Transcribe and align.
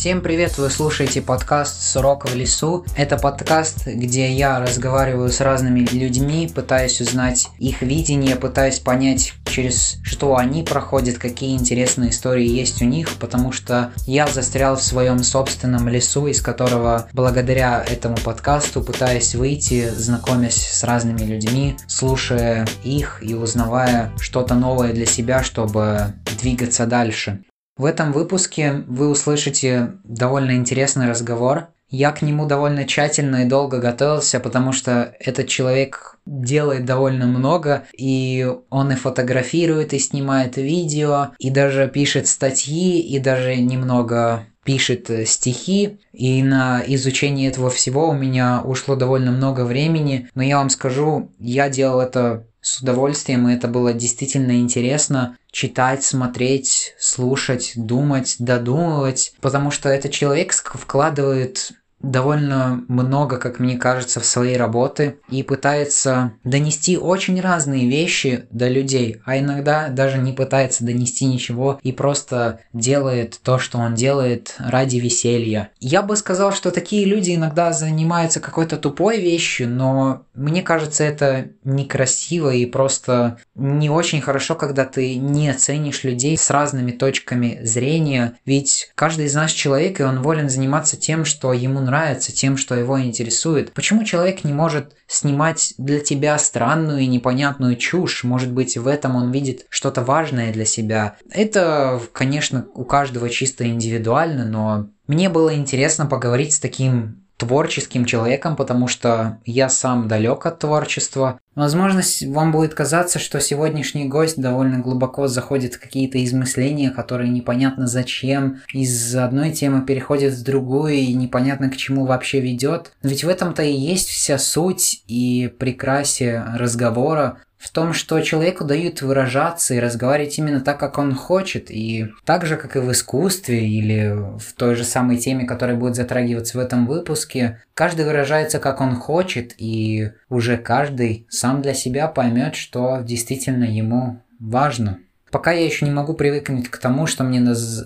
Всем 0.00 0.22
привет, 0.22 0.56
вы 0.56 0.70
слушаете 0.70 1.20
подкаст 1.20 1.82
«Сорока 1.82 2.26
в 2.28 2.34
лесу». 2.34 2.86
Это 2.96 3.18
подкаст, 3.18 3.86
где 3.86 4.32
я 4.32 4.58
разговариваю 4.58 5.28
с 5.28 5.42
разными 5.42 5.80
людьми, 5.92 6.50
пытаюсь 6.54 7.02
узнать 7.02 7.48
их 7.58 7.82
видение, 7.82 8.34
пытаюсь 8.34 8.78
понять, 8.78 9.34
через 9.44 9.98
что 10.02 10.38
они 10.38 10.62
проходят, 10.62 11.18
какие 11.18 11.54
интересные 11.54 12.12
истории 12.12 12.48
есть 12.48 12.80
у 12.80 12.86
них, 12.86 13.10
потому 13.16 13.52
что 13.52 13.92
я 14.06 14.26
застрял 14.26 14.76
в 14.76 14.82
своем 14.82 15.22
собственном 15.22 15.86
лесу, 15.86 16.28
из 16.28 16.40
которого 16.40 17.06
благодаря 17.12 17.84
этому 17.86 18.16
подкасту 18.16 18.82
пытаюсь 18.82 19.34
выйти, 19.34 19.90
знакомясь 19.90 20.66
с 20.66 20.82
разными 20.82 21.24
людьми, 21.26 21.76
слушая 21.88 22.66
их 22.84 23.18
и 23.20 23.34
узнавая 23.34 24.10
что-то 24.18 24.54
новое 24.54 24.94
для 24.94 25.04
себя, 25.04 25.42
чтобы 25.42 26.14
двигаться 26.40 26.86
дальше. 26.86 27.44
В 27.80 27.86
этом 27.86 28.12
выпуске 28.12 28.84
вы 28.88 29.08
услышите 29.08 29.92
довольно 30.04 30.50
интересный 30.50 31.08
разговор. 31.08 31.68
Я 31.88 32.12
к 32.12 32.20
нему 32.20 32.44
довольно 32.44 32.86
тщательно 32.86 33.44
и 33.44 33.48
долго 33.48 33.78
готовился, 33.78 34.38
потому 34.38 34.72
что 34.72 35.14
этот 35.18 35.48
человек 35.48 36.18
делает 36.26 36.84
довольно 36.84 37.24
много, 37.24 37.84
и 37.96 38.46
он 38.68 38.92
и 38.92 38.96
фотографирует, 38.96 39.94
и 39.94 39.98
снимает 39.98 40.58
видео, 40.58 41.28
и 41.38 41.48
даже 41.48 41.88
пишет 41.88 42.26
статьи, 42.26 43.00
и 43.00 43.18
даже 43.18 43.56
немного 43.56 44.44
пишет 44.62 45.10
стихи, 45.26 46.00
и 46.12 46.42
на 46.42 46.82
изучение 46.86 47.48
этого 47.48 47.70
всего 47.70 48.10
у 48.10 48.12
меня 48.12 48.60
ушло 48.62 48.94
довольно 48.94 49.30
много 49.30 49.64
времени, 49.64 50.28
но 50.34 50.42
я 50.42 50.58
вам 50.58 50.68
скажу, 50.68 51.32
я 51.38 51.70
делал 51.70 52.02
это 52.02 52.44
с 52.60 52.80
удовольствием, 52.80 53.48
и 53.48 53.54
это 53.54 53.68
было 53.68 53.92
действительно 53.92 54.60
интересно 54.60 55.36
читать, 55.50 56.04
смотреть, 56.04 56.94
слушать, 56.98 57.72
думать, 57.74 58.36
додумывать, 58.38 59.32
потому 59.40 59.70
что 59.70 59.88
этот 59.88 60.12
человек 60.12 60.52
вкладывает 60.52 61.72
довольно 62.00 62.84
много, 62.88 63.36
как 63.36 63.58
мне 63.58 63.76
кажется, 63.76 64.20
в 64.20 64.24
своей 64.24 64.56
работы 64.56 65.18
и 65.28 65.42
пытается 65.42 66.32
донести 66.44 66.96
очень 66.96 67.40
разные 67.40 67.88
вещи 67.88 68.46
до 68.50 68.68
людей, 68.68 69.20
а 69.24 69.38
иногда 69.38 69.88
даже 69.88 70.18
не 70.18 70.32
пытается 70.32 70.84
донести 70.84 71.26
ничего 71.26 71.78
и 71.82 71.92
просто 71.92 72.60
делает 72.72 73.38
то, 73.42 73.58
что 73.58 73.78
он 73.78 73.94
делает 73.94 74.54
ради 74.58 74.96
веселья. 74.96 75.70
Я 75.78 76.02
бы 76.02 76.16
сказал, 76.16 76.52
что 76.52 76.70
такие 76.70 77.04
люди 77.04 77.34
иногда 77.34 77.72
занимаются 77.72 78.40
какой-то 78.40 78.76
тупой 78.76 79.20
вещью, 79.20 79.68
но 79.68 80.22
мне 80.34 80.62
кажется, 80.62 81.04
это 81.04 81.48
некрасиво 81.64 82.50
и 82.50 82.64
просто 82.66 83.38
не 83.54 83.90
очень 83.90 84.20
хорошо, 84.20 84.54
когда 84.54 84.84
ты 84.84 85.16
не 85.16 85.52
ценишь 85.52 86.04
людей 86.04 86.38
с 86.38 86.50
разными 86.50 86.92
точками 86.92 87.60
зрения, 87.62 88.38
ведь 88.46 88.90
каждый 88.94 89.26
из 89.26 89.34
нас 89.34 89.50
человек, 89.50 90.00
и 90.00 90.04
он 90.04 90.22
волен 90.22 90.48
заниматься 90.48 90.96
тем, 90.96 91.24
что 91.24 91.52
ему 91.52 91.80
нравится, 91.80 91.89
тем, 92.32 92.56
что 92.56 92.74
его 92.74 93.00
интересует. 93.00 93.72
Почему 93.72 94.04
человек 94.04 94.44
не 94.44 94.52
может 94.52 94.96
снимать 95.06 95.74
для 95.78 96.00
тебя 96.00 96.38
странную 96.38 97.00
и 97.00 97.06
непонятную 97.06 97.76
чушь? 97.76 98.24
Может 98.24 98.52
быть, 98.52 98.76
в 98.76 98.86
этом 98.86 99.16
он 99.16 99.30
видит 99.30 99.66
что-то 99.68 100.02
важное 100.02 100.52
для 100.52 100.64
себя. 100.64 101.16
Это, 101.30 102.00
конечно, 102.12 102.66
у 102.74 102.84
каждого 102.84 103.28
чисто 103.28 103.66
индивидуально, 103.66 104.44
но 104.44 104.88
мне 105.06 105.28
было 105.28 105.54
интересно 105.54 106.06
поговорить 106.06 106.54
с 106.54 106.60
таким 106.60 107.24
творческим 107.40 108.04
человеком, 108.04 108.54
потому 108.54 108.86
что 108.86 109.38
я 109.46 109.70
сам 109.70 110.08
далек 110.08 110.44
от 110.44 110.58
творчества. 110.58 111.40
Возможно, 111.54 112.02
вам 112.26 112.52
будет 112.52 112.74
казаться, 112.74 113.18
что 113.18 113.40
сегодняшний 113.40 114.04
гость 114.04 114.40
довольно 114.40 114.78
глубоко 114.78 115.26
заходит 115.26 115.74
в 115.74 115.80
какие-то 115.80 116.22
измысления, 116.22 116.90
которые 116.90 117.30
непонятно 117.30 117.86
зачем, 117.86 118.58
из 118.74 119.16
одной 119.16 119.52
темы 119.52 119.86
переходит 119.86 120.34
в 120.34 120.44
другую 120.44 120.94
и 120.94 121.14
непонятно 121.14 121.70
к 121.70 121.76
чему 121.76 122.04
вообще 122.04 122.40
ведет. 122.40 122.92
Ведь 123.02 123.24
в 123.24 123.28
этом-то 123.28 123.62
и 123.62 123.72
есть 123.72 124.10
вся 124.10 124.38
суть 124.38 125.02
и 125.06 125.52
прекрасие 125.58 126.44
разговора, 126.56 127.38
в 127.60 127.68
том, 127.70 127.92
что 127.92 128.20
человеку 128.20 128.64
дают 128.64 129.02
выражаться 129.02 129.74
и 129.74 129.80
разговаривать 129.80 130.38
именно 130.38 130.60
так, 130.60 130.80
как 130.80 130.96
он 130.96 131.14
хочет, 131.14 131.70
и 131.70 132.08
так 132.24 132.46
же, 132.46 132.56
как 132.56 132.74
и 132.74 132.78
в 132.78 132.90
искусстве 132.90 133.68
или 133.68 134.38
в 134.38 134.54
той 134.56 134.74
же 134.74 134.84
самой 134.84 135.18
теме, 135.18 135.44
которая 135.44 135.76
будет 135.76 135.94
затрагиваться 135.94 136.56
в 136.56 136.60
этом 136.60 136.86
выпуске, 136.86 137.62
каждый 137.74 138.06
выражается, 138.06 138.58
как 138.58 138.80
он 138.80 138.96
хочет, 138.96 139.54
и 139.58 140.12
уже 140.30 140.56
каждый 140.56 141.26
сам 141.28 141.60
для 141.60 141.74
себя 141.74 142.08
поймет, 142.08 142.54
что 142.54 143.00
действительно 143.02 143.64
ему 143.64 144.22
важно. 144.38 144.98
Пока 145.30 145.52
я 145.52 145.64
еще 145.64 145.84
не 145.84 145.92
могу 145.92 146.14
привыкнуть 146.14 146.68
к 146.68 146.78
тому, 146.78 147.06
что 147.06 147.24
мне, 147.24 147.40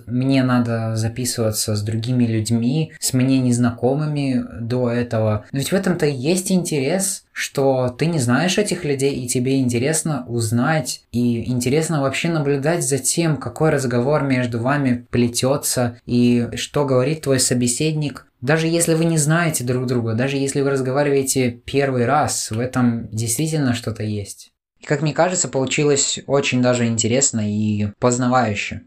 мне 0.06 0.43
надо 0.43 0.97
записываться 0.97 1.77
с 1.77 1.82
другими 1.82 2.25
людьми, 2.25 2.93
с 2.99 3.12
мне 3.12 3.38
незнакомыми 3.38 4.44
до 4.60 4.91
этого. 4.91 5.44
Но 5.53 5.59
ведь 5.59 5.72
в 5.72 5.75
этом-то 5.75 6.06
и 6.06 6.12
есть 6.12 6.50
интерес, 6.50 7.25
что 7.32 7.88
ты 7.88 8.06
не 8.06 8.19
знаешь 8.19 8.59
этих 8.59 8.84
людей, 8.84 9.15
и 9.15 9.28
тебе 9.28 9.59
интересно 9.60 10.25
узнать, 10.28 11.03
и 11.12 11.50
интересно 11.50 12.00
вообще 12.00 12.28
наблюдать 12.28 12.87
за 12.87 12.99
тем, 12.99 13.37
какой 13.37 13.71
разговор 13.71 14.22
между 14.22 14.61
вами 14.61 15.06
плетется, 15.11 15.99
и 16.06 16.49
что 16.55 16.84
говорит 16.84 17.22
твой 17.22 17.41
собеседник, 17.41 18.26
даже 18.41 18.69
если 18.69 18.94
вы 18.94 19.06
не 19.06 19.19
знаете 19.19 19.65
друг 19.65 19.87
друга, 19.87 20.15
даже 20.15 20.37
если 20.37 20.61
вы 20.61 20.71
разговариваете 20.71 21.50
первый 21.50 22.05
раз, 22.05 22.50
в 22.50 22.61
этом 22.61 23.09
действительно 23.11 23.75
что-то 23.75 24.03
есть. 24.03 24.53
И, 24.84 24.87
как 24.87 25.00
мне 25.00 25.15
кажется, 25.15 25.49
получилось 25.49 26.19
очень 26.27 26.61
даже 26.61 26.84
интересно 26.84 27.41
и 27.50 27.87
познавающе. 28.00 28.83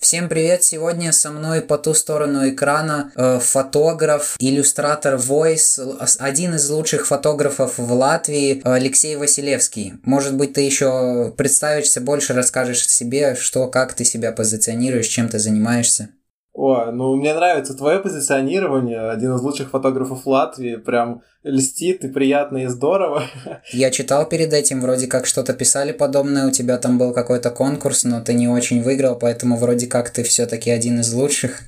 Всем 0.00 0.28
привет! 0.28 0.64
Сегодня 0.64 1.12
со 1.12 1.30
мной 1.30 1.60
по 1.60 1.78
ту 1.78 1.94
сторону 1.94 2.48
экрана 2.48 3.12
э, 3.14 3.38
фотограф, 3.38 4.34
иллюстратор 4.40 5.14
Voice, 5.14 5.78
один 6.18 6.56
из 6.56 6.68
лучших 6.68 7.06
фотографов 7.06 7.78
в 7.78 7.92
Латвии, 7.92 8.60
Алексей 8.64 9.14
Василевский. 9.14 10.00
Может 10.02 10.34
быть, 10.34 10.54
ты 10.54 10.62
еще 10.62 11.32
представишься 11.36 12.00
больше, 12.00 12.32
расскажешь 12.32 12.88
себе, 12.88 13.36
что, 13.36 13.68
как 13.68 13.94
ты 13.94 14.04
себя 14.04 14.32
позиционируешь, 14.32 15.06
чем 15.06 15.28
ты 15.28 15.38
занимаешься. 15.38 16.08
О, 16.58 16.90
ну 16.90 17.14
мне 17.14 17.34
нравится 17.34 17.72
твое 17.72 18.00
позиционирование, 18.00 19.10
один 19.10 19.36
из 19.36 19.40
лучших 19.42 19.70
фотографов 19.70 20.26
Латвии, 20.26 20.74
прям 20.74 21.22
льстит 21.44 22.02
и 22.02 22.08
приятно 22.08 22.64
и 22.64 22.66
здорово. 22.66 23.22
Я 23.72 23.92
читал 23.92 24.28
перед 24.28 24.52
этим, 24.52 24.80
вроде 24.80 25.06
как 25.06 25.26
что-то 25.26 25.52
писали 25.52 25.92
подобное, 25.92 26.48
у 26.48 26.50
тебя 26.50 26.78
там 26.78 26.98
был 26.98 27.12
какой-то 27.12 27.52
конкурс, 27.52 28.02
но 28.02 28.20
ты 28.20 28.34
не 28.34 28.48
очень 28.48 28.82
выиграл, 28.82 29.16
поэтому 29.16 29.56
вроде 29.56 29.86
как 29.86 30.10
ты 30.10 30.24
все-таки 30.24 30.68
один 30.68 30.98
из 30.98 31.14
лучших. 31.14 31.60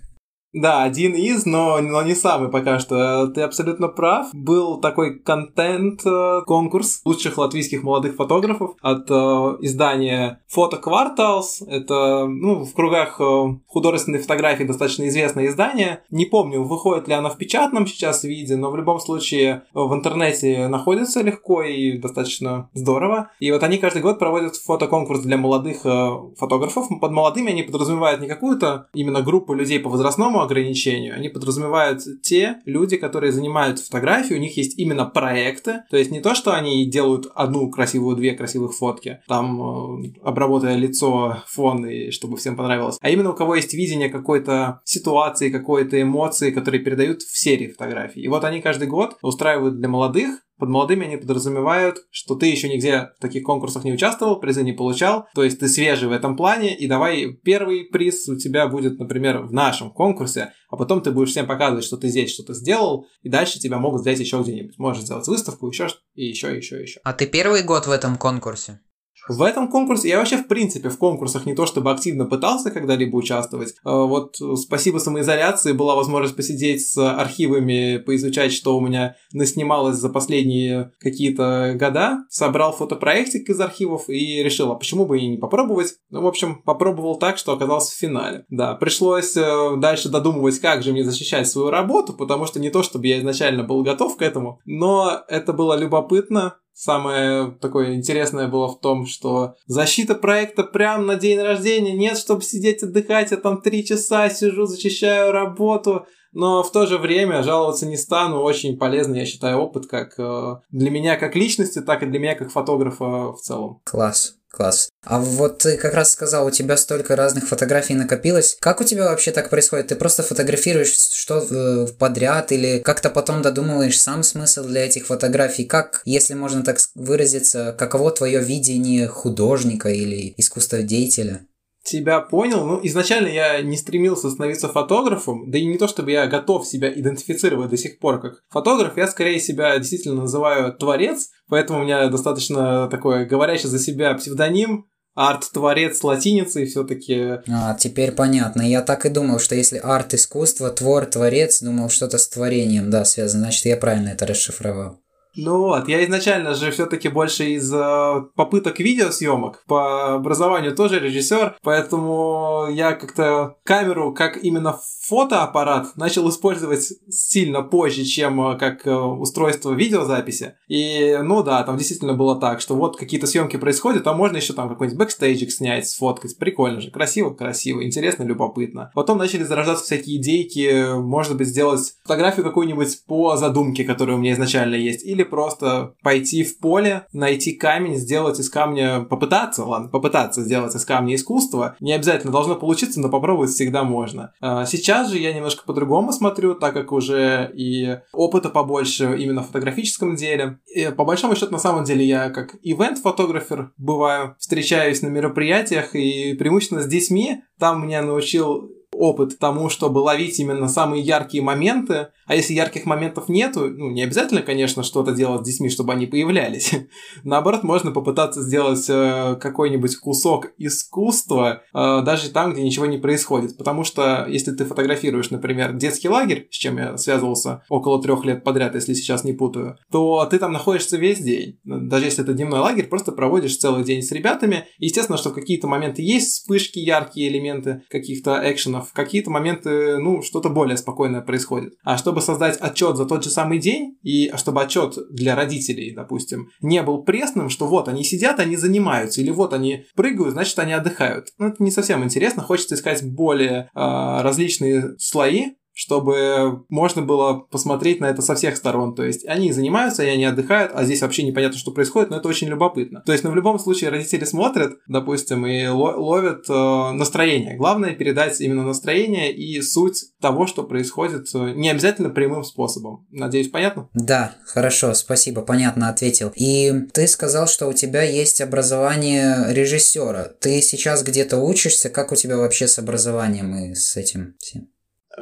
Да, 0.52 0.82
один 0.82 1.14
из, 1.14 1.46
но, 1.46 1.80
но 1.80 2.02
не 2.02 2.14
самый 2.14 2.50
пока 2.50 2.78
что. 2.80 3.28
Ты 3.28 3.42
абсолютно 3.42 3.88
прав. 3.88 4.26
Был 4.32 4.80
такой 4.80 5.18
контент-конкурс 5.20 6.96
э, 6.96 7.08
лучших 7.08 7.38
латвийских 7.38 7.84
молодых 7.84 8.16
фотографов 8.16 8.72
от 8.80 9.08
э, 9.08 9.14
издания 9.60 10.40
Photo 10.54 10.82
Quartals. 10.82 11.64
Это, 11.68 12.26
ну, 12.26 12.64
в 12.64 12.74
кругах 12.74 13.20
э, 13.20 13.44
художественной 13.68 14.18
фотографии 14.18 14.64
достаточно 14.64 15.06
известное 15.08 15.46
издание. 15.46 16.02
Не 16.10 16.26
помню, 16.26 16.64
выходит 16.64 17.06
ли 17.06 17.14
оно 17.14 17.30
в 17.30 17.36
печатном 17.36 17.86
сейчас 17.86 18.24
виде, 18.24 18.56
но 18.56 18.70
в 18.70 18.76
любом 18.76 18.98
случае 18.98 19.62
в 19.72 19.94
интернете 19.94 20.66
находится 20.66 21.22
легко 21.22 21.62
и 21.62 21.98
достаточно 21.98 22.68
здорово. 22.74 23.30
И 23.38 23.52
вот 23.52 23.62
они 23.62 23.78
каждый 23.78 24.02
год 24.02 24.18
проводят 24.18 24.56
фотоконкурс 24.56 25.20
для 25.20 25.36
молодых 25.36 25.86
э, 25.86 26.10
фотографов. 26.36 26.88
Под 27.00 27.12
молодыми 27.12 27.52
они 27.52 27.62
подразумевают 27.62 28.20
не 28.20 28.26
какую-то 28.26 28.88
именно 28.94 29.22
группу 29.22 29.54
людей 29.54 29.78
по 29.78 29.88
возрастному 29.88 30.39
ограничению. 30.40 31.14
Они 31.14 31.28
подразумевают 31.28 32.02
те 32.22 32.60
люди, 32.64 32.96
которые 32.96 33.32
занимаются 33.32 33.84
фотографией, 33.84 34.38
у 34.38 34.42
них 34.42 34.56
есть 34.56 34.78
именно 34.78 35.04
проекты, 35.04 35.82
то 35.90 35.96
есть 35.96 36.10
не 36.10 36.20
то, 36.20 36.34
что 36.34 36.54
они 36.54 36.86
делают 36.86 37.26
одну 37.34 37.70
красивую, 37.70 38.16
две 38.16 38.32
красивых 38.32 38.74
фотки, 38.74 39.20
там 39.28 40.04
э, 40.04 40.12
обработая 40.22 40.76
лицо, 40.76 41.42
фон, 41.46 41.86
и 41.86 42.10
чтобы 42.10 42.36
всем 42.36 42.56
понравилось, 42.56 42.98
а 43.00 43.10
именно 43.10 43.30
у 43.30 43.34
кого 43.34 43.54
есть 43.54 43.74
видение 43.74 44.08
какой-то 44.08 44.80
ситуации, 44.84 45.50
какой-то 45.50 46.00
эмоции, 46.00 46.50
которые 46.50 46.82
передают 46.82 47.22
в 47.22 47.38
серии 47.38 47.68
фотографий. 47.68 48.22
И 48.22 48.28
вот 48.28 48.44
они 48.44 48.60
каждый 48.60 48.88
год 48.88 49.16
устраивают 49.22 49.78
для 49.78 49.88
молодых 49.88 50.40
под 50.60 50.68
молодыми 50.68 51.06
они 51.06 51.16
подразумевают, 51.16 52.06
что 52.10 52.36
ты 52.36 52.46
еще 52.46 52.68
нигде 52.68 53.10
в 53.16 53.20
таких 53.20 53.42
конкурсах 53.42 53.82
не 53.82 53.92
участвовал, 53.92 54.38
призы 54.38 54.62
не 54.62 54.72
получал, 54.72 55.26
то 55.34 55.42
есть 55.42 55.58
ты 55.58 55.68
свежий 55.68 56.08
в 56.08 56.12
этом 56.12 56.36
плане, 56.36 56.76
и 56.76 56.86
давай 56.86 57.32
первый 57.32 57.84
приз 57.84 58.28
у 58.28 58.36
тебя 58.36 58.68
будет, 58.68 58.98
например, 58.98 59.38
в 59.38 59.52
нашем 59.52 59.90
конкурсе, 59.90 60.52
а 60.68 60.76
потом 60.76 61.00
ты 61.00 61.10
будешь 61.10 61.30
всем 61.30 61.46
показывать, 61.46 61.84
что 61.84 61.96
ты 61.96 62.08
здесь 62.08 62.32
что-то 62.32 62.54
сделал, 62.54 63.06
и 63.22 63.28
дальше 63.28 63.58
тебя 63.58 63.78
могут 63.78 64.02
взять 64.02 64.20
еще 64.20 64.40
где-нибудь. 64.40 64.78
Можешь 64.78 65.04
сделать 65.04 65.26
выставку, 65.26 65.66
еще 65.66 65.88
и 66.14 66.26
еще, 66.26 66.56
еще, 66.56 66.80
еще. 66.80 67.00
А 67.02 67.12
ты 67.12 67.26
первый 67.26 67.64
год 67.64 67.86
в 67.86 67.90
этом 67.90 68.16
конкурсе? 68.16 68.80
В 69.28 69.42
этом 69.42 69.68
конкурсе, 69.68 70.08
я 70.08 70.18
вообще 70.18 70.36
в 70.36 70.48
принципе 70.48 70.88
в 70.88 70.98
конкурсах 70.98 71.46
не 71.46 71.54
то 71.54 71.66
чтобы 71.66 71.90
активно 71.90 72.26
пытался 72.26 72.70
когда-либо 72.70 73.16
участвовать. 73.16 73.74
А 73.84 74.04
вот 74.04 74.36
спасибо 74.56 74.98
самоизоляции 74.98 75.72
была 75.72 75.94
возможность 75.94 76.36
посидеть 76.36 76.86
с 76.86 76.96
архивами, 76.98 77.98
поизучать, 77.98 78.52
что 78.52 78.76
у 78.76 78.80
меня 78.80 79.16
наснималось 79.32 79.96
за 79.96 80.08
последние 80.08 80.92
какие-то 80.98 81.76
года. 81.78 82.24
Собрал 82.28 82.72
фотопроектик 82.72 83.48
из 83.48 83.60
архивов 83.60 84.08
и 84.08 84.42
решил, 84.42 84.72
а 84.72 84.74
почему 84.74 85.06
бы 85.06 85.18
и 85.18 85.28
не 85.28 85.36
попробовать. 85.36 85.94
Ну, 86.10 86.22
в 86.22 86.26
общем, 86.26 86.62
попробовал 86.62 87.18
так, 87.18 87.38
что 87.38 87.52
оказался 87.52 87.92
в 87.92 87.98
финале. 87.98 88.44
Да, 88.48 88.74
пришлось 88.74 89.36
э, 89.36 89.76
дальше 89.76 90.08
додумывать, 90.08 90.58
как 90.58 90.82
же 90.82 90.92
мне 90.92 91.04
защищать 91.04 91.48
свою 91.48 91.70
работу, 91.70 92.12
потому 92.12 92.46
что 92.46 92.60
не 92.60 92.70
то 92.70 92.82
чтобы 92.82 93.06
я 93.06 93.18
изначально 93.18 93.62
был 93.62 93.82
готов 93.82 94.16
к 94.16 94.22
этому, 94.22 94.60
но 94.64 95.20
это 95.28 95.52
было 95.52 95.76
любопытно, 95.76 96.56
Самое 96.82 97.50
такое 97.60 97.92
интересное 97.92 98.48
было 98.48 98.66
в 98.66 98.80
том, 98.80 99.04
что 99.04 99.54
защита 99.66 100.14
проекта 100.14 100.62
прямо 100.62 101.04
на 101.04 101.16
день 101.16 101.38
рождения. 101.38 101.92
Нет, 101.92 102.16
чтобы 102.16 102.40
сидеть 102.40 102.82
отдыхать, 102.82 103.32
я 103.32 103.36
там 103.36 103.60
три 103.60 103.84
часа 103.84 104.30
сижу, 104.30 104.64
защищаю 104.64 105.30
работу. 105.30 106.06
Но 106.32 106.62
в 106.62 106.72
то 106.72 106.86
же 106.86 106.96
время 106.96 107.42
жаловаться 107.42 107.84
не 107.84 107.98
стану. 107.98 108.40
Очень 108.40 108.78
полезный, 108.78 109.18
я 109.18 109.26
считаю, 109.26 109.58
опыт 109.58 109.88
как 109.88 110.18
э, 110.18 110.56
для 110.70 110.90
меня 110.90 111.16
как 111.16 111.36
личности, 111.36 111.82
так 111.82 112.02
и 112.02 112.06
для 112.06 112.18
меня 112.18 112.34
как 112.34 112.50
фотографа 112.50 113.32
в 113.34 113.40
целом. 113.42 113.82
Класс. 113.84 114.39
Класс. 114.50 114.90
А 115.04 115.20
вот 115.20 115.58
ты 115.58 115.76
как 115.76 115.94
раз 115.94 116.12
сказал, 116.12 116.46
у 116.46 116.50
тебя 116.50 116.76
столько 116.76 117.14
разных 117.14 117.46
фотографий 117.48 117.94
накопилось. 117.94 118.56
Как 118.60 118.80
у 118.80 118.84
тебя 118.84 119.04
вообще 119.04 119.30
так 119.30 119.48
происходит? 119.48 119.88
Ты 119.88 119.94
просто 119.94 120.22
фотографируешь 120.22 120.90
что 120.90 121.46
э, 121.48 121.86
подряд 121.98 122.50
или 122.50 122.80
как-то 122.80 123.10
потом 123.10 123.42
додумываешь 123.42 124.00
сам 124.00 124.22
смысл 124.22 124.64
для 124.64 124.84
этих 124.84 125.06
фотографий? 125.06 125.64
Как, 125.64 126.02
если 126.04 126.34
можно 126.34 126.64
так 126.64 126.78
выразиться, 126.94 127.74
каково 127.78 128.10
твое 128.10 128.40
видение 128.40 129.06
художника 129.06 129.88
или 129.88 130.34
искусстводеятеля? 130.36 131.46
Тебя 131.82 132.20
понял. 132.20 132.64
Ну, 132.64 132.80
изначально 132.82 133.28
я 133.28 133.62
не 133.62 133.76
стремился 133.76 134.30
становиться 134.30 134.68
фотографом, 134.68 135.50
да 135.50 135.58
и 135.58 135.66
не 135.66 135.78
то, 135.78 135.88
чтобы 135.88 136.10
я 136.10 136.26
готов 136.26 136.66
себя 136.66 136.92
идентифицировать 136.92 137.70
до 137.70 137.76
сих 137.76 137.98
пор 137.98 138.20
как 138.20 138.42
фотограф, 138.50 138.96
я 138.96 139.08
скорее 139.08 139.40
себя 139.40 139.78
действительно 139.78 140.22
называю 140.22 140.72
творец, 140.74 141.30
поэтому 141.48 141.80
у 141.80 141.82
меня 141.82 142.08
достаточно 142.08 142.88
такой 142.88 143.26
говорящий 143.26 143.68
за 143.68 143.78
себя 143.78 144.14
псевдоним, 144.14 144.86
арт-творец 145.14 146.02
латиницей 146.02 146.66
все-таки. 146.66 147.40
А, 147.48 147.74
теперь 147.74 148.12
понятно. 148.12 148.62
Я 148.62 148.82
так 148.82 149.06
и 149.06 149.10
думал, 149.10 149.38
что 149.38 149.54
если 149.54 149.78
арт-искусство, 149.78 150.70
твор-творец, 150.70 151.60
думал 151.60 151.90
что-то 151.90 152.18
с 152.18 152.28
творением, 152.28 152.90
да, 152.90 153.04
связано. 153.04 153.44
Значит, 153.44 153.66
я 153.66 153.76
правильно 153.76 154.10
это 154.10 154.26
расшифровал. 154.26 155.00
Ну 155.36 155.58
вот, 155.58 155.88
я 155.88 156.04
изначально 156.04 156.54
же 156.54 156.70
все-таки 156.70 157.08
больше 157.08 157.50
из 157.50 157.72
э, 157.72 158.22
попыток 158.34 158.78
видеосъемок. 158.80 159.62
По 159.66 160.14
образованию 160.14 160.74
тоже 160.74 160.98
режиссер, 160.98 161.56
поэтому 161.62 162.68
я 162.70 162.92
как-то 162.92 163.56
камеру, 163.64 164.12
как 164.12 164.42
именно 164.42 164.78
фотоаппарат, 165.02 165.96
начал 165.96 166.28
использовать 166.28 166.92
сильно 167.08 167.62
позже, 167.62 168.04
чем 168.04 168.40
э, 168.40 168.58
как 168.58 168.86
э, 168.86 168.94
устройство 168.94 169.72
видеозаписи. 169.72 170.54
И, 170.68 171.18
ну 171.22 171.42
да, 171.42 171.62
там 171.62 171.76
действительно 171.76 172.14
было 172.14 172.38
так, 172.40 172.60
что 172.60 172.74
вот 172.74 172.96
какие-то 172.96 173.26
съемки 173.26 173.56
происходят, 173.56 174.06
а 174.06 174.14
можно 174.14 174.36
еще 174.36 174.52
там 174.52 174.68
какой-нибудь 174.68 174.98
бэкстейджик 174.98 175.50
снять, 175.50 175.88
сфоткать. 175.88 176.36
Прикольно 176.38 176.80
же, 176.80 176.90
красиво, 176.90 177.30
красиво, 177.30 177.84
интересно, 177.84 178.24
любопытно. 178.24 178.90
Потом 178.94 179.18
начали 179.18 179.42
зарождаться 179.42 179.84
всякие 179.84 180.18
идейки, 180.18 180.94
может 180.98 181.36
быть, 181.36 181.48
сделать 181.48 181.94
фотографию 182.02 182.44
какую-нибудь 182.44 183.04
по 183.06 183.36
задумке, 183.36 183.84
которая 183.84 184.16
у 184.16 184.20
меня 184.20 184.32
изначально 184.32 184.74
есть, 184.74 185.04
или 185.04 185.19
или 185.20 185.28
просто 185.28 185.94
пойти 186.02 186.42
в 186.42 186.58
поле, 186.58 187.06
найти 187.12 187.52
камень, 187.52 187.96
сделать 187.96 188.40
из 188.40 188.48
камня, 188.48 189.00
попытаться, 189.02 189.64
ладно, 189.64 189.88
попытаться 189.88 190.42
сделать 190.42 190.74
из 190.74 190.84
камня 190.84 191.14
искусство. 191.14 191.76
Не 191.80 191.92
обязательно 191.92 192.32
должно 192.32 192.56
получиться, 192.56 193.00
но 193.00 193.08
попробовать 193.08 193.50
всегда 193.50 193.84
можно. 193.84 194.32
А, 194.40 194.64
сейчас 194.64 195.10
же 195.10 195.18
я 195.18 195.32
немножко 195.32 195.64
по-другому 195.64 196.12
смотрю, 196.12 196.54
так 196.54 196.74
как 196.74 196.92
уже 196.92 197.50
и 197.54 197.98
опыта 198.12 198.48
побольше 198.48 199.16
именно 199.18 199.42
в 199.42 199.48
фотографическом 199.48 200.16
деле. 200.16 200.58
И 200.74 200.86
по 200.86 201.04
большому 201.04 201.36
счету, 201.36 201.52
на 201.52 201.58
самом 201.58 201.84
деле, 201.84 202.04
я 202.04 202.30
как 202.30 202.56
ивент-фотографер 202.62 203.72
бываю, 203.76 204.36
встречаюсь 204.38 205.02
на 205.02 205.08
мероприятиях 205.08 205.94
и 205.94 206.34
преимущественно 206.34 206.82
с 206.82 206.86
детьми. 206.86 207.42
Там 207.58 207.82
меня 207.82 208.02
научил 208.02 208.70
опыт 209.00 209.38
тому, 209.38 209.70
чтобы 209.70 209.98
ловить 209.98 210.38
именно 210.38 210.68
самые 210.68 211.02
яркие 211.02 211.42
моменты, 211.42 212.08
а 212.26 212.36
если 212.36 212.52
ярких 212.52 212.84
моментов 212.84 213.28
нету, 213.28 213.68
ну, 213.70 213.90
не 213.90 214.02
обязательно, 214.02 214.42
конечно, 214.42 214.82
что-то 214.82 215.12
делать 215.12 215.42
с 215.42 215.48
детьми, 215.48 215.70
чтобы 215.70 215.92
они 215.94 216.06
появлялись. 216.06 216.72
Наоборот, 217.24 217.62
можно 217.64 217.92
попытаться 217.92 218.42
сделать 218.42 218.84
э, 218.88 219.36
какой-нибудь 219.40 219.96
кусок 219.96 220.52
искусства 220.58 221.62
э, 221.74 222.02
даже 222.02 222.30
там, 222.30 222.52
где 222.52 222.62
ничего 222.62 222.86
не 222.86 222.98
происходит. 222.98 223.56
Потому 223.56 223.84
что 223.84 224.26
если 224.28 224.52
ты 224.52 224.64
фотографируешь, 224.64 225.30
например, 225.30 225.72
детский 225.72 226.08
лагерь, 226.08 226.46
с 226.50 226.56
чем 226.56 226.76
я 226.76 226.96
связывался 226.98 227.62
около 227.70 228.02
трех 228.02 228.24
лет 228.24 228.44
подряд, 228.44 228.74
если 228.74 228.92
сейчас 228.92 229.24
не 229.24 229.32
путаю, 229.32 229.78
то 229.90 230.24
ты 230.26 230.38
там 230.38 230.52
находишься 230.52 230.98
весь 230.98 231.20
день. 231.20 231.58
Даже 231.64 232.04
если 232.04 232.22
это 232.22 232.34
дневной 232.34 232.60
лагерь, 232.60 232.86
просто 232.86 233.12
проводишь 233.12 233.56
целый 233.56 233.82
день 233.82 234.02
с 234.02 234.12
ребятами. 234.12 234.66
Естественно, 234.78 235.18
что 235.18 235.30
в 235.30 235.34
какие-то 235.34 235.66
моменты 235.66 236.02
есть 236.02 236.32
вспышки, 236.32 236.78
яркие 236.78 237.28
элементы 237.30 237.82
каких-то 237.88 238.40
экшенов, 238.44 238.89
в 238.90 238.92
какие-то 238.92 239.30
моменты, 239.30 239.98
ну, 239.98 240.20
что-то 240.22 240.48
более 240.48 240.76
спокойное 240.76 241.20
происходит. 241.20 241.74
А 241.84 241.96
чтобы 241.96 242.20
создать 242.20 242.56
отчет 242.56 242.96
за 242.96 243.06
тот 243.06 243.22
же 243.22 243.30
самый 243.30 243.58
день, 243.58 243.96
и 244.02 244.32
чтобы 244.36 244.62
отчет 244.62 244.98
для 245.10 245.36
родителей, 245.36 245.94
допустим, 245.94 246.48
не 246.60 246.82
был 246.82 247.04
пресным, 247.04 247.50
что 247.50 247.66
вот 247.66 247.86
они 247.86 248.02
сидят, 248.02 248.40
они 248.40 248.56
занимаются, 248.56 249.20
или 249.20 249.30
вот 249.30 249.52
они 249.52 249.84
прыгают, 249.94 250.32
значит 250.32 250.58
они 250.58 250.72
отдыхают. 250.72 251.28
Ну, 251.38 251.48
это 251.48 251.62
не 251.62 251.70
совсем 251.70 252.02
интересно, 252.02 252.42
хочется 252.42 252.74
искать 252.74 253.04
более 253.04 253.70
э, 253.74 254.22
различные 254.22 254.96
слои, 254.98 255.52
чтобы 255.72 256.64
можно 256.68 257.02
было 257.02 257.40
посмотреть 257.50 258.00
на 258.00 258.06
это 258.06 258.22
со 258.22 258.34
всех 258.34 258.56
сторон. 258.56 258.94
То 258.94 259.04
есть 259.04 259.26
они 259.26 259.52
занимаются, 259.52 260.02
и 260.02 260.08
они 260.08 260.24
отдыхают, 260.24 260.72
а 260.74 260.84
здесь 260.84 261.02
вообще 261.02 261.22
непонятно, 261.22 261.58
что 261.58 261.70
происходит, 261.70 262.10
но 262.10 262.16
это 262.16 262.28
очень 262.28 262.48
любопытно. 262.48 263.02
То 263.06 263.12
есть, 263.12 263.24
ну, 263.24 263.30
в 263.30 263.36
любом 263.36 263.58
случае 263.58 263.90
родители 263.90 264.24
смотрят, 264.24 264.74
допустим, 264.88 265.46
и 265.46 265.66
ловят 265.66 266.48
э, 266.48 266.92
настроение. 266.92 267.56
Главное 267.56 267.94
передать 267.94 268.40
именно 268.40 268.64
настроение 268.64 269.32
и 269.32 269.60
суть 269.62 270.06
того, 270.20 270.46
что 270.46 270.64
происходит, 270.64 271.28
э, 271.34 271.52
не 271.54 271.70
обязательно 271.70 272.10
прямым 272.10 272.44
способом. 272.44 273.06
Надеюсь, 273.10 273.48
понятно? 273.48 273.88
Да, 273.94 274.34
хорошо, 274.46 274.94
спасибо, 274.94 275.42
понятно 275.42 275.88
ответил. 275.88 276.32
И 276.34 276.72
ты 276.92 277.06
сказал, 277.06 277.46
что 277.46 277.68
у 277.68 277.72
тебя 277.72 278.02
есть 278.02 278.40
образование 278.40 279.52
режиссера. 279.52 280.24
Ты 280.40 280.60
сейчас 280.62 281.02
где-то 281.02 281.38
учишься, 281.38 281.88
как 281.88 282.12
у 282.12 282.16
тебя 282.16 282.36
вообще 282.36 282.66
с 282.66 282.78
образованием 282.78 283.54
и 283.56 283.74
с 283.74 283.96
этим 283.96 284.34
всем? 284.38 284.68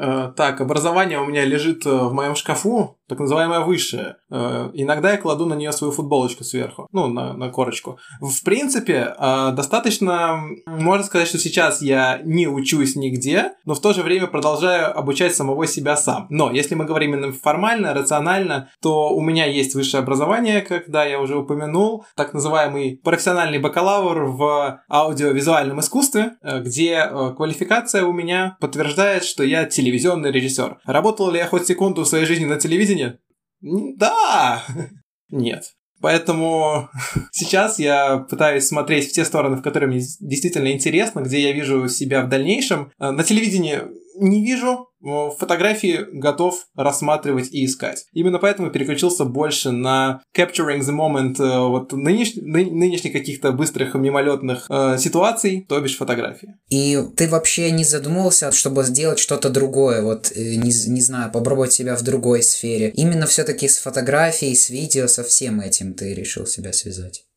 Э, 0.01 0.33
так, 0.37 0.61
образование 0.61 1.21
у 1.21 1.27
меня 1.27 1.45
лежит 1.45 1.85
э, 1.85 1.91
в 1.91 2.13
моем 2.13 2.37
шкафу, 2.37 2.99
так 3.09 3.19
называемое 3.19 3.61
высшее. 3.61 4.17
Э, 4.31 4.71
иногда 4.73 5.13
я 5.13 5.17
кладу 5.17 5.47
на 5.47 5.55
нее 5.55 5.73
свою 5.73 5.93
футболочку 5.93 6.45
сверху, 6.45 6.87
ну, 6.93 7.09
на, 7.09 7.33
на 7.33 7.51
корочку. 7.51 7.99
В 8.21 8.45
принципе, 8.45 9.15
достаточно, 9.19 10.41
можно 10.67 11.05
сказать, 11.05 11.29
что 11.29 11.39
сейчас 11.39 11.83
я 11.83 12.21
не 12.25 12.47
учусь 12.47 12.97
нигде, 12.97 13.53
но 13.65 13.75
в 13.75 13.81
то 13.81 13.93
же 13.93 14.03
время 14.03 14.27
продолжаю 14.27 14.97
обучать 14.97 15.35
самого 15.35 15.67
себя 15.67 15.97
сам. 15.97 16.27
Но 16.31 16.51
если 16.51 16.75
мы 16.75 16.85
говорим 16.85 17.15
именно 17.15 17.33
формально, 17.33 17.95
рационально, 17.95 18.71
то 18.81 19.11
у 19.15 19.21
меня 19.21 19.47
есть 19.47 19.75
высшее 19.75 20.03
образование, 20.03 20.61
когда 20.61 21.05
я 21.05 21.21
уже 21.21 21.37
упомянул, 21.37 22.05
так 22.15 22.35
называемый 22.35 23.01
профессиональный 23.03 23.59
бакалавр 23.59 24.25
в 24.25 24.83
аудиовизуальном 24.89 25.81
искусстве, 25.81 26.33
где 26.43 27.09
квалификация 27.37 28.05
у 28.05 28.13
меня 28.13 28.57
подтверждает, 28.61 29.25
что 29.25 29.43
я 29.43 29.65
телевизионный 29.89 30.31
режиссер. 30.31 30.81
Работал 30.85 31.31
ли 31.31 31.39
я 31.39 31.47
хоть 31.47 31.67
секунду 31.67 32.05
в 32.05 32.09
своей 32.09 32.27
жизни 32.27 32.45
на 32.45 32.59
телевидении? 32.59 33.19
Да! 33.61 34.63
Нет. 35.31 35.65
Поэтому 36.01 36.91
сейчас 37.33 37.79
я 37.79 38.19
пытаюсь 38.19 38.67
смотреть 38.67 39.09
в 39.09 39.13
те 39.13 39.25
стороны, 39.25 39.57
в 39.57 39.63
которые 39.63 39.89
мне 39.89 40.01
действительно 40.21 40.71
интересно, 40.71 41.21
где 41.21 41.41
я 41.41 41.53
вижу 41.53 41.89
себя 41.89 42.23
в 42.23 42.29
дальнейшем. 42.29 42.93
Э, 43.01 43.11
на 43.11 43.25
телевидении 43.25 43.81
не 44.21 44.45
вижу, 44.45 44.88
фотографии 45.01 46.07
готов 46.13 46.67
рассматривать 46.77 47.53
и 47.53 47.65
искать. 47.65 48.07
Именно 48.13 48.39
поэтому 48.39 48.71
переключился 48.71 49.25
больше 49.25 49.71
на 49.71 50.23
capturing 50.37 50.81
the 50.81 50.95
moment 50.95 51.41
э, 51.41 51.69
вот 51.69 51.93
нынеш... 51.93 52.35
ны... 52.37 52.65
нынешних 52.71 53.13
каких-то 53.13 53.53
быстрых 53.53 53.95
мимолетных 53.95 54.67
э, 54.69 54.99
ситуаций, 54.99 55.65
то 55.69 55.81
бишь 55.81 55.97
фотографии. 55.97 56.57
И 56.69 56.99
ты 57.17 57.29
вообще 57.29 57.71
не 57.71 57.85
задумывался, 57.85 58.53
чтобы 58.53 58.85
сделать 58.85 59.19
что-то 59.19 59.51
другое, 59.51 60.03
вот, 60.03 60.33
э, 60.35 60.57
не, 60.57 60.73
не 60.91 61.01
знаю, 61.01 61.31
попробовать 61.31 61.73
себя 61.73 61.97
в 61.97 62.03
другой 62.03 62.43
сфере? 62.43 62.91
Именно 62.91 63.27
все-таки 63.27 63.69
с 63.69 63.79
фотографией, 63.79 64.55
с 64.55 64.71
видео, 64.71 65.07
со 65.07 65.23
всем 65.23 65.61
этим 65.61 65.95
ты 65.95 66.15
решил 66.15 66.47
себя 66.47 66.73
связать? 66.73 67.28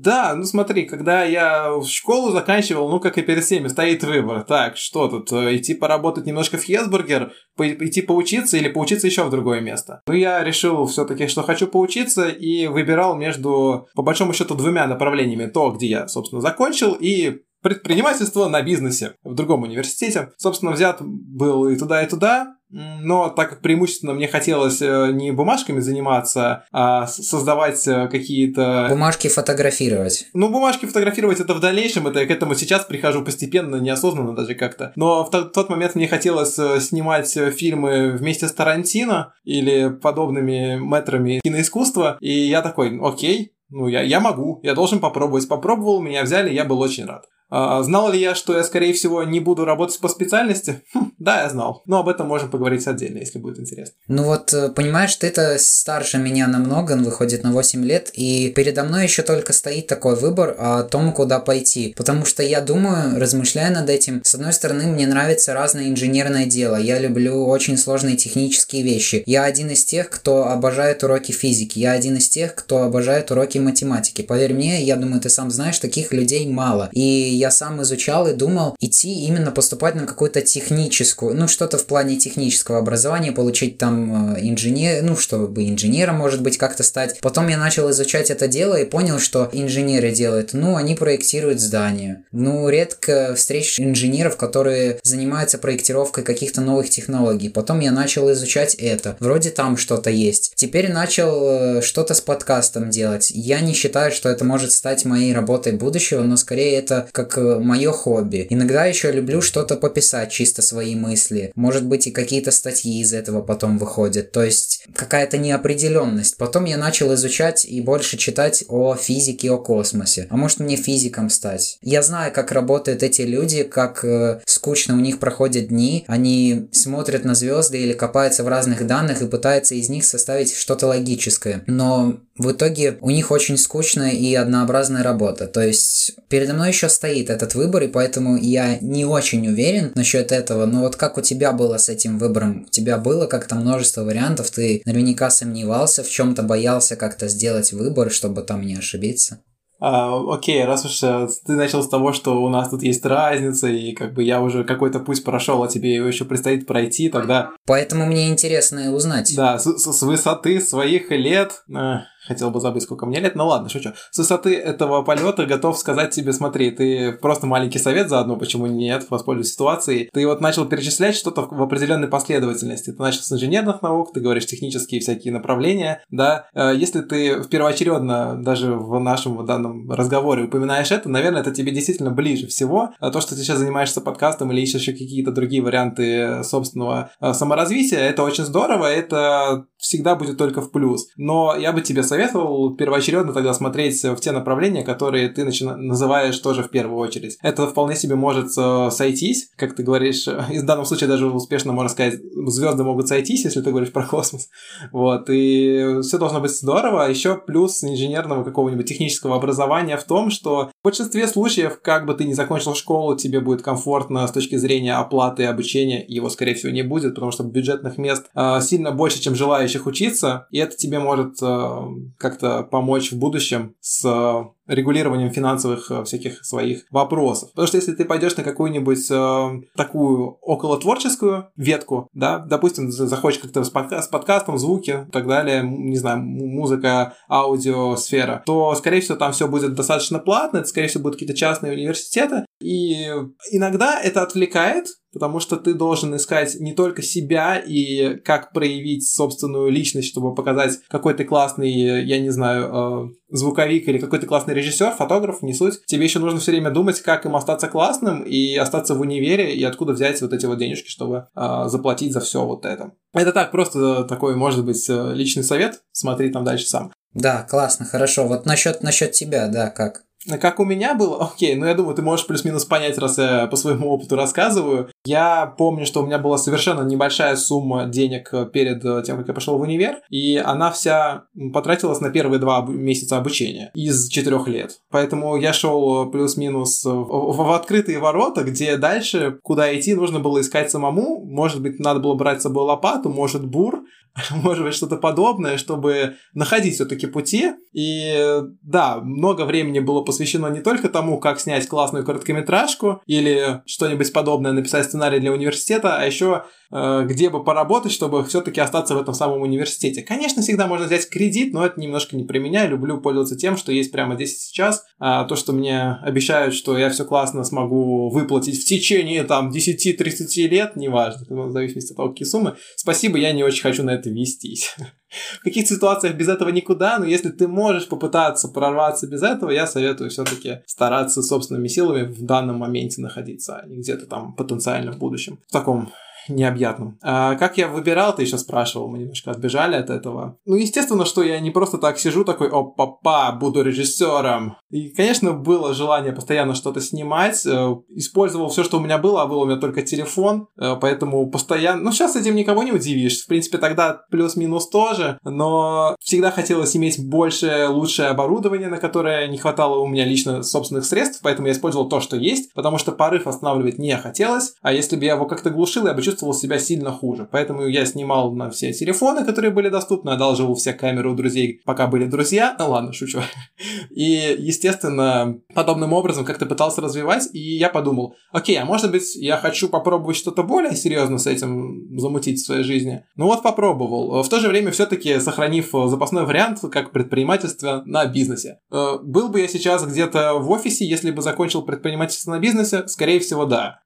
Да, 0.00 0.34
ну 0.34 0.44
смотри, 0.44 0.84
когда 0.84 1.24
я 1.24 1.80
школу 1.86 2.30
заканчивал, 2.32 2.88
ну 2.88 3.00
как 3.00 3.18
и 3.18 3.22
перед 3.22 3.44
всеми, 3.44 3.68
стоит 3.68 4.02
выбор. 4.04 4.42
Так, 4.42 4.76
что 4.76 5.08
тут, 5.08 5.32
э, 5.32 5.56
идти 5.56 5.74
поработать 5.74 6.26
немножко 6.26 6.56
в 6.56 6.62
Хесбургер, 6.62 7.32
идти 7.58 8.02
поучиться 8.02 8.56
или 8.56 8.68
поучиться 8.68 9.06
еще 9.06 9.24
в 9.24 9.30
другое 9.30 9.60
место? 9.60 10.02
Ну 10.06 10.14
я 10.14 10.42
решил 10.42 10.86
все-таки, 10.86 11.26
что 11.26 11.42
хочу 11.42 11.66
поучиться 11.66 12.28
и 12.28 12.66
выбирал 12.66 13.16
между, 13.16 13.88
по 13.94 14.02
большому 14.02 14.32
счету, 14.32 14.54
двумя 14.54 14.86
направлениями. 14.86 15.46
То, 15.46 15.70
где 15.70 15.86
я, 15.86 16.08
собственно, 16.08 16.40
закончил, 16.40 16.96
и 16.98 17.42
предпринимательство 17.62 18.48
на 18.48 18.62
бизнесе 18.62 19.14
в 19.24 19.34
другом 19.34 19.62
университете. 19.62 20.30
Собственно, 20.36 20.72
взят 20.72 20.98
был 21.00 21.68
и 21.68 21.76
туда, 21.76 22.02
и 22.02 22.08
туда, 22.08 22.56
но 22.72 23.28
так 23.28 23.50
как 23.50 23.60
преимущественно 23.60 24.14
мне 24.14 24.28
хотелось 24.28 24.80
э, 24.80 25.10
не 25.12 25.30
бумажками 25.30 25.80
заниматься, 25.80 26.64
а 26.72 27.06
создавать 27.06 27.86
э, 27.86 28.08
какие-то... 28.08 28.86
Бумажки 28.88 29.28
фотографировать. 29.28 30.26
Ну, 30.32 30.48
бумажки 30.48 30.86
фотографировать 30.86 31.38
это 31.38 31.52
в 31.52 31.60
дальнейшем, 31.60 32.06
это 32.06 32.20
я 32.20 32.26
к 32.26 32.30
этому 32.30 32.54
сейчас 32.54 32.86
прихожу 32.86 33.22
постепенно, 33.22 33.76
неосознанно 33.76 34.34
даже 34.34 34.54
как-то. 34.54 34.92
Но 34.96 35.22
в 35.24 35.30
тот 35.30 35.68
момент 35.68 35.94
мне 35.94 36.08
хотелось 36.08 36.58
э, 36.58 36.80
снимать 36.80 37.30
фильмы 37.30 38.12
вместе 38.12 38.48
с 38.48 38.52
Тарантино 38.52 39.34
или 39.44 39.90
подобными 39.90 40.78
метрами 40.80 41.40
киноискусства, 41.44 42.16
и 42.20 42.32
я 42.32 42.62
такой, 42.62 42.98
окей, 43.02 43.52
ну, 43.68 43.86
я, 43.88 44.02
я 44.02 44.20
могу, 44.20 44.60
я 44.62 44.74
должен 44.74 45.00
попробовать. 45.00 45.48
Попробовал, 45.48 46.00
меня 46.00 46.22
взяли, 46.22 46.52
я 46.52 46.64
был 46.64 46.80
очень 46.80 47.06
рад. 47.06 47.24
А, 47.54 47.82
знал 47.82 48.10
ли 48.10 48.18
я, 48.18 48.34
что 48.34 48.56
я, 48.56 48.64
скорее 48.64 48.94
всего, 48.94 49.22
не 49.24 49.38
буду 49.38 49.66
работать 49.66 50.00
по 50.00 50.08
специальности? 50.08 50.80
Хм, 50.94 51.12
да, 51.18 51.42
я 51.42 51.50
знал. 51.50 51.82
Но 51.84 51.98
об 51.98 52.08
этом 52.08 52.26
можем 52.26 52.50
поговорить 52.50 52.86
отдельно, 52.86 53.18
если 53.18 53.38
будет 53.38 53.60
интересно. 53.60 53.94
Ну 54.08 54.22
вот, 54.22 54.54
э, 54.54 54.70
понимаешь, 54.70 55.14
ты-то 55.16 55.58
старше 55.58 56.16
меня 56.16 56.46
намного, 56.46 56.92
он 56.92 57.02
выходит 57.02 57.42
на 57.42 57.52
8 57.52 57.84
лет, 57.84 58.10
и 58.14 58.50
передо 58.56 58.84
мной 58.84 59.02
еще 59.02 59.20
только 59.20 59.52
стоит 59.52 59.86
такой 59.86 60.16
выбор 60.16 60.56
о 60.58 60.82
том, 60.82 61.12
куда 61.12 61.40
пойти. 61.40 61.92
Потому 61.94 62.24
что 62.24 62.42
я 62.42 62.62
думаю, 62.62 63.20
размышляя 63.20 63.70
над 63.70 63.90
этим, 63.90 64.22
с 64.24 64.34
одной 64.34 64.54
стороны, 64.54 64.86
мне 64.86 65.06
нравится 65.06 65.52
разное 65.52 65.90
инженерное 65.90 66.46
дело. 66.46 66.76
Я 66.76 66.98
люблю 66.98 67.46
очень 67.46 67.76
сложные 67.76 68.16
технические 68.16 68.82
вещи. 68.82 69.24
Я 69.26 69.44
один 69.44 69.68
из 69.68 69.84
тех, 69.84 70.08
кто 70.08 70.46
обожает 70.46 71.04
уроки 71.04 71.32
физики. 71.32 71.78
Я 71.78 71.92
один 71.92 72.16
из 72.16 72.30
тех, 72.30 72.54
кто 72.54 72.82
обожает 72.82 73.30
уроки 73.30 73.58
математики. 73.58 74.22
Поверь 74.22 74.54
мне, 74.54 74.82
я 74.82 74.96
думаю, 74.96 75.20
ты 75.20 75.28
сам 75.28 75.50
знаешь, 75.50 75.78
таких 75.78 76.14
людей 76.14 76.46
мало. 76.46 76.88
И 76.92 77.41
я 77.42 77.50
сам 77.50 77.82
изучал 77.82 78.28
и 78.28 78.34
думал 78.34 78.76
идти 78.80 79.24
именно 79.24 79.50
поступать 79.50 79.94
на 79.96 80.06
какую-то 80.06 80.42
техническую, 80.42 81.34
ну 81.34 81.48
что-то 81.48 81.76
в 81.76 81.86
плане 81.86 82.16
технического 82.16 82.78
образования, 82.78 83.32
получить 83.32 83.78
там 83.78 84.34
э, 84.36 84.40
инженер, 84.42 85.02
ну 85.02 85.16
чтобы 85.16 85.68
инженером 85.68 86.16
может 86.16 86.40
быть 86.40 86.56
как-то 86.56 86.82
стать. 86.84 87.18
Потом 87.20 87.48
я 87.48 87.58
начал 87.58 87.90
изучать 87.90 88.30
это 88.30 88.46
дело 88.46 88.76
и 88.76 88.84
понял, 88.84 89.18
что 89.18 89.50
инженеры 89.52 90.12
делают, 90.12 90.52
ну 90.52 90.76
они 90.76 90.94
проектируют 90.94 91.60
здания. 91.60 92.24
Ну 92.30 92.68
редко 92.68 93.34
встреч 93.34 93.80
инженеров, 93.80 94.36
которые 94.36 95.00
занимаются 95.02 95.58
проектировкой 95.58 96.22
каких-то 96.22 96.60
новых 96.60 96.90
технологий. 96.90 97.48
Потом 97.48 97.80
я 97.80 97.90
начал 97.90 98.30
изучать 98.32 98.74
это. 98.74 99.16
Вроде 99.18 99.50
там 99.50 99.76
что-то 99.76 100.10
есть. 100.10 100.52
Теперь 100.54 100.92
начал 100.92 101.78
э, 101.78 101.82
что-то 101.82 102.14
с 102.14 102.20
подкастом 102.20 102.90
делать. 102.90 103.32
Я 103.34 103.60
не 103.60 103.72
считаю, 103.72 104.12
что 104.12 104.28
это 104.28 104.44
может 104.44 104.70
стать 104.70 105.04
моей 105.04 105.34
работой 105.34 105.72
будущего, 105.72 106.22
но 106.22 106.36
скорее 106.36 106.78
это 106.78 107.08
как 107.12 107.31
как 107.32 107.60
мое 107.60 107.92
хобби. 107.92 108.46
Иногда 108.50 108.84
еще 108.84 109.10
люблю 109.10 109.40
что-то 109.40 109.76
пописать, 109.76 110.30
чисто 110.30 110.62
свои 110.62 110.94
мысли. 110.94 111.52
Может 111.54 111.84
быть 111.84 112.06
и 112.06 112.10
какие-то 112.10 112.50
статьи 112.50 113.00
из 113.00 113.12
этого 113.12 113.42
потом 113.42 113.78
выходят. 113.78 114.32
То 114.32 114.42
есть 114.42 114.84
какая-то 114.94 115.38
неопределенность. 115.38 116.36
Потом 116.36 116.64
я 116.64 116.76
начал 116.76 117.12
изучать 117.14 117.64
и 117.64 117.80
больше 117.80 118.16
читать 118.16 118.64
о 118.68 118.94
физике, 118.94 119.50
о 119.50 119.58
космосе. 119.58 120.26
А 120.30 120.36
может 120.36 120.60
мне 120.60 120.76
физиком 120.76 121.30
стать? 121.30 121.78
Я 121.82 122.02
знаю, 122.02 122.32
как 122.32 122.52
работают 122.52 123.02
эти 123.02 123.22
люди, 123.22 123.62
как 123.62 124.04
э, 124.04 124.40
скучно 124.46 124.94
у 124.94 125.00
них 125.00 125.18
проходят 125.18 125.68
дни. 125.68 126.04
Они 126.06 126.68
смотрят 126.72 127.24
на 127.24 127.34
звезды 127.34 127.78
или 127.78 127.92
копаются 127.92 128.44
в 128.44 128.48
разных 128.48 128.86
данных 128.86 129.22
и 129.22 129.28
пытаются 129.28 129.74
из 129.74 129.88
них 129.88 130.04
составить 130.04 130.54
что-то 130.54 130.86
логическое. 130.86 131.62
Но 131.66 132.20
в 132.36 132.52
итоге 132.52 132.98
у 133.00 133.10
них 133.10 133.30
очень 133.30 133.58
скучная 133.58 134.10
и 134.10 134.34
однообразная 134.34 135.02
работа. 135.02 135.46
То 135.46 135.60
есть 135.60 136.16
передо 136.28 136.54
мной 136.54 136.68
еще 136.68 136.88
стоит 136.88 137.11
этот 137.20 137.54
выбор, 137.54 137.82
и 137.82 137.88
поэтому 137.88 138.36
я 138.36 138.78
не 138.80 139.04
очень 139.04 139.46
уверен 139.46 139.92
насчет 139.94 140.32
этого. 140.32 140.66
Но 140.66 140.80
вот 140.80 140.96
как 140.96 141.18
у 141.18 141.20
тебя 141.20 141.52
было 141.52 141.78
с 141.78 141.88
этим 141.88 142.18
выбором? 142.18 142.64
У 142.66 142.70
тебя 142.70 142.98
было 142.98 143.26
как-то 143.26 143.54
множество 143.54 144.02
вариантов, 144.02 144.50
ты 144.50 144.82
наверняка 144.84 145.30
сомневался, 145.30 146.02
в 146.02 146.10
чем-то 146.10 146.42
боялся 146.42 146.96
как-то 146.96 147.28
сделать 147.28 147.72
выбор, 147.72 148.10
чтобы 148.10 148.42
там 148.42 148.62
не 148.62 148.76
ошибиться. 148.76 149.40
А, 149.84 150.16
окей, 150.32 150.64
раз 150.64 150.84
уж 150.84 151.02
э, 151.02 151.26
ты 151.44 151.54
начал 151.54 151.82
с 151.82 151.88
того, 151.88 152.12
что 152.12 152.40
у 152.40 152.48
нас 152.48 152.70
тут 152.70 152.84
есть 152.84 153.04
разница, 153.04 153.66
и 153.66 153.90
как 153.94 154.14
бы 154.14 154.22
я 154.22 154.40
уже 154.40 154.62
какой-то 154.62 155.00
путь 155.00 155.24
прошел, 155.24 155.60
а 155.60 155.66
тебе 155.66 155.96
его 155.96 156.06
еще 156.06 156.24
предстоит 156.24 156.68
пройти, 156.68 157.08
тогда... 157.08 157.50
Поэтому 157.66 158.06
мне 158.06 158.28
интересно 158.28 158.94
узнать. 158.94 159.34
Да, 159.34 159.58
с, 159.58 159.64
с 159.64 160.02
высоты 160.02 160.60
своих 160.60 161.10
лет... 161.10 161.64
Э, 161.68 162.02
Хотел 162.26 162.50
бы 162.50 162.60
забыть, 162.60 162.84
сколько 162.84 163.06
мне 163.06 163.20
лет, 163.20 163.34
но 163.34 163.46
ладно, 163.46 163.68
шучу. 163.68 163.90
С 164.10 164.18
высоты 164.18 164.54
этого 164.54 165.02
полета 165.02 165.46
готов 165.46 165.78
сказать 165.78 166.14
тебе, 166.14 166.32
смотри, 166.32 166.70
ты 166.70 167.12
просто 167.12 167.46
маленький 167.46 167.78
совет 167.78 168.08
заодно, 168.08 168.36
почему 168.36 168.66
нет, 168.66 169.06
воспользуюсь 169.10 169.52
ситуацией. 169.52 170.08
Ты 170.12 170.26
вот 170.26 170.40
начал 170.40 170.66
перечислять 170.66 171.16
что-то 171.16 171.42
в 171.42 171.62
определенной 171.62 172.08
последовательности. 172.08 172.90
Ты 172.92 173.02
начал 173.02 173.22
с 173.22 173.32
инженерных 173.32 173.82
наук, 173.82 174.12
ты 174.12 174.20
говоришь 174.20 174.46
технические 174.46 175.00
всякие 175.00 175.32
направления, 175.32 176.04
да. 176.10 176.46
Э, 176.54 176.72
если 176.74 177.00
ты 177.00 177.42
первоочередно 177.44 178.42
даже 178.42 178.72
в 178.72 178.98
нашем 179.00 179.44
данном 179.44 179.90
разговоре 179.90 180.44
упоминаешь 180.44 180.92
это, 180.92 181.08
наверное, 181.08 181.40
это 181.42 181.50
тебе 181.50 181.72
действительно 181.72 182.10
ближе 182.10 182.46
всего. 182.46 182.90
А 183.00 183.10
то, 183.10 183.20
что 183.20 183.34
ты 183.34 183.40
сейчас 183.40 183.58
занимаешься 183.58 184.00
подкастом 184.00 184.52
или 184.52 184.60
ищешь 184.60 184.82
еще 184.82 184.92
какие-то 184.92 185.32
другие 185.32 185.62
варианты 185.62 186.44
собственного 186.44 187.10
э, 187.20 187.32
саморазвития, 187.32 187.98
это 187.98 188.22
очень 188.22 188.44
здорово, 188.44 188.86
это 188.86 189.66
всегда 189.76 190.14
будет 190.14 190.38
только 190.38 190.60
в 190.60 190.70
плюс. 190.70 191.08
Но 191.16 191.54
я 191.56 191.72
бы 191.72 191.80
тебе 191.80 192.02
советовал 192.12 192.74
первоочередно 192.76 193.32
тогда 193.32 193.54
смотреть 193.54 194.02
в 194.02 194.16
те 194.16 194.32
направления, 194.32 194.84
которые 194.84 195.30
ты 195.30 195.44
начина... 195.44 195.76
называешь 195.76 196.38
тоже 196.38 196.62
в 196.62 196.68
первую 196.68 196.98
очередь. 196.98 197.38
Это 197.42 197.66
вполне 197.66 197.96
себе 197.96 198.16
может 198.16 198.50
э, 198.58 198.90
сойтись, 198.90 199.50
как 199.56 199.74
ты 199.74 199.82
говоришь, 199.82 200.28
и 200.52 200.58
в 200.58 200.64
данном 200.64 200.84
случае 200.84 201.08
даже 201.08 201.26
успешно 201.26 201.72
можно 201.72 201.88
сказать, 201.88 202.20
звезды 202.46 202.84
могут 202.84 203.08
сойтись, 203.08 203.44
если 203.44 203.62
ты 203.62 203.70
говоришь 203.70 203.92
про 203.92 204.04
космос. 204.04 204.50
Вот, 204.92 205.30
и 205.30 206.00
все 206.02 206.18
должно 206.18 206.40
быть 206.40 206.50
здорово. 206.50 207.04
А 207.04 207.08
Еще 207.08 207.36
плюс 207.36 207.82
инженерного 207.82 208.44
какого-нибудь 208.44 208.86
технического 208.86 209.36
образования 209.36 209.96
в 209.96 210.04
том, 210.04 210.30
что 210.30 210.70
в 210.80 210.84
большинстве 210.84 211.26
случаев, 211.26 211.80
как 211.80 212.04
бы 212.04 212.12
ты 212.12 212.24
не 212.24 212.34
закончил 212.34 212.74
школу, 212.74 213.16
тебе 213.16 213.40
будет 213.40 213.62
комфортно 213.62 214.26
с 214.26 214.32
точки 214.32 214.56
зрения 214.56 214.96
оплаты 214.96 215.44
обучения, 215.44 216.04
его, 216.06 216.28
скорее 216.28 216.54
всего, 216.54 216.72
не 216.72 216.82
будет, 216.82 217.14
потому 217.14 217.32
что 217.32 217.42
бюджетных 217.42 217.96
мест 217.96 218.26
э, 218.34 218.60
сильно 218.60 218.90
больше, 218.90 219.20
чем 219.22 219.34
желающих 219.34 219.86
учиться, 219.86 220.46
и 220.50 220.58
это 220.58 220.76
тебе 220.76 220.98
может 220.98 221.42
э, 221.42 221.78
как-то 222.18 222.62
помочь 222.62 223.12
в 223.12 223.18
будущем 223.18 223.74
с 223.80 224.04
э, 224.04 224.44
регулированием 224.72 225.30
финансовых 225.30 225.90
э, 225.90 226.04
всяких 226.04 226.44
своих 226.44 226.84
вопросов. 226.90 227.50
Потому 227.50 227.68
что 227.68 227.76
если 227.76 227.92
ты 227.92 228.04
пойдешь 228.04 228.36
на 228.36 228.42
какую-нибудь 228.42 229.10
э, 229.10 229.50
такую 229.76 230.38
околотворческую 230.40 231.48
ветку, 231.56 232.08
да, 232.12 232.38
допустим, 232.38 232.90
захочешь 232.90 233.40
как-то 233.40 233.64
с, 233.64 233.72
подка- 233.72 234.02
с 234.02 234.08
подкастом, 234.08 234.58
звуки 234.58 235.04
и 235.08 235.10
так 235.10 235.26
далее, 235.26 235.62
не 235.62 235.96
знаю, 235.96 236.20
музыка, 236.22 237.14
аудио, 237.28 237.96
сфера, 237.96 238.42
то, 238.46 238.74
скорее 238.74 239.00
всего, 239.00 239.16
там 239.16 239.32
все 239.32 239.48
будет 239.48 239.74
достаточно 239.74 240.18
платно, 240.18 240.58
это, 240.58 240.68
скорее 240.68 240.88
всего, 240.88 241.04
будут 241.04 241.16
какие-то 241.16 241.36
частные 241.36 241.72
университеты, 241.72 242.44
и 242.62 243.08
иногда 243.50 244.00
это 244.00 244.22
отвлекает, 244.22 244.86
потому 245.12 245.40
что 245.40 245.56
ты 245.56 245.74
должен 245.74 246.14
искать 246.16 246.56
не 246.58 246.74
только 246.74 247.02
себя 247.02 247.58
и 247.58 248.16
как 248.16 248.52
проявить 248.52 249.10
собственную 249.10 249.70
личность, 249.70 250.08
чтобы 250.08 250.34
показать, 250.34 250.78
какой 250.88 251.14
ты 251.14 251.24
классный, 251.24 251.70
я 252.04 252.20
не 252.20 252.30
знаю, 252.30 252.70
э, 252.72 253.36
звуковик 253.36 253.88
или 253.88 253.98
какой 253.98 254.18
то 254.18 254.26
классный 254.26 254.54
режиссер, 254.62 254.92
фотограф, 254.92 255.42
не 255.42 255.54
суть. 255.54 255.84
Тебе 255.86 256.04
еще 256.04 256.18
нужно 256.18 256.40
все 256.40 256.52
время 256.52 256.70
думать, 256.70 257.00
как 257.00 257.26
им 257.26 257.36
остаться 257.36 257.68
классным 257.68 258.22
и 258.22 258.56
остаться 258.56 258.94
в 258.94 259.00
универе, 259.00 259.54
и 259.54 259.62
откуда 259.64 259.92
взять 259.92 260.20
вот 260.22 260.32
эти 260.32 260.46
вот 260.46 260.58
денежки, 260.58 260.88
чтобы 260.88 261.26
э, 261.34 261.64
заплатить 261.66 262.12
за 262.12 262.20
все 262.20 262.44
вот 262.44 262.64
это. 262.64 262.92
Это 263.12 263.32
так, 263.32 263.50
просто 263.50 264.04
такой, 264.04 264.36
может 264.36 264.64
быть, 264.64 264.88
э, 264.88 265.12
личный 265.14 265.44
совет. 265.44 265.82
Смотри 265.92 266.30
там 266.30 266.44
дальше 266.44 266.66
сам. 266.66 266.92
Да, 267.14 267.42
классно, 267.42 267.84
хорошо. 267.84 268.26
Вот 268.26 268.46
насчет, 268.46 268.82
насчет 268.82 269.12
тебя, 269.12 269.48
да, 269.48 269.68
как? 269.68 270.04
Как 270.40 270.60
у 270.60 270.64
меня 270.64 270.94
было? 270.94 271.24
Окей, 271.32 271.54
ну 271.56 271.66
я 271.66 271.74
думаю, 271.74 271.94
ты 271.94 272.02
можешь 272.02 272.26
плюс-минус 272.26 272.64
понять, 272.64 272.98
раз 272.98 273.18
я 273.18 273.46
по 273.46 273.56
своему 273.56 273.90
опыту 273.90 274.16
рассказываю. 274.16 274.90
Я 275.04 275.46
помню, 275.58 275.86
что 275.86 276.02
у 276.02 276.06
меня 276.06 276.18
была 276.18 276.38
совершенно 276.38 276.82
небольшая 276.82 277.36
сумма 277.36 277.86
денег 277.86 278.32
перед 278.52 278.82
тем, 279.04 279.18
как 279.18 279.28
я 279.28 279.34
пошел 279.34 279.58
в 279.58 279.60
универ, 279.60 279.96
и 280.10 280.36
она 280.36 280.70
вся 280.70 281.24
потратилась 281.52 282.00
на 282.00 282.10
первые 282.10 282.38
два 282.38 282.64
месяца 282.66 283.16
обучения 283.16 283.70
из 283.74 284.08
четырех 284.08 284.46
лет. 284.46 284.80
Поэтому 284.90 285.36
я 285.36 285.52
шел 285.52 286.10
плюс-минус 286.10 286.84
в, 286.84 286.92
в 286.92 287.52
открытые 287.52 287.98
ворота, 287.98 288.44
где 288.44 288.76
дальше, 288.76 289.38
куда 289.42 289.76
идти, 289.76 289.94
нужно 289.94 290.20
было 290.20 290.40
искать 290.40 290.70
самому. 290.70 291.24
Может 291.24 291.62
быть, 291.62 291.78
надо 291.78 292.00
было 292.00 292.14
брать 292.14 292.40
с 292.40 292.42
собой 292.42 292.64
лопату, 292.64 293.08
может, 293.08 293.44
бур, 293.44 293.82
может 294.30 294.64
быть, 294.64 294.74
что-то 294.74 294.96
подобное, 294.96 295.56
чтобы 295.56 296.16
находить 296.34 296.74
все-таки 296.74 297.06
пути. 297.06 297.52
И 297.72 298.42
да, 298.62 299.00
много 299.00 299.42
времени 299.46 299.78
было 299.80 300.02
посвящено 300.02 300.48
не 300.48 300.60
только 300.60 300.88
тому, 300.88 301.18
как 301.18 301.40
снять 301.40 301.66
классную 301.66 302.04
короткометражку 302.04 303.02
или 303.06 303.62
что-нибудь 303.66 304.12
подобное, 304.12 304.52
написать 304.52 304.84
сценарий 304.84 305.20
для 305.20 305.32
университета, 305.32 305.96
а 305.96 306.04
еще 306.04 306.44
э, 306.70 307.06
где 307.06 307.30
бы 307.30 307.42
поработать, 307.42 307.92
чтобы 307.92 308.24
все-таки 308.24 308.60
остаться 308.60 308.94
в 308.94 309.00
этом 309.00 309.14
самом 309.14 309.40
университете. 309.40 310.02
Конечно, 310.02 310.42
всегда 310.42 310.66
можно 310.66 310.86
взять 310.86 311.08
кредит, 311.08 311.54
но 311.54 311.64
это 311.64 311.80
немножко 311.80 312.14
не 312.14 312.24
про 312.24 312.38
меня. 312.38 312.66
Люблю 312.66 313.00
пользоваться 313.00 313.36
тем, 313.36 313.56
что 313.56 313.72
есть 313.72 313.92
прямо 313.92 314.16
здесь 314.16 314.34
и 314.34 314.38
сейчас. 314.38 314.84
А 314.98 315.24
то, 315.24 315.36
что 315.36 315.52
мне 315.52 315.98
обещают, 316.02 316.54
что 316.54 316.76
я 316.76 316.90
все 316.90 317.06
классно 317.06 317.44
смогу 317.44 318.10
выплатить 318.10 318.60
в 318.60 318.66
течение 318.66 319.24
там 319.24 319.50
10-30 319.50 320.48
лет, 320.48 320.76
неважно, 320.76 321.24
в 321.28 321.52
зависимости 321.52 321.92
от 321.92 321.96
того, 321.96 322.08
какие 322.10 322.28
суммы. 322.28 322.56
Спасибо, 322.76 323.16
я 323.16 323.32
не 323.32 323.44
очень 323.44 323.62
хочу 323.62 323.82
на 323.82 323.90
это 324.01 324.01
вестись. 324.10 324.74
В 325.40 325.44
каких 325.44 325.68
ситуациях 325.68 326.16
без 326.16 326.28
этого 326.28 326.48
никуда, 326.48 326.98
но 326.98 327.04
если 327.04 327.30
ты 327.30 327.46
можешь 327.46 327.88
попытаться 327.88 328.48
прорваться 328.48 329.06
без 329.06 329.22
этого, 329.22 329.50
я 329.50 329.66
советую 329.66 330.10
все-таки 330.10 330.62
стараться 330.66 331.22
собственными 331.22 331.68
силами 331.68 332.04
в 332.04 332.24
данном 332.24 332.58
моменте 332.58 333.02
находиться, 333.02 333.58
а 333.58 333.66
не 333.66 333.78
где-то 333.78 334.06
там 334.06 334.34
потенциально 334.34 334.92
в 334.92 334.98
будущем. 334.98 335.38
В 335.48 335.52
таком 335.52 335.92
необъятным. 336.28 336.98
А 337.02 337.34
как 337.36 337.58
я 337.58 337.68
выбирал, 337.68 338.14
ты 338.14 338.22
еще 338.22 338.38
спрашивал, 338.38 338.88
мы 338.88 338.98
немножко 338.98 339.30
отбежали 339.30 339.76
от 339.76 339.90
этого. 339.90 340.38
Ну, 340.44 340.56
естественно, 340.56 341.04
что 341.04 341.22
я 341.22 341.40
не 341.40 341.50
просто 341.50 341.78
так 341.78 341.98
сижу 341.98 342.24
такой, 342.24 342.48
о, 342.48 342.64
папа, 342.64 343.32
буду 343.32 343.62
режиссером. 343.62 344.56
И, 344.70 344.90
конечно, 344.90 345.32
было 345.32 345.74
желание 345.74 346.12
постоянно 346.12 346.54
что-то 346.54 346.80
снимать. 346.80 347.44
Э, 347.46 347.74
использовал 347.88 348.48
все, 348.48 348.64
что 348.64 348.78
у 348.78 348.80
меня 348.80 348.98
было, 348.98 349.22
а 349.22 349.26
был 349.26 349.40
у 349.40 349.46
меня 349.46 349.56
только 349.56 349.82
телефон, 349.82 350.48
э, 350.58 350.76
поэтому 350.80 351.28
постоянно... 351.30 351.82
Ну, 351.82 351.92
сейчас 351.92 352.16
этим 352.16 352.36
никого 352.36 352.62
не 352.62 352.72
удивишь. 352.72 353.22
В 353.22 353.26
принципе, 353.26 353.58
тогда 353.58 354.02
плюс-минус 354.10 354.68
тоже, 354.68 355.18
но 355.24 355.96
всегда 356.00 356.30
хотелось 356.30 356.76
иметь 356.76 357.04
больше, 357.04 357.66
лучшее 357.68 358.08
оборудование, 358.08 358.68
на 358.68 358.78
которое 358.78 359.26
не 359.28 359.38
хватало 359.38 359.78
у 359.78 359.86
меня 359.86 360.04
лично 360.04 360.42
собственных 360.42 360.84
средств, 360.84 361.20
поэтому 361.22 361.48
я 361.48 361.52
использовал 361.52 361.88
то, 361.88 362.00
что 362.00 362.16
есть, 362.16 362.52
потому 362.54 362.78
что 362.78 362.92
порыв 362.92 363.26
останавливать 363.26 363.78
не 363.78 363.96
хотелось, 363.96 364.54
а 364.62 364.72
если 364.72 364.96
бы 364.96 365.04
я 365.04 365.14
его 365.14 365.26
как-то 365.26 365.50
глушил, 365.50 365.86
я 365.86 365.94
бы 365.94 366.02
чувствовал 366.02 366.11
себя 366.18 366.58
сильно 366.58 366.90
хуже. 366.90 367.28
Поэтому 367.30 367.66
я 367.66 367.84
снимал 367.86 368.34
на 368.34 368.50
все 368.50 368.72
телефоны, 368.72 369.24
которые 369.24 369.50
были 369.50 369.68
доступны, 369.68 370.10
одалживал 370.10 370.54
все 370.54 370.72
камеры 370.72 371.10
у 371.10 371.14
друзей, 371.14 371.60
пока 371.64 371.86
были 371.86 372.06
друзья. 372.06 372.54
Ну 372.58 372.70
ладно, 372.70 372.92
шучу. 372.92 373.20
И, 373.90 374.36
естественно, 374.38 375.38
подобным 375.54 375.92
образом 375.92 376.24
как-то 376.24 376.46
пытался 376.46 376.80
развивать, 376.80 377.28
и 377.32 377.56
я 377.56 377.68
подумал, 377.68 378.14
окей, 378.32 378.56
а 378.58 378.64
может 378.64 378.90
быть, 378.90 379.14
я 379.16 379.36
хочу 379.36 379.68
попробовать 379.68 380.16
что-то 380.16 380.42
более 380.42 380.74
серьезно 380.74 381.18
с 381.18 381.26
этим 381.26 381.98
замутить 381.98 382.40
в 382.40 382.46
своей 382.46 382.64
жизни. 382.64 383.04
Ну 383.16 383.26
вот 383.26 383.42
попробовал. 383.42 384.22
В 384.22 384.28
то 384.28 384.40
же 384.40 384.48
время 384.48 384.70
все-таки 384.70 385.18
сохранив 385.20 385.70
запасной 385.86 386.24
вариант 386.24 386.60
как 386.70 386.92
предпринимательство 386.92 387.82
на 387.86 388.06
бизнесе. 388.06 388.58
Э, 388.70 388.98
был 389.02 389.28
бы 389.28 389.40
я 389.40 389.48
сейчас 389.48 389.84
где-то 389.84 390.34
в 390.34 390.50
офисе, 390.50 390.86
если 390.86 391.10
бы 391.10 391.22
закончил 391.22 391.62
предпринимательство 391.62 392.32
на 392.32 392.38
бизнесе? 392.38 392.86
Скорее 392.86 393.20
всего, 393.20 393.44
да. 393.44 393.80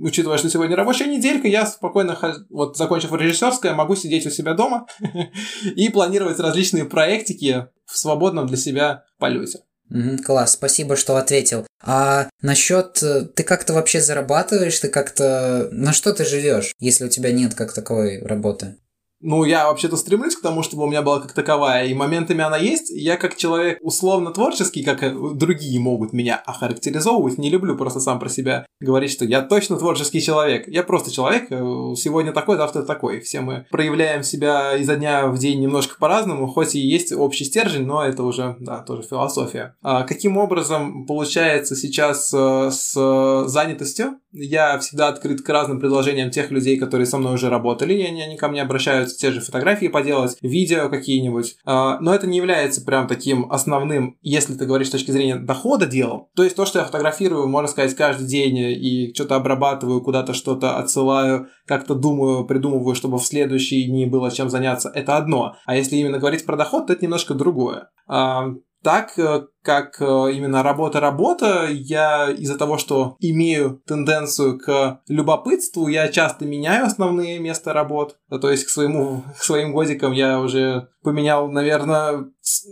Учитывая, 0.00 0.38
что 0.38 0.48
сегодня 0.48 0.76
рабочая 0.76 1.06
неделька, 1.06 1.48
я 1.48 1.63
спокойно, 1.66 2.18
вот 2.50 2.76
закончив 2.76 3.12
режиссерское, 3.12 3.74
могу 3.74 3.96
сидеть 3.96 4.26
у 4.26 4.30
себя 4.30 4.54
дома 4.54 4.86
и 5.64 5.88
планировать 5.88 6.38
различные 6.38 6.84
проектики 6.84 7.66
в 7.86 7.98
свободном 7.98 8.46
для 8.46 8.56
себя 8.56 9.04
полете. 9.18 9.60
класс, 10.24 10.52
спасибо, 10.52 10.96
что 10.96 11.16
ответил. 11.16 11.66
А 11.82 12.28
насчет 12.40 13.02
э, 13.02 13.26
ты 13.26 13.42
как-то 13.42 13.74
вообще 13.74 14.00
зарабатываешь, 14.00 14.78
ты 14.78 14.88
как-то 14.88 15.68
на 15.70 15.92
что 15.92 16.12
ты 16.12 16.24
живешь, 16.24 16.72
если 16.78 17.04
у 17.04 17.08
тебя 17.08 17.32
нет 17.32 17.54
как 17.54 17.72
таковой 17.72 18.22
работы? 18.22 18.76
Ну, 19.26 19.44
я 19.44 19.68
вообще-то 19.68 19.96
стремлюсь 19.96 20.36
к 20.36 20.42
тому, 20.42 20.62
чтобы 20.62 20.84
у 20.84 20.86
меня 20.86 21.00
была 21.00 21.18
как 21.18 21.32
таковая, 21.32 21.86
и 21.86 21.94
моментами 21.94 22.42
она 22.42 22.58
есть. 22.58 22.90
Я 22.90 23.16
как 23.16 23.36
человек 23.36 23.78
условно 23.80 24.32
творческий, 24.32 24.84
как 24.84 25.00
другие 25.38 25.80
могут 25.80 26.12
меня 26.12 26.36
охарактеризовывать, 26.36 27.38
не 27.38 27.48
люблю 27.48 27.74
просто 27.74 28.00
сам 28.00 28.18
про 28.18 28.28
себя 28.28 28.66
говорить, 28.80 29.10
что 29.10 29.24
я 29.24 29.40
точно 29.40 29.78
творческий 29.78 30.20
человек. 30.20 30.68
Я 30.68 30.82
просто 30.82 31.10
человек, 31.10 31.46
э, 31.50 31.56
сегодня 31.96 32.32
такой, 32.32 32.58
завтра 32.58 32.82
такой. 32.82 33.20
Все 33.20 33.40
мы 33.40 33.64
проявляем 33.70 34.22
себя 34.22 34.76
изо 34.76 34.94
дня 34.96 35.26
в 35.28 35.38
день 35.38 35.58
немножко 35.58 35.96
по-разному, 35.98 36.46
хоть 36.46 36.74
и 36.74 36.80
есть 36.80 37.10
общий 37.10 37.44
стержень, 37.44 37.86
но 37.86 38.04
это 38.04 38.24
уже, 38.24 38.56
да, 38.60 38.82
тоже 38.82 39.04
философия. 39.04 39.74
А 39.82 40.02
каким 40.02 40.36
образом 40.36 41.06
получается 41.06 41.76
сейчас 41.76 42.30
э, 42.34 42.70
с 42.70 43.44
занятостью? 43.46 44.18
Я 44.32 44.78
всегда 44.80 45.08
открыт 45.08 45.42
к 45.42 45.48
разным 45.48 45.80
предложениям 45.80 46.30
тех 46.30 46.50
людей, 46.50 46.76
которые 46.76 47.06
со 47.06 47.18
мной 47.18 47.34
уже 47.34 47.48
работали, 47.48 47.94
и 47.94 48.02
они 48.02 48.36
ко 48.36 48.48
мне 48.48 48.62
обращаются 48.62 49.13
те 49.16 49.32
же 49.32 49.40
фотографии 49.40 49.88
поделать, 49.88 50.36
видео 50.40 50.88
какие-нибудь. 50.88 51.56
А, 51.64 51.98
но 52.00 52.14
это 52.14 52.26
не 52.26 52.36
является 52.36 52.84
прям 52.84 53.06
таким 53.06 53.50
основным, 53.50 54.18
если 54.22 54.54
ты 54.54 54.66
говоришь 54.66 54.88
с 54.88 54.92
точки 54.92 55.10
зрения 55.10 55.36
дохода 55.36 55.86
делом. 55.86 56.28
То 56.36 56.44
есть 56.44 56.56
то, 56.56 56.66
что 56.66 56.78
я 56.78 56.84
фотографирую, 56.84 57.48
можно 57.48 57.68
сказать, 57.68 57.94
каждый 57.94 58.26
день 58.26 58.56
и 58.58 59.12
что-то 59.14 59.36
обрабатываю, 59.36 60.02
куда-то 60.02 60.34
что-то 60.34 60.78
отсылаю, 60.78 61.48
как-то 61.66 61.94
думаю, 61.94 62.44
придумываю, 62.44 62.94
чтобы 62.94 63.18
в 63.18 63.24
следующие 63.24 63.86
дни 63.86 64.06
было 64.06 64.30
чем 64.30 64.50
заняться, 64.50 64.90
это 64.94 65.16
одно. 65.16 65.56
А 65.64 65.76
если 65.76 65.96
именно 65.96 66.18
говорить 66.18 66.44
про 66.44 66.56
доход, 66.56 66.86
то 66.86 66.92
это 66.92 67.04
немножко 67.04 67.34
другое. 67.34 67.90
А, 68.06 68.48
так 68.82 69.18
э, 69.18 69.46
как 69.64 69.96
э, 70.00 70.04
именно 70.32 70.62
работа-работа, 70.62 71.68
я 71.70 72.30
из-за 72.30 72.58
того, 72.58 72.76
что 72.76 73.16
имею 73.18 73.80
тенденцию 73.86 74.58
к 74.58 75.00
любопытству, 75.08 75.88
я 75.88 76.08
часто 76.08 76.44
меняю 76.44 76.84
основные 76.84 77.38
места 77.38 77.72
работ. 77.72 78.18
То 78.28 78.50
есть 78.50 78.64
к, 78.64 78.68
своему, 78.68 79.24
к 79.38 79.42
своим 79.42 79.72
годикам 79.72 80.12
я 80.12 80.40
уже 80.40 80.88
поменял, 81.02 81.50
наверное... 81.50 82.26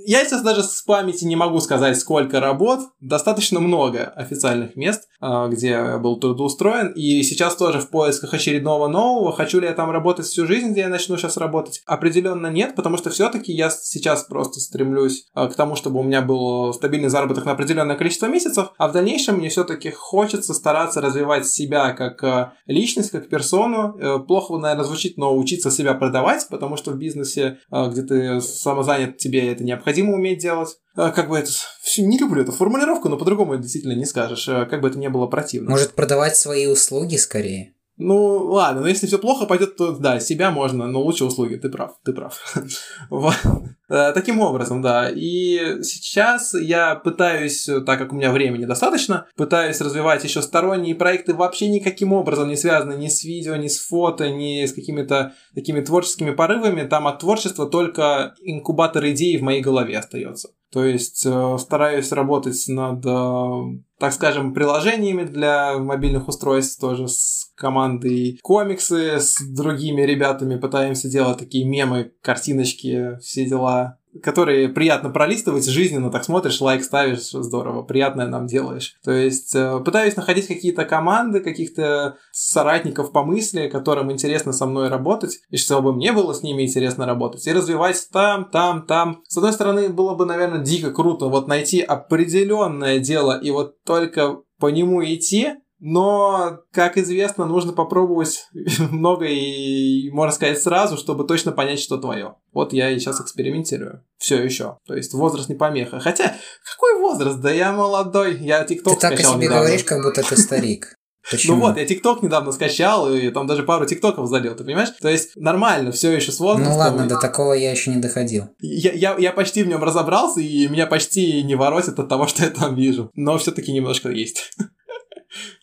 Я 0.07 0.25
сейчас 0.25 0.43
даже 0.43 0.63
с 0.63 0.83
памяти 0.83 1.25
не 1.25 1.37
могу 1.37 1.61
сказать, 1.61 1.99
сколько 1.99 2.41
работ. 2.41 2.81
Достаточно 3.01 3.61
много 3.61 4.05
официальных 4.05 4.77
мест, 4.77 5.09
э, 5.21 5.49
где 5.51 5.69
я 5.69 5.99
был 5.99 6.21
трудоустроен. 6.21 6.89
И 6.89 7.23
сейчас 7.23 7.57
тоже 7.57 7.81
в 7.81 7.89
поисках 7.89 8.35
очередного 8.35 8.89
нового. 8.89 9.33
Хочу 9.33 9.61
ли 9.61 9.67
я 9.67 9.73
там 9.73 9.91
работать 9.91 10.27
всю 10.27 10.47
жизнь, 10.47 10.73
где 10.73 10.83
я 10.83 10.89
начну 10.89 11.17
сейчас 11.17 11.39
работать? 11.39 11.83
Определенно 11.87 12.49
нет, 12.49 12.75
потому 12.75 12.99
что 12.99 13.09
все-таки 13.11 13.53
я 13.53 13.71
сейчас 13.71 14.25
просто 14.25 14.61
стремлюсь 14.61 15.27
к 15.35 15.55
тому, 15.55 15.77
чтобы 15.77 16.01
у 16.01 16.03
меня 16.03 16.21
был 16.21 16.73
стабильный 16.83 17.11
заработок 17.11 17.45
на 17.45 17.53
определенное 17.53 17.95
количество 17.95 18.27
месяцев, 18.27 18.73
а 18.77 18.88
в 18.88 18.92
дальнейшем 18.92 19.37
мне 19.37 19.49
все-таки 19.51 19.92
хочется 19.92 20.53
стараться 20.53 21.01
развивать 21.01 21.47
себя 21.47 21.92
как 21.92 22.25
э, 22.25 22.51
личность, 22.66 23.12
как 23.12 23.29
персону. 23.29 23.97
Э, 23.97 24.18
плохо, 24.18 24.59
наверное, 24.59 24.85
звучит, 24.85 25.16
но 25.16 25.37
учиться 25.37 25.71
себя 25.71 25.95
продавать, 25.95 26.49
потому 26.51 26.77
что 26.77 26.90
в 26.90 26.99
бизнесе, 26.99 27.61
э, 27.71 27.88
где 27.88 28.03
ты 28.03 28.40
самозанят, 28.40 29.18
тебе 29.18 29.53
это 29.53 29.62
необходимо 29.62 30.14
уметь 30.14 30.40
делать 30.40 30.77
как 30.95 31.31
бы 31.31 31.38
это... 31.38 31.51
Не 31.97 32.18
люблю 32.18 32.42
эту 32.42 32.53
формулировку, 32.53 33.09
но 33.09 33.16
по-другому 33.16 33.57
действительно 33.57 33.95
не 33.95 34.05
скажешь, 34.05 34.45
как 34.45 34.83
бы 34.83 34.88
это 34.88 34.99
не 34.99 35.09
было 35.09 35.27
противно. 35.27 35.71
Может, 35.71 35.92
продавать 35.92 36.37
свои 36.37 36.66
услуги 36.66 37.16
скорее? 37.16 37.75
Ну, 37.97 38.38
ладно, 38.53 38.83
но 38.83 38.88
если 38.88 39.07
все 39.07 39.18
плохо 39.18 39.47
пойдет, 39.47 39.77
то 39.77 39.92
да, 39.92 40.18
себя 40.18 40.51
можно, 40.51 40.87
но 40.87 41.01
лучше 41.01 41.25
услуги, 41.25 41.57
ты 41.57 41.68
прав, 41.68 41.92
ты 42.05 42.12
прав. 42.12 42.38
Э, 43.11 43.82
таким 44.15 44.41
образом, 44.41 44.81
да. 44.81 45.11
И 45.11 45.83
сейчас 45.83 46.55
я 46.55 46.95
пытаюсь, 46.95 47.69
так 47.87 47.99
как 47.99 48.13
у 48.13 48.17
меня 48.17 48.33
времени 48.33 48.65
достаточно, 48.65 49.27
пытаюсь 49.37 49.81
развивать 49.81 50.25
еще 50.25 50.43
сторонние 50.43 50.95
проекты, 50.95 51.35
вообще 51.35 51.69
никаким 51.69 52.13
образом 52.13 52.49
не 52.49 52.57
связанные 52.57 52.99
ни 52.99 53.09
с 53.09 53.25
видео, 53.25 53.57
ни 53.57 53.69
с 53.69 53.81
фото, 53.81 54.31
ни 54.31 54.65
с 54.65 54.73
какими-то 54.73 55.35
такими 55.55 55.81
творческими 55.81 56.31
порывами. 56.31 56.87
Там 56.87 57.07
от 57.07 57.21
творчества 57.21 57.67
только 57.67 58.35
инкубатор 58.41 59.07
идей 59.09 59.37
в 59.37 59.43
моей 59.43 59.61
голове 59.61 59.99
остается. 59.99 60.49
То 60.73 60.87
есть 60.87 61.27
э, 61.27 61.57
стараюсь 61.59 62.13
работать 62.13 62.65
над, 62.69 63.05
э, 63.05 63.81
так 63.99 64.13
скажем, 64.15 64.55
приложениями 64.55 65.25
для 65.25 65.79
мобильных 65.79 66.29
устройств 66.29 66.81
тоже 66.81 67.09
с 67.09 67.53
командой 67.55 68.41
комиксы, 68.43 69.21
с 69.21 69.37
другими 69.43 70.01
ребятами 70.01 70.59
пытаемся 70.59 71.11
делать 71.11 71.39
такие 71.39 71.67
мемы, 71.67 72.13
картиночки, 72.23 73.19
все 73.21 73.45
дела 73.45 73.82
которые 74.22 74.68
приятно 74.68 75.11
пролистывать, 75.11 75.66
жизненно 75.66 76.11
так 76.11 76.25
смотришь, 76.25 76.61
лайк 76.61 76.85
ставишь, 76.85 77.31
здорово, 77.31 77.83
приятное 77.83 78.27
нам 78.27 78.46
делаешь. 78.46 78.96
То 79.05 79.12
есть 79.12 79.55
э, 79.55 79.81
пытаюсь 79.85 80.16
находить 80.16 80.46
какие-то 80.46 80.85
команды, 80.85 81.40
каких-то 81.40 82.16
соратников 82.33 83.12
по 83.12 83.25
мысли, 83.25 83.68
которым 83.68 84.12
интересно 84.12 84.53
со 84.53 84.66
мной 84.66 84.88
работать, 84.88 85.40
и 85.51 85.57
чтобы 85.57 85.94
мне 85.94 86.12
было 86.12 86.33
с 86.33 86.42
ними 86.42 86.62
интересно 86.62 87.07
работать, 87.07 87.46
и 87.46 87.53
развивать 87.53 88.09
там, 88.12 88.51
там, 88.51 88.87
там. 88.87 89.22
С 89.29 89.37
одной 89.37 89.53
стороны, 89.53 89.88
было 89.88 90.14
бы, 90.14 90.27
наверное, 90.27 90.61
дико 90.61 90.90
круто 90.90 91.27
вот 91.27 91.48
найти 91.48 91.81
определенное 91.81 92.98
дело 92.98 93.38
и 93.38 93.51
вот 93.51 93.83
только 93.85 94.38
по 94.59 94.68
нему 94.68 95.03
идти, 95.03 95.55
но, 95.85 96.61
как 96.71 96.97
известно, 96.97 97.45
нужно 97.45 97.73
попробовать 97.73 98.47
много 98.79 99.27
и, 99.27 100.11
можно 100.12 100.33
сказать, 100.33 100.62
сразу, 100.62 100.97
чтобы 100.97 101.25
точно 101.25 101.51
понять, 101.51 101.81
что 101.81 101.99
твое. 101.99 102.37
Вот 102.53 102.73
я 102.73 102.88
и 102.90 103.01
сейчас 103.01 103.21
экспериментирую. 103.21 104.05
Все 104.16 104.40
еще. 104.40 104.79
То 104.87 104.95
есть 104.95 105.12
возраст 105.12 105.49
не 105.49 105.57
помеха. 105.57 105.99
Хотя, 105.99 106.37
какой 106.73 107.01
возраст? 107.01 107.40
Да 107.40 107.51
я 107.51 107.73
молодой. 107.73 108.38
Я 108.38 108.62
тикток 108.62 108.95
Ты 108.95 109.01
так 109.01 109.12
о 109.14 109.23
себе 109.25 109.47
недавно. 109.47 109.64
говоришь, 109.64 109.83
как 109.83 110.05
будто 110.05 110.23
ты 110.23 110.37
старик. 110.37 110.95
Почему? 111.31 111.57
Ну 111.57 111.62
вот, 111.62 111.77
я 111.77 111.85
ТикТок 111.85 112.23
недавно 112.23 112.53
скачал, 112.53 113.12
и 113.12 113.31
там 113.31 113.49
даже 113.49 113.64
пару 113.64 113.85
ТикТоков 113.85 114.29
залил, 114.29 114.55
ты 114.55 114.64
понимаешь? 114.64 114.90
То 115.01 115.09
есть 115.09 115.37
нормально, 115.37 115.90
все 115.90 116.12
еще 116.12 116.31
с 116.31 116.38
возрастом. 116.38 116.73
Ну 116.73 116.79
ладно, 116.79 117.07
до 117.07 117.18
такого 117.18 117.55
я 117.55 117.73
еще 117.73 117.90
не 117.90 118.01
доходил. 118.01 118.47
Я, 118.61 118.92
я, 118.92 119.16
я 119.18 119.33
почти 119.33 119.62
в 119.62 119.68
нем 119.68 119.83
разобрался, 119.83 120.40
и 120.40 120.68
меня 120.68 120.87
почти 120.87 121.42
не 121.42 121.57
воротит 121.57 121.99
от 121.99 122.09
того, 122.09 122.27
что 122.29 122.45
я 122.45 122.51
там 122.51 122.77
вижу. 122.77 123.11
Но 123.14 123.37
все-таки 123.38 123.73
немножко 123.73 124.11
есть. 124.11 124.53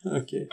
Окей. 0.03 0.49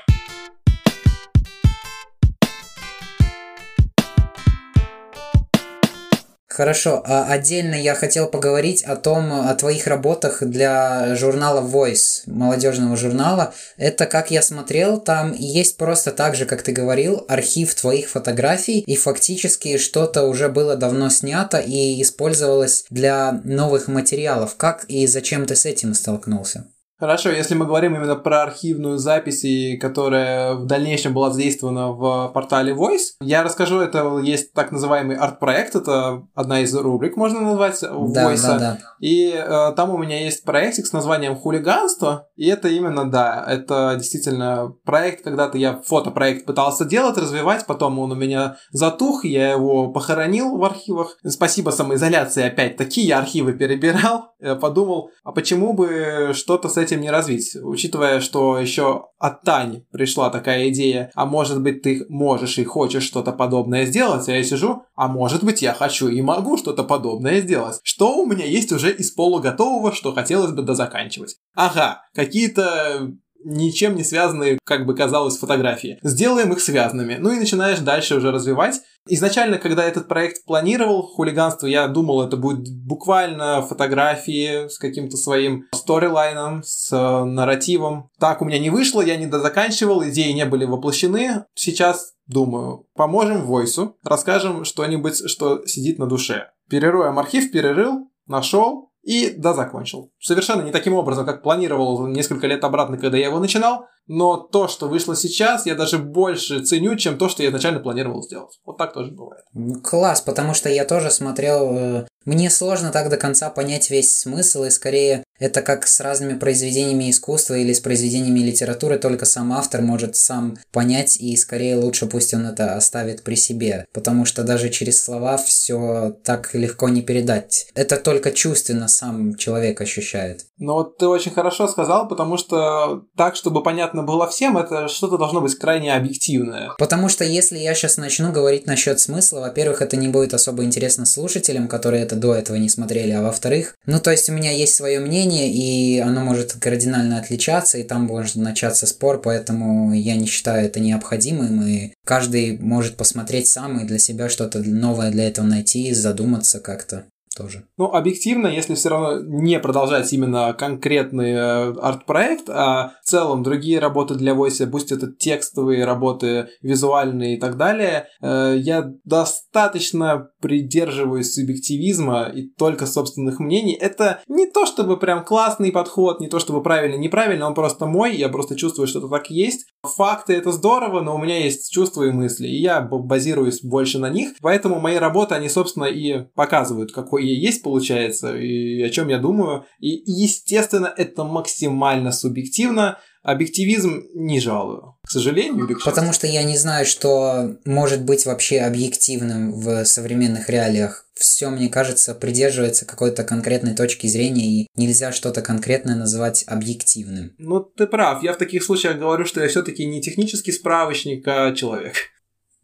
Хорошо, 6.57 7.03
а 7.05 7.27
отдельно 7.31 7.75
я 7.75 7.95
хотел 7.95 8.29
поговорить 8.29 8.83
о 8.83 8.97
том, 8.97 9.31
о 9.31 9.55
твоих 9.55 9.87
работах 9.87 10.43
для 10.43 11.15
журнала 11.15 11.61
Voice, 11.61 12.23
молодежного 12.25 12.97
журнала. 12.97 13.53
Это, 13.77 14.07
как 14.07 14.31
я 14.31 14.41
смотрел, 14.41 14.99
там 14.99 15.35
есть 15.35 15.77
просто 15.77 16.13
так 16.13 16.35
же, 16.35 16.47
как 16.47 16.63
ты 16.63 16.73
говорил, 16.73 17.27
архив 17.29 17.75
твоих 17.75 18.09
фотографий, 18.09 18.81
и 18.81 18.97
фактически 18.97 19.77
что-то 19.77 20.23
уже 20.23 20.49
было 20.49 20.77
давно 20.77 21.11
снято 21.11 21.59
и 21.59 22.01
использовалось 22.01 22.87
для 22.89 23.33
новых 23.45 23.89
материалов. 23.89 24.57
Как 24.57 24.85
и 24.85 25.07
зачем 25.07 25.45
ты 25.45 25.57
с 25.57 25.67
этим 25.67 25.93
столкнулся? 25.93 26.65
Хорошо, 26.99 27.31
если 27.31 27.55
мы 27.55 27.67
говорим 27.67 27.95
именно 27.95 28.17
про 28.17 28.43
архивную 28.43 28.97
запись, 28.97 29.45
которая 29.81 30.55
в 30.55 30.65
дальнейшем 30.65 31.13
была 31.13 31.31
задействована 31.31 31.93
в 31.93 32.29
портале 32.33 32.73
Voice, 32.73 33.17
я 33.21 33.43
расскажу, 33.43 33.81
это 33.81 34.19
есть 34.19 34.55
так 34.55 34.73
называемый 34.73 35.17
арт-проект, 35.17 35.77
это 35.77 36.23
одна 36.35 36.61
из 36.61 36.75
рубрик, 36.75 37.17
можно 37.17 37.41
назвать, 37.41 37.81
да, 37.83 37.89
Voice. 37.91 38.47
Да, 38.47 38.59
да. 38.59 38.79
И 38.99 39.31
э, 39.31 39.73
там 39.77 39.91
у 39.91 39.99
меня 39.99 40.25
есть 40.25 40.43
проектик 40.45 40.87
с 40.87 40.93
названием 40.93 41.37
«Хулиганство», 41.37 42.29
и 42.35 42.49
это 42.49 42.69
именно, 42.69 43.11
да, 43.11 43.45
это 43.47 43.97
действительно 43.99 44.73
проект, 44.85 45.23
когда-то 45.23 45.59
я 45.59 45.83
фотопроект 45.85 46.47
пытался 46.47 46.87
делать, 46.87 47.19
развивать, 47.19 47.67
потом 47.67 47.99
он 47.99 48.13
у 48.13 48.15
меня 48.15 48.57
затух, 48.71 49.27
я 49.27 49.53
его 49.53 49.93
похоронил 49.93 50.57
в 50.57 50.65
архивах. 50.65 51.19
Спасибо 51.27 51.71
самоизоляции, 51.71 52.45
опять-таки, 52.45 53.03
я 53.03 53.19
архивы 53.19 53.53
перебирал, 53.53 54.35
подумал, 54.61 55.11
а 55.25 55.33
почему 55.33 55.73
бы 55.73 56.33
что-то 56.35 56.69
с 56.69 56.77
этим 56.77 56.97
этим 56.97 57.03
не 57.03 57.11
развить, 57.11 57.57
учитывая, 57.63 58.21
что 58.21 58.59
еще 58.59 59.07
от 59.19 59.43
Тани 59.43 59.85
пришла 59.93 60.31
такая 60.31 60.71
идея, 60.71 61.11
а 61.15 61.27
может 61.27 61.63
быть 61.63 61.83
ты 61.83 62.05
можешь 62.09 62.59
и 62.59 62.65
хочешь 62.65 63.05
что-то 63.05 63.33
подобное 63.33 63.87
сделать, 63.87 64.29
а 64.29 64.33
я 64.33 64.43
сижу, 64.43 64.83
а 64.95 65.09
может 65.09 65.45
быть 65.45 65.63
я 65.63 65.73
хочу 65.73 66.09
и 66.09 66.23
могу 66.23 66.57
что-то 66.57 66.85
подобное 66.85 67.41
сделать. 67.41 67.81
Что 67.83 68.17
у 68.17 68.27
меня 68.27 68.45
есть 68.45 68.73
уже 68.73 68.93
из 68.93 69.11
полуготового, 69.11 69.93
что 69.93 70.13
хотелось 70.13 70.53
бы 70.53 70.63
дозаканчивать. 70.63 71.37
Ага, 71.55 72.03
какие-то 72.15 73.13
ничем 73.47 73.95
не 73.95 74.05
связанные, 74.05 74.59
как 74.65 74.85
бы 74.85 74.95
казалось, 74.95 75.39
фотографии. 75.39 75.99
Сделаем 76.03 76.53
их 76.53 76.61
связанными. 76.61 77.17
Ну 77.19 77.33
и 77.33 77.39
начинаешь 77.39 77.79
дальше 77.79 78.17
уже 78.17 78.33
развивать. 78.33 78.81
Изначально, 79.09 79.59
когда 79.59 79.85
этот 79.85 80.09
проект 80.09 80.45
планировал, 80.45 81.03
хулиганство, 81.03 81.69
я 81.69 81.87
думал, 81.87 82.23
это 82.23 82.37
будет 82.37 82.69
буквально 82.69 83.63
фотографии 83.63 84.69
с 84.69 84.79
каким-то 84.79 85.17
своим 85.17 85.65
сторилайном, 85.73 86.63
с 86.65 86.93
э, 86.93 87.25
нарративом. 87.25 88.11
Так 88.19 88.43
у 88.43 88.45
меня 88.45 88.59
не 88.59 88.71
вышло, 88.71 89.01
я 89.01 89.17
не 89.17 89.27
дозаканчивал, 89.27 90.03
идеи 90.09 90.33
не 90.33 90.45
были 90.45 90.65
воплощены. 90.65 91.45
Сейчас 91.55 92.15
думаю, 92.27 92.87
поможем 92.97 93.47
Войсу, 93.47 93.97
расскажем 94.03 94.65
что-нибудь, 94.65 95.31
что 95.31 95.65
сидит 95.67 96.01
на 96.01 96.07
душе. 96.07 96.49
Перероем 96.69 97.21
архив, 97.21 97.53
перерыл, 97.53 98.11
нашел, 98.27 98.91
и 99.07 99.31
да, 99.31 99.55
закончил. 99.55 100.11
Совершенно 100.19 100.63
не 100.63 100.73
таким 100.73 100.95
образом, 100.95 101.25
как 101.25 101.41
планировал 101.43 102.09
несколько 102.09 102.49
лет 102.49 102.65
обратно, 102.65 102.99
когда 102.99 103.17
я 103.17 103.27
его 103.27 103.39
начинал, 103.39 103.87
но 104.07 104.37
то, 104.37 104.69
что 104.69 104.89
вышло 104.89 105.17
сейчас, 105.17 105.67
я 105.67 105.75
даже 105.75 105.99
больше 105.99 106.63
ценю, 106.63 106.97
чем 106.97 107.19
то, 107.19 107.29
что 107.29 107.43
я 107.43 107.49
изначально 107.49 107.81
планировал 107.81 108.23
сделать. 108.23 108.59
Вот 108.65 108.79
так 108.79 108.93
тоже 108.93 109.11
бывает. 109.11 109.45
Класс, 109.83 110.21
потому 110.21 110.55
что 110.55 110.69
я 110.69 110.85
тоже 110.85 111.11
смотрел 111.11 111.77
э, 111.77 112.07
мне 112.27 112.51
сложно 112.51 112.91
так 112.91 113.09
до 113.09 113.17
конца 113.17 113.51
понять 113.51 113.89
весь 113.89 114.19
смысл, 114.19 114.65
и 114.65 114.71
скорее 114.71 115.23
это 115.39 115.63
как 115.63 115.87
с 115.87 116.01
разными 116.01 116.37
произведениями 116.37 117.11
искусства 117.11 117.55
или 117.55 117.73
с 117.73 117.79
произведениями 117.79 118.41
литературы, 118.41 118.99
только 118.99 119.27
сам 119.27 119.53
автор 119.53 119.81
может 119.81 120.17
сам 120.17 120.57
понять, 120.73 121.19
и 121.19 121.37
скорее 121.37 121.77
лучше 121.77 122.07
пусть 122.07 122.35
он 122.35 122.47
это 122.47 122.75
оставит 122.75 123.23
при 123.23 123.37
себе, 123.37 123.87
потому 123.93 124.25
что 124.25 124.43
даже 124.43 124.71
через 124.71 125.03
слова 125.03 125.37
все 125.37 126.17
так 126.25 126.53
легко 126.53 126.89
не 126.89 127.03
передать. 127.03 127.69
Это 127.77 127.97
только 127.97 128.33
чувственно 128.33 128.89
сам 128.89 129.37
человек 129.37 129.81
ощущает. 129.81 130.47
Ну 130.59 130.73
вот 130.73 130.99
ты 130.99 131.07
очень 131.07 131.33
хорошо 131.33 131.69
сказал, 131.69 132.09
потому 132.09 132.39
что 132.39 133.05
так, 133.17 133.37
чтобы 133.37 133.63
понятно 133.63 133.96
было 134.03 134.29
всем, 134.29 134.57
это 134.59 134.89
что-то 134.89 135.19
должно 135.19 135.41
быть 135.41 135.55
крайне 135.59 135.95
объективное. 135.95 136.73
Потому 136.79 137.09
что 137.09 137.25
если 137.25 137.59
я 137.59 137.75
сейчас 137.75 137.97
начну 137.97 138.33
говорить 138.33 138.67
насчет 138.67 139.01
смысла, 139.01 139.41
во-первых, 139.41 139.83
это 139.83 139.97
не 139.97 140.09
будет 140.09 140.35
особо 140.35 140.65
интересно 140.65 141.07
слушателям, 141.07 141.69
которые 141.69 142.03
это 142.03 142.17
до 142.17 142.35
этого 142.35 142.57
не 142.57 142.69
смотрели, 142.69 143.13
а 143.13 143.23
во-вторых, 143.23 143.75
ну 143.87 144.01
то 144.01 144.11
есть 144.11 144.29
у 144.29 144.33
меня 144.33 144.53
есть 144.53 144.75
свое 144.75 145.01
мнение, 145.01 145.51
и 145.51 145.99
оно 145.99 146.21
может 146.21 146.55
кардинально 146.55 147.19
отличаться, 147.19 147.79
и 147.79 147.83
там 147.83 148.05
может 148.05 148.37
начаться 148.37 148.87
спор, 148.87 149.21
поэтому 149.21 149.93
я 149.93 150.17
не 150.17 150.27
считаю 150.27 150.67
это 150.67 150.81
необходимым, 150.81 151.67
и 151.67 151.93
каждый 152.05 152.59
может 152.59 152.97
посмотреть 152.97 153.49
сам 153.49 153.79
и 153.81 153.87
для 153.87 153.99
себя 153.99 154.29
что-то 154.29 154.61
новое 154.61 155.11
для 155.11 155.29
этого 155.29 155.47
найти, 155.47 155.93
задуматься 155.93 156.61
как-то 156.61 157.05
тоже. 157.37 157.65
Ну, 157.77 157.87
объективно, 157.87 158.49
если 158.49 158.75
все 158.75 158.89
равно 158.89 159.21
не 159.21 159.59
продолжать 159.61 160.13
именно 160.13 160.53
конкретный 160.55 161.33
э, 161.33 161.73
арт-проект, 161.81 162.49
а 162.49 162.95
в 163.03 163.09
целом 163.09 163.43
другие 163.43 163.79
работы 163.79 164.15
для 164.15 164.33
Voice, 164.33 164.67
пусть 164.67 164.93
это 164.93 165.13
текстовые 165.13 165.85
работы, 165.85 166.49
визуальные 166.63 167.37
и 167.37 167.41
так 167.41 167.57
далее, 167.57 168.07
э, 168.23 168.57
я 168.59 168.91
достаточно 169.05 170.31
придерживаюсь 170.41 171.35
субъективизма 171.35 172.31
и 172.35 172.49
только 172.49 172.87
собственных 172.87 173.39
мнений. 173.39 173.75
Это 173.75 174.23
не 174.29 174.47
то 174.47 174.67
чтобы 174.67 174.97
прям 174.97 175.25
классный 175.25 175.73
подход, 175.73 176.21
не 176.21 176.29
то 176.29 176.39
чтобы 176.39 176.63
правильно, 176.63 176.97
неправильно, 176.97 177.47
он 177.47 177.55
просто 177.55 177.87
мой, 177.87 178.17
я 178.17 178.29
просто 178.29 178.57
чувствую, 178.57 178.87
что 178.87 179.01
это 179.01 179.09
так 179.09 179.31
есть. 179.31 179.67
Факты 179.83 180.35
это 180.35 180.53
здорово, 180.53 181.01
но 181.01 181.15
у 181.15 181.19
меня 181.19 181.39
есть 181.39 181.73
чувства 181.73 182.05
и 182.05 182.13
мысли, 182.13 182.47
и 182.47 182.61
я 182.61 182.81
базируюсь 182.81 183.63
больше 183.63 183.99
на 183.99 184.09
них, 184.09 184.31
поэтому 184.41 184.81
мои 184.81 184.97
работы, 184.97 185.35
они, 185.35 185.49
собственно, 185.49 185.85
и 185.85 186.25
показывают, 186.35 186.93
какой 186.93 187.26
я 187.27 187.49
есть, 187.49 187.63
получается, 187.63 188.37
и 188.37 188.83
о 188.83 188.91
чем 188.91 189.09
я 189.09 189.19
думаю. 189.19 189.65
И, 189.79 190.03
естественно, 190.07 190.93
это 190.97 191.25
максимально 191.25 192.13
субъективно. 192.13 192.99
Объективизм 193.23 194.05
не 194.15 194.39
жалую. 194.39 194.97
К 195.05 195.11
сожалению 195.11 195.67
или 195.67 195.75
к 195.75 195.85
Потому 195.85 196.13
что 196.13 196.29
я 196.29 196.45
не 196.45 196.57
знаю, 196.57 196.87
что 196.87 197.57
может 197.65 198.05
быть 198.05 198.25
вообще 198.25 198.61
объективным 198.61 199.53
в 199.53 199.85
современных 199.85 200.49
реалиях. 200.49 201.07
Все, 201.15 201.51
мне 201.51 201.69
кажется, 201.69 202.15
придерживается 202.15 202.87
какой-то 202.87 203.25
конкретной 203.25 203.75
точки 203.75 204.07
зрения, 204.07 204.47
и 204.47 204.69
нельзя 204.77 205.11
что-то 205.11 205.43
конкретное 205.43 205.97
называть 205.97 206.45
объективным. 206.47 207.33
Ну, 207.39 207.61
ты 207.61 207.89
прав. 207.89 208.23
Я 208.23 208.33
в 208.33 208.39
таких 208.39 208.63
случаях 208.63 208.99
говорю, 208.99 209.25
что 209.25 209.41
я 209.41 209.49
все-таки 209.49 209.87
не 209.87 210.01
технический 210.01 210.53
справочник, 210.53 211.27
а 211.27 211.53
человек. 211.53 211.97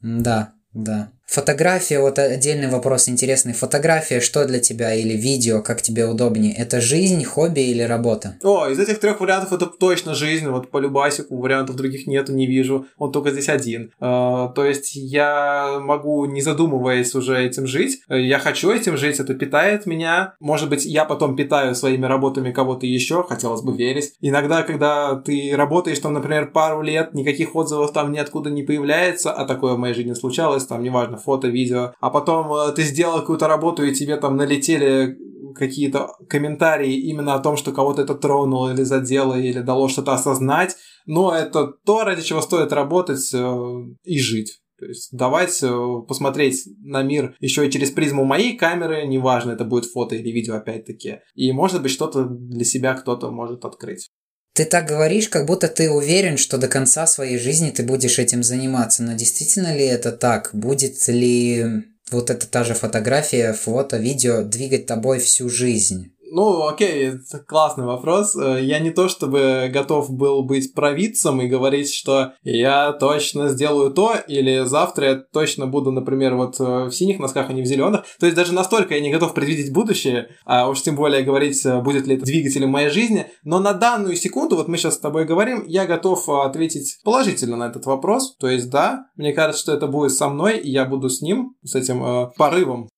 Да, 0.01 0.55
да. 0.73 1.13
Фотография, 1.33 1.99
вот 1.99 2.19
отдельный 2.19 2.69
вопрос 2.69 3.09
интересный. 3.09 3.55
Фотография, 3.55 4.21
что 4.21 4.45
для 4.45 4.61
тебя 4.61 4.95
или 4.95 5.15
видео, 5.15 5.63
как 5.63 5.81
тебе 5.81 6.05
удобнее? 6.05 6.53
Это 6.55 6.83
жизнь, 6.83 7.25
хобби 7.25 7.61
или 7.61 7.81
работа? 7.81 8.37
О, 8.43 8.69
из 8.69 8.79
этих 8.79 9.01
трех 9.01 9.19
вариантов 9.19 9.51
это 9.51 9.65
точно 9.65 10.15
жизнь. 10.15 10.47
Вот 10.49 10.71
по 10.71 10.77
любасику 10.77 11.39
вариантов 11.39 11.77
других 11.77 12.07
нету, 12.07 12.35
не 12.35 12.47
вижу. 12.47 12.85
Он 12.99 13.13
только 13.13 13.31
здесь 13.31 13.49
один. 13.49 13.93
Э, 13.99 14.51
то 14.55 14.63
есть 14.63 14.95
я 14.95 15.79
могу, 15.81 16.27
не 16.27 16.43
задумываясь 16.43 17.15
уже 17.15 17.43
этим 17.43 17.67
жить. 17.67 18.03
Я 18.11 18.39
хочу 18.39 18.71
этим 18.71 18.99
жить, 18.99 19.19
это 19.19 19.33
питает 19.33 19.87
меня. 19.87 20.35
Может 20.39 20.69
быть, 20.69 20.85
я 20.85 21.07
потом 21.07 21.35
питаю 21.35 21.75
своими 21.75 22.05
работами 22.05 22.53
кого-то 22.53 22.85
еще, 22.85 23.25
хотелось 23.25 23.63
бы 23.63 23.75
верить. 23.75 24.13
Иногда, 24.21 24.65
когда 24.65 25.15
ты 25.15 25.55
работаешь, 25.57 25.99
там, 25.99 26.13
например, 26.13 26.51
пару 26.51 26.83
лет, 26.83 27.15
никаких 27.15 27.57
отзывов 27.57 27.95
там 27.95 28.13
ниоткуда 28.13 28.51
не 28.51 28.65
появляется, 28.65 29.33
а 29.33 29.47
такое 29.47 29.73
в 29.73 29.79
моей 29.79 29.95
жизни 29.95 30.13
случалось, 30.13 30.67
там, 30.67 30.83
неважно, 30.83 31.22
фото, 31.23 31.49
видео, 31.49 31.95
а 32.01 32.11
потом 32.11 32.53
э, 32.53 32.73
ты 32.73 32.83
сделал 32.83 33.21
какую-то 33.21 33.49
работу, 33.49 33.85
и 33.85 33.95
тебе 33.95 34.17
там 34.17 34.37
налетели 34.37 35.17
какие-то 35.55 36.09
комментарии 36.29 36.95
именно 36.95 37.35
о 37.35 37.41
том, 37.41 37.57
что 37.57 37.73
кого-то 37.73 38.03
это 38.03 38.15
тронуло 38.15 38.73
или 38.73 38.83
задело, 38.83 39.35
или 39.35 39.61
дало 39.61 39.89
что-то 39.89 40.15
осознать, 40.15 40.77
но 41.07 41.35
это 41.35 41.73
то, 41.85 42.05
ради 42.05 42.23
чего 42.23 42.41
стоит 42.41 42.73
работать 42.73 43.33
э, 43.35 43.57
и 44.05 44.19
жить. 44.19 44.63
То 44.79 44.87
есть 44.87 45.17
давать 45.17 45.63
э, 45.63 45.71
посмотреть 46.09 46.65
на 46.83 47.05
мир 47.05 47.37
еще 47.39 47.67
и 47.67 47.71
через 47.71 47.93
призму 47.93 48.25
моей 48.25 48.57
камеры, 48.57 49.07
неважно, 49.07 49.53
это 49.53 49.65
будет 49.65 49.87
фото 49.87 50.17
или 50.17 50.31
видео 50.31 50.57
опять-таки. 50.57 51.21
И 51.35 51.53
может 51.53 51.83
быть 51.83 51.93
что-то 51.93 52.25
для 52.25 52.65
себя 52.65 52.95
кто-то 52.95 53.31
может 53.31 53.65
открыть. 53.65 54.11
Ты 54.55 54.67
так 54.67 54.87
говоришь, 54.87 55.29
как 55.29 55.47
будто 55.47 55.69
ты 55.69 55.91
уверен, 55.91 56.37
что 56.37 56.59
до 56.59 56.69
конца 56.69 57.07
своей 57.07 57.39
жизни 57.39 57.71
ты 57.71 57.83
будешь 57.83 58.19
этим 58.19 58.43
заниматься. 58.43 59.03
Но 59.03 59.15
действительно 59.15 59.75
ли 59.75 59.85
это 59.85 60.13
так? 60.13 60.51
Будет 60.53 61.09
ли 61.09 61.85
вот 62.11 62.29
эта 62.29 62.47
та 62.47 62.63
же 62.63 62.75
фотография, 62.75 63.55
фото, 63.55 63.97
видео 63.97 64.43
двигать 64.43 64.87
тобой 64.87 65.21
всю 65.21 65.49
жизнь? 65.49 66.13
Ну, 66.35 66.67
окей, 66.67 67.09
это 67.09 67.41
классный 67.41 67.85
вопрос. 67.85 68.35
Э, 68.37 68.59
я 68.59 68.79
не 68.79 68.91
то 68.91 69.09
чтобы 69.09 69.71
готов 69.71 70.11
был 70.11 70.43
быть 70.43 70.73
провидцем 70.73 71.43
и 71.43 71.47
говорить, 71.47 71.93
что 71.93 72.33
я 72.43 72.93
точно 72.95 73.51
сделаю 73.51 73.91
то, 73.91 74.15
или 74.27 74.65
завтра 74.65 75.09
я 75.09 75.17
точно 75.17 75.67
буду, 75.67 75.93
например, 75.93 76.37
вот 76.37 76.59
э, 76.59 76.85
в 76.87 76.93
синих 76.93 77.19
носках, 77.19 77.51
а 77.51 77.53
не 77.53 77.61
в 77.61 77.67
зеленых. 77.67 78.05
То 78.19 78.25
есть 78.25 78.35
даже 78.35 78.55
настолько 78.55 78.95
я 78.95 79.03
не 79.03 79.13
готов 79.13 79.35
предвидеть 79.35 79.75
будущее, 79.75 80.29
а 80.47 80.71
уж 80.71 80.81
тем 80.81 80.97
более 80.97 81.23
говорить, 81.23 81.67
э, 81.67 81.83
будет 81.83 82.07
ли 82.07 82.15
это 82.15 82.25
двигателем 82.25 82.71
моей 82.71 82.89
жизни. 82.89 83.27
Но 83.45 83.59
на 83.59 83.75
данную 83.75 84.17
секунду, 84.17 84.57
вот 84.57 84.69
мы 84.69 84.79
сейчас 84.79 84.95
с 84.95 85.01
тобой 85.01 85.27
говорим, 85.27 85.65
я 85.67 85.85
готов 85.85 86.27
ответить 86.31 86.99
положительно 87.05 87.59
на 87.59 87.65
этот 87.65 87.85
вопрос. 87.85 88.37
То 88.39 88.49
есть 88.49 88.71
да, 88.71 89.05
мне 89.17 89.35
кажется, 89.35 89.61
что 89.61 89.75
это 89.75 89.87
будет 89.87 90.13
со 90.13 90.31
мной, 90.31 90.57
и 90.57 90.71
я 90.71 90.87
буду 90.87 91.11
с 91.11 91.21
ним, 91.21 91.57
с 91.63 91.75
этим 91.75 92.03
э, 92.03 92.31
порывом 92.39 92.89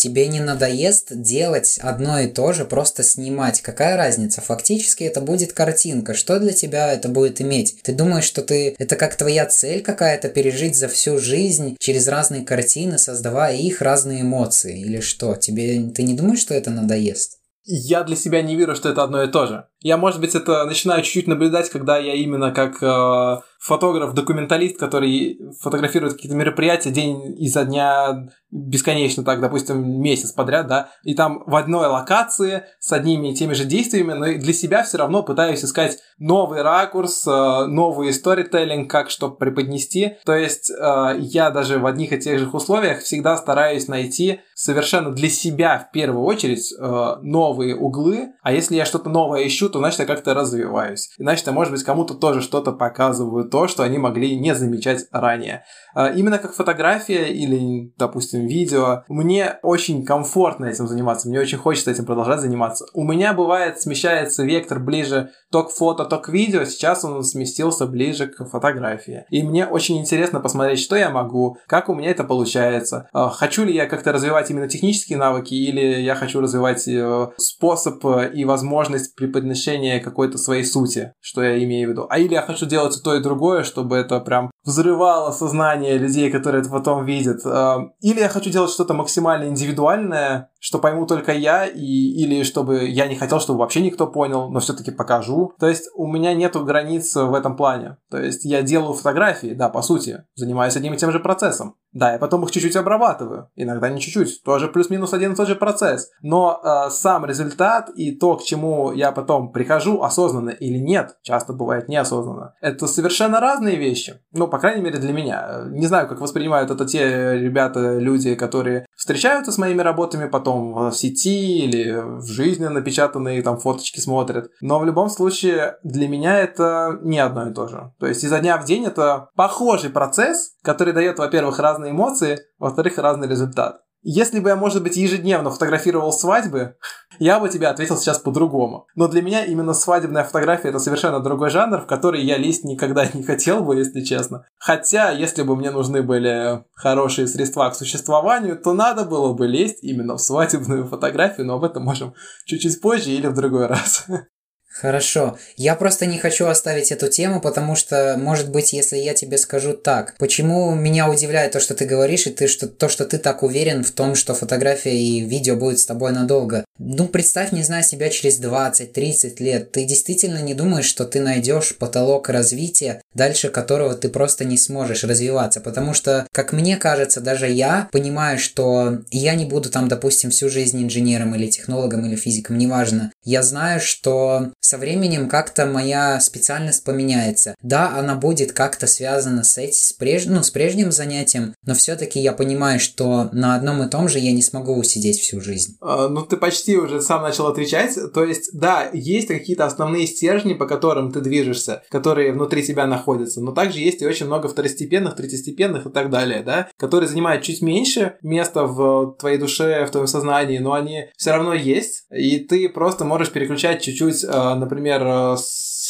Тебе 0.00 0.28
не 0.28 0.40
надоест 0.40 1.08
делать 1.10 1.78
одно 1.82 2.20
и 2.20 2.26
то 2.26 2.54
же, 2.54 2.64
просто 2.64 3.02
снимать. 3.02 3.60
Какая 3.60 3.98
разница? 3.98 4.40
Фактически 4.40 5.04
это 5.04 5.20
будет 5.20 5.52
картинка. 5.52 6.14
Что 6.14 6.38
для 6.38 6.54
тебя 6.54 6.90
это 6.90 7.10
будет 7.10 7.42
иметь? 7.42 7.82
Ты 7.82 7.92
думаешь, 7.92 8.24
что 8.24 8.40
ты 8.40 8.74
это 8.78 8.96
как 8.96 9.16
твоя 9.16 9.44
цель 9.44 9.82
какая-то 9.82 10.30
пережить 10.30 10.74
за 10.74 10.88
всю 10.88 11.18
жизнь 11.18 11.76
через 11.78 12.08
разные 12.08 12.46
картины, 12.46 12.96
создавая 12.96 13.54
их 13.58 13.82
разные 13.82 14.22
эмоции? 14.22 14.80
Или 14.80 15.00
что? 15.00 15.36
Тебе 15.36 15.90
ты 15.90 16.02
не 16.02 16.14
думаешь, 16.14 16.40
что 16.40 16.54
это 16.54 16.70
надоест? 16.70 17.36
Я 17.64 18.02
для 18.02 18.16
себя 18.16 18.40
не 18.40 18.56
верю, 18.56 18.74
что 18.76 18.88
это 18.88 19.02
одно 19.02 19.22
и 19.22 19.30
то 19.30 19.46
же. 19.46 19.66
Я, 19.82 19.96
может 19.96 20.20
быть, 20.20 20.34
это 20.34 20.64
начинаю 20.66 21.02
чуть-чуть 21.02 21.26
наблюдать, 21.26 21.70
когда 21.70 21.96
я 21.96 22.14
именно 22.14 22.52
как 22.52 22.82
э, 22.82 23.40
фотограф-документалист, 23.60 24.78
который 24.78 25.38
фотографирует 25.60 26.14
какие-то 26.14 26.36
мероприятия 26.36 26.90
день 26.90 27.34
изо 27.38 27.64
дня 27.64 28.28
бесконечно 28.50 29.22
так, 29.22 29.40
допустим, 29.40 30.02
месяц 30.02 30.32
подряд, 30.32 30.66
да, 30.66 30.88
и 31.02 31.14
там 31.14 31.44
в 31.46 31.54
одной 31.54 31.86
локации 31.86 32.64
с 32.78 32.92
одними 32.92 33.28
и 33.30 33.34
теми 33.34 33.54
же 33.54 33.64
действиями, 33.64 34.12
но 34.12 34.26
для 34.26 34.52
себя 34.52 34.82
все 34.82 34.98
равно 34.98 35.22
пытаюсь 35.22 35.64
искать 35.64 35.98
новый 36.18 36.60
ракурс, 36.62 37.26
э, 37.26 37.64
новый 37.66 38.12
сторителлинг, 38.12 38.90
как 38.90 39.08
что 39.08 39.30
преподнести. 39.30 40.16
То 40.26 40.34
есть 40.34 40.70
э, 40.70 41.16
я 41.18 41.50
даже 41.50 41.78
в 41.78 41.86
одних 41.86 42.12
и 42.12 42.18
тех 42.18 42.38
же 42.38 42.48
условиях 42.48 43.00
всегда 43.00 43.36
стараюсь 43.36 43.88
найти 43.88 44.40
совершенно 44.54 45.10
для 45.10 45.30
себя 45.30 45.78
в 45.78 45.90
первую 45.92 46.24
очередь 46.24 46.72
э, 46.78 47.16
новые 47.22 47.76
углы, 47.76 48.32
а 48.42 48.52
если 48.52 48.76
я 48.76 48.84
что-то 48.84 49.08
новое 49.08 49.46
ищу, 49.46 49.69
то 49.70 49.78
значит 49.78 50.00
я 50.00 50.06
как-то 50.06 50.34
развиваюсь. 50.34 51.10
И 51.18 51.22
значит 51.22 51.46
я, 51.46 51.52
может 51.52 51.72
быть, 51.72 51.82
кому-то 51.82 52.14
тоже 52.14 52.40
что-то 52.40 52.72
показываю, 52.72 53.48
то, 53.48 53.68
что 53.68 53.82
они 53.82 53.98
могли 53.98 54.38
не 54.38 54.54
замечать 54.54 55.06
ранее. 55.10 55.64
Именно 55.96 56.38
как 56.38 56.54
фотография 56.54 57.32
или, 57.32 57.92
допустим, 57.96 58.46
видео. 58.46 59.04
Мне 59.08 59.58
очень 59.62 60.04
комфортно 60.04 60.66
этим 60.66 60.86
заниматься, 60.86 61.28
мне 61.28 61.40
очень 61.40 61.58
хочется 61.58 61.90
этим 61.90 62.04
продолжать 62.04 62.40
заниматься. 62.40 62.86
У 62.94 63.04
меня 63.04 63.32
бывает 63.32 63.80
смещается 63.80 64.44
вектор 64.44 64.78
ближе 64.78 65.30
то 65.50 65.64
к 65.64 65.70
фото, 65.70 66.04
то 66.04 66.18
к 66.18 66.28
видео, 66.28 66.64
сейчас 66.64 67.04
он 67.04 67.22
сместился 67.24 67.86
ближе 67.86 68.28
к 68.28 68.44
фотографии. 68.44 69.24
И 69.30 69.42
мне 69.42 69.66
очень 69.66 69.98
интересно 69.98 70.40
посмотреть, 70.40 70.78
что 70.78 70.96
я 70.96 71.10
могу, 71.10 71.56
как 71.66 71.88
у 71.88 71.94
меня 71.94 72.10
это 72.10 72.24
получается. 72.24 73.08
А, 73.12 73.28
хочу 73.30 73.64
ли 73.64 73.74
я 73.74 73.86
как-то 73.86 74.12
развивать 74.12 74.50
именно 74.50 74.68
технические 74.68 75.18
навыки, 75.18 75.54
или 75.54 76.00
я 76.00 76.14
хочу 76.14 76.40
развивать 76.40 76.86
э, 76.86 77.30
способ 77.36 78.04
и 78.32 78.44
возможность 78.44 79.14
преподношения 79.16 79.59
какой-то 80.00 80.38
своей 80.38 80.64
сути, 80.64 81.12
что 81.20 81.42
я 81.42 81.62
имею 81.62 81.88
в 81.88 81.90
виду. 81.92 82.06
А 82.08 82.18
или 82.18 82.34
я 82.34 82.42
хочу 82.42 82.66
делать 82.66 82.96
и 82.96 83.02
то, 83.02 83.14
и 83.14 83.22
другое, 83.22 83.62
чтобы 83.64 83.96
это 83.96 84.20
прям 84.20 84.50
взрывало 84.64 85.32
сознание 85.32 85.98
людей, 85.98 86.30
которые 86.30 86.62
это 86.62 86.70
потом 86.70 87.04
видят. 87.04 87.40
А, 87.44 87.90
или 88.00 88.20
я 88.20 88.28
хочу 88.28 88.50
делать 88.50 88.70
что-то 88.70 88.94
максимально 88.94 89.48
индивидуальное, 89.48 90.50
что 90.60 90.78
пойму 90.78 91.06
только 91.06 91.32
я, 91.32 91.66
и, 91.66 91.80
или 91.80 92.42
чтобы 92.44 92.86
я 92.86 93.06
не 93.06 93.16
хотел, 93.16 93.40
чтобы 93.40 93.60
вообще 93.60 93.80
никто 93.80 94.06
понял, 94.06 94.50
но 94.50 94.60
все-таки 94.60 94.90
покажу. 94.90 95.52
То 95.58 95.68
есть 95.68 95.90
у 95.94 96.06
меня 96.06 96.34
нету 96.34 96.64
границ 96.64 97.16
в 97.16 97.34
этом 97.34 97.56
плане. 97.56 97.96
То 98.10 98.18
есть 98.18 98.44
я 98.44 98.62
делаю 98.62 98.92
фотографии, 98.92 99.54
да, 99.54 99.70
по 99.70 99.82
сути, 99.82 100.24
занимаюсь 100.34 100.76
одним 100.76 100.94
и 100.94 100.98
тем 100.98 101.10
же 101.10 101.18
процессом. 101.18 101.76
Да, 101.92 102.12
я 102.12 102.18
потом 102.18 102.44
их 102.44 102.50
чуть-чуть 102.52 102.76
обрабатываю. 102.76 103.50
Иногда 103.56 103.88
не 103.88 104.00
чуть-чуть. 104.00 104.44
Тоже 104.44 104.68
плюс-минус 104.68 105.12
один 105.12 105.32
и 105.32 105.34
тот 105.34 105.48
же 105.48 105.56
процесс. 105.56 106.10
Но 106.22 106.60
э, 106.62 106.90
сам 106.90 107.24
результат 107.24 107.90
и 107.96 108.12
то, 108.12 108.36
к 108.36 108.44
чему 108.44 108.92
я 108.92 109.10
потом 109.10 109.50
прихожу, 109.50 110.02
осознанно 110.02 110.50
или 110.50 110.78
нет, 110.78 111.16
часто 111.22 111.52
бывает 111.52 111.88
неосознанно, 111.88 112.54
это 112.60 112.86
совершенно 112.86 113.40
разные 113.40 113.76
вещи. 113.76 114.20
Ну, 114.32 114.46
по 114.46 114.58
крайней 114.58 114.82
мере, 114.82 114.98
для 114.98 115.12
меня. 115.12 115.64
Не 115.70 115.86
знаю, 115.86 116.08
как 116.08 116.20
воспринимают 116.20 116.70
это 116.70 116.84
те 116.84 117.38
ребята, 117.38 117.98
люди, 117.98 118.34
которые 118.34 118.86
встречаются 118.94 119.50
с 119.50 119.58
моими 119.58 119.82
работами 119.82 120.28
потом 120.28 120.90
в 120.90 120.92
сети 120.92 121.64
или 121.64 122.00
в 122.00 122.26
жизни 122.26 122.66
напечатанные 122.66 123.42
там 123.42 123.58
фоточки 123.58 123.98
смотрят. 123.98 124.50
Но 124.60 124.78
в 124.78 124.84
любом 124.84 125.08
случае 125.08 125.78
для 125.82 126.06
меня 126.08 126.38
это 126.38 126.98
не 127.02 127.18
одно 127.18 127.48
и 127.48 127.54
то 127.54 127.66
же. 127.66 127.92
То 127.98 128.06
есть 128.06 128.22
изо 128.22 128.38
дня 128.38 128.56
в 128.58 128.64
день 128.64 128.84
это 128.84 129.30
похожий 129.34 129.90
процесс, 129.90 130.52
который 130.62 130.92
дает, 130.92 131.18
во-первых, 131.18 131.58
разные 131.58 131.92
эмоции, 131.92 132.38
во-вторых, 132.58 132.98
разный 132.98 133.26
результат. 133.26 133.80
Если 134.02 134.40
бы 134.40 134.48
я, 134.48 134.56
может 134.56 134.82
быть, 134.82 134.96
ежедневно 134.96 135.50
фотографировал 135.50 136.12
свадьбы, 136.12 136.76
я 137.18 137.38
бы 137.38 137.50
тебе 137.50 137.66
ответил 137.66 137.98
сейчас 137.98 138.18
по-другому. 138.18 138.86
Но 138.94 139.08
для 139.08 139.20
меня 139.20 139.44
именно 139.44 139.74
свадебная 139.74 140.24
фотография 140.24 140.68
это 140.68 140.78
совершенно 140.78 141.20
другой 141.20 141.50
жанр, 141.50 141.82
в 141.82 141.86
который 141.86 142.22
я 142.24 142.38
лезть 142.38 142.64
никогда 142.64 143.06
не 143.12 143.22
хотел 143.22 143.62
бы, 143.62 143.76
если 143.76 144.00
честно. 144.00 144.46
Хотя, 144.58 145.10
если 145.10 145.42
бы 145.42 145.54
мне 145.54 145.70
нужны 145.70 146.02
были 146.02 146.64
хорошие 146.72 147.26
средства 147.26 147.68
к 147.68 147.74
существованию, 147.74 148.58
то 148.58 148.72
надо 148.72 149.04
было 149.04 149.34
бы 149.34 149.46
лезть 149.46 149.82
именно 149.82 150.16
в 150.16 150.22
свадебную 150.22 150.86
фотографию, 150.86 151.46
но 151.46 151.56
об 151.56 151.64
этом 151.64 151.84
можем 151.84 152.14
чуть-чуть 152.46 152.80
позже 152.80 153.10
или 153.10 153.26
в 153.26 153.34
другой 153.34 153.66
раз. 153.66 154.06
Хорошо. 154.80 155.36
Я 155.56 155.74
просто 155.74 156.06
не 156.06 156.16
хочу 156.16 156.46
оставить 156.46 156.90
эту 156.90 157.08
тему, 157.08 157.42
потому 157.42 157.76
что, 157.76 158.16
может 158.18 158.50
быть, 158.50 158.72
если 158.72 158.96
я 158.96 159.12
тебе 159.12 159.36
скажу 159.36 159.74
так, 159.74 160.14
почему 160.18 160.74
меня 160.74 161.10
удивляет 161.10 161.52
то, 161.52 161.60
что 161.60 161.74
ты 161.74 161.84
говоришь, 161.84 162.26
и 162.26 162.30
ты, 162.30 162.48
что, 162.48 162.66
то, 162.66 162.88
что 162.88 163.04
ты 163.04 163.18
так 163.18 163.42
уверен 163.42 163.84
в 163.84 163.90
том, 163.90 164.14
что 164.14 164.34
фотография 164.34 164.96
и 164.96 165.20
видео 165.20 165.56
будет 165.56 165.80
с 165.80 165.86
тобой 165.86 166.12
надолго. 166.12 166.64
Ну, 166.78 167.08
представь, 167.08 167.52
не 167.52 167.62
знаю, 167.62 167.84
себя 167.84 168.08
через 168.08 168.40
20-30 168.40 169.34
лет. 169.40 169.70
Ты 169.70 169.84
действительно 169.84 170.38
не 170.38 170.54
думаешь, 170.54 170.86
что 170.86 171.04
ты 171.04 171.20
найдешь 171.20 171.76
потолок 171.76 172.30
развития, 172.30 173.02
дальше 173.14 173.50
которого 173.50 173.94
ты 173.94 174.08
просто 174.08 174.46
не 174.46 174.56
сможешь 174.56 175.04
развиваться. 175.04 175.60
Потому 175.60 175.92
что, 175.92 176.26
как 176.32 176.54
мне 176.54 176.78
кажется, 176.78 177.20
даже 177.20 177.50
я 177.50 177.90
понимаю, 177.92 178.38
что 178.38 179.00
я 179.10 179.34
не 179.34 179.44
буду 179.44 179.68
там, 179.68 179.88
допустим, 179.88 180.30
всю 180.30 180.48
жизнь 180.48 180.82
инженером 180.82 181.34
или 181.34 181.48
технологом 181.48 182.06
или 182.06 182.16
физиком, 182.16 182.56
неважно. 182.56 183.12
Я 183.24 183.42
знаю, 183.42 183.78
что 183.78 184.52
со 184.70 184.78
временем 184.78 185.28
как-то 185.28 185.66
моя 185.66 186.20
специальность 186.20 186.84
поменяется. 186.84 187.56
Да, 187.60 187.98
она 187.98 188.14
будет 188.14 188.52
как-то 188.52 188.86
связана 188.86 189.42
с, 189.42 189.58
этим, 189.58 189.74
с, 189.74 189.92
преж... 189.92 190.26
ну, 190.26 190.44
с 190.44 190.50
прежним 190.50 190.92
занятием, 190.92 191.56
но 191.66 191.74
все-таки 191.74 192.20
я 192.20 192.32
понимаю, 192.32 192.78
что 192.78 193.30
на 193.32 193.56
одном 193.56 193.82
и 193.82 193.90
том 193.90 194.08
же 194.08 194.20
я 194.20 194.30
не 194.30 194.42
смогу 194.42 194.78
усидеть 194.78 195.18
всю 195.18 195.40
жизнь. 195.40 195.76
А, 195.80 196.08
ну, 196.08 196.22
ты 196.22 196.36
почти 196.36 196.76
уже 196.76 197.02
сам 197.02 197.22
начал 197.22 197.48
отвечать. 197.48 197.98
То 198.14 198.22
есть, 198.22 198.50
да, 198.52 198.90
есть 198.92 199.26
какие-то 199.26 199.66
основные 199.66 200.06
стержни, 200.06 200.54
по 200.54 200.66
которым 200.66 201.10
ты 201.10 201.20
движешься, 201.20 201.82
которые 201.90 202.32
внутри 202.32 202.62
тебя 202.64 202.86
находятся, 202.86 203.40
но 203.40 203.50
также 203.50 203.80
есть 203.80 204.02
и 204.02 204.06
очень 204.06 204.26
много 204.26 204.46
второстепенных, 204.46 205.16
третьестепенных 205.16 205.86
и 205.86 205.90
так 205.90 206.10
далее, 206.10 206.44
да, 206.44 206.68
которые 206.76 207.08
занимают 207.08 207.42
чуть 207.42 207.60
меньше 207.60 208.18
места 208.22 208.66
в 208.66 209.16
твоей 209.18 209.38
душе, 209.38 209.84
в 209.84 209.90
твоем 209.90 210.06
сознании, 210.06 210.58
но 210.58 210.74
они 210.74 211.06
все 211.16 211.32
равно 211.32 211.54
есть, 211.54 212.04
и 212.12 212.38
ты 212.38 212.68
просто 212.68 213.04
можешь 213.04 213.32
переключать 213.32 213.82
чуть-чуть, 213.82 214.22
э, 214.22 214.59
например, 214.60 215.02
э, 215.04 215.36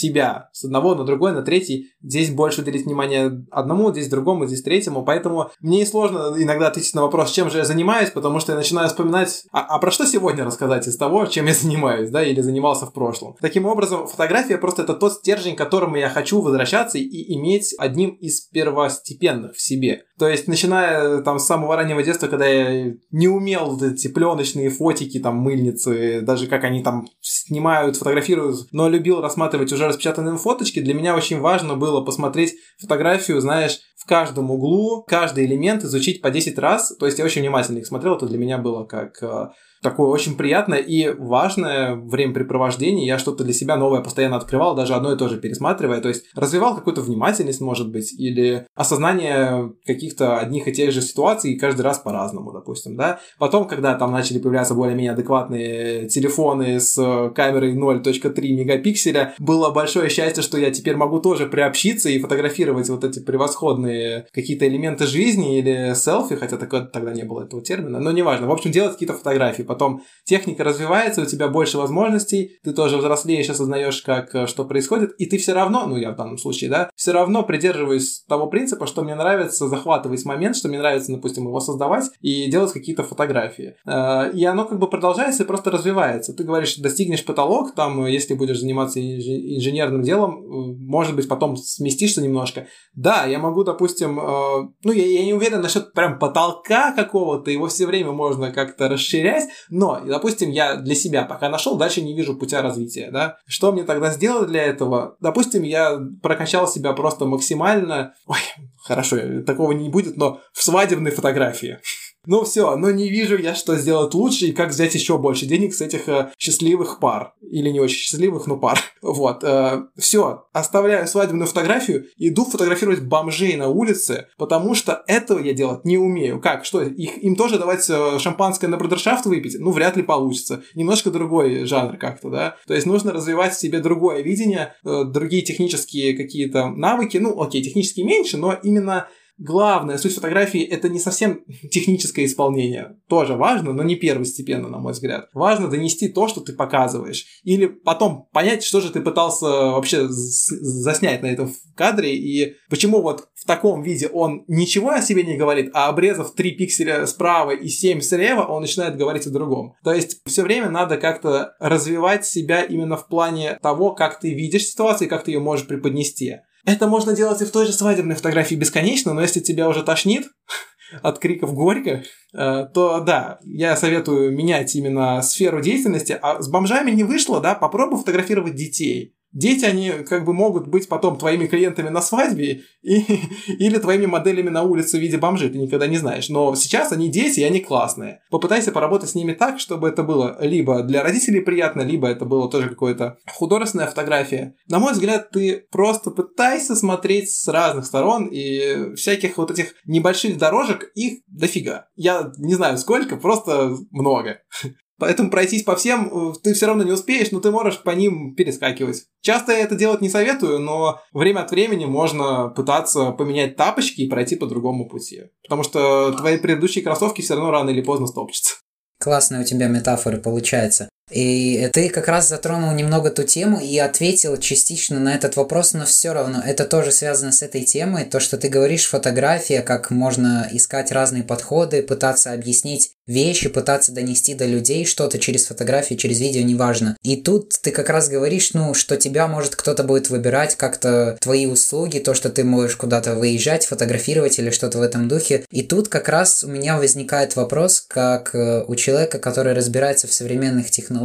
себя 0.00 0.48
с 0.52 0.64
одного 0.64 0.94
на 0.94 1.04
другой, 1.04 1.32
на 1.32 1.42
третий. 1.42 1.90
Здесь 2.02 2.30
больше 2.30 2.62
уделить 2.62 2.86
внимание 2.86 3.44
одному, 3.50 3.90
здесь 3.92 4.08
другому, 4.08 4.46
здесь 4.46 4.62
третьему. 4.62 5.04
Поэтому 5.04 5.50
мне 5.60 5.84
сложно 5.84 6.34
иногда 6.36 6.68
ответить 6.68 6.94
на 6.94 7.02
вопрос, 7.02 7.32
чем 7.32 7.50
же 7.50 7.58
я 7.58 7.64
занимаюсь, 7.64 8.10
потому 8.10 8.40
что 8.40 8.52
я 8.52 8.58
начинаю 8.58 8.88
вспоминать, 8.88 9.44
а, 9.52 9.60
а 9.60 9.78
про 9.78 9.90
что 9.90 10.06
сегодня 10.06 10.44
рассказать 10.44 10.86
из 10.86 10.96
того, 10.96 11.26
чем 11.26 11.46
я 11.46 11.54
занимаюсь, 11.54 12.10
да, 12.10 12.22
или 12.22 12.40
занимался 12.40 12.86
в 12.86 12.92
прошлом. 12.92 13.36
Таким 13.40 13.66
образом, 13.66 14.06
фотография 14.06 14.56
просто 14.56 14.82
это 14.82 14.94
тот 14.94 15.12
стержень, 15.14 15.54
к 15.54 15.58
которому 15.58 15.96
я 15.96 16.08
хочу 16.08 16.40
возвращаться 16.40 16.98
и 16.98 17.34
иметь 17.34 17.74
одним 17.78 18.10
из 18.10 18.40
первостепенных 18.40 19.54
в 19.54 19.60
себе. 19.60 20.04
То 20.20 20.28
есть, 20.28 20.48
начиная 20.48 21.22
там 21.22 21.38
с 21.38 21.46
самого 21.46 21.76
раннего 21.76 22.02
детства, 22.02 22.26
когда 22.26 22.46
я 22.46 22.92
не 23.10 23.26
умел 23.26 23.82
эти 23.82 24.06
пленочные 24.06 24.68
фотики, 24.68 25.18
там, 25.18 25.36
мыльницы, 25.36 26.20
даже 26.20 26.46
как 26.46 26.64
они 26.64 26.82
там 26.82 27.06
снимают, 27.22 27.96
фотографируют, 27.96 28.70
но 28.70 28.90
любил 28.90 29.22
рассматривать 29.22 29.72
уже 29.72 29.88
распечатанные 29.88 30.36
фоточки, 30.36 30.80
для 30.80 30.92
меня 30.92 31.16
очень 31.16 31.40
важно 31.40 31.74
было 31.74 32.02
посмотреть 32.02 32.52
фотографию, 32.78 33.40
знаешь, 33.40 33.80
в 33.96 34.06
каждом 34.06 34.50
углу, 34.50 35.02
каждый 35.08 35.46
элемент 35.46 35.84
изучить 35.84 36.20
по 36.20 36.30
10 36.30 36.58
раз. 36.58 36.94
То 36.98 37.06
есть 37.06 37.18
я 37.18 37.24
очень 37.24 37.40
внимательно 37.40 37.78
их 37.78 37.86
смотрел, 37.86 38.16
это 38.16 38.26
для 38.26 38.36
меня 38.36 38.58
было 38.58 38.84
как 38.84 39.22
э, 39.22 39.48
такое 39.82 40.08
очень 40.08 40.36
приятное 40.36 40.78
и 40.78 41.10
важное 41.10 41.94
времяпрепровождение. 41.96 43.06
Я 43.06 43.18
что-то 43.18 43.44
для 43.44 43.52
себя 43.52 43.76
новое 43.76 44.00
постоянно 44.00 44.36
открывал, 44.36 44.74
даже 44.74 44.94
одно 44.94 45.12
и 45.12 45.16
то 45.16 45.28
же 45.28 45.38
пересматривая. 45.38 46.00
То 46.00 46.08
есть 46.08 46.24
развивал 46.34 46.74
какую-то 46.76 47.00
внимательность, 47.00 47.60
может 47.60 47.90
быть, 47.90 48.12
или 48.12 48.66
осознание 48.74 49.72
каких-то 49.84 50.38
одних 50.38 50.68
и 50.68 50.72
тех 50.72 50.92
же 50.92 51.00
ситуаций 51.02 51.56
каждый 51.56 51.82
раз 51.82 51.98
по-разному, 51.98 52.52
допустим, 52.52 52.96
да. 52.96 53.20
Потом, 53.38 53.66
когда 53.66 53.94
там 53.94 54.12
начали 54.12 54.38
появляться 54.38 54.74
более-менее 54.74 55.12
адекватные 55.12 56.08
телефоны 56.08 56.80
с 56.80 56.94
камерой 57.34 57.74
0.3 57.74 58.40
мегапикселя, 58.52 59.34
было 59.38 59.70
большое 59.70 60.08
счастье, 60.08 60.42
что 60.42 60.58
я 60.58 60.70
теперь 60.70 60.96
могу 60.96 61.20
тоже 61.20 61.46
приобщиться 61.46 62.08
и 62.08 62.18
фотографировать 62.18 62.88
вот 62.88 63.04
эти 63.04 63.20
превосходные 63.20 64.26
какие-то 64.32 64.68
элементы 64.68 65.06
жизни 65.06 65.58
или 65.58 65.94
селфи, 65.94 66.36
хотя 66.36 66.56
такое, 66.56 66.82
тогда 66.82 67.12
не 67.12 67.24
было 67.24 67.44
этого 67.44 67.62
термина, 67.62 68.00
но 68.00 68.12
неважно. 68.12 68.46
В 68.46 68.52
общем, 68.52 68.70
делать 68.70 68.92
какие-то 68.92 69.14
фотографии. 69.14 69.62
Потом 69.70 70.02
техника 70.24 70.64
развивается, 70.64 71.22
у 71.22 71.26
тебя 71.26 71.46
больше 71.46 71.78
возможностей, 71.78 72.58
ты 72.64 72.72
тоже 72.72 72.96
взрослеешь, 72.96 73.48
осознаешь, 73.48 74.02
как 74.02 74.34
э, 74.34 74.48
что 74.48 74.64
происходит, 74.64 75.12
и 75.18 75.26
ты 75.26 75.38
все 75.38 75.52
равно, 75.52 75.86
ну 75.86 75.96
я 75.96 76.10
в 76.10 76.16
данном 76.16 76.38
случае, 76.38 76.70
да, 76.70 76.90
все 76.96 77.12
равно 77.12 77.44
придерживаюсь 77.44 78.24
того 78.28 78.48
принципа, 78.48 78.88
что 78.88 79.02
мне 79.02 79.14
нравится 79.14 79.68
захватывать 79.68 80.24
момент, 80.24 80.56
что 80.56 80.66
мне 80.66 80.80
нравится, 80.80 81.12
допустим, 81.12 81.44
его 81.44 81.60
создавать 81.60 82.06
и 82.20 82.50
делать 82.50 82.72
какие-то 82.72 83.04
фотографии. 83.04 83.76
Э, 83.86 84.32
и 84.32 84.44
оно 84.44 84.64
как 84.64 84.80
бы 84.80 84.90
продолжается 84.90 85.44
и 85.44 85.46
просто 85.46 85.70
развивается. 85.70 86.34
Ты 86.34 86.42
говоришь, 86.42 86.74
достигнешь 86.78 87.24
потолок, 87.24 87.72
там, 87.76 88.04
если 88.06 88.34
будешь 88.34 88.58
заниматься 88.58 89.00
инженерным 89.00 90.02
делом, 90.02 90.42
э, 90.42 90.74
может 90.80 91.14
быть, 91.14 91.28
потом 91.28 91.56
сместишься 91.56 92.20
немножко. 92.20 92.66
Да, 92.96 93.24
я 93.24 93.38
могу, 93.38 93.62
допустим, 93.62 94.16
ну, 94.16 94.92
я, 94.92 95.06
я 95.06 95.24
не 95.24 95.32
уверен 95.32 95.60
насчет 95.60 95.92
прям 95.92 96.18
потолка 96.18 96.92
какого-то, 96.92 97.52
его 97.52 97.68
все 97.68 97.86
время 97.86 98.10
можно 98.10 98.50
как-то 98.50 98.88
расширять, 98.88 99.44
но, 99.68 100.00
допустим, 100.04 100.50
я 100.50 100.76
для 100.76 100.94
себя 100.94 101.24
пока 101.24 101.48
нашел, 101.48 101.76
дальше 101.76 102.00
не 102.02 102.14
вижу 102.14 102.36
путя 102.36 102.62
развития, 102.62 103.10
да. 103.12 103.36
Что 103.46 103.72
мне 103.72 103.84
тогда 103.84 104.10
сделать 104.10 104.48
для 104.48 104.62
этого? 104.62 105.16
Допустим, 105.20 105.62
я 105.62 105.98
прокачал 106.22 106.66
себя 106.68 106.92
просто 106.92 107.24
максимально, 107.26 108.14
ой, 108.26 108.38
хорошо, 108.82 109.42
такого 109.46 109.72
не 109.72 109.88
будет, 109.88 110.16
но 110.16 110.40
в 110.52 110.62
свадебной 110.62 111.10
фотографии. 111.10 111.78
Ну 112.26 112.44
все, 112.44 112.76
но 112.76 112.90
не 112.90 113.08
вижу 113.08 113.38
я, 113.38 113.54
что 113.54 113.76
сделать 113.76 114.12
лучше 114.12 114.46
и 114.46 114.52
как 114.52 114.70
взять 114.70 114.94
еще 114.94 115.16
больше 115.16 115.46
денег 115.46 115.74
с 115.74 115.80
этих 115.80 116.08
э, 116.08 116.30
счастливых 116.38 116.98
пар. 117.00 117.34
Или 117.40 117.70
не 117.70 117.80
очень 117.80 117.96
счастливых, 117.96 118.46
но 118.46 118.56
пар. 118.56 118.78
Вот. 119.02 119.42
Э, 119.42 119.84
все, 119.96 120.44
оставляю 120.52 121.08
свадебную 121.08 121.46
фотографию, 121.46 122.06
иду 122.18 122.44
фотографировать 122.44 123.02
бомжей 123.02 123.56
на 123.56 123.68
улице, 123.68 124.28
потому 124.36 124.74
что 124.74 125.02
этого 125.06 125.38
я 125.38 125.54
делать 125.54 125.84
не 125.84 125.96
умею. 125.96 126.40
Как? 126.40 126.64
Что? 126.64 126.82
Их, 126.82 127.22
им 127.22 127.34
тоже 127.34 127.58
давать 127.58 127.88
э, 127.88 128.18
шампанское 128.18 128.68
на 128.68 128.76
брудершафт 128.76 129.24
выпить? 129.24 129.56
Ну, 129.58 129.70
вряд 129.70 129.96
ли 129.96 130.02
получится. 130.02 130.62
Немножко 130.74 131.10
другой 131.10 131.64
жанр 131.64 131.96
как-то, 131.96 132.28
да? 132.28 132.56
То 132.66 132.74
есть 132.74 132.86
нужно 132.86 133.12
развивать 133.12 133.54
в 133.54 133.60
себе 133.60 133.80
другое 133.80 134.22
видение, 134.22 134.74
э, 134.84 135.04
другие 135.04 135.42
технические 135.42 136.16
какие-то 136.16 136.68
навыки. 136.68 137.16
Ну, 137.16 137.40
окей, 137.40 137.62
технически 137.62 138.02
меньше, 138.02 138.36
но 138.36 138.52
именно 138.52 139.08
главная 139.40 139.98
суть 139.98 140.14
фотографии 140.14 140.62
это 140.62 140.88
не 140.88 141.00
совсем 141.00 141.44
техническое 141.70 142.24
исполнение. 142.26 142.96
Тоже 143.08 143.34
важно, 143.34 143.72
но 143.72 143.82
не 143.82 143.96
первостепенно, 143.96 144.68
на 144.68 144.78
мой 144.78 144.92
взгляд. 144.92 145.28
Важно 145.32 145.68
донести 145.68 146.08
то, 146.08 146.28
что 146.28 146.40
ты 146.40 146.52
показываешь. 146.52 147.26
Или 147.42 147.66
потом 147.66 148.28
понять, 148.32 148.62
что 148.62 148.80
же 148.80 148.90
ты 148.90 149.00
пытался 149.00 149.46
вообще 149.46 150.06
заснять 150.08 151.22
на 151.22 151.26
этом 151.26 151.52
кадре, 151.74 152.14
и 152.14 152.56
почему 152.68 153.02
вот 153.02 153.28
в 153.34 153.46
таком 153.46 153.82
виде 153.82 154.06
он 154.08 154.44
ничего 154.48 154.90
о 154.90 155.02
себе 155.02 155.22
не 155.22 155.36
говорит, 155.36 155.70
а 155.72 155.88
обрезав 155.88 156.34
3 156.34 156.50
пикселя 156.52 157.06
справа 157.06 157.52
и 157.52 157.68
7 157.68 158.00
слева, 158.00 158.42
он 158.42 158.60
начинает 158.60 158.96
говорить 158.96 159.26
о 159.26 159.30
другом. 159.30 159.74
То 159.82 159.92
есть 159.92 160.20
все 160.26 160.42
время 160.42 160.68
надо 160.68 160.98
как-то 160.98 161.54
развивать 161.58 162.26
себя 162.26 162.62
именно 162.62 162.96
в 162.96 163.08
плане 163.08 163.58
того, 163.62 163.94
как 163.94 164.20
ты 164.20 164.34
видишь 164.34 164.66
ситуацию 164.66 165.06
и 165.06 165.10
как 165.10 165.24
ты 165.24 165.30
ее 165.30 165.40
можешь 165.40 165.66
преподнести. 165.66 166.36
Это 166.64 166.86
можно 166.86 167.14
делать 167.14 167.40
и 167.40 167.44
в 167.44 167.50
той 167.50 167.66
же 167.66 167.72
свадебной 167.72 168.16
фотографии 168.16 168.54
бесконечно, 168.54 169.14
но 169.14 169.22
если 169.22 169.40
тебя 169.40 169.68
уже 169.68 169.82
тошнит 169.82 170.26
от 171.02 171.18
криков 171.18 171.54
горько, 171.54 172.02
э, 172.34 172.66
то 172.72 173.00
да, 173.00 173.38
я 173.44 173.76
советую 173.76 174.32
менять 174.32 174.74
именно 174.74 175.22
сферу 175.22 175.60
деятельности. 175.60 176.18
А 176.20 176.42
с 176.42 176.48
бомжами 176.48 176.90
не 176.90 177.04
вышло, 177.04 177.40
да, 177.40 177.54
попробуй 177.54 177.98
фотографировать 177.98 178.54
детей. 178.54 179.14
Дети, 179.32 179.64
они 179.64 179.90
как 180.08 180.24
бы 180.24 180.32
могут 180.32 180.66
быть 180.66 180.88
потом 180.88 181.16
твоими 181.16 181.46
клиентами 181.46 181.88
на 181.88 182.02
свадьбе 182.02 182.62
и, 182.82 183.04
или 183.58 183.78
твоими 183.78 184.06
моделями 184.06 184.48
на 184.48 184.62
улице 184.62 184.98
в 184.98 185.00
виде 185.00 185.18
бомжей, 185.18 185.50
ты 185.50 185.58
никогда 185.58 185.86
не 185.86 185.98
знаешь. 185.98 186.28
Но 186.28 186.54
сейчас 186.54 186.92
они 186.92 187.08
дети, 187.08 187.40
и 187.40 187.44
они 187.44 187.60
классные. 187.60 188.22
Попытайся 188.30 188.72
поработать 188.72 189.10
с 189.10 189.14
ними 189.14 189.32
так, 189.32 189.60
чтобы 189.60 189.88
это 189.88 190.02
было 190.02 190.36
либо 190.40 190.82
для 190.82 191.02
родителей 191.02 191.40
приятно, 191.40 191.82
либо 191.82 192.08
это 192.08 192.24
было 192.24 192.50
тоже 192.50 192.68
какое-то 192.68 193.18
художественная 193.26 193.86
фотография. 193.86 194.54
На 194.68 194.78
мой 194.78 194.92
взгляд, 194.92 195.30
ты 195.30 195.66
просто 195.70 196.10
пытайся 196.10 196.74
смотреть 196.74 197.30
с 197.30 197.46
разных 197.48 197.86
сторон, 197.86 198.26
и 198.26 198.94
всяких 198.96 199.38
вот 199.38 199.50
этих 199.50 199.74
небольших 199.84 200.38
дорожек, 200.38 200.90
их 200.94 201.20
дофига. 201.28 201.88
Я 201.94 202.32
не 202.38 202.54
знаю 202.54 202.78
сколько, 202.78 203.16
просто 203.16 203.76
много. 203.90 204.40
Поэтому 205.00 205.30
пройтись 205.30 205.64
по 205.64 205.74
всем 205.74 206.30
э, 206.30 206.34
ты 206.42 206.52
все 206.52 206.66
равно 206.66 206.84
не 206.84 206.92
успеешь, 206.92 207.32
но 207.32 207.40
ты 207.40 207.50
можешь 207.50 207.82
по 207.82 207.90
ним 207.90 208.34
перескакивать. 208.34 209.04
Часто 209.22 209.52
я 209.52 209.60
это 209.60 209.74
делать 209.74 210.02
не 210.02 210.10
советую, 210.10 210.60
но 210.60 211.00
время 211.12 211.40
от 211.40 211.50
времени 211.50 211.86
можно 211.86 212.48
пытаться 212.48 213.12
поменять 213.12 213.56
тапочки 213.56 214.02
и 214.02 214.08
пройти 214.08 214.36
по 214.36 214.46
другому 214.46 214.88
пути. 214.88 215.22
Потому 215.42 215.64
что 215.64 216.12
твои 216.12 216.36
предыдущие 216.36 216.84
кроссовки 216.84 217.22
все 217.22 217.34
равно 217.34 217.50
рано 217.50 217.70
или 217.70 217.80
поздно 217.80 218.06
стопчутся. 218.06 218.56
Классная 219.00 219.40
у 219.40 219.44
тебя 219.44 219.68
метафора 219.68 220.18
получается. 220.18 220.90
И 221.10 221.68
ты 221.72 221.88
как 221.88 222.08
раз 222.08 222.28
затронул 222.28 222.72
немного 222.72 223.10
ту 223.10 223.22
тему 223.22 223.60
и 223.60 223.78
ответил 223.78 224.36
частично 224.36 224.98
на 225.00 225.14
этот 225.14 225.36
вопрос, 225.36 225.72
но 225.72 225.84
все 225.84 226.12
равно 226.12 226.42
это 226.44 226.64
тоже 226.64 226.92
связано 226.92 227.32
с 227.32 227.42
этой 227.42 227.62
темой. 227.62 228.04
То, 228.04 228.20
что 228.20 228.38
ты 228.38 228.48
говоришь, 228.48 228.88
фотография, 228.88 229.62
как 229.62 229.90
можно 229.90 230.48
искать 230.52 230.92
разные 230.92 231.22
подходы, 231.22 231.82
пытаться 231.82 232.32
объяснить 232.32 232.92
вещи, 233.10 233.48
пытаться 233.48 233.92
донести 233.92 234.34
до 234.34 234.46
людей 234.46 234.86
что-то 234.86 235.18
через 235.18 235.46
фотографию, 235.46 235.98
через 235.98 236.20
видео, 236.20 236.42
неважно. 236.42 236.96
И 237.02 237.16
тут 237.16 237.50
ты 237.60 237.72
как 237.72 237.90
раз 237.90 238.08
говоришь, 238.08 238.52
ну, 238.54 238.72
что 238.72 238.96
тебя 238.96 239.26
может 239.26 239.56
кто-то 239.56 239.82
будет 239.82 240.10
выбирать 240.10 240.54
как-то 240.56 241.18
твои 241.20 241.46
услуги, 241.46 241.98
то, 241.98 242.14
что 242.14 242.30
ты 242.30 242.44
можешь 242.44 242.76
куда-то 242.76 243.16
выезжать, 243.16 243.66
фотографировать 243.66 244.38
или 244.38 244.50
что-то 244.50 244.78
в 244.78 244.82
этом 244.82 245.08
духе. 245.08 245.44
И 245.50 245.62
тут 245.62 245.88
как 245.88 246.08
раз 246.08 246.44
у 246.44 246.48
меня 246.48 246.78
возникает 246.78 247.34
вопрос, 247.36 247.84
как 247.86 248.34
э, 248.34 248.64
у 248.66 248.76
человека, 248.76 249.18
который 249.18 249.54
разбирается 249.54 250.06
в 250.06 250.12
современных 250.12 250.70
технологиях, 250.70 250.99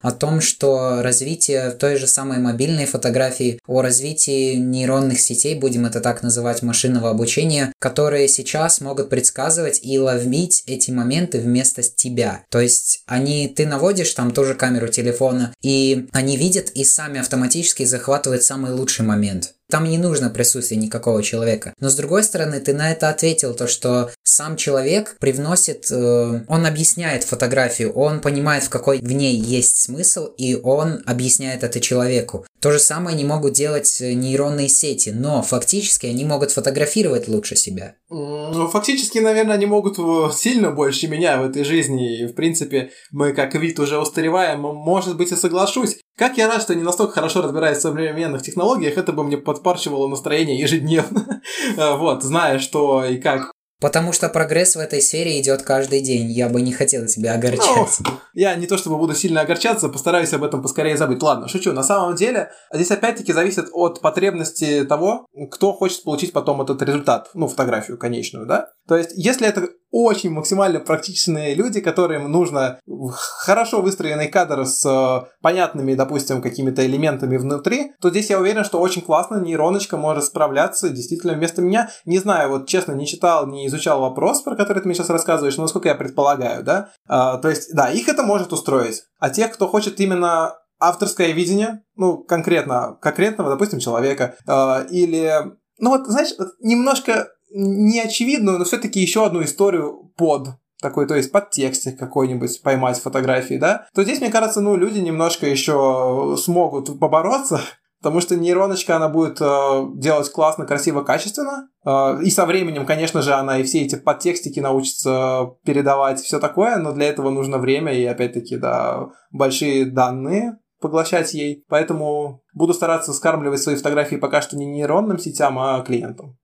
о 0.00 0.12
том, 0.12 0.40
что 0.40 1.02
развитие 1.02 1.70
той 1.70 1.96
же 1.96 2.06
самой 2.06 2.38
мобильной 2.38 2.86
фотографии, 2.86 3.58
о 3.66 3.82
развитии 3.82 4.54
нейронных 4.54 5.20
сетей, 5.20 5.54
будем 5.54 5.86
это 5.86 6.00
так 6.00 6.22
называть, 6.22 6.62
машинного 6.62 7.10
обучения, 7.10 7.72
которые 7.78 8.28
сейчас 8.28 8.80
могут 8.80 9.10
предсказывать 9.10 9.80
и 9.82 9.98
ловить 9.98 10.62
эти 10.66 10.90
моменты 10.90 11.38
вместо 11.38 11.82
тебя. 11.82 12.44
То 12.50 12.60
есть 12.60 13.02
они, 13.06 13.48
ты 13.48 13.66
наводишь 13.66 14.12
там 14.14 14.30
тоже 14.30 14.54
камеру 14.54 14.88
телефона, 14.88 15.52
и 15.62 16.06
они 16.12 16.36
видят 16.36 16.70
и 16.70 16.84
сами 16.84 17.20
автоматически 17.20 17.84
захватывают 17.84 18.42
самый 18.42 18.72
лучший 18.72 19.04
момент. 19.04 19.55
Там 19.70 19.84
не 19.84 19.98
нужно 19.98 20.30
присутствие 20.30 20.80
никакого 20.80 21.22
человека. 21.22 21.74
Но 21.80 21.90
с 21.90 21.96
другой 21.96 22.22
стороны, 22.22 22.60
ты 22.60 22.72
на 22.72 22.92
это 22.92 23.08
ответил, 23.08 23.54
то 23.54 23.66
что 23.66 24.10
сам 24.22 24.56
человек 24.56 25.16
привносит, 25.18 25.90
э, 25.90 26.40
он 26.46 26.66
объясняет 26.66 27.24
фотографию, 27.24 27.92
он 27.92 28.20
понимает, 28.20 28.64
в 28.64 28.68
какой 28.68 28.98
в 28.98 29.12
ней 29.12 29.36
есть 29.36 29.76
смысл, 29.76 30.26
и 30.38 30.54
он 30.54 31.02
объясняет 31.06 31.64
это 31.64 31.80
человеку. 31.80 32.46
То 32.60 32.70
же 32.70 32.78
самое 32.78 33.14
они 33.14 33.24
могут 33.24 33.54
делать 33.54 34.00
э, 34.00 34.12
нейронные 34.12 34.68
сети, 34.68 35.10
но 35.10 35.42
фактически 35.42 36.06
они 36.06 36.24
могут 36.24 36.52
фотографировать 36.52 37.26
лучше 37.26 37.56
себя. 37.56 37.94
Ну, 38.08 38.68
фактически, 38.68 39.18
наверное, 39.18 39.56
они 39.56 39.66
могут 39.66 39.96
сильно 40.34 40.70
больше 40.70 41.08
меня 41.08 41.40
в 41.40 41.44
этой 41.44 41.64
жизни. 41.64 42.20
И, 42.20 42.26
в 42.26 42.34
принципе, 42.34 42.90
мы 43.10 43.32
как 43.32 43.54
вид 43.56 43.80
уже 43.80 43.98
устареваем. 43.98 44.60
Может 44.60 45.16
быть, 45.16 45.32
и 45.32 45.36
соглашусь. 45.36 45.98
Как 46.16 46.38
я 46.38 46.48
рад, 46.48 46.62
что 46.62 46.74
не 46.74 46.82
настолько 46.82 47.14
хорошо 47.14 47.42
разбираюсь 47.42 47.78
в 47.78 47.82
современных 47.82 48.42
технологиях, 48.42 48.96
это 48.96 49.12
бы 49.12 49.24
мне 49.24 49.36
подпарчивало 49.38 50.08
настроение 50.08 50.58
ежедневно. 50.58 51.42
Вот, 51.76 52.22
зная, 52.22 52.58
что 52.58 53.04
и 53.04 53.18
как 53.18 53.52
Потому 53.78 54.12
что 54.12 54.30
прогресс 54.30 54.74
в 54.74 54.78
этой 54.78 55.02
серии 55.02 55.40
идет 55.40 55.62
каждый 55.62 56.00
день. 56.00 56.30
Я 56.30 56.48
бы 56.48 56.62
не 56.62 56.72
хотел 56.72 57.06
тебя 57.06 57.34
огорчать. 57.34 57.98
Ну, 58.00 58.10
я 58.32 58.54
не 58.54 58.66
то 58.66 58.78
чтобы 58.78 58.96
буду 58.96 59.14
сильно 59.14 59.42
огорчаться, 59.42 59.88
постараюсь 59.90 60.32
об 60.32 60.44
этом 60.44 60.62
поскорее 60.62 60.96
забыть. 60.96 61.22
Ладно, 61.22 61.46
шучу. 61.48 61.72
На 61.72 61.82
самом 61.82 62.14
деле, 62.14 62.50
здесь 62.72 62.90
опять-таки 62.90 63.32
зависит 63.34 63.66
от 63.72 64.00
потребности 64.00 64.84
того, 64.84 65.26
кто 65.50 65.74
хочет 65.74 66.04
получить 66.04 66.32
потом 66.32 66.62
этот 66.62 66.80
результат, 66.82 67.30
ну, 67.34 67.48
фотографию 67.48 67.98
конечную, 67.98 68.46
да? 68.46 68.68
То 68.88 68.96
есть, 68.96 69.10
если 69.14 69.46
это 69.46 69.68
очень 69.90 70.30
максимально 70.30 70.80
практичные 70.80 71.54
люди, 71.54 71.80
которым 71.80 72.30
нужно 72.30 72.80
хорошо 73.12 73.80
выстроенный 73.80 74.28
кадр 74.28 74.66
с 74.66 74.84
э, 74.84 75.26
понятными, 75.42 75.94
допустим, 75.94 76.42
какими-то 76.42 76.84
элементами 76.84 77.36
внутри, 77.36 77.92
то 78.00 78.10
здесь 78.10 78.30
я 78.30 78.38
уверен, 78.38 78.64
что 78.64 78.80
очень 78.80 79.02
классно 79.02 79.36
нейроночка 79.40 79.96
может 79.96 80.24
справляться 80.24 80.90
действительно 80.90 81.34
вместо 81.34 81.62
меня. 81.62 81.90
Не 82.04 82.18
знаю, 82.18 82.50
вот 82.50 82.68
честно, 82.68 82.92
не 82.92 83.06
читал, 83.06 83.46
не 83.46 83.66
изучал 83.68 84.00
вопрос, 84.00 84.42
про 84.42 84.56
который 84.56 84.82
ты 84.82 84.88
мне 84.88 84.94
сейчас 84.94 85.10
рассказываешь, 85.10 85.56
но 85.56 85.62
насколько 85.62 85.88
я 85.88 85.94
предполагаю, 85.94 86.62
да? 86.64 86.90
А, 87.08 87.38
то 87.38 87.48
есть, 87.48 87.72
да, 87.74 87.90
их 87.90 88.08
это 88.08 88.22
может 88.22 88.52
устроить. 88.52 89.02
А 89.18 89.30
тех, 89.30 89.52
кто 89.52 89.68
хочет 89.68 90.00
именно 90.00 90.54
авторское 90.78 91.32
видение, 91.32 91.82
ну, 91.94 92.18
конкретно, 92.18 92.98
конкретного, 93.00 93.50
допустим, 93.50 93.78
человека, 93.78 94.34
э, 94.46 94.86
или, 94.90 95.32
ну 95.78 95.90
вот, 95.90 96.06
знаешь, 96.06 96.34
немножко 96.60 97.28
неочевидную, 97.56 98.58
но 98.58 98.64
все-таки 98.64 99.00
еще 99.00 99.24
одну 99.24 99.42
историю 99.42 100.12
под 100.16 100.48
такой, 100.80 101.06
то 101.06 101.14
есть 101.14 101.32
подтекстик 101.32 101.98
какой-нибудь 101.98 102.62
поймать 102.62 103.00
фотографии, 103.00 103.54
да, 103.54 103.86
то 103.94 104.02
здесь, 104.02 104.20
мне 104.20 104.30
кажется, 104.30 104.60
ну, 104.60 104.76
люди 104.76 104.98
немножко 104.98 105.46
еще 105.46 106.36
смогут 106.38 106.98
побороться, 107.00 107.60
потому 108.02 108.20
что 108.20 108.36
нейроночка, 108.36 108.96
она 108.96 109.08
будет 109.08 109.40
э, 109.40 109.86
делать 109.94 110.30
классно, 110.30 110.66
красиво, 110.66 111.02
качественно, 111.02 111.68
э, 111.84 112.22
и 112.22 112.30
со 112.30 112.44
временем, 112.44 112.84
конечно 112.84 113.22
же, 113.22 113.32
она 113.32 113.58
и 113.58 113.64
все 113.64 113.82
эти 113.82 113.96
подтекстики 113.96 114.60
научится 114.60 115.54
передавать, 115.64 116.20
все 116.20 116.38
такое, 116.38 116.76
но 116.76 116.92
для 116.92 117.08
этого 117.08 117.30
нужно 117.30 117.56
время 117.56 117.94
и, 117.94 118.04
опять-таки, 118.04 118.58
да, 118.58 119.08
большие 119.32 119.86
данные, 119.86 120.58
поглощать 120.78 121.32
ей. 121.32 121.64
Поэтому 121.68 122.42
буду 122.52 122.74
стараться 122.74 123.14
скармливать 123.14 123.62
свои 123.62 123.76
фотографии 123.76 124.16
пока 124.16 124.42
что 124.42 124.58
не 124.58 124.66
нейронным 124.66 125.18
сетям, 125.18 125.58
а 125.58 125.80
клиентам. 125.80 126.36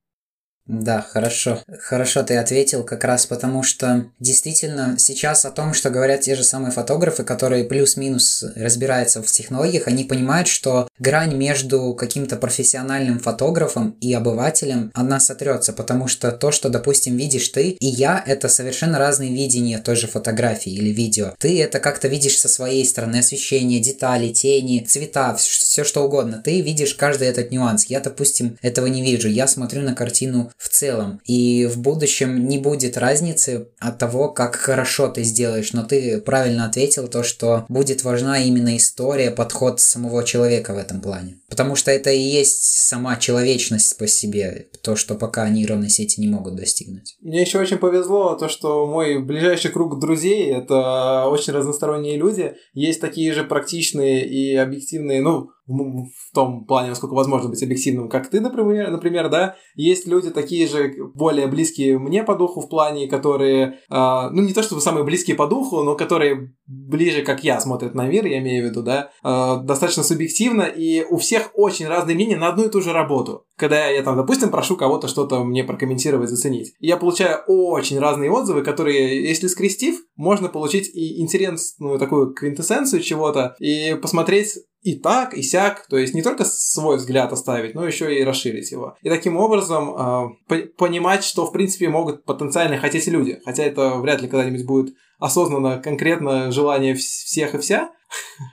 Да, 0.73 1.03
хорошо. 1.03 1.63
Хорошо 1.81 2.23
ты 2.23 2.39
ответил, 2.39 2.83
как 2.83 3.05
раз 3.05 3.27
потому 3.27 3.63
что 3.63 4.07
действительно 4.19 4.95
сейчас 4.99 5.45
о 5.45 5.51
том, 5.51 5.75
что 5.75 5.91
говорят 5.91 6.23
те 6.23 6.35
же 6.35 6.45
самые 6.45 6.73
фотографы, 6.73 7.25
которые 7.25 7.65
плюс-минус 7.65 8.43
разбираются 8.57 9.23
в 9.23 9.27
технологиях, 9.27 9.87
они 9.87 10.05
понимают, 10.05 10.49
что 10.49 10.89
грань 10.99 11.35
между 11.35 11.93
каким-то 11.93 12.37
профессиональным 12.37 13.19
фотографом 13.19 13.99
и 14.01 14.15
обывателем, 14.15 14.91
она 14.95 15.21
сотрется, 15.21 15.75
потому 15.75 16.09
что 16.09 16.33
то, 16.33 16.51
что, 16.51 16.71
допустим, 16.71 17.19
видишь 17.19 17.49
ты 17.49 17.69
и 17.69 17.87
я, 17.87 18.25
это 18.27 18.49
совершенно 18.49 18.99
разные 18.99 19.31
видения 19.31 19.77
той 19.77 19.97
же 19.97 20.07
фотографии 20.07 20.73
или 20.73 20.89
видео. 20.89 21.35
Ты 21.39 21.63
это 21.63 21.81
как-то 21.81 22.09
видишь 22.09 22.39
со 22.39 22.49
своей 22.49 22.87
стороны, 22.87 23.17
освещение, 23.19 23.79
детали, 23.79 24.33
тени, 24.33 24.81
цвета, 24.89 25.37
все 25.37 25.85
что 25.85 26.03
угодно. 26.03 26.41
Ты 26.43 26.63
видишь 26.63 26.95
каждый 26.95 27.29
этот 27.29 27.51
нюанс. 27.51 27.85
Я, 27.87 28.01
допустим, 28.01 28.57
этого 28.63 28.87
не 28.87 29.03
вижу. 29.03 29.29
Я 29.29 29.47
смотрю 29.47 29.83
на 29.83 29.95
картину 29.95 30.51
в 30.63 30.69
целом. 30.69 31.21
И 31.25 31.67
в 31.67 31.79
будущем 31.79 32.47
не 32.47 32.59
будет 32.59 32.97
разницы 32.97 33.69
от 33.81 33.99
того, 33.99 34.29
как 34.29 34.55
хорошо 34.55 35.09
ты 35.09 35.25
сделаешь, 35.25 35.73
но 35.73 35.83
ты 35.83 36.21
правильно 36.21 36.67
ответил 36.67 37.09
то, 37.09 37.25
что 37.25 37.67
будет 37.69 38.05
важна 38.05 38.39
именно 38.39 38.77
история, 38.77 39.33
подход 39.33 39.81
самого 39.81 40.23
человека 40.23 40.73
в 40.73 40.79
этом 40.79 41.01
плане. 41.01 41.41
Потому 41.49 41.75
что 41.75 41.91
это 41.91 42.11
и 42.11 42.21
есть 42.21 42.79
сама 42.79 43.17
человечность 43.17 43.99
по 43.99 44.07
себе, 44.07 44.69
то, 44.85 44.95
что 44.95 45.17
пока 45.17 45.49
нейронные 45.49 45.91
сети 45.91 46.21
не 46.21 46.29
могут 46.29 46.55
достигнуть. 46.55 47.17
Мне 47.21 47.41
еще 47.41 47.59
очень 47.59 47.79
повезло, 47.79 48.37
то, 48.37 48.49
что 48.49 48.87
мой 48.87 49.21
ближайший 49.21 49.73
круг 49.73 49.99
друзей— 49.99 50.53
это 50.55 51.27
очень 51.27 51.53
разносторонние 51.53 52.17
люди. 52.17 52.55
Есть 52.73 53.01
такие 53.01 53.33
же 53.33 53.43
практичные 53.43 54.25
и 54.29 54.55
объективные, 54.55 55.23
ну, 55.23 55.49
в 55.67 56.35
том 56.35 56.65
плане, 56.65 56.91
насколько 56.91 57.15
возможно 57.15 57.49
быть 57.49 57.63
объективным, 57.63 58.09
как 58.09 58.29
ты, 58.29 58.41
например, 58.41 58.91
например, 58.91 59.29
да, 59.29 59.57
есть 59.75 60.07
люди 60.07 60.31
такие 60.31 60.67
же, 60.67 60.93
более 61.15 61.47
близкие 61.47 61.99
мне 61.99 62.25
по 62.25 62.35
духу 62.35 62.61
в 62.61 62.69
плане, 62.69 63.07
которые, 63.07 63.79
э, 63.89 64.31
ну, 64.33 64.43
не 64.43 64.53
то 64.53 64.63
чтобы 64.63 64.81
самые 64.81 65.05
близкие 65.05 65.37
по 65.37 65.47
духу, 65.47 65.83
но 65.83 65.95
которые 65.95 66.53
ближе, 66.67 67.23
как 67.23 67.45
я, 67.45 67.61
смотрят 67.61 67.95
на 67.95 68.07
мир, 68.07 68.27
я 68.27 68.39
имею 68.39 68.67
в 68.67 68.71
виду, 68.71 68.83
да, 68.83 69.11
э, 69.23 69.65
достаточно 69.65 70.03
субъективно, 70.03 70.63
и 70.63 71.05
у 71.05 71.17
всех 71.17 71.51
очень 71.55 71.87
разные 71.87 72.17
мнения 72.17 72.37
на 72.37 72.49
одну 72.49 72.65
и 72.65 72.71
ту 72.71 72.81
же 72.81 72.93
работу. 72.93 73.47
Когда 73.57 73.87
я 73.87 74.03
там, 74.03 74.17
допустим, 74.17 74.51
прошу 74.51 74.77
кого-то 74.77 75.07
что-то 75.07 75.45
мне 75.45 75.63
прокомментировать, 75.63 76.31
заценить, 76.31 76.75
я 76.81 76.97
получаю 76.97 77.43
очень 77.47 77.99
разные 77.99 78.31
отзывы, 78.31 78.63
которые, 78.63 79.23
если 79.23 79.47
скрестив, 79.47 80.01
можно 80.17 80.49
получить 80.49 80.89
и 80.95 81.21
интересную 81.21 81.99
такую 81.99 82.35
квинтэссенцию 82.35 83.03
чего-то, 83.03 83.55
и 83.59 83.95
посмотреть 83.95 84.59
и 84.83 84.97
так, 84.97 85.35
и 85.35 85.43
сяк, 85.43 85.87
то 85.89 85.97
есть 85.97 86.13
не 86.13 86.23
только 86.23 86.45
свой 86.45 86.97
взгляд 86.97 87.33
оставить, 87.33 87.75
но 87.75 87.87
еще 87.87 88.19
и 88.19 88.25
расширить 88.25 88.71
его. 88.73 88.97
И 89.03 89.09
таким 89.09 89.37
образом 89.37 90.35
э, 90.49 90.67
понимать, 90.77 91.25
что 91.25 91.47
в 91.47 91.53
принципе 91.53 91.89
могут 91.89 92.25
потенциально 92.25 92.77
хотеть 92.79 93.07
люди, 93.07 93.41
хотя 93.45 93.63
это 93.63 93.95
вряд 93.97 94.21
ли 94.21 94.29
когда-нибудь 94.29 94.67
будет 94.67 94.95
осознанно, 95.21 95.79
конкретно 95.79 96.51
желание 96.51 96.95
всех 96.95 97.55
и 97.55 97.59
вся. 97.59 97.93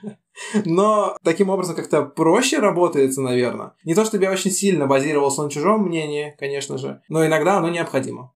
Но 0.64 1.16
таким 1.22 1.50
образом 1.50 1.74
как-то 1.74 2.02
проще 2.02 2.60
работается, 2.60 3.20
наверное. 3.20 3.74
Не 3.84 3.94
то, 3.94 4.04
чтобы 4.04 4.24
я 4.24 4.30
очень 4.30 4.52
сильно 4.52 4.86
базировался 4.86 5.42
на 5.42 5.50
чужом 5.50 5.82
мнении, 5.82 6.34
конечно 6.38 6.78
же, 6.78 7.02
но 7.08 7.26
иногда 7.26 7.58
оно 7.58 7.68
необходимо. 7.68 8.32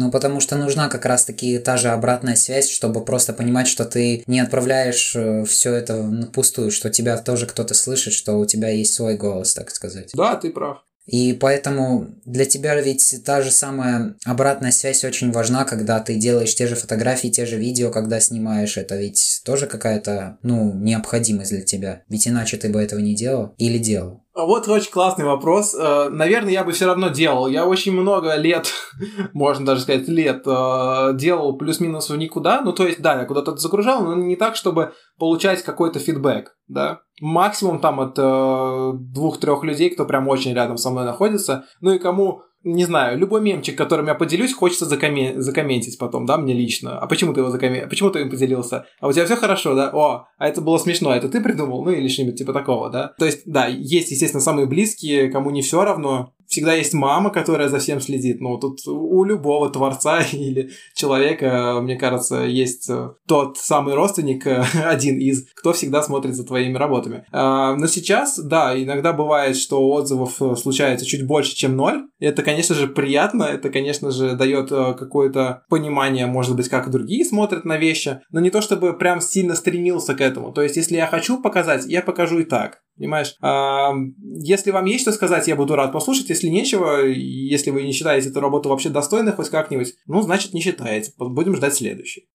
Ну, 0.00 0.10
потому 0.10 0.40
что 0.40 0.56
нужна 0.56 0.88
как 0.88 1.04
раз-таки 1.04 1.58
та 1.58 1.76
же 1.76 1.88
обратная 1.88 2.34
связь, 2.34 2.70
чтобы 2.70 3.04
просто 3.04 3.34
понимать, 3.34 3.68
что 3.68 3.84
ты 3.84 4.24
не 4.26 4.40
отправляешь 4.40 5.12
э, 5.14 5.44
все 5.44 5.74
это 5.74 6.02
на 6.02 6.26
пустую, 6.26 6.70
что 6.70 6.88
тебя 6.88 7.18
тоже 7.18 7.46
кто-то 7.46 7.74
слышит, 7.74 8.14
что 8.14 8.38
у 8.38 8.46
тебя 8.46 8.70
есть 8.70 8.94
свой 8.94 9.18
голос, 9.18 9.52
так 9.52 9.70
сказать. 9.70 10.12
Да, 10.14 10.36
ты 10.36 10.48
прав. 10.48 10.78
И 11.04 11.34
поэтому 11.34 12.06
для 12.24 12.46
тебя 12.46 12.80
ведь 12.80 13.22
та 13.26 13.42
же 13.42 13.50
самая 13.50 14.14
обратная 14.24 14.70
связь 14.70 15.04
очень 15.04 15.32
важна, 15.32 15.64
когда 15.64 16.00
ты 16.00 16.14
делаешь 16.14 16.54
те 16.54 16.66
же 16.66 16.76
фотографии, 16.76 17.28
те 17.28 17.44
же 17.44 17.56
видео, 17.56 17.90
когда 17.90 18.20
снимаешь. 18.20 18.78
Это 18.78 18.96
ведь 18.96 19.42
тоже 19.44 19.66
какая-то, 19.66 20.38
ну, 20.42 20.72
необходимость 20.72 21.50
для 21.50 21.62
тебя. 21.62 22.04
Ведь 22.08 22.26
иначе 22.26 22.56
ты 22.56 22.70
бы 22.70 22.80
этого 22.80 23.00
не 23.00 23.14
делал 23.14 23.54
или 23.58 23.76
делал. 23.76 24.22
Вот 24.32 24.68
очень 24.68 24.92
классный 24.92 25.24
вопрос. 25.24 25.74
Э, 25.74 26.08
наверное, 26.08 26.52
я 26.52 26.62
бы 26.62 26.70
все 26.72 26.86
равно 26.86 27.08
делал. 27.08 27.48
Я 27.48 27.66
очень 27.66 27.92
много 27.92 28.36
лет, 28.36 28.72
можно 29.32 29.66
даже 29.66 29.82
сказать, 29.82 30.06
лет 30.08 30.42
э, 30.46 31.10
делал 31.14 31.56
плюс-минус 31.58 32.10
в 32.10 32.16
никуда. 32.16 32.60
Ну, 32.60 32.72
то 32.72 32.86
есть, 32.86 33.02
да, 33.02 33.18
я 33.18 33.24
куда-то 33.24 33.56
загружал, 33.56 34.02
но 34.02 34.14
не 34.14 34.36
так, 34.36 34.54
чтобы 34.54 34.92
получать 35.18 35.62
какой-то 35.62 35.98
фидбэк, 35.98 36.56
да. 36.68 37.00
Максимум 37.20 37.80
там 37.80 37.98
от 38.00 38.18
э, 38.18 38.92
двух-трех 38.94 39.64
людей, 39.64 39.90
кто 39.90 40.04
прям 40.04 40.28
очень 40.28 40.54
рядом 40.54 40.76
со 40.76 40.90
мной 40.90 41.04
находится. 41.04 41.64
Ну 41.80 41.92
и 41.92 41.98
кому 41.98 42.42
не 42.62 42.84
знаю, 42.84 43.18
любой 43.18 43.40
мемчик, 43.40 43.76
которым 43.76 44.06
я 44.06 44.14
поделюсь, 44.14 44.54
хочется 44.54 44.84
закомен... 44.84 45.40
закомментить 45.40 45.98
потом, 45.98 46.26
да, 46.26 46.36
мне 46.36 46.52
лично. 46.52 46.98
А 46.98 47.06
почему 47.06 47.32
ты 47.32 47.40
его 47.40 47.50
закомен... 47.50 47.88
Почему 47.88 48.10
ты 48.10 48.20
им 48.20 48.30
поделился? 48.30 48.86
А 49.00 49.08
у 49.08 49.12
тебя 49.12 49.24
все 49.24 49.36
хорошо, 49.36 49.74
да? 49.74 49.90
О, 49.92 50.26
а 50.36 50.48
это 50.48 50.60
было 50.60 50.76
смешно, 50.78 51.14
это 51.14 51.28
ты 51.28 51.40
придумал? 51.40 51.84
Ну 51.84 51.90
или 51.90 52.08
что-нибудь 52.08 52.36
типа 52.36 52.52
такого, 52.52 52.90
да? 52.90 53.14
То 53.18 53.24
есть, 53.24 53.42
да, 53.46 53.66
есть, 53.66 54.10
естественно, 54.10 54.42
самые 54.42 54.66
близкие, 54.66 55.30
кому 55.30 55.50
не 55.50 55.62
все 55.62 55.84
равно, 55.84 56.34
всегда 56.50 56.74
есть 56.74 56.92
мама, 56.92 57.30
которая 57.30 57.68
за 57.68 57.78
всем 57.78 58.00
следит. 58.00 58.40
Ну, 58.40 58.58
тут 58.58 58.80
у 58.86 59.24
любого 59.24 59.70
творца 59.70 60.20
или 60.32 60.70
человека, 60.94 61.78
мне 61.80 61.96
кажется, 61.96 62.42
есть 62.42 62.90
э, 62.90 63.10
тот 63.26 63.56
самый 63.56 63.94
родственник, 63.94 64.46
э, 64.46 64.64
один 64.84 65.18
из, 65.18 65.46
кто 65.54 65.72
всегда 65.72 66.02
смотрит 66.02 66.34
за 66.34 66.44
твоими 66.44 66.76
работами. 66.76 67.24
А, 67.32 67.74
но 67.76 67.86
сейчас, 67.86 68.38
да, 68.38 68.80
иногда 68.80 69.12
бывает, 69.12 69.56
что 69.56 69.88
отзывов 69.88 70.42
э, 70.42 70.56
случается 70.56 71.06
чуть 71.06 71.26
больше, 71.26 71.54
чем 71.54 71.76
ноль. 71.76 72.02
Это, 72.18 72.42
конечно 72.42 72.74
же, 72.74 72.88
приятно, 72.88 73.44
это, 73.44 73.70
конечно 73.70 74.10
же, 74.10 74.34
дает 74.34 74.68
какое-то 74.68 75.62
понимание, 75.70 76.26
может 76.26 76.56
быть, 76.56 76.68
как 76.68 76.90
другие 76.90 77.24
смотрят 77.24 77.64
на 77.64 77.78
вещи, 77.78 78.20
но 78.30 78.40
не 78.40 78.50
то 78.50 78.60
чтобы 78.60 78.92
прям 78.92 79.20
сильно 79.20 79.54
стремился 79.54 80.14
к 80.14 80.20
этому. 80.20 80.52
То 80.52 80.62
есть, 80.62 80.76
если 80.76 80.96
я 80.96 81.06
хочу 81.06 81.40
показать, 81.40 81.86
я 81.86 82.02
покажу 82.02 82.40
и 82.40 82.44
так. 82.44 82.80
Понимаешь? 83.00 83.34
А, 83.40 83.94
если 84.20 84.72
вам 84.72 84.84
есть 84.84 85.00
что 85.00 85.12
сказать, 85.12 85.48
я 85.48 85.56
буду 85.56 85.74
рад 85.74 85.90
послушать. 85.90 86.28
Если 86.28 86.48
нечего, 86.48 87.02
если 87.06 87.70
вы 87.70 87.84
не 87.84 87.92
считаете 87.92 88.28
эту 88.28 88.40
работу 88.40 88.68
вообще 88.68 88.90
достойной 88.90 89.32
хоть 89.32 89.48
как-нибудь, 89.48 89.94
ну, 90.06 90.20
значит, 90.20 90.52
не 90.52 90.60
считаете. 90.60 91.10
Будем 91.16 91.56
ждать 91.56 91.74
следующий. 91.74 92.28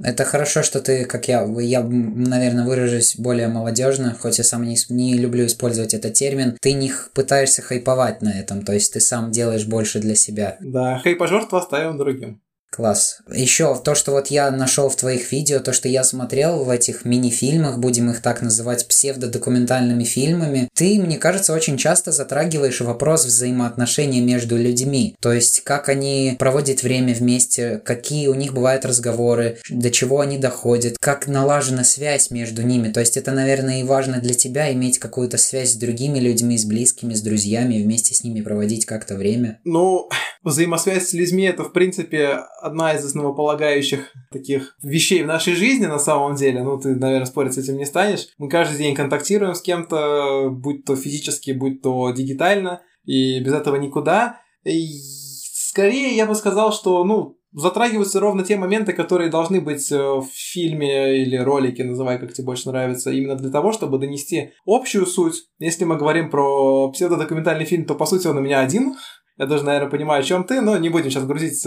Это 0.00 0.24
хорошо, 0.24 0.62
что 0.62 0.80
ты, 0.80 1.06
как 1.06 1.26
я, 1.26 1.44
я, 1.58 1.82
наверное, 1.82 2.64
выражусь 2.64 3.16
более 3.18 3.48
молодежно, 3.48 4.16
хоть 4.18 4.38
я 4.38 4.44
сам 4.44 4.62
не, 4.62 4.76
не 4.90 5.18
люблю 5.18 5.44
использовать 5.46 5.92
этот 5.92 6.14
термин. 6.14 6.56
Ты 6.60 6.74
не 6.74 6.92
пытаешься 7.14 7.60
хайповать 7.60 8.22
на 8.22 8.30
этом, 8.30 8.64
то 8.64 8.72
есть 8.72 8.92
ты 8.92 9.00
сам 9.00 9.32
делаешь 9.32 9.66
больше 9.66 9.98
для 9.98 10.14
себя. 10.14 10.56
Да, 10.60 11.00
хайпажорство 11.00 11.58
оставим 11.58 11.98
другим. 11.98 12.40
Класс. 12.74 13.18
Еще 13.30 13.78
то, 13.84 13.94
что 13.94 14.12
вот 14.12 14.28
я 14.28 14.50
нашел 14.50 14.88
в 14.88 14.96
твоих 14.96 15.30
видео, 15.30 15.60
то, 15.60 15.74
что 15.74 15.88
я 15.88 16.04
смотрел 16.04 16.64
в 16.64 16.70
этих 16.70 17.04
мини-фильмах, 17.04 17.78
будем 17.78 18.08
их 18.10 18.22
так 18.22 18.40
называть, 18.40 18.88
псевдодокументальными 18.88 20.04
фильмами, 20.04 20.70
ты, 20.74 20.98
мне 20.98 21.18
кажется, 21.18 21.52
очень 21.52 21.76
часто 21.76 22.12
затрагиваешь 22.12 22.80
вопрос 22.80 23.26
взаимоотношений 23.26 24.22
между 24.22 24.56
людьми. 24.56 25.14
То 25.20 25.34
есть, 25.34 25.60
как 25.64 25.90
они 25.90 26.34
проводят 26.38 26.82
время 26.82 27.12
вместе, 27.12 27.78
какие 27.84 28.28
у 28.28 28.34
них 28.34 28.54
бывают 28.54 28.86
разговоры, 28.86 29.58
до 29.68 29.90
чего 29.90 30.20
они 30.20 30.38
доходят, 30.38 30.96
как 30.98 31.26
налажена 31.26 31.84
связь 31.84 32.30
между 32.30 32.62
ними. 32.62 32.90
То 32.90 33.00
есть, 33.00 33.18
это, 33.18 33.32
наверное, 33.32 33.80
и 33.80 33.84
важно 33.84 34.18
для 34.18 34.32
тебя 34.32 34.72
иметь 34.72 34.98
какую-то 34.98 35.36
связь 35.36 35.72
с 35.72 35.76
другими 35.76 36.18
людьми, 36.18 36.56
с 36.56 36.64
близкими, 36.64 37.12
с 37.12 37.20
друзьями, 37.20 37.82
вместе 37.82 38.14
с 38.14 38.24
ними 38.24 38.40
проводить 38.40 38.86
как-то 38.86 39.14
время. 39.14 39.60
Ну, 39.64 40.08
взаимосвязь 40.42 41.08
с 41.08 41.12
людьми 41.12 41.44
это, 41.44 41.64
в 41.64 41.72
принципе, 41.74 42.38
одна 42.62 42.94
из 42.94 43.04
основополагающих 43.04 44.12
таких 44.30 44.76
вещей 44.82 45.22
в 45.22 45.26
нашей 45.26 45.54
жизни 45.54 45.86
на 45.86 45.98
самом 45.98 46.36
деле. 46.36 46.62
Ну, 46.62 46.78
ты, 46.78 46.94
наверное, 46.94 47.26
спорить 47.26 47.54
с 47.54 47.58
этим 47.58 47.76
не 47.76 47.84
станешь. 47.84 48.28
Мы 48.38 48.48
каждый 48.48 48.78
день 48.78 48.94
контактируем 48.94 49.54
с 49.54 49.60
кем-то, 49.60 50.48
будь 50.50 50.84
то 50.84 50.96
физически, 50.96 51.50
будь 51.50 51.82
то 51.82 52.10
дигитально, 52.12 52.80
и 53.04 53.40
без 53.40 53.52
этого 53.52 53.76
никуда. 53.76 54.40
И 54.64 54.86
скорее 55.52 56.14
я 56.14 56.26
бы 56.26 56.34
сказал, 56.34 56.72
что, 56.72 57.04
ну, 57.04 57.36
затрагиваются 57.52 58.20
ровно 58.20 58.44
те 58.44 58.56
моменты, 58.56 58.92
которые 58.92 59.28
должны 59.28 59.60
быть 59.60 59.90
э, 59.92 59.96
в 59.96 60.26
фильме 60.32 61.22
или 61.22 61.36
ролике, 61.36 61.84
называй 61.84 62.18
как 62.18 62.32
тебе 62.32 62.46
больше 62.46 62.68
нравится, 62.68 63.10
именно 63.10 63.34
для 63.34 63.50
того, 63.50 63.72
чтобы 63.72 63.98
донести 63.98 64.52
общую 64.64 65.04
суть. 65.04 65.44
Если 65.58 65.84
мы 65.84 65.96
говорим 65.96 66.30
про 66.30 66.90
псевдодокументальный 66.92 67.66
фильм, 67.66 67.84
то 67.84 67.94
по 67.94 68.06
сути 68.06 68.26
он 68.26 68.38
у 68.38 68.40
меня 68.40 68.60
один, 68.60 68.94
я 69.38 69.46
даже, 69.46 69.64
наверное, 69.64 69.90
понимаю, 69.90 70.20
о 70.20 70.24
чем 70.24 70.44
ты, 70.44 70.60
но 70.60 70.76
не 70.76 70.88
будем 70.88 71.10
сейчас 71.10 71.24
грузить 71.24 71.66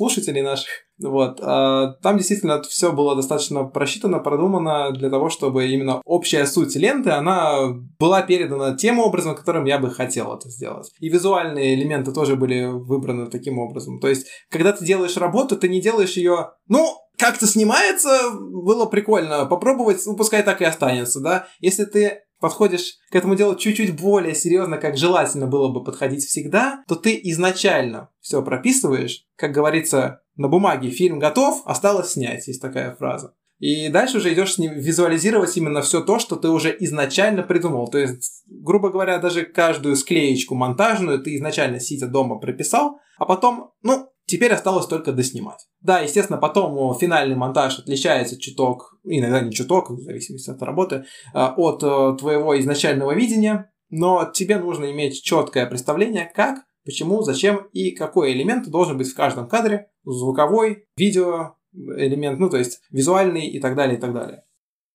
слушателей 0.00 0.40
наших. 0.40 0.68
Вот. 0.98 1.40
А, 1.42 1.92
там 2.02 2.16
действительно 2.16 2.62
все 2.62 2.90
было 2.90 3.14
достаточно 3.14 3.64
просчитано, 3.64 4.18
продумано 4.18 4.92
для 4.92 5.10
того, 5.10 5.28
чтобы 5.28 5.68
именно 5.68 6.00
общая 6.06 6.46
суть 6.46 6.74
ленты, 6.74 7.10
она 7.10 7.74
была 7.98 8.22
передана 8.22 8.74
тем 8.74 8.98
образом, 8.98 9.34
которым 9.34 9.66
я 9.66 9.78
бы 9.78 9.90
хотел 9.90 10.34
это 10.34 10.48
сделать. 10.48 10.90
И 11.00 11.10
визуальные 11.10 11.74
элементы 11.74 12.12
тоже 12.12 12.36
были 12.36 12.64
выбраны 12.64 13.26
таким 13.26 13.58
образом. 13.58 14.00
То 14.00 14.08
есть, 14.08 14.26
когда 14.50 14.72
ты 14.72 14.86
делаешь 14.86 15.18
работу, 15.18 15.58
ты 15.58 15.68
не 15.68 15.82
делаешь 15.82 16.16
ее, 16.16 16.52
ну, 16.66 16.96
как-то 17.18 17.46
снимается, 17.46 18.30
было 18.32 18.86
прикольно 18.86 19.44
попробовать, 19.44 20.00
ну, 20.06 20.16
пускай 20.16 20.42
так 20.42 20.62
и 20.62 20.64
останется, 20.64 21.20
да. 21.20 21.46
Если 21.60 21.84
ты 21.84 22.22
подходишь 22.40 22.98
к 23.10 23.14
этому 23.14 23.36
делу 23.36 23.54
чуть-чуть 23.54 24.00
более 24.00 24.34
серьезно, 24.34 24.78
как 24.78 24.96
желательно 24.96 25.46
было 25.46 25.68
бы 25.68 25.84
подходить 25.84 26.24
всегда, 26.24 26.82
то 26.88 26.96
ты 26.96 27.20
изначально 27.24 28.08
все 28.20 28.42
прописываешь. 28.42 29.26
Как 29.36 29.52
говорится, 29.52 30.22
на 30.36 30.48
бумаге 30.48 30.90
фильм 30.90 31.18
готов, 31.18 31.62
осталось 31.66 32.12
снять, 32.12 32.48
есть 32.48 32.62
такая 32.62 32.94
фраза. 32.96 33.34
И 33.58 33.90
дальше 33.90 34.16
уже 34.16 34.32
идешь 34.32 34.54
с 34.54 34.58
ним 34.58 34.72
визуализировать 34.72 35.54
именно 35.58 35.82
все 35.82 36.00
то, 36.00 36.18
что 36.18 36.36
ты 36.36 36.48
уже 36.48 36.74
изначально 36.80 37.42
придумал. 37.42 37.88
То 37.88 37.98
есть, 37.98 38.42
грубо 38.46 38.88
говоря, 38.88 39.18
даже 39.18 39.44
каждую 39.44 39.96
склеечку 39.96 40.54
монтажную 40.54 41.22
ты 41.22 41.36
изначально 41.36 41.78
сидя 41.78 42.06
дома 42.06 42.38
прописал, 42.38 43.00
а 43.18 43.26
потом, 43.26 43.72
ну, 43.82 44.09
Теперь 44.30 44.52
осталось 44.52 44.86
только 44.86 45.10
доснимать. 45.10 45.66
Да, 45.80 45.98
естественно, 45.98 46.38
потом 46.38 46.96
финальный 46.96 47.34
монтаж 47.34 47.80
отличается 47.80 48.40
чуток, 48.40 48.96
иногда 49.02 49.40
не 49.40 49.50
чуток, 49.50 49.90
в 49.90 50.00
зависимости 50.00 50.48
от 50.50 50.62
работы, 50.62 51.04
а, 51.34 51.52
от 51.56 51.82
э, 51.82 52.16
твоего 52.16 52.56
изначального 52.60 53.12
видения, 53.12 53.72
но 53.88 54.30
тебе 54.32 54.58
нужно 54.58 54.92
иметь 54.92 55.20
четкое 55.20 55.66
представление, 55.66 56.30
как, 56.32 56.60
почему, 56.84 57.22
зачем 57.22 57.66
и 57.72 57.90
какой 57.90 58.32
элемент 58.32 58.68
должен 58.68 58.96
быть 58.96 59.08
в 59.08 59.16
каждом 59.16 59.48
кадре, 59.48 59.88
звуковой, 60.04 60.84
видео 60.96 61.56
элемент, 61.74 62.38
ну 62.38 62.48
то 62.48 62.56
есть 62.56 62.82
визуальный 62.92 63.48
и 63.48 63.58
так 63.58 63.74
далее, 63.74 63.98
и 63.98 64.00
так 64.00 64.12
далее. 64.12 64.44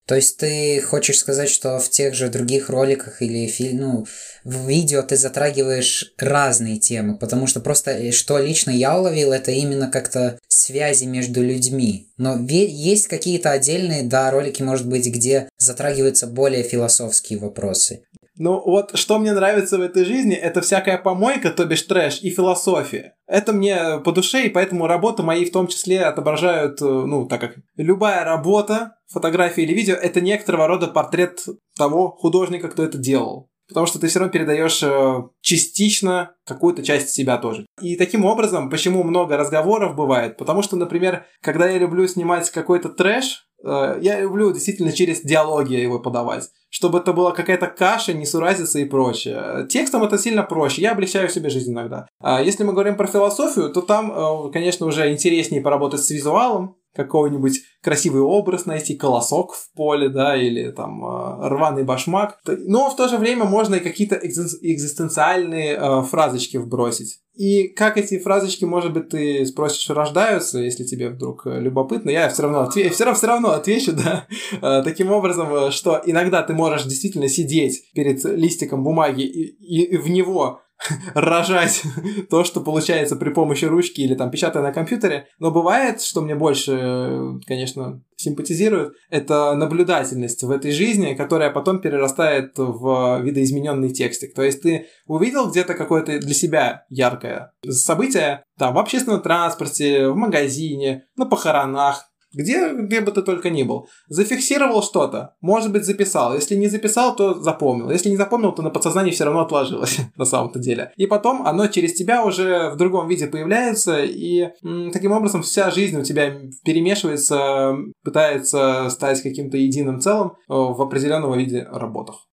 То 0.06 0.16
есть 0.16 0.38
ты 0.38 0.82
хочешь 0.82 1.18
сказать, 1.18 1.49
что 1.49 1.80
в 1.80 1.89
тех 1.89 2.14
же 2.14 2.30
других 2.30 2.70
роликах 2.70 3.22
или 3.22 3.47
фильм, 3.47 3.78
ну, 3.78 4.06
в 4.43 4.68
видео 4.68 5.01
ты 5.01 5.18
затрагиваешь 5.18 6.14
разные 6.18 6.78
темы, 6.78 7.18
потому 7.18 7.47
что 7.47 7.60
просто 7.60 7.91
э, 7.91 8.12
что 8.12 8.38
лично 8.38 8.70
я 8.70 8.99
уловил, 8.99 9.32
это 9.32 9.51
именно 9.51 9.89
как-то 9.89 10.38
связи 10.47 11.06
между 11.06 11.41
людьми. 11.41 12.10
Но 12.18 12.39
есть 12.47 13.08
какие-то 13.08 13.51
отдельные, 13.51 14.03
да, 14.03 14.30
ролики, 14.30 14.62
может 14.62 14.88
быть, 14.88 15.08
где 15.08 15.49
затрагиваются 15.58 16.28
более 16.28 16.64
философские 16.64 17.39
вопросы. 17.39 18.03
Ну 18.38 18.61
вот, 18.65 18.97
что 18.97 19.17
мне 19.17 19.33
нравится 19.33 19.77
в 19.77 19.81
этой 19.81 20.03
жизни, 20.03 20.36
это 20.36 20.61
всякая 20.61 20.97
помойка, 20.97 21.51
то 21.51 21.65
бишь 21.65 21.83
трэш 21.83 22.21
и 22.21 22.29
философия. 22.29 23.15
Это 23.27 23.53
мне 23.53 23.99
по 24.03 24.11
душе, 24.11 24.45
и 24.45 24.49
поэтому 24.49 24.88
работы 24.88 25.23
мои 25.23 25.45
в 25.45 25.51
том 25.51 25.67
числе 25.67 26.01
отображают, 26.01 26.81
э, 26.81 26.86
ну, 26.86 27.27
так 27.27 27.41
как 27.41 27.55
любая 27.77 28.25
работа, 28.25 28.97
фотография 29.07 29.63
или 29.63 29.73
видео, 29.73 29.95
это 29.95 30.21
некоторого 30.21 30.67
рода 30.67 30.88
портрет 30.88 31.39
того 31.77 32.11
художника, 32.11 32.67
кто 32.67 32.83
это 32.83 32.97
делал. 32.97 33.49
Потому 33.67 33.88
что 33.88 33.99
ты 33.99 34.07
все 34.07 34.19
равно 34.19 34.31
передаешь 34.31 34.83
э, 34.83 35.23
частично 35.41 36.36
какую-то 36.45 36.83
часть 36.83 37.09
себя 37.09 37.38
тоже. 37.38 37.65
И 37.81 37.95
таким 37.95 38.25
образом, 38.25 38.69
почему 38.69 39.03
много 39.03 39.38
разговоров 39.38 39.95
бывает? 39.95 40.38
Потому 40.38 40.61
что, 40.61 40.75
например, 40.75 41.25
когда 41.41 41.67
я 41.67 41.79
люблю 41.79 42.07
снимать 42.07 42.49
какой-то 42.51 42.89
трэш, 42.89 43.47
я 43.66 44.20
люблю 44.20 44.51
действительно 44.51 44.91
через 44.91 45.22
диалоги 45.22 45.74
его 45.74 45.99
подавать 45.99 46.49
чтобы 46.76 46.99
это 46.99 47.13
была 47.13 47.32
какая-то 47.32 47.68
каша, 47.68 48.11
несуразица 48.11 48.80
и 48.80 48.84
прочее. 48.84 49.66
Текстом 49.70 50.03
это 50.03 50.18
сильно 50.18 50.43
проще, 50.43 50.82
я 50.82 50.91
облегчаю 50.91 51.30
себе 51.30 51.49
жизнь 51.49 51.72
иногда. 51.72 52.05
А 52.20 52.41
если 52.41 52.66
мы 52.66 52.74
говорим 52.74 52.97
про 52.97 53.07
философию, 53.07 53.72
то 53.72 53.82
там, 53.82 54.11
э, 54.11 54.51
конечно, 54.51 54.86
уже 54.86 55.09
интереснее 55.09 55.61
поработать 55.61 56.01
с 56.03 56.09
визуалом, 56.09 56.76
какой-нибудь 56.93 57.61
красивый 57.82 58.24
образ 58.24 58.66
найти, 58.66 58.95
колосок 58.95 59.53
в 59.53 59.72
поле, 59.74 60.09
да, 60.09 60.36
или 60.36 60.70
там 60.72 61.01
э, 61.05 61.47
рваный 61.47 61.86
башмак. 61.86 62.39
Но 62.45 62.89
в 62.89 62.97
то 62.97 63.07
же 63.07 63.18
время 63.18 63.45
можно 63.45 63.76
и 63.76 63.80
какие-то 63.80 64.16
экзистенциальные 64.16 65.78
э, 65.78 66.01
фразочки 66.01 66.57
вбросить. 66.57 67.22
И 67.36 67.67
как 67.67 67.97
эти 67.97 68.17
фразочки, 68.17 68.63
может 68.63 68.93
быть, 68.93 69.09
ты 69.09 69.45
спросишь, 69.45 69.89
рождаются, 69.89 70.59
если 70.59 70.86
тебе 70.86 71.09
вдруг 71.09 71.45
э, 71.45 71.59
любопытно, 71.59 72.09
я 72.09 72.29
все 72.29 72.43
равно, 72.43 72.63
отве- 72.63 72.89
все, 72.89 73.03
равно, 73.03 73.17
все 73.17 73.27
равно 73.27 73.51
отвечу, 73.51 73.91
да, 73.95 74.25
э, 74.61 74.81
таким 74.83 75.11
образом, 75.11 75.53
э, 75.53 75.71
что 75.71 76.01
иногда 76.05 76.43
ты 76.43 76.53
можешь 76.53 76.86
действительно 76.86 77.27
сидеть 77.27 77.91
перед 77.93 78.23
листиком 78.23 78.83
бумаги 78.83 79.23
и, 79.23 79.55
и, 79.59 79.83
и 79.83 79.97
в 79.97 80.09
него 80.09 80.61
рожать 81.13 81.84
то, 82.30 82.43
что 82.43 82.61
получается 82.61 83.15
при 83.15 83.30
помощи 83.30 83.65
ручки 83.65 84.01
или 84.01 84.15
там 84.15 84.32
печатая 84.32 84.63
на 84.63 84.71
компьютере. 84.71 85.28
Но 85.39 85.51
бывает, 85.51 86.01
что 86.01 86.21
мне 86.21 86.36
больше, 86.36 87.39
конечно, 87.45 88.01
симпатизирует, 88.17 88.93
это 89.09 89.55
наблюдательность 89.55 90.43
в 90.43 90.51
этой 90.51 90.71
жизни, 90.71 91.15
которая 91.15 91.51
потом 91.51 91.80
перерастает 91.80 92.53
в 92.57 93.21
видоизмененный 93.21 93.89
текстик. 93.89 94.34
То 94.34 94.43
есть 94.43 94.61
ты 94.61 94.88
увидел 95.05 95.49
где-то 95.49 95.73
какое-то 95.73 96.19
для 96.19 96.34
себя 96.34 96.86
яркое 96.89 97.53
событие, 97.69 98.43
там, 98.57 98.73
в 98.73 98.80
общественном 98.80 99.21
транспорте, 99.21 100.09
в 100.09 100.15
магазине, 100.15 101.05
на 101.17 101.26
похоронах, 101.26 102.09
где, 102.36 102.73
где 102.73 103.01
бы 103.01 103.11
ты 103.11 103.21
только 103.21 103.49
ни 103.49 103.63
был. 103.63 103.88
Зафиксировал 104.07 104.83
что-то, 104.83 105.36
может 105.41 105.71
быть, 105.71 105.86
записал. 105.86 106.33
Если 106.33 106.55
не 106.55 106.67
записал, 106.67 107.15
то 107.15 107.41
запомнил. 107.41 107.89
Если 107.89 108.09
не 108.09 108.17
запомнил, 108.17 108.51
то 108.51 108.61
на 108.61 108.69
подсознании 108.69 109.11
все 109.11 109.25
равно 109.25 109.41
отложилось, 109.41 109.97
на 110.17 110.25
самом-то 110.25 110.59
деле. 110.59 110.91
И 110.97 111.07
потом 111.07 111.45
оно 111.45 111.67
через 111.67 111.93
тебя 111.93 112.23
уже 112.25 112.69
в 112.69 112.77
другом 112.77 113.07
виде 113.07 113.27
появляется, 113.27 114.03
и 114.03 114.49
м, 114.63 114.91
таким 114.91 115.11
образом 115.11 115.41
вся 115.41 115.71
жизнь 115.71 115.97
у 115.97 116.03
тебя 116.03 116.36
перемешивается, 116.63 117.75
пытается 118.03 118.88
стать 118.89 119.21
каким-то 119.21 119.57
единым 119.57 119.99
целым 119.99 120.29
э, 120.29 120.33
в 120.47 120.81
определенного 120.81 121.36
виде 121.36 121.67
работах. 121.71 122.24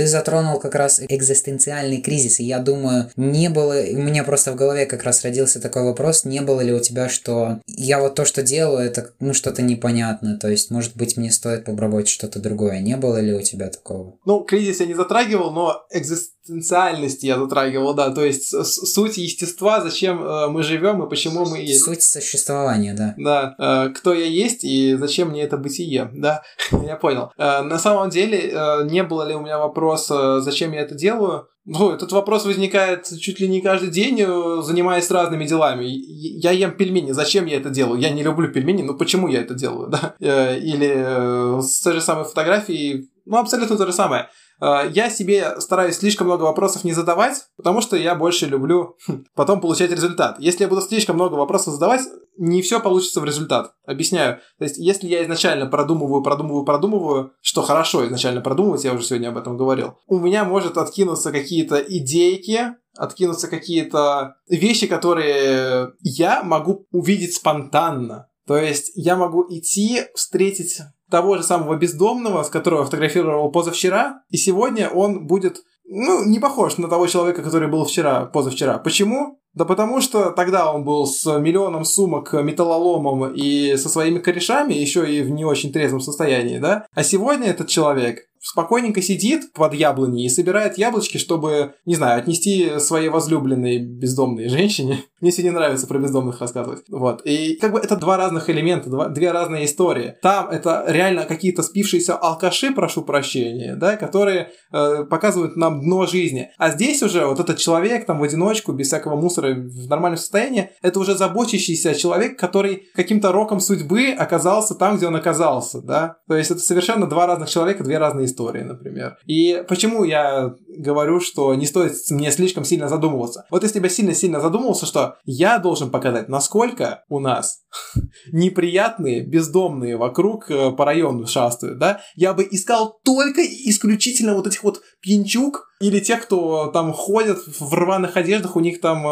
Ты 0.00 0.06
затронул 0.06 0.58
как 0.58 0.76
раз 0.76 0.98
экзистенциальный 1.06 2.00
кризис, 2.00 2.40
и 2.40 2.44
я 2.44 2.58
думаю, 2.58 3.10
не 3.16 3.50
было, 3.50 3.74
у 3.74 3.98
меня 3.98 4.24
просто 4.24 4.50
в 4.50 4.54
голове 4.54 4.86
как 4.86 5.02
раз 5.02 5.22
родился 5.24 5.60
такой 5.60 5.82
вопрос, 5.82 6.24
не 6.24 6.40
было 6.40 6.62
ли 6.62 6.72
у 6.72 6.80
тебя, 6.80 7.10
что 7.10 7.60
я 7.66 8.00
вот 8.00 8.14
то, 8.14 8.24
что 8.24 8.42
делаю, 8.42 8.86
это 8.86 9.12
ну 9.20 9.34
что-то 9.34 9.60
непонятное, 9.60 10.38
то 10.38 10.48
есть, 10.48 10.70
может 10.70 10.96
быть, 10.96 11.18
мне 11.18 11.30
стоит 11.30 11.66
попробовать 11.66 12.08
что-то 12.08 12.38
другое, 12.38 12.80
не 12.80 12.96
было 12.96 13.20
ли 13.20 13.34
у 13.34 13.42
тебя 13.42 13.68
такого? 13.68 14.14
Ну, 14.24 14.40
кризис 14.40 14.80
я 14.80 14.86
не 14.86 14.94
затрагивал, 14.94 15.50
но 15.50 15.84
экзист 15.90 16.32
экзистенциальности 16.42 17.26
я 17.26 17.38
затрагивал, 17.38 17.94
да, 17.94 18.10
то 18.10 18.24
есть 18.24 18.50
суть 18.64 19.18
естества, 19.18 19.80
зачем 19.80 20.22
э, 20.22 20.48
мы 20.48 20.62
живем 20.62 21.02
и 21.02 21.08
почему 21.08 21.44
мы 21.44 21.58
есть. 21.58 21.84
Суть 21.84 22.02
существования, 22.02 22.94
да. 22.94 23.14
Да, 23.18 23.54
э, 23.58 23.90
кто 23.90 24.14
я 24.14 24.24
есть 24.24 24.64
и 24.64 24.96
зачем 24.96 25.28
мне 25.28 25.42
это 25.42 25.56
бытие, 25.56 26.10
да, 26.14 26.42
я 26.72 26.96
понял. 26.96 27.30
Э, 27.36 27.62
на 27.62 27.78
самом 27.78 28.10
деле, 28.10 28.54
не 28.84 29.02
было 29.02 29.28
ли 29.28 29.34
у 29.34 29.40
меня 29.40 29.58
вопроса, 29.58 30.40
зачем 30.40 30.72
я 30.72 30.80
это 30.80 30.94
делаю? 30.94 31.46
Ну, 31.66 31.92
этот 31.92 32.10
вопрос 32.10 32.46
возникает 32.46 33.06
чуть 33.20 33.38
ли 33.38 33.46
не 33.46 33.60
каждый 33.60 33.90
день, 33.90 34.16
занимаясь 34.62 35.10
разными 35.10 35.44
делами. 35.44 35.84
Я 35.84 36.52
ем 36.52 36.72
пельмени, 36.72 37.12
зачем 37.12 37.44
я 37.46 37.58
это 37.58 37.68
делаю? 37.68 38.00
Я 38.00 38.10
не 38.10 38.22
люблю 38.22 38.50
пельмени, 38.50 38.82
но 38.82 38.94
почему 38.94 39.28
я 39.28 39.40
это 39.40 39.54
делаю, 39.54 39.88
да? 39.90 40.14
Или 40.18 41.60
с 41.60 41.82
той 41.82 41.92
же 41.92 42.00
самой 42.00 42.24
фотографией, 42.24 43.10
ну, 43.26 43.36
абсолютно 43.36 43.76
то 43.76 43.86
же 43.86 43.92
самое. 43.92 44.28
Э, 44.60 44.90
я 44.92 45.10
себе 45.10 45.60
стараюсь 45.60 45.96
слишком 45.96 46.26
много 46.26 46.42
вопросов 46.42 46.84
не 46.84 46.92
задавать, 46.92 47.46
потому 47.56 47.80
что 47.80 47.96
я 47.96 48.14
больше 48.14 48.46
люблю 48.46 48.96
потом 49.34 49.60
получать 49.60 49.90
результат. 49.90 50.36
Если 50.38 50.62
я 50.62 50.68
буду 50.68 50.80
слишком 50.82 51.16
много 51.16 51.34
вопросов 51.34 51.74
задавать, 51.74 52.02
не 52.36 52.62
все 52.62 52.80
получится 52.80 53.20
в 53.20 53.24
результат. 53.24 53.74
Объясняю. 53.84 54.38
То 54.58 54.64
есть, 54.64 54.78
если 54.78 55.06
я 55.08 55.22
изначально 55.24 55.66
продумываю, 55.66 56.22
продумываю, 56.22 56.64
продумываю, 56.64 57.32
что 57.42 57.62
хорошо 57.62 58.06
изначально 58.06 58.40
продумывать, 58.40 58.84
я 58.84 58.94
уже 58.94 59.04
сегодня 59.04 59.28
об 59.28 59.36
этом 59.36 59.56
говорил, 59.56 59.98
у 60.06 60.18
меня 60.18 60.44
может 60.44 60.78
откинуться 60.78 61.32
какие-то 61.32 61.76
идейки, 61.76 62.74
откинуться 62.96 63.48
какие-то 63.48 64.36
вещи, 64.48 64.86
которые 64.86 65.92
я 66.00 66.42
могу 66.42 66.86
увидеть 66.92 67.34
спонтанно. 67.34 68.28
То 68.46 68.56
есть 68.56 68.92
я 68.94 69.16
могу 69.16 69.46
идти, 69.48 70.02
встретить 70.14 70.80
того 71.10 71.36
же 71.36 71.42
самого 71.42 71.76
бездомного, 71.76 72.42
с 72.42 72.48
которого 72.48 72.84
фотографировал 72.84 73.50
позавчера, 73.50 74.22
и 74.30 74.36
сегодня 74.36 74.88
он 74.88 75.26
будет 75.26 75.62
ну, 75.84 76.24
не 76.24 76.38
похож 76.38 76.78
на 76.78 76.88
того 76.88 77.08
человека, 77.08 77.42
который 77.42 77.68
был 77.68 77.84
вчера, 77.84 78.24
позавчера. 78.26 78.78
Почему? 78.78 79.39
Да 79.54 79.64
потому 79.64 80.00
что 80.00 80.30
тогда 80.30 80.72
он 80.72 80.84
был 80.84 81.06
с 81.06 81.26
миллионом 81.38 81.84
сумок 81.84 82.32
металлоломом 82.32 83.32
и 83.32 83.76
со 83.76 83.88
своими 83.88 84.18
корешами, 84.18 84.74
еще 84.74 85.10
и 85.10 85.22
в 85.22 85.30
не 85.30 85.44
очень 85.44 85.72
трезвом 85.72 86.00
состоянии, 86.00 86.58
да? 86.58 86.86
А 86.94 87.02
сегодня 87.02 87.48
этот 87.48 87.68
человек 87.68 88.30
спокойненько 88.40 89.02
сидит 89.02 89.52
под 89.52 89.74
яблоней 89.74 90.24
и 90.24 90.28
собирает 90.28 90.78
яблочки, 90.78 91.18
чтобы, 91.18 91.74
не 91.84 91.94
знаю, 91.94 92.20
отнести 92.20 92.78
своей 92.78 93.10
возлюбленной 93.10 93.78
бездомной 93.78 94.48
женщине. 94.48 95.04
Мне 95.20 95.30
сегодня 95.30 95.52
нравится 95.52 95.86
про 95.86 95.98
бездомных 95.98 96.40
рассказывать. 96.40 96.82
Вот. 96.88 97.20
И 97.26 97.56
как 97.56 97.72
бы 97.72 97.78
это 97.78 97.96
два 97.96 98.16
разных 98.16 98.48
элемента, 98.48 98.88
два, 98.88 99.08
две 99.08 99.30
разные 99.30 99.66
истории. 99.66 100.16
Там 100.22 100.48
это 100.48 100.84
реально 100.88 101.26
какие-то 101.26 101.62
спившиеся 101.62 102.16
алкаши, 102.16 102.72
прошу 102.72 103.02
прощения, 103.02 103.76
да, 103.76 103.96
которые 103.96 104.50
э, 104.72 105.04
показывают 105.04 105.56
нам 105.56 105.82
дно 105.82 106.06
жизни. 106.06 106.50
А 106.56 106.70
здесь 106.70 107.02
уже 107.02 107.26
вот 107.26 107.40
этот 107.40 107.58
человек 107.58 108.06
там 108.06 108.18
в 108.18 108.22
одиночку, 108.22 108.72
без 108.72 108.86
всякого 108.86 109.16
мусора, 109.16 109.39
в 109.40 109.88
нормальном 109.88 110.18
состоянии, 110.18 110.70
это 110.82 111.00
уже 111.00 111.16
заботящийся 111.16 111.94
человек, 111.94 112.38
который 112.38 112.88
каким-то 112.94 113.32
роком 113.32 113.60
судьбы 113.60 114.10
оказался 114.16 114.74
там, 114.74 114.96
где 114.96 115.06
он 115.06 115.16
оказался, 115.16 115.80
да. 115.80 116.16
То 116.28 116.36
есть 116.36 116.50
это 116.50 116.60
совершенно 116.60 117.06
два 117.06 117.26
разных 117.26 117.48
человека, 117.48 117.84
две 117.84 117.98
разные 117.98 118.26
истории, 118.26 118.62
например. 118.62 119.16
И 119.26 119.64
почему 119.68 120.04
я 120.04 120.54
говорю, 120.68 121.20
что 121.20 121.54
не 121.54 121.66
стоит 121.66 121.92
мне 122.10 122.30
слишком 122.30 122.64
сильно 122.64 122.88
задумываться? 122.88 123.46
Вот 123.50 123.62
если 123.62 123.80
бы 123.80 123.86
я 123.86 123.90
сильно-сильно 123.90 124.40
задумывался, 124.40 124.86
что 124.86 125.16
я 125.24 125.58
должен 125.58 125.90
показать, 125.90 126.28
насколько 126.28 127.04
у 127.08 127.18
нас 127.18 127.62
неприятные, 128.32 129.24
бездомные 129.24 129.96
вокруг 129.96 130.50
э, 130.50 130.70
по 130.72 130.84
району 130.84 131.26
шастают, 131.26 131.78
да, 131.78 132.00
я 132.14 132.34
бы 132.34 132.46
искал 132.50 133.00
только 133.04 133.42
исключительно 133.42 134.34
вот 134.34 134.46
этих 134.46 134.62
вот 134.62 134.80
пьянчук, 135.00 135.70
или 135.80 135.98
те, 135.98 136.16
кто 136.16 136.66
там 136.66 136.92
ходят 136.92 137.38
в 137.58 137.74
рваных 137.74 138.16
одеждах, 138.16 138.54
у 138.54 138.60
них 138.60 138.82
там 138.82 139.06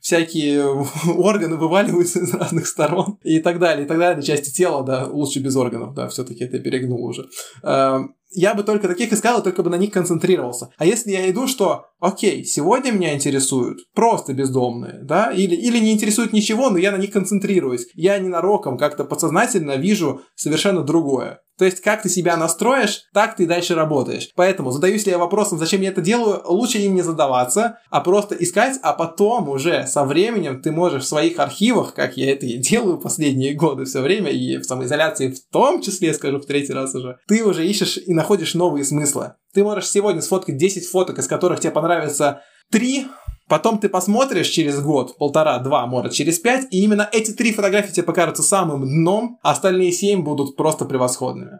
всякие 0.00 0.64
органы 1.16 1.56
вываливаются 1.56 2.20
из 2.20 2.32
разных 2.34 2.66
сторон 2.66 3.18
и 3.22 3.40
так 3.40 3.58
далее, 3.58 3.84
и 3.84 3.88
так 3.88 3.98
далее, 3.98 4.22
части 4.22 4.50
тела, 4.50 4.82
да, 4.82 5.06
лучше 5.06 5.40
без 5.40 5.56
органов, 5.56 5.94
да, 5.94 6.08
все-таки 6.08 6.44
это 6.44 6.58
перегнул 6.58 7.04
уже. 7.04 7.28
Э, 7.62 8.00
я 8.34 8.54
бы 8.54 8.62
только 8.62 8.88
таких 8.88 9.12
искал 9.12 9.40
и 9.40 9.44
только 9.44 9.62
бы 9.62 9.70
на 9.70 9.76
них 9.76 9.92
концентрировался. 9.92 10.70
А 10.78 10.86
если 10.86 11.10
я 11.10 11.30
иду, 11.30 11.46
что, 11.46 11.86
окей, 12.00 12.44
сегодня 12.44 12.90
меня 12.90 13.14
интересуют 13.14 13.80
просто 13.94 14.32
бездомные, 14.32 15.00
да, 15.02 15.30
или, 15.30 15.54
или 15.54 15.78
не 15.78 15.92
интересует 15.92 16.32
ничего, 16.32 16.70
но 16.70 16.78
я 16.78 16.92
на 16.92 16.96
них 16.96 17.10
концентрируюсь. 17.10 17.86
Я 17.94 18.18
ненароком 18.18 18.78
как-то 18.78 19.04
подсознательно 19.04 19.76
вижу 19.76 20.22
совершенно 20.34 20.82
другое. 20.82 21.41
То 21.58 21.64
есть, 21.64 21.80
как 21.80 22.02
ты 22.02 22.08
себя 22.08 22.36
настроишь, 22.36 23.02
так 23.12 23.36
ты 23.36 23.46
дальше 23.46 23.74
работаешь. 23.74 24.30
Поэтому 24.34 24.70
задаюсь 24.70 25.06
ли 25.06 25.12
я 25.12 25.18
вопросом, 25.18 25.58
зачем 25.58 25.80
я 25.80 25.90
это 25.90 26.00
делаю, 26.00 26.42
лучше 26.44 26.78
им 26.78 26.94
не 26.94 27.02
задаваться, 27.02 27.78
а 27.90 28.00
просто 28.00 28.34
искать, 28.34 28.78
а 28.82 28.92
потом 28.92 29.48
уже 29.48 29.86
со 29.86 30.04
временем 30.04 30.62
ты 30.62 30.72
можешь 30.72 31.04
в 31.04 31.08
своих 31.08 31.38
архивах, 31.38 31.94
как 31.94 32.16
я 32.16 32.32
это 32.32 32.46
и 32.46 32.56
делаю 32.56 32.98
последние 32.98 33.54
годы 33.54 33.84
все 33.84 34.00
время, 34.00 34.30
и 34.30 34.56
в 34.56 34.64
самоизоляции 34.64 35.28
в 35.28 35.52
том 35.52 35.82
числе, 35.82 36.14
скажу 36.14 36.38
в 36.38 36.46
третий 36.46 36.72
раз 36.72 36.94
уже, 36.94 37.18
ты 37.28 37.44
уже 37.44 37.66
ищешь 37.66 37.98
и 37.98 38.12
находишь 38.12 38.54
новые 38.54 38.84
смыслы. 38.84 39.34
Ты 39.54 39.62
можешь 39.62 39.88
сегодня 39.88 40.22
сфоткать 40.22 40.56
10 40.56 40.88
фоток, 40.88 41.18
из 41.18 41.26
которых 41.26 41.60
тебе 41.60 41.72
понравится 41.72 42.40
3, 42.70 43.06
Потом 43.52 43.78
ты 43.78 43.90
посмотришь 43.90 44.48
через 44.48 44.80
год, 44.80 45.18
полтора, 45.18 45.58
два, 45.58 45.84
может, 45.86 46.12
через 46.12 46.38
пять, 46.38 46.66
и 46.70 46.82
именно 46.82 47.06
эти 47.12 47.32
три 47.32 47.52
фотографии 47.52 47.92
тебе 47.92 48.04
покажутся 48.04 48.42
самым 48.42 48.86
дном, 48.86 49.40
а 49.42 49.50
остальные 49.50 49.92
семь 49.92 50.22
будут 50.22 50.56
просто 50.56 50.86
превосходными. 50.86 51.58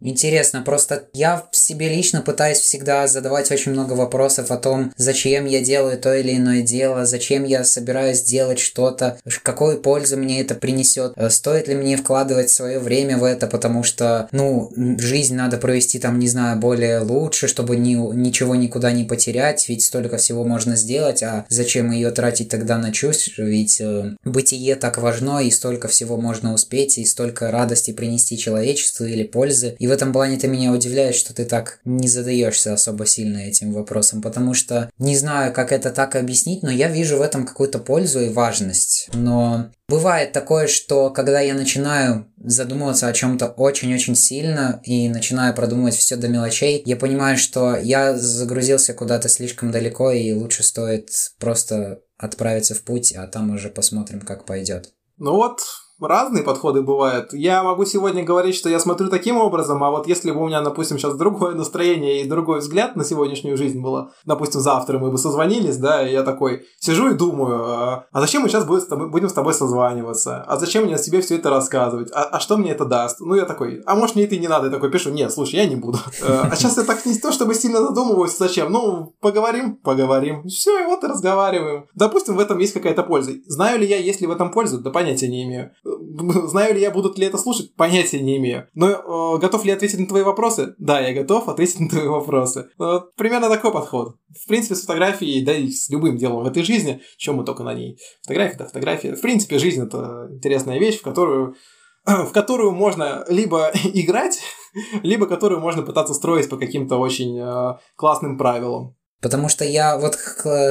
Интересно, 0.00 0.62
просто 0.62 1.08
я 1.12 1.48
себе 1.50 1.88
лично 1.88 2.22
пытаюсь 2.22 2.58
всегда 2.58 3.08
задавать 3.08 3.50
очень 3.50 3.72
много 3.72 3.94
вопросов 3.94 4.52
о 4.52 4.56
том, 4.56 4.92
зачем 4.96 5.44
я 5.44 5.60
делаю 5.60 5.98
то 5.98 6.14
или 6.14 6.36
иное 6.36 6.62
дело, 6.62 7.04
зачем 7.04 7.42
я 7.42 7.64
собираюсь 7.64 8.22
делать 8.22 8.60
что-то, 8.60 9.18
какую 9.42 9.80
пользу 9.80 10.16
мне 10.16 10.40
это 10.40 10.54
принесет, 10.54 11.14
э, 11.16 11.30
стоит 11.30 11.66
ли 11.66 11.74
мне 11.74 11.96
вкладывать 11.96 12.48
свое 12.48 12.78
время 12.78 13.18
в 13.18 13.24
это, 13.24 13.48
потому 13.48 13.82
что, 13.82 14.28
ну, 14.30 14.70
жизнь 14.98 15.34
надо 15.34 15.56
провести 15.56 15.98
там, 15.98 16.20
не 16.20 16.28
знаю, 16.28 16.60
более 16.60 17.00
лучше, 17.00 17.48
чтобы 17.48 17.76
ни, 17.76 17.94
ничего 17.94 18.54
никуда 18.54 18.92
не 18.92 19.02
потерять, 19.02 19.68
ведь 19.68 19.84
столько 19.84 20.16
всего 20.16 20.44
можно 20.44 20.76
сделать, 20.76 21.24
а 21.24 21.44
зачем 21.48 21.90
ее 21.90 22.12
тратить 22.12 22.50
тогда 22.50 22.78
на 22.78 22.92
чувств, 22.92 23.36
ведь 23.36 23.80
э, 23.80 24.14
бытие 24.24 24.76
так 24.76 24.98
важно, 24.98 25.42
и 25.42 25.50
столько 25.50 25.88
всего 25.88 26.16
можно 26.16 26.54
успеть, 26.54 26.98
и 26.98 27.04
столько 27.04 27.50
радости 27.50 27.90
принести 27.90 28.38
человечеству 28.38 29.04
или 29.04 29.24
пользы, 29.24 29.74
и 29.80 29.87
в 29.88 29.92
этом 29.92 30.12
плане 30.12 30.38
ты 30.38 30.48
меня 30.48 30.72
удивляешь, 30.72 31.16
что 31.16 31.34
ты 31.34 31.44
так 31.44 31.80
не 31.84 32.08
задаешься 32.08 32.72
особо 32.72 33.06
сильно 33.06 33.38
этим 33.38 33.72
вопросом, 33.72 34.22
потому 34.22 34.54
что 34.54 34.90
не 34.98 35.16
знаю, 35.16 35.52
как 35.52 35.72
это 35.72 35.90
так 35.90 36.16
объяснить, 36.16 36.62
но 36.62 36.70
я 36.70 36.88
вижу 36.88 37.18
в 37.18 37.22
этом 37.22 37.46
какую-то 37.46 37.78
пользу 37.78 38.20
и 38.20 38.28
важность. 38.28 39.08
Но 39.14 39.70
бывает 39.88 40.32
такое, 40.32 40.66
что 40.66 41.10
когда 41.10 41.40
я 41.40 41.54
начинаю 41.54 42.26
задумываться 42.36 43.08
о 43.08 43.12
чем-то 43.12 43.48
очень-очень 43.48 44.14
сильно 44.14 44.80
и 44.84 45.08
начинаю 45.08 45.54
продумывать 45.54 45.96
все 45.96 46.16
до 46.16 46.28
мелочей, 46.28 46.82
я 46.84 46.96
понимаю, 46.96 47.36
что 47.36 47.76
я 47.76 48.16
загрузился 48.16 48.94
куда-то 48.94 49.28
слишком 49.28 49.70
далеко 49.70 50.12
и 50.12 50.32
лучше 50.32 50.62
стоит 50.62 51.10
просто 51.38 52.00
отправиться 52.16 52.74
в 52.74 52.82
путь, 52.82 53.12
а 53.12 53.26
там 53.26 53.50
уже 53.50 53.70
посмотрим, 53.70 54.20
как 54.20 54.44
пойдет. 54.44 54.92
Ну 55.16 55.32
вот, 55.32 55.60
разные 56.00 56.44
подходы 56.44 56.82
бывают. 56.82 57.32
Я 57.32 57.62
могу 57.62 57.84
сегодня 57.84 58.24
говорить, 58.24 58.54
что 58.54 58.68
я 58.68 58.78
смотрю 58.78 59.08
таким 59.08 59.36
образом, 59.36 59.82
а 59.82 59.90
вот 59.90 60.06
если 60.06 60.30
бы 60.30 60.42
у 60.42 60.46
меня, 60.46 60.60
допустим, 60.60 60.98
сейчас 60.98 61.14
другое 61.14 61.54
настроение 61.54 62.22
и 62.22 62.28
другой 62.28 62.60
взгляд 62.60 62.96
на 62.96 63.04
сегодняшнюю 63.04 63.56
жизнь 63.56 63.80
было, 63.80 64.12
допустим, 64.24 64.60
завтра 64.60 64.98
мы 64.98 65.10
бы 65.10 65.18
созвонились, 65.18 65.76
да, 65.76 66.06
и 66.06 66.12
я 66.12 66.22
такой 66.22 66.66
сижу 66.78 67.10
и 67.10 67.14
думаю, 67.14 67.64
а, 67.66 68.06
а 68.12 68.20
зачем 68.20 68.42
мы 68.42 68.48
сейчас 68.48 68.64
будем 68.64 69.28
с, 69.28 69.32
тобой, 69.32 69.54
созваниваться? 69.54 70.44
А 70.46 70.56
зачем 70.56 70.84
мне 70.84 70.96
тебе 70.96 71.20
все 71.20 71.36
это 71.36 71.50
рассказывать? 71.50 72.10
А, 72.12 72.24
а 72.24 72.40
что 72.40 72.56
мне 72.56 72.70
это 72.70 72.84
даст? 72.84 73.20
Ну, 73.20 73.34
я 73.34 73.44
такой, 73.44 73.82
а 73.86 73.94
может 73.94 74.14
мне 74.14 74.24
это 74.24 74.34
и 74.34 74.38
не 74.38 74.48
надо? 74.48 74.66
Я 74.66 74.72
такой 74.72 74.90
пишу, 74.90 75.10
нет, 75.10 75.32
слушай, 75.32 75.56
я 75.56 75.66
не 75.66 75.76
буду. 75.76 75.98
Э, 76.20 76.42
а 76.50 76.56
сейчас 76.56 76.76
я 76.76 76.82
так 76.82 77.06
не 77.06 77.14
то, 77.16 77.30
чтобы 77.30 77.54
сильно 77.54 77.80
задумываюсь, 77.80 78.36
зачем? 78.36 78.72
Ну, 78.72 79.14
поговорим, 79.20 79.76
поговорим. 79.76 80.42
Все, 80.48 80.82
и 80.82 80.86
вот 80.86 81.04
и 81.04 81.06
разговариваем. 81.06 81.86
Допустим, 81.94 82.36
в 82.36 82.40
этом 82.40 82.58
есть 82.58 82.72
какая-то 82.72 83.02
польза. 83.02 83.32
Знаю 83.46 83.78
ли 83.78 83.86
я, 83.86 83.98
есть 83.98 84.20
ли 84.20 84.26
в 84.26 84.30
этом 84.30 84.50
польза? 84.50 84.78
Да 84.78 84.90
понятия 84.90 85.28
не 85.28 85.44
имею. 85.44 85.70
Знаю 86.48 86.74
ли 86.74 86.80
я, 86.80 86.90
будут 86.90 87.18
ли 87.18 87.26
это 87.26 87.38
слушать? 87.38 87.74
Понятия 87.74 88.20
не 88.20 88.36
имею. 88.36 88.68
Но 88.74 88.88
э, 88.88 89.38
готов 89.38 89.64
ли 89.64 89.72
ответить 89.72 89.98
на 89.98 90.06
твои 90.06 90.22
вопросы? 90.22 90.74
Да, 90.78 91.00
я 91.00 91.14
готов 91.14 91.48
ответить 91.48 91.80
на 91.80 91.88
твои 91.88 92.06
вопросы. 92.06 92.68
Э, 92.80 93.00
примерно 93.16 93.48
такой 93.48 93.72
подход. 93.72 94.16
В 94.28 94.46
принципе, 94.46 94.74
с 94.74 94.82
фотографией, 94.82 95.44
да 95.44 95.54
и 95.54 95.70
с 95.70 95.88
любым 95.90 96.16
делом 96.16 96.44
в 96.44 96.46
этой 96.46 96.62
жизни, 96.62 97.00
чем 97.16 97.36
мы 97.36 97.44
только 97.44 97.62
на 97.62 97.74
ней. 97.74 97.98
Фотография, 98.22 98.58
да, 98.58 98.66
фотография. 98.66 99.14
В 99.14 99.20
принципе, 99.20 99.58
жизнь 99.58 99.82
это 99.82 100.28
интересная 100.30 100.78
вещь, 100.78 100.98
в 100.98 101.02
которую 101.02 101.56
в 102.06 102.32
которую 102.32 102.72
можно 102.72 103.24
либо 103.28 103.70
играть, 103.94 104.40
либо 105.02 105.26
которую 105.26 105.60
можно 105.60 105.82
пытаться 105.82 106.14
строить 106.14 106.48
по 106.48 106.56
каким-то 106.56 106.96
очень 106.96 107.38
э, 107.38 107.78
классным 107.96 108.38
правилам. 108.38 108.96
Потому 109.20 109.48
что 109.48 109.64
я, 109.64 109.96
вот 109.96 110.16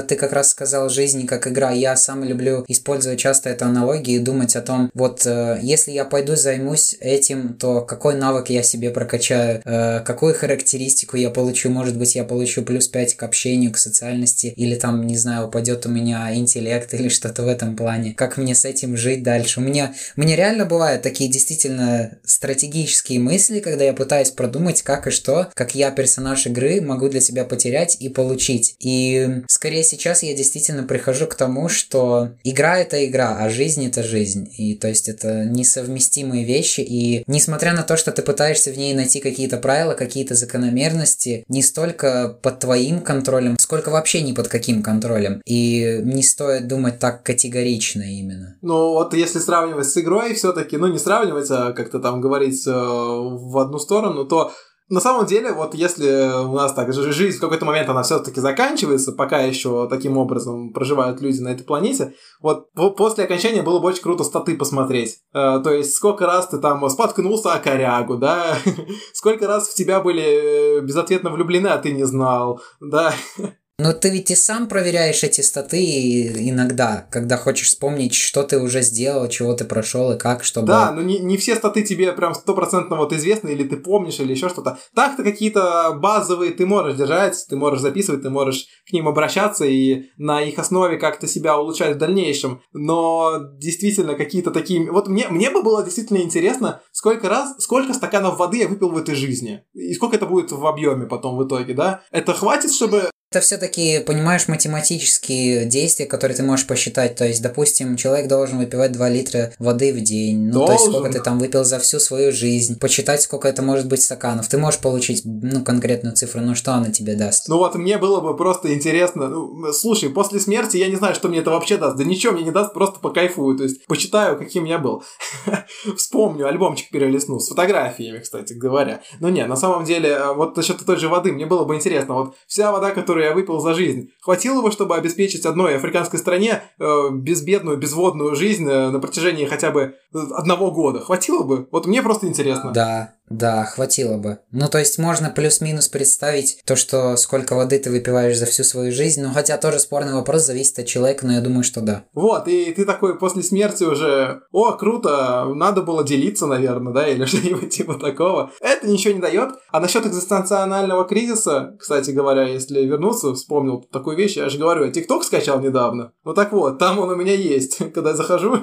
ты 0.08 0.16
как 0.16 0.32
раз 0.32 0.50
сказал, 0.50 0.89
жизнь 0.89 1.26
как 1.28 1.48
игра, 1.48 1.72
я 1.72 1.98
сам 1.98 2.24
люблю 2.24 2.64
использовать 2.68 3.20
часто 3.20 3.50
эту 3.50 3.66
аналогию 3.66 4.18
и 4.18 4.24
думать 4.24 4.56
о 4.56 4.62
том, 4.62 4.89
вот 4.93 5.26
э, 5.26 5.60
если 5.62 5.91
я 5.91 6.06
пойду 6.06 6.36
займусь 6.36 6.95
этим, 7.02 7.56
то 7.56 7.82
какой 7.82 8.16
навык 8.16 8.50
я 8.50 8.64
себе 8.64 8.89
прокачаю, 8.89 9.62
э, 9.66 10.00
какую 10.00 10.34
характеристику 10.34 11.18
я 11.18 11.30
получу, 11.30 11.70
может 11.70 11.98
быть, 11.98 12.16
я 12.16 12.24
получу 12.24 12.64
плюс 12.64 12.88
5 12.88 13.16
к 13.16 13.24
общению, 13.24 13.74
к 13.74 13.78
социальности, 13.78 14.54
или 14.56 14.76
там, 14.76 15.06
не 15.06 15.18
знаю, 15.18 15.48
упадет 15.48 15.86
у 15.86 15.89
меня 15.89 16.34
интеллект 16.34 16.93
или 16.93 17.10
что-то 17.10 17.43
в 17.43 17.48
этом 17.48 17.76
плане, 17.76 18.14
как 18.14 18.38
мне 18.38 18.56
с 18.56 18.64
этим 18.64 18.95
жить 18.95 19.24
дальше. 19.24 19.60
У 19.60 19.64
меня, 19.64 19.93
мне 20.16 20.38
реально 20.38 20.66
бывают 20.66 21.02
такие 21.02 21.30
действительно 21.30 22.18
стратегические 22.24 23.20
мысли, 23.20 23.60
когда 23.60 23.84
я 23.84 23.93
пытаюсь 23.93 24.32
продумать, 24.32 24.84
как 24.84 25.08
и 25.08 25.12
что, 25.12 25.50
как 25.54 25.76
я 25.76 25.91
персонаж 25.91 26.45
игры 26.45 26.80
могу 26.80 27.10
для 27.10 27.20
себя 27.20 27.43
потерять 27.43 27.98
и 28.00 28.08
получить 28.08 28.37
получить. 28.38 28.76
И 28.80 29.42
скорее 29.48 29.84
сейчас 29.84 30.22
я 30.22 30.36
действительно 30.36 30.84
прихожу 30.84 31.26
к 31.26 31.34
тому, 31.34 31.70
что 31.70 32.30
игра 32.44 32.78
это 32.78 33.04
игра, 33.04 33.38
а 33.40 33.50
жизнь 33.50 33.86
это 33.88 34.04
жизнь. 34.04 34.48
И 34.58 34.76
то 34.76 34.88
есть 34.88 35.10
это 35.10 35.46
несовместимые 35.46 36.46
вещи. 36.46 36.82
И 36.82 37.24
несмотря 37.26 37.74
на 37.74 37.82
то, 37.82 37.98
что 37.98 38.12
ты 38.12 38.22
пытаешься 38.22 38.72
в 38.72 38.78
ней 38.78 38.94
найти 38.94 39.20
какие-то 39.20 39.58
правила, 39.58 39.96
какие-то 39.96 40.36
закономерности, 40.36 41.44
не 41.48 41.64
столько 41.64 42.38
под 42.44 42.60
твоим 42.60 43.02
контролем, 43.02 43.58
сколько 43.60 43.90
вообще 43.90 44.22
не 44.22 44.34
под 44.34 44.48
каким 44.48 44.84
контролем. 44.84 45.42
И 45.46 46.00
не 46.04 46.22
стоит 46.22 46.68
думать 46.68 47.00
так 47.00 47.24
категорично 47.24 48.04
именно. 48.04 48.58
Ну 48.62 48.92
вот 48.92 49.16
если 49.16 49.40
сравнивать 49.40 49.88
с 49.88 49.98
игрой 49.98 50.36
все-таки, 50.36 50.78
ну 50.78 50.88
не 50.88 51.00
сравнивать, 51.00 51.50
а 51.50 51.74
как-то 51.74 52.00
там 52.00 52.22
говорить 52.22 52.68
э, 52.68 52.72
в 52.72 53.58
одну 53.58 53.80
сторону, 53.80 54.26
то 54.26 54.52
На 54.90 55.02
самом 55.02 55.26
деле, 55.26 55.52
вот 55.52 55.74
если 55.74 56.46
у 56.46 56.54
нас 56.54 56.74
так 56.74 56.94
жизнь 56.94 57.38
в 57.38 57.42
какой-то 57.42 57.66
момент 57.66 57.90
она 57.90 58.04
все-таки 58.04 58.40
заканчивается, 58.40 59.12
пока 59.12 59.40
еще 59.40 59.88
таким 59.90 60.18
образом 60.18 60.72
проживают 60.72 61.20
люди 61.20 61.42
на 61.42 61.50
этой 61.50 61.64
планете, 61.64 62.14
вот 62.42 62.70
после 62.96 63.26
окончания 63.26 63.64
было 63.64 63.80
бы 63.80 63.90
очень 63.90 64.02
круто 64.02 64.24
статы 64.24 64.56
посмотреть. 64.56 65.20
Э, 65.34 65.60
то 65.62 65.72
есть, 65.72 65.94
сколько 65.94 66.26
раз 66.26 66.48
ты 66.48 66.58
там 66.60 66.88
споткнулся 66.90 67.54
о 67.54 67.60
корягу, 67.60 68.18
да? 68.18 68.58
Сколько 69.14 69.48
раз 69.48 69.70
в 69.70 69.76
тебя 69.76 70.00
были 70.00 70.78
э, 70.78 70.82
безответно 70.82 71.32
влюблены, 71.32 71.68
а 71.68 71.78
ты 71.78 71.92
не 71.92 72.06
знал, 72.06 72.62
да? 72.80 73.14
Но 73.80 73.94
ты 73.94 74.10
ведь 74.10 74.32
и 74.32 74.36
сам 74.36 74.68
проверяешь 74.68 75.24
эти 75.24 75.42
статы 75.42 76.50
иногда, 76.50 77.08
когда 77.12 77.38
хочешь 77.38 77.68
вспомнить, 77.68 78.16
что 78.16 78.42
ты 78.42 78.60
уже 78.60 78.82
сделал, 78.82 79.28
чего 79.28 79.54
ты 79.54 79.66
прошел 79.66 80.12
и 80.12 80.18
как, 80.18 80.44
чтобы... 80.44 80.66
Да, 80.66 80.92
но 80.92 81.04
не, 81.04 81.20
не 81.20 81.38
все 81.38 81.56
статы 81.56 81.84
тебе 81.84 82.12
прям 82.12 82.34
стопроцентно 82.34 82.96
вот 82.96 83.14
известны, 83.14 83.50
или 83.50 83.64
ты 83.64 83.78
помнишь, 83.78 84.20
или 84.20 84.32
еще 84.32 84.50
что-то. 84.50 84.80
Так-то 84.96 85.22
какие-то 85.22 85.94
базовые 85.94 86.54
ты 86.54 86.66
можешь 86.66 86.98
держать, 86.98 87.46
ты 87.48 87.56
можешь 87.56 87.82
записывать, 87.82 88.24
ты 88.24 88.32
можешь 88.32 88.66
к 88.90 88.94
ним 88.94 89.08
обращаться 89.08 89.66
и 89.66 90.06
на 90.18 90.42
их 90.42 90.58
основе 90.58 90.98
как-то 90.98 91.28
себя 91.28 91.56
улучшать 91.56 91.98
в 91.98 92.00
дальнейшем. 92.00 92.62
Но 92.74 93.38
действительно 93.60 94.16
какие-то 94.16 94.50
такие... 94.50 94.92
Вот 94.92 95.08
мне, 95.08 95.28
мне 95.30 95.52
бы 95.52 95.62
было 95.62 95.84
действительно 95.84 96.18
интересно, 96.18 96.82
сколько 96.92 97.30
раз, 97.30 97.54
сколько 97.60 97.94
стаканов 97.94 98.40
воды 98.40 98.58
я 98.58 98.68
выпил 98.68 98.90
в 98.90 98.98
этой 98.98 99.14
жизни. 99.14 99.64
И 99.76 99.94
сколько 99.94 100.16
это 100.16 100.26
будет 100.26 100.52
в 100.52 100.66
объеме 100.66 101.06
потом 101.06 101.38
в 101.38 101.46
итоге, 101.46 101.76
да? 101.76 102.02
Это 102.10 102.34
хватит, 102.34 102.74
чтобы 102.74 103.12
это 103.30 103.42
все-таки, 103.42 104.00
понимаешь, 104.00 104.48
математические 104.48 105.66
действия, 105.66 106.06
которые 106.06 106.38
ты 106.38 106.44
можешь 106.44 106.66
посчитать. 106.66 107.16
То 107.16 107.26
есть, 107.26 107.42
допустим, 107.42 107.98
человек 107.98 108.28
должен 108.30 108.58
выпивать 108.58 108.94
2 108.94 109.10
литра 109.10 109.52
воды 109.60 109.94
в 109.94 110.00
день. 110.00 110.46
Ну, 110.48 110.54
должен. 110.54 110.68
то 110.68 110.74
есть, 110.74 110.86
сколько 110.86 111.12
ты 111.12 111.20
там 111.22 111.38
выпил 111.38 111.66
за 111.66 111.80
всю 111.80 112.00
свою 112.00 112.32
жизнь. 112.32 112.80
Почитать, 112.80 113.22
сколько 113.22 113.50
это 113.50 113.62
может 113.62 113.88
быть 113.88 114.02
стаканов. 114.02 114.48
Ты 114.48 114.58
можешь 114.58 114.80
получить, 114.80 115.24
ну, 115.26 115.62
конкретную 115.64 116.16
цифру, 116.16 116.40
но 116.40 116.56
что 116.56 116.74
она 116.74 116.90
тебе 116.90 117.16
даст? 117.16 117.50
Ну 117.50 117.58
вот, 117.58 117.76
мне 117.76 117.98
было 117.98 118.22
бы 118.22 118.36
просто 118.36 118.74
интересно. 118.74 119.28
Ну, 119.28 119.74
слушай, 119.74 120.10
после 120.10 120.40
смерти 120.40 120.78
я 120.78 120.88
не 120.88 120.96
знаю, 120.96 121.14
что 121.14 121.28
мне 121.28 121.40
это 121.40 121.52
вообще 121.52 121.76
даст. 121.76 121.98
Да 121.98 122.06
ничего 122.06 122.32
мне 122.32 122.44
не 122.44 122.52
даст, 122.52 122.74
просто 122.74 123.02
покайфую. 123.02 123.58
То 123.58 123.64
есть, 123.64 123.86
почитаю, 123.88 124.38
каким 124.38 124.64
я 124.64 124.78
был. 124.78 125.04
Вспомню, 125.98 126.48
альбомчик 126.48 126.90
перелистну. 126.92 127.40
С 127.40 127.50
фотографиями, 127.50 128.20
кстати 128.20 128.54
говоря. 128.54 129.02
Ну 129.20 129.28
не, 129.28 129.46
на 129.46 129.58
самом 129.58 129.84
деле, 129.84 130.12
э, 130.12 130.34
вот 130.34 130.56
насчет 130.56 130.78
той 130.86 130.96
же 130.96 131.10
воды, 131.10 131.34
мне 131.34 131.46
было 131.46 131.66
бы 131.66 131.76
интересно. 131.76 132.14
Вот 132.14 132.36
вся 132.48 132.72
вода, 132.72 132.92
которую 132.92 133.16
которую 133.18 133.28
я 133.30 133.34
выпил 133.34 133.59
за 133.59 133.74
жизнь, 133.74 134.11
хватило 134.22 134.61
бы, 134.61 134.72
чтобы 134.72 134.95
обеспечить 134.95 135.45
одной 135.45 135.78
африканской 135.78 136.20
стране 136.20 136.61
э, 136.80 137.09
безбедную, 137.11 137.78
безводную 137.78 138.36
жизнь 138.36 138.70
э, 138.70 138.89
на 138.89 138.99
протяжении 138.99 139.45
хотя 139.45 139.72
бы 139.72 139.95
одного 140.13 140.72
года? 140.72 140.99
Хватило 140.99 141.43
бы? 141.43 141.68
Вот 141.72 141.88
мне 141.88 142.03
просто 142.03 142.28
интересно. 142.28 142.72
Да, 142.72 143.13
да, 143.30 143.65
хватило 143.65 144.18
бы. 144.18 144.39
Ну, 144.51 144.70
то 144.70 144.78
есть 144.78 144.97
можно 144.97 145.30
плюс-минус 145.30 145.89
представить 145.89 146.61
то, 146.65 146.76
что 146.76 147.18
сколько 147.18 147.55
воды 147.55 147.78
ты 147.78 147.89
выпиваешь 147.89 148.38
за 148.38 148.45
всю 148.45 148.63
свою 148.63 148.91
жизнь, 148.91 149.22
ну, 149.22 149.34
хотя 149.34 149.57
тоже 149.57 149.80
спорный 149.80 150.13
вопрос, 150.13 150.45
зависит 150.45 150.80
от 150.80 150.86
человека, 150.86 151.26
но 151.26 151.34
я 151.34 151.41
думаю, 151.41 151.63
что 151.63 151.82
да. 151.82 152.03
Вот, 152.13 152.47
и 152.47 152.72
ты 152.72 152.86
такой 152.86 153.18
после 153.18 153.43
смерти 153.43 153.84
уже, 153.84 154.41
о, 154.51 154.72
круто, 154.74 155.45
надо 155.53 155.82
было 155.82 156.05
делиться, 156.05 156.45
наверное, 156.45 156.93
да, 156.93 157.07
или 157.07 157.26
что-нибудь 157.26 157.70
типа 157.70 157.95
такого. 157.95 158.51
Это 158.61 158.88
ничего 158.88 159.13
не 159.13 159.20
дает. 159.20 159.49
А 159.72 159.82
насчет 159.82 160.05
экзистенционального 160.05 161.03
кризиса, 161.03 161.76
кстати 161.80 162.11
говоря, 162.11 162.43
если 162.47 162.82
вернуться, 162.86 163.07
вспомнил 163.14 163.86
такую 163.91 164.18
вещь, 164.18 164.38
я 164.38 164.49
же 164.49 164.58
говорю, 164.58 164.86
я 164.86 164.91
ТикТок 164.91 165.24
скачал 165.24 165.60
недавно. 165.60 166.14
Ну 166.24 166.34
так 166.34 166.51
вот, 166.51 166.80
там 166.80 166.99
он 166.99 167.10
у 167.10 167.16
меня 167.16 167.34
есть. 167.34 167.78
Когда 167.93 168.12
я 168.12 168.16
захожу, 168.16 168.58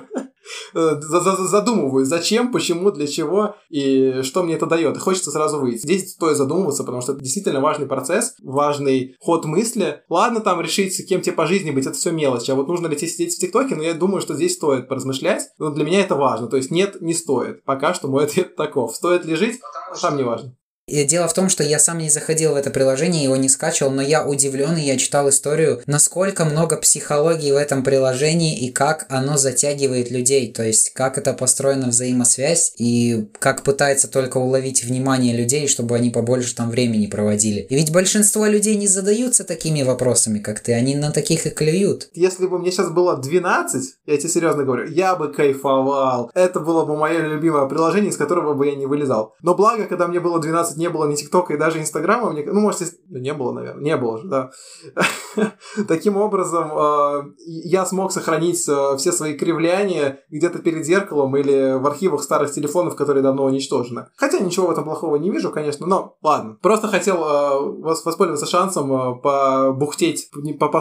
Э, 0.74 1.00
задумываюсь, 1.00 2.08
зачем, 2.08 2.52
почему, 2.52 2.90
для 2.90 3.06
чего 3.06 3.56
и 3.70 4.22
что 4.22 4.42
мне 4.42 4.54
это 4.54 4.66
дает. 4.66 4.96
И 4.96 5.00
хочется 5.00 5.30
сразу 5.30 5.58
выйти. 5.60 5.82
Здесь 5.82 6.12
стоит 6.12 6.36
задумываться, 6.36 6.84
потому 6.84 7.00
что 7.00 7.12
это 7.12 7.22
действительно 7.22 7.60
важный 7.60 7.86
процесс, 7.86 8.34
важный 8.42 9.14
ход 9.20 9.44
мысли. 9.44 10.02
Ладно, 10.08 10.40
там 10.40 10.60
решить, 10.60 11.06
кем 11.08 11.20
тебе 11.20 11.34
по 11.34 11.46
жизни 11.46 11.70
быть, 11.70 11.86
это 11.86 11.96
все 11.96 12.10
мелочь. 12.10 12.48
А 12.50 12.54
вот 12.54 12.68
нужно 12.68 12.88
ли 12.88 12.96
тебе 12.96 13.08
сидеть 13.08 13.34
в 13.34 13.38
ТикТоке, 13.40 13.76
но 13.76 13.82
я 13.82 13.94
думаю, 13.94 14.20
что 14.20 14.34
здесь 14.34 14.54
стоит 14.54 14.88
поразмышлять. 14.88 15.42
Но 15.58 15.70
для 15.70 15.84
меня 15.84 16.00
это 16.00 16.14
важно. 16.14 16.48
То 16.48 16.56
есть 16.56 16.70
нет, 16.70 17.00
не 17.00 17.14
стоит. 17.14 17.64
Пока 17.64 17.94
что 17.94 18.08
мой 18.08 18.24
ответ 18.24 18.56
таков. 18.56 18.94
Стоит 18.94 19.24
ли 19.24 19.36
жить, 19.36 19.60
там 20.00 20.16
не 20.16 20.24
важно. 20.24 20.56
И 20.86 21.02
дело 21.04 21.28
в 21.28 21.34
том, 21.34 21.48
что 21.48 21.64
я 21.64 21.78
сам 21.78 21.98
не 21.98 22.10
заходил 22.10 22.52
в 22.52 22.56
это 22.56 22.70
приложение, 22.70 23.24
его 23.24 23.36
не 23.36 23.48
скачивал, 23.48 23.90
но 23.90 24.02
я 24.02 24.26
удивлен, 24.26 24.76
и 24.76 24.82
я 24.82 24.98
читал 24.98 25.28
историю, 25.30 25.80
насколько 25.86 26.44
много 26.44 26.76
психологии 26.76 27.52
в 27.52 27.56
этом 27.56 27.82
приложении 27.82 28.66
и 28.66 28.70
как 28.70 29.06
оно 29.08 29.38
затягивает 29.38 30.10
людей, 30.10 30.52
то 30.52 30.62
есть 30.62 30.90
как 30.90 31.16
это 31.16 31.32
построена 31.32 31.88
взаимосвязь 31.88 32.74
и 32.76 33.28
как 33.38 33.62
пытается 33.62 34.08
только 34.08 34.36
уловить 34.36 34.84
внимание 34.84 35.34
людей, 35.34 35.68
чтобы 35.68 35.96
они 35.96 36.10
побольше 36.10 36.54
там 36.54 36.68
времени 36.68 37.06
проводили. 37.06 37.60
И 37.60 37.74
ведь 37.74 37.92
большинство 37.92 38.44
людей 38.44 38.76
не 38.76 38.86
задаются 38.86 39.44
такими 39.44 39.82
вопросами, 39.82 40.38
как 40.38 40.60
ты, 40.60 40.74
они 40.74 40.96
на 40.96 41.12
таких 41.12 41.46
и 41.46 41.50
клюют. 41.50 42.10
Если 42.12 42.46
бы 42.46 42.58
мне 42.58 42.70
сейчас 42.70 42.90
было 42.90 43.16
12, 43.16 43.94
я 44.04 44.16
тебе 44.18 44.28
серьезно 44.28 44.64
говорю, 44.64 44.86
я 44.90 45.16
бы 45.16 45.32
кайфовал. 45.32 46.30
Это 46.34 46.60
было 46.60 46.84
бы 46.84 46.96
мое 46.96 47.26
любимое 47.26 47.66
приложение, 47.68 48.10
из 48.10 48.16
которого 48.16 48.52
бы 48.52 48.66
я 48.66 48.74
не 48.74 48.84
вылезал. 48.84 49.34
Но 49.40 49.54
благо, 49.54 49.86
когда 49.86 50.08
мне 50.08 50.20
было 50.20 50.38
12 50.40 50.73
не 50.76 50.88
было 50.88 51.06
ни 51.06 51.14
ТикТока 51.14 51.54
и 51.54 51.58
даже 51.58 51.78
Инстаграма, 51.78 52.32
ну, 52.32 52.60
может, 52.60 52.80
не 53.08 53.32
было, 53.32 53.52
наверное, 53.52 53.82
не 53.82 53.96
было 53.96 54.18
же, 54.18 54.28
да. 54.28 54.50
Таким 55.88 56.16
образом, 56.16 56.70
э, 56.76 57.22
я 57.46 57.86
смог 57.86 58.12
сохранить 58.12 58.68
э, 58.68 58.96
все 58.96 59.12
свои 59.12 59.34
кривляния 59.34 60.20
где-то 60.30 60.58
перед 60.58 60.84
зеркалом 60.84 61.36
или 61.36 61.78
в 61.78 61.86
архивах 61.86 62.22
старых 62.22 62.52
телефонов, 62.52 62.96
которые 62.96 63.22
давно 63.22 63.44
уничтожены. 63.44 64.06
Хотя 64.16 64.38
ничего 64.38 64.68
в 64.68 64.70
этом 64.70 64.84
плохого 64.84 65.16
не 65.16 65.30
вижу, 65.30 65.50
конечно, 65.50 65.86
но 65.86 66.16
ладно. 66.22 66.56
Просто 66.62 66.88
хотел 66.88 67.16
э, 67.16 67.82
воспользоваться 67.82 68.46
шансом 68.46 69.20
побухтеть 69.20 70.30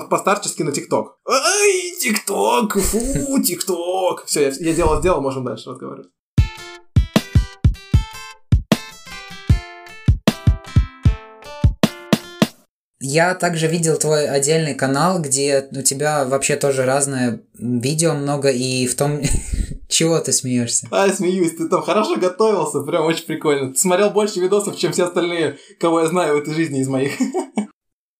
постарчески 0.09 0.63
на 0.63 0.71
ТикТок. 0.71 1.17
Ай, 1.27 1.93
ТикТок, 1.99 2.77
фу, 2.79 3.41
ТикТок. 3.43 4.25
Все, 4.25 4.51
я 4.59 4.73
дело 4.73 4.99
сделал, 4.99 5.21
можем 5.21 5.43
дальше 5.43 5.69
разговаривать. 5.69 6.09
Я 13.05 13.35
также 13.35 13.67
видел 13.67 13.97
твой 13.97 14.29
отдельный 14.29 14.75
канал, 14.75 15.19
где 15.19 15.67
у 15.71 15.81
тебя 15.81 16.23
вообще 16.23 16.55
тоже 16.55 16.85
разное 16.85 17.41
видео 17.59 18.13
много, 18.13 18.49
и 18.49 18.87
в 18.87 18.95
том... 18.95 19.21
Чего 19.89 20.17
ты 20.19 20.31
смеешься? 20.31 20.87
А, 20.89 21.09
смеюсь, 21.09 21.55
ты 21.55 21.67
там 21.67 21.83
хорошо 21.83 22.15
готовился, 22.15 22.79
прям 22.79 23.05
очень 23.05 23.25
прикольно. 23.25 23.75
Смотрел 23.75 24.09
больше 24.09 24.39
видосов, 24.39 24.77
чем 24.77 24.93
все 24.93 25.03
остальные, 25.03 25.57
кого 25.79 25.99
я 25.99 26.07
знаю 26.07 26.35
в 26.35 26.41
этой 26.41 26.53
жизни 26.53 26.79
из 26.79 26.87
моих. 26.87 27.11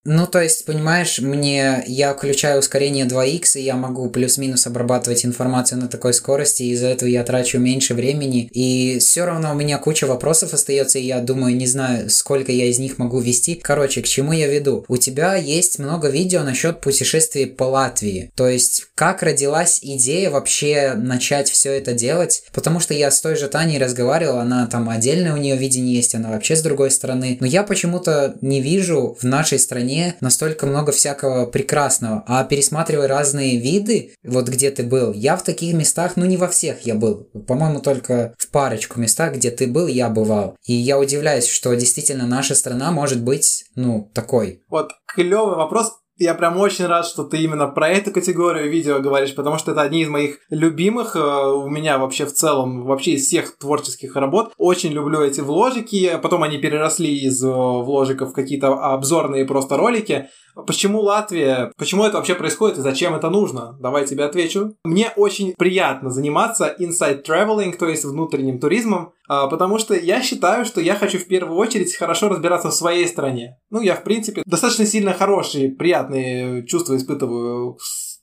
Ну, 0.05 0.27
то 0.27 0.41
есть, 0.41 0.65
понимаешь, 0.65 1.19
мне 1.19 1.83
я 1.87 2.13
включаю 2.13 2.59
ускорение 2.59 3.05
2х, 3.05 3.57
и 3.57 3.61
я 3.61 3.77
могу 3.77 4.09
плюс-минус 4.09 4.67
обрабатывать 4.67 5.25
информацию 5.25 5.79
на 5.79 5.87
такой 5.87 6.13
скорости, 6.13 6.63
и 6.63 6.71
из-за 6.71 6.87
этого 6.87 7.07
я 7.07 7.23
трачу 7.23 7.57
меньше 7.57 7.93
времени. 7.93 8.49
И 8.51 8.99
все 8.99 9.23
равно 9.23 9.51
у 9.51 9.55
меня 9.55 9.77
куча 9.77 10.05
вопросов 10.05 10.53
остается, 10.53 10.99
и 10.99 11.05
я 11.05 11.21
думаю, 11.21 11.55
не 11.55 11.67
знаю, 11.67 12.09
сколько 12.09 12.51
я 12.51 12.65
из 12.65 12.79
них 12.79 12.97
могу 12.97 13.19
вести. 13.19 13.55
Короче, 13.55 14.01
к 14.01 14.07
чему 14.07 14.33
я 14.33 14.47
веду? 14.47 14.83
У 14.89 14.97
тебя 14.97 15.35
есть 15.35 15.79
много 15.79 16.09
видео 16.09 16.43
насчет 16.43 16.81
путешествий 16.81 17.47
по 17.47 17.63
Латвии. 17.63 18.29
То 18.35 18.49
есть, 18.49 18.87
как 18.95 19.23
родилась 19.23 19.79
идея 19.81 20.29
вообще 20.31 20.95
начать 20.97 21.49
все 21.49 21.71
это 21.71 21.93
делать? 21.93 22.43
Потому 22.51 22.81
что 22.81 22.93
я 22.93 23.09
с 23.09 23.21
той 23.21 23.37
же 23.37 23.47
Таней 23.47 23.77
разговаривал, 23.77 24.39
она 24.39 24.67
там 24.67 24.89
отдельное 24.89 25.33
у 25.33 25.37
нее 25.37 25.55
видение 25.55 25.95
есть, 25.95 26.13
она 26.13 26.29
вообще 26.29 26.57
с 26.57 26.61
другой 26.61 26.91
стороны. 26.91 27.37
Но 27.39 27.47
я 27.47 27.63
почему-то 27.63 28.35
не 28.41 28.59
вижу 28.59 29.17
в 29.17 29.23
нашей 29.23 29.59
стране 29.59 29.92
стране 29.93 30.15
настолько 30.21 30.65
много 30.65 30.91
всякого 30.91 31.45
прекрасного. 31.45 32.23
А 32.27 32.43
пересматривая 32.43 33.07
разные 33.07 33.59
виды, 33.59 34.13
вот 34.23 34.47
где 34.47 34.71
ты 34.71 34.83
был, 34.83 35.13
я 35.13 35.35
в 35.37 35.43
таких 35.43 35.73
местах, 35.73 36.13
ну 36.15 36.25
не 36.25 36.37
во 36.37 36.47
всех 36.47 36.81
я 36.85 36.95
был. 36.95 37.29
По-моему, 37.47 37.79
только 37.79 38.33
в 38.37 38.49
парочку 38.49 38.99
местах, 38.99 39.35
где 39.35 39.51
ты 39.51 39.67
был, 39.67 39.87
я 39.87 40.09
бывал. 40.09 40.55
И 40.65 40.73
я 40.73 40.99
удивляюсь, 40.99 41.47
что 41.47 41.73
действительно 41.75 42.27
наша 42.27 42.55
страна 42.55 42.91
может 42.91 43.21
быть, 43.21 43.65
ну, 43.75 44.09
такой. 44.13 44.63
Вот 44.69 44.91
клевый 45.05 45.55
вопрос 45.55 45.93
я 46.17 46.35
прям 46.35 46.57
очень 46.57 46.85
рад, 46.85 47.05
что 47.05 47.23
ты 47.23 47.37
именно 47.37 47.67
про 47.67 47.89
эту 47.89 48.11
категорию 48.11 48.69
видео 48.69 48.99
говоришь, 48.99 49.33
потому 49.33 49.57
что 49.57 49.71
это 49.71 49.81
одни 49.81 50.01
из 50.01 50.09
моих 50.09 50.37
любимых 50.49 51.15
э, 51.15 51.19
у 51.19 51.67
меня 51.69 51.97
вообще 51.97 52.25
в 52.25 52.33
целом, 52.33 52.85
вообще 52.85 53.11
из 53.11 53.25
всех 53.25 53.57
творческих 53.57 54.15
работ. 54.15 54.53
Очень 54.57 54.91
люблю 54.91 55.21
эти 55.21 55.41
вложики, 55.41 56.19
потом 56.21 56.43
они 56.43 56.59
переросли 56.59 57.13
из 57.15 57.43
э, 57.43 57.47
вложиков 57.49 58.29
в 58.29 58.33
какие-то 58.33 58.73
обзорные 58.73 59.45
просто 59.45 59.77
ролики. 59.77 60.29
Почему 60.67 61.01
Латвия? 61.01 61.71
Почему 61.77 62.03
это 62.03 62.17
вообще 62.17 62.35
происходит 62.35 62.77
и 62.77 62.81
зачем 62.81 63.15
это 63.15 63.29
нужно? 63.29 63.77
Давай 63.79 64.05
тебе 64.05 64.23
отвечу. 64.25 64.75
Мне 64.83 65.11
очень 65.15 65.53
приятно 65.57 66.09
заниматься 66.09 66.75
inside 66.79 67.23
traveling, 67.25 67.75
то 67.77 67.87
есть 67.87 68.05
внутренним 68.05 68.59
туризмом, 68.59 69.13
а, 69.27 69.47
потому 69.47 69.79
что 69.79 69.95
я 69.95 70.21
считаю, 70.21 70.65
что 70.65 70.81
я 70.81 70.95
хочу 70.95 71.17
в 71.17 71.27
первую 71.27 71.57
очередь 71.57 71.95
хорошо 71.95 72.29
разбираться 72.29 72.69
в 72.69 72.73
своей 72.73 73.07
стране. 73.07 73.57
Ну, 73.69 73.81
я, 73.81 73.95
в 73.95 74.03
принципе, 74.03 74.43
достаточно 74.45 74.85
сильно 74.85 75.13
хорошие, 75.13 75.69
приятные 75.69 76.65
чувства 76.65 76.95
испытываю 76.97 77.77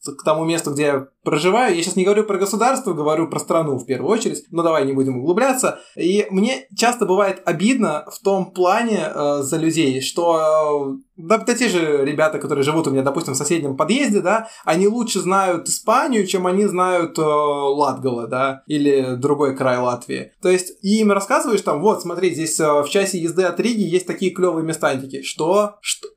к 0.05 0.25
тому 0.25 0.45
месту, 0.45 0.73
где 0.73 0.83
я 0.83 1.07
проживаю. 1.23 1.77
Я 1.77 1.83
сейчас 1.83 1.97
не 1.97 2.05
говорю 2.05 2.25
про 2.25 2.39
государство, 2.39 2.95
говорю 2.95 3.29
про 3.29 3.39
страну 3.39 3.77
в 3.77 3.85
первую 3.85 4.11
очередь, 4.11 4.45
но 4.51 4.63
давай 4.63 4.87
не 4.87 4.93
будем 4.93 5.19
углубляться. 5.19 5.81
И 5.97 6.27
мне 6.31 6.67
часто 6.77 7.07
бывает 7.07 7.43
обидно 7.45 8.07
в 8.11 8.23
том 8.23 8.53
плане 8.53 9.07
э, 9.15 9.43
за 9.43 9.57
людей, 9.59 10.01
что 10.01 10.97
э, 10.97 11.11
да, 11.17 11.39
те 11.39 11.69
же 11.69 12.05
ребята, 12.05 12.39
которые 12.39 12.65
живут 12.65 12.87
у 12.87 12.91
меня, 12.91 13.03
допустим, 13.03 13.35
в 13.35 13.37
соседнем 13.37 13.77
подъезде, 13.77 14.21
да, 14.21 14.49
они 14.65 14.89
лучше 14.89 15.21
знают 15.21 15.69
Испанию, 15.69 16.27
чем 16.27 16.47
они 16.47 16.65
знают 16.65 17.19
э, 17.19 17.23
Латгала, 17.23 18.27
да, 18.27 18.63
или 18.67 19.17
другой 19.17 19.57
край 19.57 19.79
Латвии. 19.79 20.33
То 20.41 20.49
есть 20.49 20.83
им 20.83 21.13
рассказываешь 21.13 21.61
там, 21.63 21.81
вот, 21.81 22.03
смотри, 22.03 22.33
здесь 22.33 22.59
э, 22.59 22.83
в 22.83 22.89
часе 22.89 23.19
езды 23.19 23.43
от 23.43 23.61
Риги 23.61 23.83
есть 23.83 24.07
такие 24.07 24.33
клевые 24.33 24.65
места, 24.65 24.97
такие, 24.97 25.23
что? 25.23 25.77
что? 25.81 26.09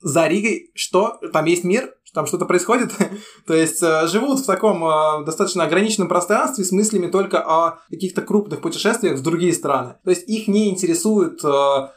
За 0.00 0.26
Ригой? 0.26 0.70
Что? 0.74 1.18
Там 1.32 1.46
есть 1.46 1.64
мир? 1.64 1.94
Там 2.14 2.26
что-то 2.26 2.46
происходит. 2.46 2.92
То 3.46 3.54
есть 3.54 3.82
э, 3.82 4.06
живут 4.06 4.40
в 4.40 4.46
таком 4.46 4.84
э, 4.84 5.24
достаточно 5.26 5.64
ограниченном 5.64 6.08
пространстве 6.08 6.64
с 6.64 6.70
мыслями 6.72 7.08
только 7.08 7.40
о 7.40 7.80
каких-то 7.90 8.22
крупных 8.22 8.60
путешествиях 8.60 9.18
в 9.18 9.22
другие 9.22 9.52
страны. 9.52 9.96
То 10.04 10.10
есть 10.10 10.28
их 10.28 10.48
не 10.48 10.70
интересует 10.70 11.44
э, 11.44 11.48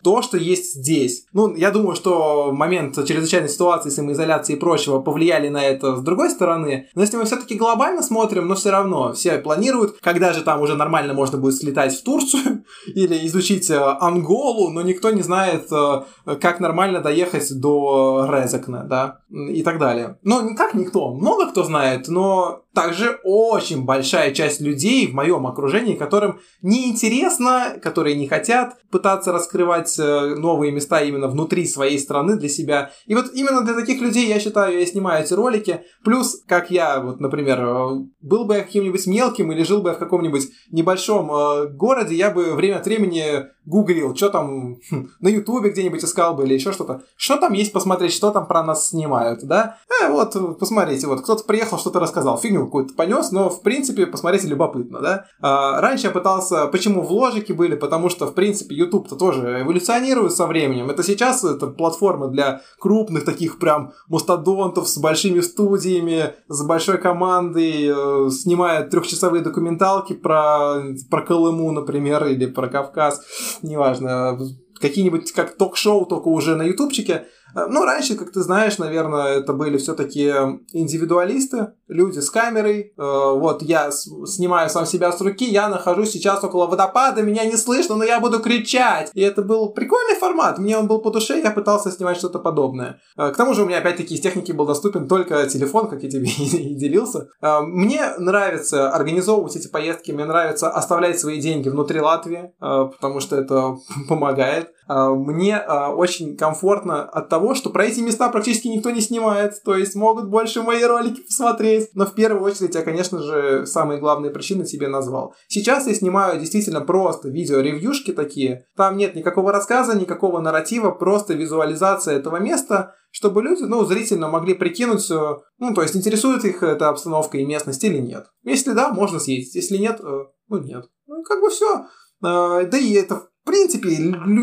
то, 0.03 0.21
что 0.23 0.37
есть 0.37 0.73
здесь. 0.73 1.25
Ну, 1.33 1.55
я 1.55 1.71
думаю, 1.71 1.95
что 1.95 2.51
момент 2.51 2.95
чрезвычайной 3.07 3.49
ситуации, 3.49 3.89
самоизоляции 3.89 4.53
и 4.53 4.59
прочего 4.59 4.99
повлияли 4.99 5.49
на 5.49 5.63
это 5.63 5.95
с 5.95 6.01
другой 6.01 6.31
стороны. 6.31 6.89
Но 6.95 7.01
если 7.01 7.17
мы 7.17 7.25
все-таки 7.25 7.55
глобально 7.55 8.01
смотрим, 8.01 8.47
но 8.47 8.55
все 8.55 8.71
равно 8.71 9.13
все 9.13 9.37
планируют, 9.37 9.97
когда 10.01 10.33
же 10.33 10.41
там 10.41 10.61
уже 10.61 10.75
нормально 10.75 11.13
можно 11.13 11.37
будет 11.37 11.55
слетать 11.55 11.93
в 11.93 12.03
Турцию 12.03 12.65
или 12.87 13.25
изучить 13.27 13.69
Анголу, 13.69 14.71
но 14.71 14.81
никто 14.81 15.11
не 15.11 15.21
знает, 15.21 15.69
как 15.69 16.59
нормально 16.59 17.01
доехать 17.01 17.47
до 17.59 18.27
Резекна, 18.31 18.83
да, 18.83 19.19
и 19.29 19.61
так 19.61 19.77
далее. 19.77 20.06
Ну, 20.23 20.41
не 20.41 20.55
как 20.55 20.73
никто, 20.73 21.13
много 21.13 21.51
кто 21.51 21.63
знает, 21.63 22.07
но 22.07 22.63
также 22.77 23.19
очень 23.23 23.85
большая 23.85 24.31
часть 24.35 24.61
людей 24.61 25.07
в 25.07 25.15
моем 25.15 25.47
окружении, 25.47 25.95
которым 25.95 26.41
неинтересно, 26.61 27.79
которые 27.81 28.15
не 28.15 28.27
хотят 28.27 28.75
пытаться 28.91 29.31
раскрывать 29.31 29.97
э, 29.97 30.35
новые 30.35 30.71
места 30.71 31.01
именно 31.01 31.27
внутри 31.27 31.65
своей 31.65 31.97
страны 31.97 32.35
для 32.35 32.49
себя. 32.49 32.91
И 33.07 33.15
вот 33.15 33.31
именно 33.33 33.61
для 33.61 33.73
таких 33.73 33.99
людей, 33.99 34.27
я 34.27 34.39
считаю, 34.39 34.79
я 34.79 34.85
снимаю 34.85 35.23
эти 35.23 35.33
ролики. 35.33 35.81
Плюс, 36.03 36.43
как 36.47 36.69
я, 36.69 36.99
вот, 37.01 37.19
например, 37.19 37.59
э, 37.61 38.05
был 38.21 38.45
бы 38.45 38.53
я 38.53 38.63
каким-нибудь 38.63 39.07
мелким 39.07 39.51
или 39.51 39.63
жил 39.63 39.81
бы 39.81 39.89
я 39.89 39.95
в 39.95 39.99
каком-нибудь 39.99 40.47
небольшом 40.71 41.31
э, 41.31 41.67
городе, 41.69 42.13
я 42.13 42.29
бы 42.29 42.53
время 42.53 42.75
от 42.77 42.85
времени 42.85 43.47
гуглил, 43.65 44.15
что 44.15 44.29
там 44.29 44.77
хм, 44.89 45.09
на 45.19 45.29
ютубе 45.29 45.71
где-нибудь 45.71 46.03
искал 46.03 46.35
бы 46.35 46.45
или 46.45 46.53
еще 46.53 46.71
что-то. 46.71 47.01
Что 47.15 47.37
там 47.37 47.53
есть 47.53 47.73
посмотреть, 47.73 48.13
что 48.13 48.29
там 48.29 48.45
про 48.45 48.63
нас 48.63 48.89
снимают, 48.89 49.43
да? 49.43 49.79
Э, 50.01 50.09
вот, 50.09 50.59
посмотрите, 50.59 51.07
вот 51.07 51.21
кто-то 51.21 51.43
приехал, 51.43 51.79
что-то 51.79 51.99
рассказал, 51.99 52.37
фигню 52.37 52.66
какую-то 52.67 52.93
понес, 52.93 53.31
но, 53.31 53.49
в 53.49 53.61
принципе, 53.61 54.05
посмотрите, 54.05 54.47
любопытно, 54.47 54.99
да? 54.99 55.25
А, 55.41 55.81
раньше 55.81 56.07
я 56.07 56.11
пытался, 56.11 56.67
почему 56.67 57.01
в 57.01 57.11
ложике 57.11 57.53
были, 57.53 57.75
потому 57.75 58.09
что, 58.09 58.27
в 58.27 58.33
принципе, 58.33 58.75
YouTube-то 58.75 59.15
тоже 59.15 59.61
эволюционирует 59.61 60.33
со 60.33 60.45
временем. 60.47 60.89
Это 60.89 61.03
сейчас 61.03 61.43
это 61.43 61.67
платформа 61.67 62.27
для 62.27 62.61
крупных 62.79 63.25
таких 63.25 63.59
прям 63.59 63.93
мастодонтов 64.07 64.87
с 64.87 64.97
большими 64.97 65.39
студиями, 65.39 66.33
с 66.47 66.63
большой 66.63 66.97
командой, 66.97 67.87
э, 67.87 68.89
трехчасовые 68.89 69.43
документалки 69.43 70.13
про, 70.13 70.81
про 71.09 71.21
Колыму, 71.21 71.71
например, 71.71 72.25
или 72.25 72.45
про 72.45 72.67
Кавказ, 72.67 73.21
неважно, 73.61 74.37
какие-нибудь 74.79 75.31
как 75.31 75.57
ток-шоу, 75.57 76.05
только 76.05 76.27
уже 76.27 76.55
на 76.55 76.63
ютубчике. 76.63 77.25
Э, 77.55 77.67
ну, 77.69 77.85
раньше, 77.85 78.15
как 78.15 78.31
ты 78.31 78.41
знаешь, 78.41 78.77
наверное, 78.77 79.39
это 79.39 79.53
были 79.53 79.77
все-таки 79.77 80.27
индивидуалисты, 80.73 81.73
люди 81.87 82.19
с 82.19 82.29
камерой. 82.29 82.93
Э, 82.97 83.31
вот 83.35 83.61
я 83.61 83.91
снимаю 83.91 84.69
сам 84.69 84.85
себя 84.85 85.11
с 85.11 85.21
руки, 85.21 85.45
я 85.45 85.69
нахожусь 85.69 86.11
сейчас 86.11 86.43
около 86.43 86.67
водопада, 86.67 87.21
меня 87.21 87.45
не 87.45 87.57
слышно, 87.57 87.95
но 87.95 88.03
я 88.03 88.19
буду 88.19 88.39
кричать. 88.39 89.11
И 89.13 89.21
это 89.21 89.41
был 89.41 89.69
прикольный 89.69 90.15
формат, 90.15 90.59
мне 90.59 90.77
он 90.77 90.87
был 90.87 90.99
по 90.99 91.11
душе, 91.11 91.39
я 91.41 91.51
пытался 91.51 91.91
снимать 91.91 92.17
что-то 92.17 92.39
подобное. 92.39 92.99
Э, 93.17 93.31
к 93.31 93.37
тому 93.37 93.53
же 93.53 93.63
у 93.63 93.65
меня 93.65 93.79
опять-таки 93.79 94.15
из 94.15 94.21
техники 94.21 94.51
был 94.51 94.65
доступен 94.65 95.07
только 95.07 95.47
телефон, 95.47 95.87
как 95.87 96.03
я 96.03 96.09
тебе 96.09 96.27
и 96.37 96.75
делился. 96.75 97.29
Мне 97.41 98.13
нравится 98.17 98.89
организовывать 98.91 99.55
эти 99.55 99.67
поездки, 99.67 100.11
мне 100.11 100.25
нравится 100.25 100.69
оставлять 100.69 101.19
свои 101.19 101.39
деньги 101.39 101.69
внутри 101.69 101.99
Латвии, 101.99 102.51
потому 102.59 103.19
что 103.19 103.35
это 103.35 103.77
помогает. 104.09 104.71
Мне 104.87 105.59
очень 105.59 106.37
комфортно 106.37 107.03
от 107.03 107.29
того, 107.29 107.55
что 107.55 107.69
про 107.69 107.85
эти 107.85 107.99
места 107.99 108.29
практически 108.29 108.67
никто 108.67 108.89
не 108.89 109.01
снимает, 109.01 109.61
то 109.63 109.75
есть 109.75 109.95
могут 109.95 110.29
больше 110.29 110.61
мои 110.61 110.83
ролики 110.83 111.21
посмотреть. 111.21 111.89
Но 111.93 112.05
в 112.05 112.13
первую 112.13 112.43
очередь 112.43 112.75
я, 112.75 112.81
конечно 112.81 113.21
же, 113.21 113.65
самые 113.65 113.99
главные 113.99 114.31
причины 114.31 114.65
тебе 114.65 114.87
назвал. 114.87 115.33
Сейчас 115.47 115.87
я 115.87 115.93
снимаю 115.93 116.39
действительно 116.39 116.81
просто 116.81 117.29
видео-ревьюшки 117.29 118.13
такие. 118.13 118.65
Там 118.75 118.97
нет 118.97 119.15
никакого 119.15 119.51
рассказа, 119.51 119.97
никакого 119.97 120.39
нарратива, 120.39 120.91
просто 120.91 121.33
визуализация 121.33 122.15
этого 122.15 122.37
места, 122.37 122.95
чтобы 123.11 123.41
люди, 123.41 123.63
ну, 123.63 123.83
зрительно 123.85 124.27
могли 124.27 124.53
прикинуть, 124.53 125.09
ну, 125.09 125.73
то 125.73 125.81
есть 125.81 125.95
интересует 125.95 126.45
их 126.45 126.61
эта 126.63 126.89
обстановка 126.89 127.37
и 127.37 127.45
местность 127.45 127.83
или 127.83 127.97
нет. 127.97 128.27
Если 128.43 128.73
да, 128.73 128.89
можно 128.93 129.19
съездить, 129.19 129.55
если 129.55 129.77
нет, 129.77 129.99
э, 130.01 130.25
ну, 130.47 130.57
нет. 130.59 130.85
Ну, 131.07 131.23
как 131.23 131.41
бы 131.41 131.49
все. 131.49 131.85
Э, 132.23 132.65
да 132.65 132.77
и 132.77 132.93
это 132.93 133.27
в 133.47 133.49
принципе, 133.49 133.87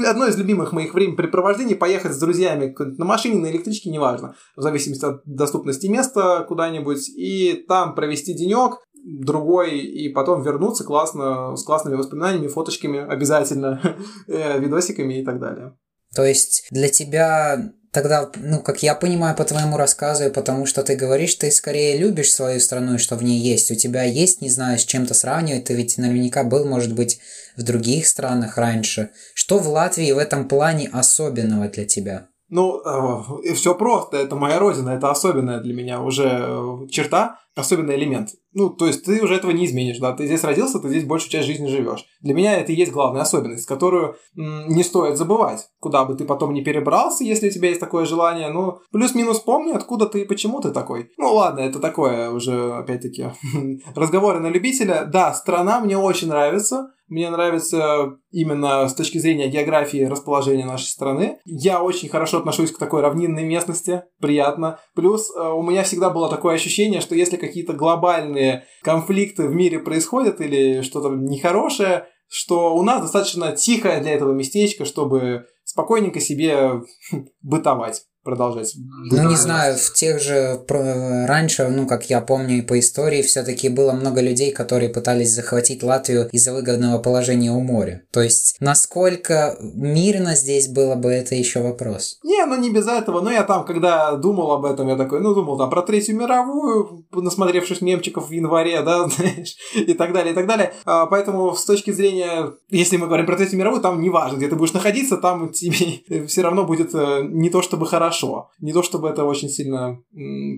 одно 0.08 0.26
из 0.28 0.38
любимых 0.38 0.72
моих 0.72 0.94
времяпрепровождений 0.94 1.76
поехать 1.76 2.14
с 2.14 2.18
друзьями 2.18 2.74
на 2.78 3.04
машине, 3.04 3.38
на 3.38 3.50
электричке, 3.50 3.90
неважно, 3.90 4.34
в 4.56 4.62
зависимости 4.62 5.04
от 5.04 5.20
доступности 5.26 5.88
места 5.88 6.42
куда-нибудь, 6.48 7.10
и 7.10 7.66
там 7.68 7.94
провести 7.94 8.32
денек, 8.32 8.78
другой, 9.04 9.78
и 9.78 10.08
потом 10.08 10.42
вернуться 10.42 10.84
классно, 10.84 11.54
с 11.54 11.64
классными 11.64 11.96
воспоминаниями, 11.96 12.48
фоточками 12.48 12.98
обязательно, 12.98 13.78
э, 14.26 14.58
видосиками 14.58 15.20
и 15.20 15.24
так 15.24 15.38
далее. 15.38 15.76
То 16.14 16.24
есть 16.24 16.66
для 16.70 16.88
тебя 16.88 17.74
Тогда, 17.94 18.28
ну, 18.34 18.58
как 18.58 18.82
я 18.82 18.96
понимаю 18.96 19.36
по 19.36 19.44
твоему 19.44 19.76
рассказу, 19.76 20.28
потому 20.30 20.66
что 20.66 20.82
ты 20.82 20.96
говоришь, 20.96 21.36
ты 21.36 21.52
скорее 21.52 21.96
любишь 21.96 22.32
свою 22.32 22.58
страну 22.58 22.96
и 22.96 22.98
что 22.98 23.14
в 23.14 23.22
ней 23.22 23.38
есть. 23.38 23.70
У 23.70 23.76
тебя 23.76 24.02
есть, 24.02 24.40
не 24.40 24.50
знаю, 24.50 24.80
с 24.80 24.84
чем-то 24.84 25.14
сравнивать. 25.14 25.66
Ты 25.66 25.74
ведь 25.74 25.96
наверняка 25.96 26.42
был, 26.42 26.64
может 26.64 26.92
быть, 26.92 27.20
в 27.56 27.62
других 27.62 28.08
странах 28.08 28.58
раньше. 28.58 29.10
Что 29.32 29.60
в 29.60 29.68
Латвии 29.68 30.10
в 30.10 30.18
этом 30.18 30.48
плане 30.48 30.90
особенного 30.92 31.68
для 31.68 31.84
тебя? 31.84 32.26
Ну, 32.48 32.80
э, 32.84 33.54
все 33.54 33.76
просто. 33.76 34.16
Это 34.16 34.34
моя 34.34 34.58
родина. 34.58 34.90
Это 34.90 35.12
особенная 35.12 35.60
для 35.60 35.72
меня 35.72 36.00
уже 36.00 36.24
э, 36.24 36.88
черта 36.90 37.38
особенный 37.54 37.94
элемент. 37.94 38.30
Ну, 38.54 38.70
то 38.70 38.86
есть 38.86 39.04
ты 39.04 39.20
уже 39.22 39.34
этого 39.34 39.50
не 39.50 39.66
изменишь, 39.66 39.98
да, 39.98 40.12
ты 40.12 40.26
здесь 40.26 40.44
родился, 40.44 40.78
ты 40.78 40.88
здесь 40.88 41.04
большую 41.04 41.30
часть 41.30 41.46
жизни 41.46 41.66
живешь. 41.66 42.04
Для 42.20 42.34
меня 42.34 42.58
это 42.58 42.72
и 42.72 42.76
есть 42.76 42.92
главная 42.92 43.22
особенность, 43.22 43.66
которую 43.66 44.16
м, 44.36 44.68
не 44.68 44.84
стоит 44.84 45.18
забывать, 45.18 45.68
куда 45.80 46.04
бы 46.04 46.14
ты 46.14 46.24
потом 46.24 46.54
не 46.54 46.62
перебрался, 46.62 47.24
если 47.24 47.48
у 47.48 47.52
тебя 47.52 47.68
есть 47.68 47.80
такое 47.80 48.06
желание, 48.06 48.50
ну, 48.50 48.78
плюс-минус 48.92 49.40
помни, 49.40 49.72
откуда 49.72 50.06
ты 50.06 50.22
и 50.22 50.24
почему 50.24 50.60
ты 50.60 50.70
такой. 50.70 51.10
Ну, 51.18 51.34
ладно, 51.34 51.60
это 51.60 51.80
такое 51.80 52.30
уже, 52.30 52.72
опять-таки, 52.74 53.32
разговоры 53.94 54.38
на 54.38 54.48
любителя. 54.48 55.04
Да, 55.04 55.34
страна 55.34 55.80
мне 55.80 55.98
очень 55.98 56.28
нравится, 56.28 56.90
мне 57.14 57.30
нравится 57.30 58.18
именно 58.32 58.88
с 58.88 58.94
точки 58.94 59.18
зрения 59.18 59.46
географии 59.48 60.04
расположения 60.04 60.66
нашей 60.66 60.86
страны. 60.86 61.38
Я 61.44 61.80
очень 61.80 62.08
хорошо 62.08 62.38
отношусь 62.38 62.72
к 62.72 62.78
такой 62.78 63.02
равнинной 63.02 63.44
местности, 63.44 64.02
приятно. 64.20 64.80
Плюс 64.96 65.30
э, 65.30 65.40
у 65.40 65.62
меня 65.62 65.84
всегда 65.84 66.10
было 66.10 66.28
такое 66.28 66.56
ощущение, 66.56 67.00
что 67.00 67.14
если 67.14 67.36
какие-то 67.36 67.72
глобальные 67.72 68.64
конфликты 68.82 69.46
в 69.46 69.54
мире 69.54 69.78
происходят 69.78 70.40
или 70.40 70.82
что-то 70.82 71.10
нехорошее, 71.10 72.08
что 72.28 72.74
у 72.74 72.82
нас 72.82 73.02
достаточно 73.02 73.54
тихое 73.54 74.00
для 74.00 74.10
этого 74.10 74.32
местечко, 74.32 74.84
чтобы 74.84 75.46
спокойненько 75.62 76.18
себе 76.18 76.82
бытовать 77.42 78.02
продолжать. 78.24 78.74
Ну, 79.10 79.28
не 79.28 79.36
знаю, 79.36 79.76
в 79.76 79.92
тех 79.92 80.20
же 80.20 80.60
раньше, 80.68 81.68
ну, 81.68 81.86
как 81.86 82.10
я 82.10 82.20
помню 82.20 82.58
и 82.58 82.62
по 82.62 82.78
истории, 82.78 83.22
все-таки 83.22 83.68
было 83.68 83.92
много 83.92 84.20
людей, 84.20 84.50
которые 84.50 84.88
пытались 84.88 85.32
захватить 85.32 85.82
Латвию 85.82 86.28
из-за 86.32 86.52
выгодного 86.52 86.98
положения 86.98 87.52
у 87.52 87.60
моря. 87.60 88.02
То 88.12 88.22
есть, 88.22 88.56
насколько 88.60 89.56
мирно 89.60 90.34
здесь 90.34 90.68
было 90.68 90.94
бы, 90.94 91.10
это 91.10 91.34
еще 91.34 91.60
вопрос. 91.60 92.18
Не, 92.24 92.44
ну 92.46 92.56
не 92.56 92.70
без 92.70 92.86
этого. 92.86 93.20
Но 93.20 93.30
я 93.30 93.44
там, 93.44 93.64
когда 93.64 94.16
думал 94.16 94.52
об 94.52 94.64
этом, 94.64 94.88
я 94.88 94.96
такой, 94.96 95.20
ну, 95.20 95.34
думал 95.34 95.58
там 95.58 95.70
про 95.70 95.82
Третью 95.82 96.16
мировую, 96.16 97.04
насмотревшись 97.12 97.80
мемчиков 97.80 98.28
в 98.28 98.32
январе, 98.32 98.82
да, 98.82 99.06
знаешь, 99.08 99.56
и 99.74 99.92
так 99.92 100.12
далее, 100.12 100.32
и 100.32 100.34
так 100.34 100.46
далее. 100.46 100.72
А, 100.84 101.06
поэтому 101.06 101.54
с 101.54 101.64
точки 101.64 101.90
зрения, 101.90 102.52
если 102.70 102.96
мы 102.96 103.06
говорим 103.06 103.26
про 103.26 103.36
Третью 103.36 103.58
мировую, 103.58 103.82
там 103.82 104.00
не 104.00 104.10
важно, 104.10 104.36
где 104.36 104.48
ты 104.48 104.56
будешь 104.56 104.72
находиться, 104.72 105.16
там 105.18 105.50
тебе 105.52 106.26
все 106.26 106.42
равно 106.42 106.64
будет 106.64 106.94
э, 106.94 107.22
не 107.28 107.50
то 107.50 107.62
чтобы 107.62 107.86
хорошо, 107.86 108.13
хорошо. 108.14 108.50
Не 108.60 108.72
то 108.72 108.82
чтобы 108.82 109.08
это 109.08 109.24
очень 109.24 109.48
сильно 109.48 109.98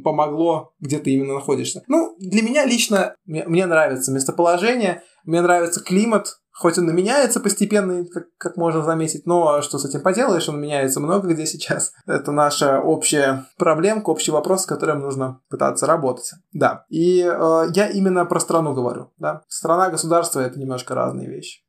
помогло, 0.04 0.72
где 0.80 0.98
ты 0.98 1.10
именно 1.10 1.34
находишься. 1.34 1.82
Ну, 1.88 2.14
для 2.18 2.42
меня 2.42 2.64
лично, 2.66 3.14
мне, 3.24 3.44
мне 3.46 3.66
нравится 3.66 4.12
местоположение, 4.12 5.02
мне 5.24 5.40
нравится 5.40 5.82
климат, 5.82 6.38
Хоть 6.58 6.78
он 6.78 6.88
и 6.88 6.92
меняется 6.94 7.38
постепенно, 7.40 8.06
как, 8.06 8.28
как 8.38 8.56
можно 8.56 8.82
заметить, 8.82 9.26
но 9.26 9.60
что 9.60 9.76
с 9.76 9.84
этим 9.84 10.00
поделаешь, 10.00 10.48
он 10.48 10.58
меняется 10.58 11.00
много 11.00 11.28
где 11.28 11.44
сейчас. 11.44 11.92
Это 12.06 12.32
наша 12.32 12.80
общая 12.80 13.44
проблемка, 13.58 14.08
общий 14.08 14.30
вопрос, 14.30 14.62
с 14.62 14.66
которым 14.66 15.00
нужно 15.00 15.42
пытаться 15.50 15.84
работать. 15.84 16.30
Да, 16.54 16.86
и 16.88 17.20
э, 17.20 17.62
я 17.74 17.88
именно 17.88 18.24
про 18.24 18.40
страну 18.40 18.72
говорю. 18.72 19.12
Да? 19.18 19.42
Страна, 19.48 19.90
государство– 19.90 20.40
это 20.46 20.58
немножко 20.58 20.94
разные 20.94 21.28
вещи. 21.28 21.60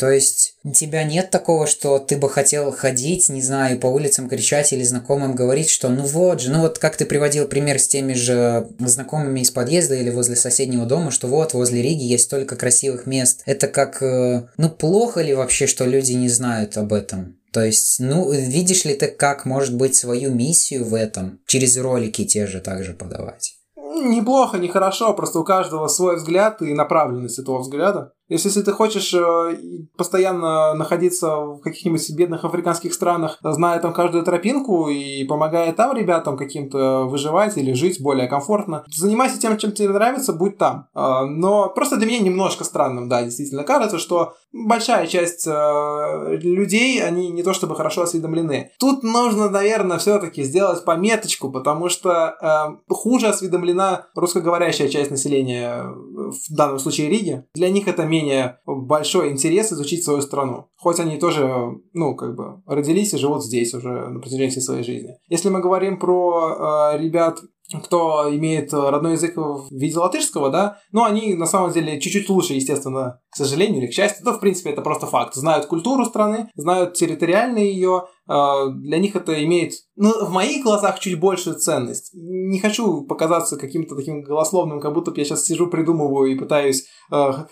То 0.00 0.10
есть 0.10 0.54
у 0.64 0.72
тебя 0.72 1.04
нет 1.04 1.30
такого, 1.30 1.66
что 1.66 1.98
ты 1.98 2.16
бы 2.16 2.30
хотел 2.30 2.72
ходить, 2.72 3.28
не 3.28 3.42
знаю, 3.42 3.78
по 3.78 3.86
улицам 3.86 4.30
кричать 4.30 4.72
или 4.72 4.82
знакомым 4.82 5.34
говорить, 5.34 5.68
что 5.68 5.90
ну 5.90 6.04
вот 6.04 6.40
же, 6.40 6.50
ну 6.50 6.62
вот 6.62 6.78
как 6.78 6.96
ты 6.96 7.04
приводил 7.04 7.46
пример 7.46 7.78
с 7.78 7.86
теми 7.86 8.14
же 8.14 8.66
знакомыми 8.78 9.40
из 9.40 9.50
подъезда 9.50 9.96
или 9.96 10.08
возле 10.08 10.36
соседнего 10.36 10.86
дома, 10.86 11.10
что 11.10 11.26
вот 11.26 11.52
возле 11.52 11.82
Риги 11.82 12.04
есть 12.04 12.24
столько 12.24 12.56
красивых 12.56 13.04
мест. 13.04 13.42
Это 13.44 13.68
как, 13.68 14.02
э, 14.02 14.48
ну 14.56 14.70
плохо 14.70 15.20
ли 15.20 15.34
вообще, 15.34 15.66
что 15.66 15.84
люди 15.84 16.12
не 16.12 16.30
знают 16.30 16.78
об 16.78 16.94
этом? 16.94 17.36
То 17.52 17.62
есть, 17.62 18.00
ну, 18.00 18.32
видишь 18.32 18.86
ли 18.86 18.94
ты, 18.94 19.08
как 19.08 19.44
может 19.44 19.76
быть 19.76 19.96
свою 19.96 20.32
миссию 20.32 20.86
в 20.86 20.94
этом 20.94 21.40
через 21.46 21.76
ролики 21.76 22.24
те 22.24 22.46
же 22.46 22.60
также 22.60 22.94
подавать? 22.94 23.56
Неплохо, 23.76 24.56
нехорошо, 24.56 25.12
просто 25.12 25.40
у 25.40 25.44
каждого 25.44 25.88
свой 25.88 26.16
взгляд 26.16 26.62
и 26.62 26.72
направленность 26.72 27.38
этого 27.38 27.58
взгляда. 27.58 28.14
Если, 28.30 28.62
ты 28.62 28.72
хочешь 28.72 29.12
э, 29.12 29.58
постоянно 29.96 30.72
находиться 30.74 31.36
в 31.36 31.60
каких-нибудь 31.60 32.10
бедных 32.12 32.44
африканских 32.44 32.94
странах, 32.94 33.38
зная 33.42 33.80
там 33.80 33.92
каждую 33.92 34.24
тропинку 34.24 34.88
и 34.88 35.24
помогая 35.24 35.72
там 35.72 35.96
ребятам 35.96 36.36
каким-то 36.36 37.06
выживать 37.06 37.58
или 37.58 37.72
жить 37.72 38.00
более 38.00 38.28
комфортно, 38.28 38.84
занимайся 38.88 39.40
тем, 39.40 39.58
чем 39.58 39.72
тебе 39.72 39.88
нравится, 39.88 40.32
будь 40.32 40.58
там. 40.58 40.86
А, 40.94 41.26
но 41.26 41.68
просто 41.70 41.96
для 41.96 42.06
меня 42.06 42.20
немножко 42.20 42.62
странным, 42.62 43.08
да, 43.08 43.24
действительно 43.24 43.64
кажется, 43.64 43.98
что 43.98 44.34
большая 44.52 45.06
часть 45.06 45.46
э, 45.46 46.36
людей, 46.42 47.02
они 47.02 47.30
не 47.30 47.42
то 47.42 47.52
чтобы 47.52 47.76
хорошо 47.76 48.02
осведомлены. 48.02 48.70
Тут 48.78 49.02
нужно, 49.02 49.48
наверное, 49.48 49.98
все-таки 49.98 50.42
сделать 50.42 50.84
пометочку, 50.84 51.50
потому 51.50 51.88
что 51.88 52.36
э, 52.40 52.92
хуже 52.92 53.28
осведомлена 53.28 54.06
русскоговорящая 54.14 54.88
часть 54.88 55.10
населения, 55.10 55.84
в 55.84 56.54
данном 56.54 56.78
случае 56.78 57.08
Риги. 57.08 57.44
Для 57.54 57.70
них 57.70 57.88
это 57.88 58.04
менее 58.04 58.58
большой 58.66 59.30
интерес 59.30 59.72
изучить 59.72 60.04
свою 60.04 60.20
страну. 60.20 60.66
Хоть 60.76 61.00
они 61.00 61.16
тоже, 61.16 61.48
ну, 61.92 62.14
как 62.14 62.34
бы, 62.34 62.62
родились 62.66 63.14
и 63.14 63.18
живут 63.18 63.44
здесь 63.44 63.74
уже 63.74 64.08
на 64.08 64.20
протяжении 64.20 64.50
всей 64.50 64.62
своей 64.62 64.84
жизни. 64.84 65.16
Если 65.28 65.48
мы 65.48 65.60
говорим 65.60 65.98
про 65.98 66.92
э, 66.94 66.98
ребят 66.98 67.40
кто 67.84 68.34
имеет 68.34 68.72
родной 68.72 69.12
язык 69.12 69.36
в 69.36 69.68
виде 69.70 69.96
латышского, 69.98 70.50
да, 70.50 70.78
но 70.92 71.04
они 71.04 71.34
на 71.34 71.46
самом 71.46 71.72
деле 71.72 72.00
чуть-чуть 72.00 72.28
лучше, 72.28 72.54
естественно, 72.54 73.20
к 73.30 73.36
сожалению 73.36 73.82
или 73.82 73.86
к 73.86 73.94
счастью, 73.94 74.24
то 74.24 74.32
в 74.32 74.40
принципе 74.40 74.70
это 74.70 74.82
просто 74.82 75.06
факт. 75.06 75.34
Знают 75.34 75.66
культуру 75.66 76.04
страны, 76.04 76.50
знают 76.56 76.94
территориально 76.94 77.58
ее, 77.58 78.04
а, 78.26 78.66
для 78.66 78.98
них 78.98 79.16
это 79.16 79.42
имеет, 79.44 79.74
ну, 79.96 80.24
в 80.24 80.30
моих 80.30 80.64
глазах 80.64 80.98
чуть 80.98 81.18
большую 81.18 81.56
ценность. 81.56 82.10
Не 82.14 82.58
хочу 82.60 83.02
показаться 83.02 83.56
каким-то 83.56 83.94
таким 83.96 84.22
голословным, 84.22 84.80
как 84.80 84.92
будто 84.92 85.12
я 85.16 85.24
сейчас 85.24 85.44
сижу, 85.44 85.68
придумываю 85.68 86.32
и 86.32 86.38
пытаюсь, 86.38 86.86
а, 87.10 87.46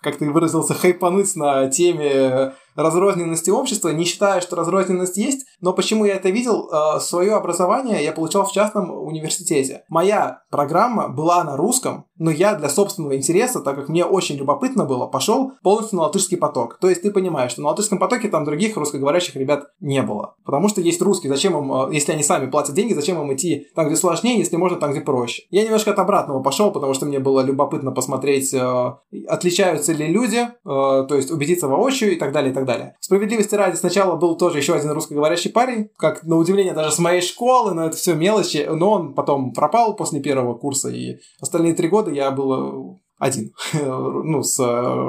как 0.00 0.16
ты 0.16 0.30
выразился, 0.30 0.74
хайпануть 0.74 1.34
на 1.36 1.68
теме 1.68 2.54
разрозненности 2.74 3.50
общества, 3.50 3.90
не 3.90 4.04
считая, 4.04 4.40
что 4.40 4.56
разрозненность 4.56 5.16
есть, 5.16 5.46
но 5.60 5.72
почему 5.72 6.04
я 6.04 6.16
это 6.16 6.30
видел? 6.30 6.68
Э, 6.70 7.00
свое 7.00 7.34
образование 7.34 8.02
я 8.02 8.12
получал 8.12 8.44
в 8.44 8.52
частном 8.52 8.90
университете. 8.90 9.84
Моя 9.88 10.42
программа 10.50 11.08
была 11.08 11.44
на 11.44 11.56
русском, 11.56 12.06
но 12.18 12.30
я 12.30 12.54
для 12.54 12.68
собственного 12.68 13.16
интереса, 13.16 13.60
так 13.60 13.76
как 13.76 13.88
мне 13.88 14.04
очень 14.04 14.36
любопытно 14.36 14.84
было, 14.84 15.06
пошел 15.06 15.52
полностью 15.62 15.96
на 15.96 16.02
латышский 16.04 16.36
поток. 16.36 16.78
То 16.80 16.88
есть 16.88 17.02
ты 17.02 17.10
понимаешь, 17.10 17.52
что 17.52 17.62
на 17.62 17.68
латышском 17.68 17.98
потоке 17.98 18.28
там 18.28 18.44
других 18.44 18.76
русскоговорящих 18.76 19.36
ребят 19.36 19.70
не 19.80 20.02
было. 20.02 20.36
Потому 20.44 20.68
что 20.68 20.80
есть 20.80 21.02
русский, 21.02 21.28
зачем 21.28 21.56
им, 21.56 21.72
э, 21.72 21.94
если 21.94 22.12
они 22.12 22.22
сами 22.22 22.50
платят 22.50 22.74
деньги, 22.74 22.94
зачем 22.94 23.20
им 23.20 23.32
идти 23.34 23.66
там, 23.74 23.86
где 23.86 23.96
сложнее, 23.96 24.38
если 24.38 24.56
можно 24.56 24.78
там, 24.78 24.92
где 24.92 25.00
проще. 25.00 25.44
Я 25.50 25.64
немножко 25.64 25.90
от 25.90 25.98
обратного 25.98 26.42
пошел, 26.42 26.72
потому 26.72 26.94
что 26.94 27.06
мне 27.06 27.18
было 27.18 27.40
любопытно 27.40 27.92
посмотреть, 27.92 28.52
э, 28.54 28.92
отличаются 29.28 29.92
ли 29.92 30.06
люди, 30.08 30.48
то 30.64 31.06
есть 31.10 31.30
убедиться 31.30 31.68
воочию 31.68 32.12
и 32.12 32.16
так 32.16 32.32
далее, 32.32 32.52
и 32.52 32.54
так 32.54 32.61
так 32.64 32.76
далее. 32.76 32.96
Справедливости 33.00 33.54
ради, 33.54 33.76
сначала 33.76 34.16
был 34.16 34.36
тоже 34.36 34.58
еще 34.58 34.74
один 34.74 34.90
русскоговорящий 34.90 35.50
парень, 35.50 35.90
как 35.96 36.24
на 36.24 36.36
удивление 36.36 36.74
даже 36.74 36.92
с 36.92 36.98
моей 36.98 37.20
школы, 37.20 37.74
но 37.74 37.86
это 37.86 37.96
все 37.96 38.14
мелочи, 38.14 38.66
но 38.70 38.90
он 38.90 39.14
потом 39.14 39.52
пропал 39.52 39.96
после 39.96 40.20
первого 40.20 40.54
курса, 40.54 40.88
и 40.88 41.18
остальные 41.40 41.74
три 41.74 41.88
года 41.88 42.10
я 42.10 42.30
был 42.30 43.00
один, 43.18 43.52
ну, 43.72 44.42
с 44.42 44.58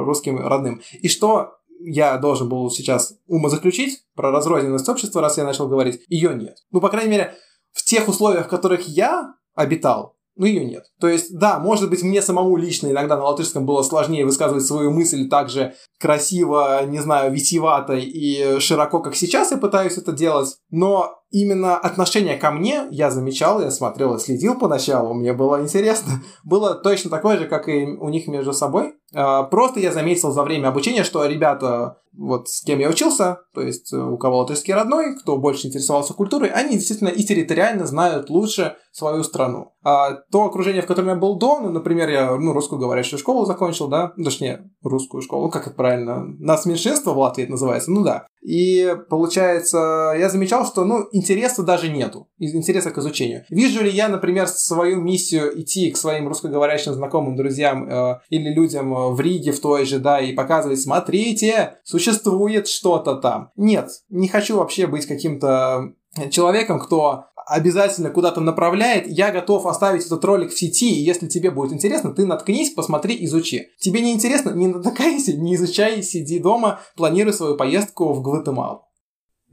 русским 0.05 0.39
родным. 0.39 0.81
И 1.01 1.07
что 1.07 1.53
я 1.79 2.17
должен 2.17 2.47
был 2.47 2.69
сейчас 2.69 3.15
умозаключить 3.27 4.03
про 4.15 4.31
разрозненность 4.31 4.87
общества, 4.87 5.21
раз 5.21 5.37
я 5.37 5.43
начал 5.43 5.67
говорить, 5.67 6.01
ее 6.07 6.33
нет. 6.33 6.57
Ну, 6.71 6.79
по 6.79 6.89
крайней 6.89 7.11
мере, 7.11 7.35
в 7.71 7.83
тех 7.83 8.07
условиях, 8.07 8.45
в 8.45 8.49
которых 8.49 8.87
я 8.87 9.33
обитал, 9.55 10.15
ну, 10.35 10.45
ее 10.45 10.65
нет. 10.65 10.85
То 10.99 11.07
есть, 11.07 11.37
да, 11.37 11.59
может 11.59 11.89
быть, 11.89 12.03
мне 12.03 12.21
самому 12.21 12.55
лично 12.57 12.87
иногда 12.87 13.17
на 13.17 13.23
латышском 13.23 13.65
было 13.65 13.83
сложнее 13.83 14.25
высказывать 14.25 14.65
свою 14.65 14.91
мысль 14.91 15.29
так 15.29 15.49
же 15.49 15.75
красиво, 15.99 16.85
не 16.85 16.99
знаю, 16.99 17.31
витиевато 17.31 17.93
и 17.93 18.59
широко, 18.59 18.99
как 18.99 19.15
сейчас 19.15 19.51
я 19.51 19.57
пытаюсь 19.57 19.97
это 19.97 20.11
делать, 20.11 20.57
но 20.71 21.22
именно 21.33 21.75
отношение 21.75 22.37
ко 22.37 22.51
мне 22.51 22.87
я 22.91 23.09
замечал, 23.09 23.59
я 23.59 23.71
смотрел 23.71 24.15
и 24.15 24.19
следил 24.19 24.57
поначалу, 24.57 25.13
мне 25.13 25.33
было 25.33 25.61
интересно. 25.61 26.21
Было 26.43 26.75
точно 26.75 27.09
такое 27.09 27.37
же, 27.37 27.47
как 27.47 27.67
и 27.67 27.85
у 27.85 28.09
них 28.09 28.27
между 28.27 28.53
собой. 28.53 28.93
А, 29.15 29.43
просто 29.43 29.79
я 29.79 29.91
заметил 29.91 30.31
за 30.31 30.43
время 30.43 30.67
обучения, 30.67 31.03
что 31.03 31.25
ребята, 31.25 31.97
вот 32.15 32.49
с 32.49 32.61
кем 32.61 32.79
я 32.79 32.89
учился, 32.89 33.39
то 33.53 33.61
есть 33.61 33.91
э, 33.91 33.97
у 33.97 34.17
кого 34.17 34.39
латышский 34.39 34.73
родной, 34.73 35.15
кто 35.17 35.37
больше 35.37 35.67
интересовался 35.67 36.13
культурой, 36.13 36.49
они 36.49 36.75
действительно 36.75 37.09
и 37.09 37.23
территориально 37.23 37.85
знают 37.87 38.29
лучше 38.29 38.75
свою 38.91 39.23
страну. 39.23 39.73
А 39.83 40.11
то 40.31 40.43
окружение, 40.43 40.83
в 40.83 40.87
котором 40.87 41.09
я 41.09 41.15
был 41.15 41.37
до, 41.37 41.59
ну, 41.59 41.69
например, 41.69 42.09
я 42.09 42.35
ну, 42.35 42.53
русскую 42.53 42.79
говорящую 42.79 43.19
школу 43.19 43.45
закончил, 43.45 43.87
да, 43.87 44.13
точнее, 44.23 44.69
русскую 44.83 45.21
школу, 45.21 45.49
как 45.49 45.67
это 45.67 45.75
правильно, 45.75 46.25
нас 46.39 46.65
меньшинство 46.65 47.13
в 47.13 47.17
Латвии 47.17 47.43
это 47.43 47.51
называется, 47.51 47.91
ну 47.91 48.03
да. 48.03 48.27
И 48.43 48.95
получается, 49.09 50.13
я 50.17 50.29
замечал, 50.29 50.65
что 50.65 50.83
ну, 50.83 51.07
интереса 51.11 51.63
даже 51.63 51.89
нету, 51.89 52.27
интереса 52.37 52.91
к 52.91 52.97
изучению. 52.97 53.45
Вижу 53.49 53.81
ли 53.83 53.89
я, 53.89 54.09
например, 54.09 54.47
свою 54.47 55.01
миссию 55.01 55.59
идти 55.59 55.91
к 55.91 55.97
своим 55.97 56.27
русскоговорящим 56.27 56.93
знакомым, 56.93 57.35
друзьям 57.35 57.89
э, 57.89 58.19
или 58.29 58.53
людям 58.53 59.13
в 59.13 59.19
Риге 59.21 59.53
в 59.53 59.61
той 59.61 59.85
же, 59.85 59.99
да, 59.99 60.19
и 60.19 60.33
показывать, 60.33 60.81
смотрите, 60.81 61.77
существует 61.83 62.67
что-то 62.67 63.15
там. 63.15 63.51
Нет, 63.55 63.89
не 64.09 64.27
хочу 64.27 64.57
вообще 64.57 64.87
быть 64.87 65.05
каким-то 65.05 65.93
человеком, 66.29 66.79
кто 66.79 67.25
обязательно 67.47 68.09
куда-то 68.09 68.41
направляет, 68.41 69.07
я 69.07 69.31
готов 69.31 69.65
оставить 69.65 70.05
этот 70.05 70.23
ролик 70.25 70.51
в 70.51 70.57
сети, 70.57 70.93
и 70.93 71.03
если 71.03 71.27
тебе 71.27 71.51
будет 71.51 71.73
интересно, 71.73 72.13
ты 72.13 72.25
наткнись, 72.25 72.73
посмотри, 72.73 73.23
изучи. 73.25 73.69
Тебе 73.79 74.01
не 74.01 74.13
интересно, 74.13 74.51
не 74.51 74.67
натыкайся, 74.67 75.33
не 75.33 75.55
изучай, 75.55 76.01
сиди 76.03 76.39
дома, 76.39 76.79
планируй 76.95 77.33
свою 77.33 77.57
поездку 77.57 78.13
в 78.13 78.21
Гватемалу. 78.21 78.87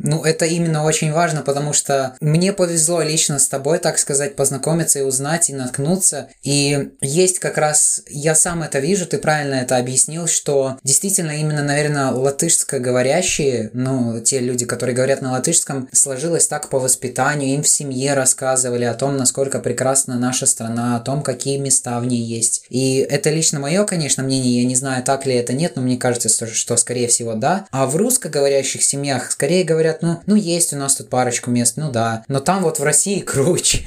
Ну, 0.03 0.25
это 0.25 0.47
именно 0.47 0.85
очень 0.85 1.13
важно, 1.13 1.43
потому 1.43 1.73
что 1.73 2.17
мне 2.21 2.53
повезло 2.53 3.03
лично 3.03 3.39
с 3.39 3.49
тобой, 3.49 3.79
так 3.79 3.99
сказать, 3.99 4.35
познакомиться 4.35 4.99
и 4.99 5.03
узнать, 5.03 5.51
и 5.51 5.55
наткнуться. 5.55 6.29
И 6.43 6.91
есть 7.01 7.39
как 7.39 7.59
раз, 7.59 8.03
я 8.09 8.35
сам 8.35 8.63
это 8.63 8.79
вижу, 8.79 9.07
ты 9.07 9.19
правильно 9.19 9.55
это 9.57 9.77
объяснил, 9.77 10.27
что 10.27 10.79
действительно 10.85 11.33
именно, 11.33 11.63
наверное, 11.63 12.11
латышскоговорящие, 12.11 13.71
ну, 13.75 14.21
те 14.21 14.41
люди, 14.41 14.65
которые 14.65 14.97
говорят 14.97 15.21
на 15.21 15.33
латышском, 15.33 15.89
сложилось 15.93 16.47
так 16.47 16.71
по 16.71 16.79
воспитанию, 16.79 17.55
им 17.55 17.63
в 17.63 17.69
семье 17.69 18.15
рассказывали 18.15 18.85
о 18.85 18.95
том, 18.95 19.17
насколько 19.17 19.59
прекрасна 19.59 20.19
наша 20.19 20.47
страна, 20.47 20.97
о 20.97 21.01
том, 21.01 21.23
какие 21.23 21.59
места 21.59 22.01
в 22.01 22.07
ней 22.07 22.23
есть. 22.23 22.65
И 22.71 22.97
это 22.99 23.31
лично 23.31 23.61
мое, 23.61 23.85
конечно, 23.85 24.23
мнение, 24.23 24.63
я 24.63 24.69
не 24.69 24.77
знаю, 24.77 25.05
так 25.05 25.27
ли 25.27 25.35
это 25.35 25.53
нет, 25.53 25.77
но 25.77 25.83
мне 25.83 25.97
кажется, 25.97 26.47
что, 26.47 26.77
скорее 26.77 27.09
всего, 27.09 27.35
да. 27.35 27.67
А 27.71 27.87
в 27.87 27.97
русскоговорящих 27.97 28.83
семьях 28.83 29.31
скорее 29.31 29.65
говорят 29.65 29.90
говорят, 29.99 30.03
ну, 30.03 30.35
ну 30.35 30.35
есть 30.35 30.73
у 30.73 30.77
нас 30.77 30.97
тут 30.97 31.11
парочку 31.11 31.51
мест, 31.51 31.77
ну 31.77 31.91
да, 31.91 32.25
но 32.29 32.41
там 32.41 32.63
вот 32.63 32.79
в 32.79 32.85
России 32.85 33.21
круче. 33.21 33.85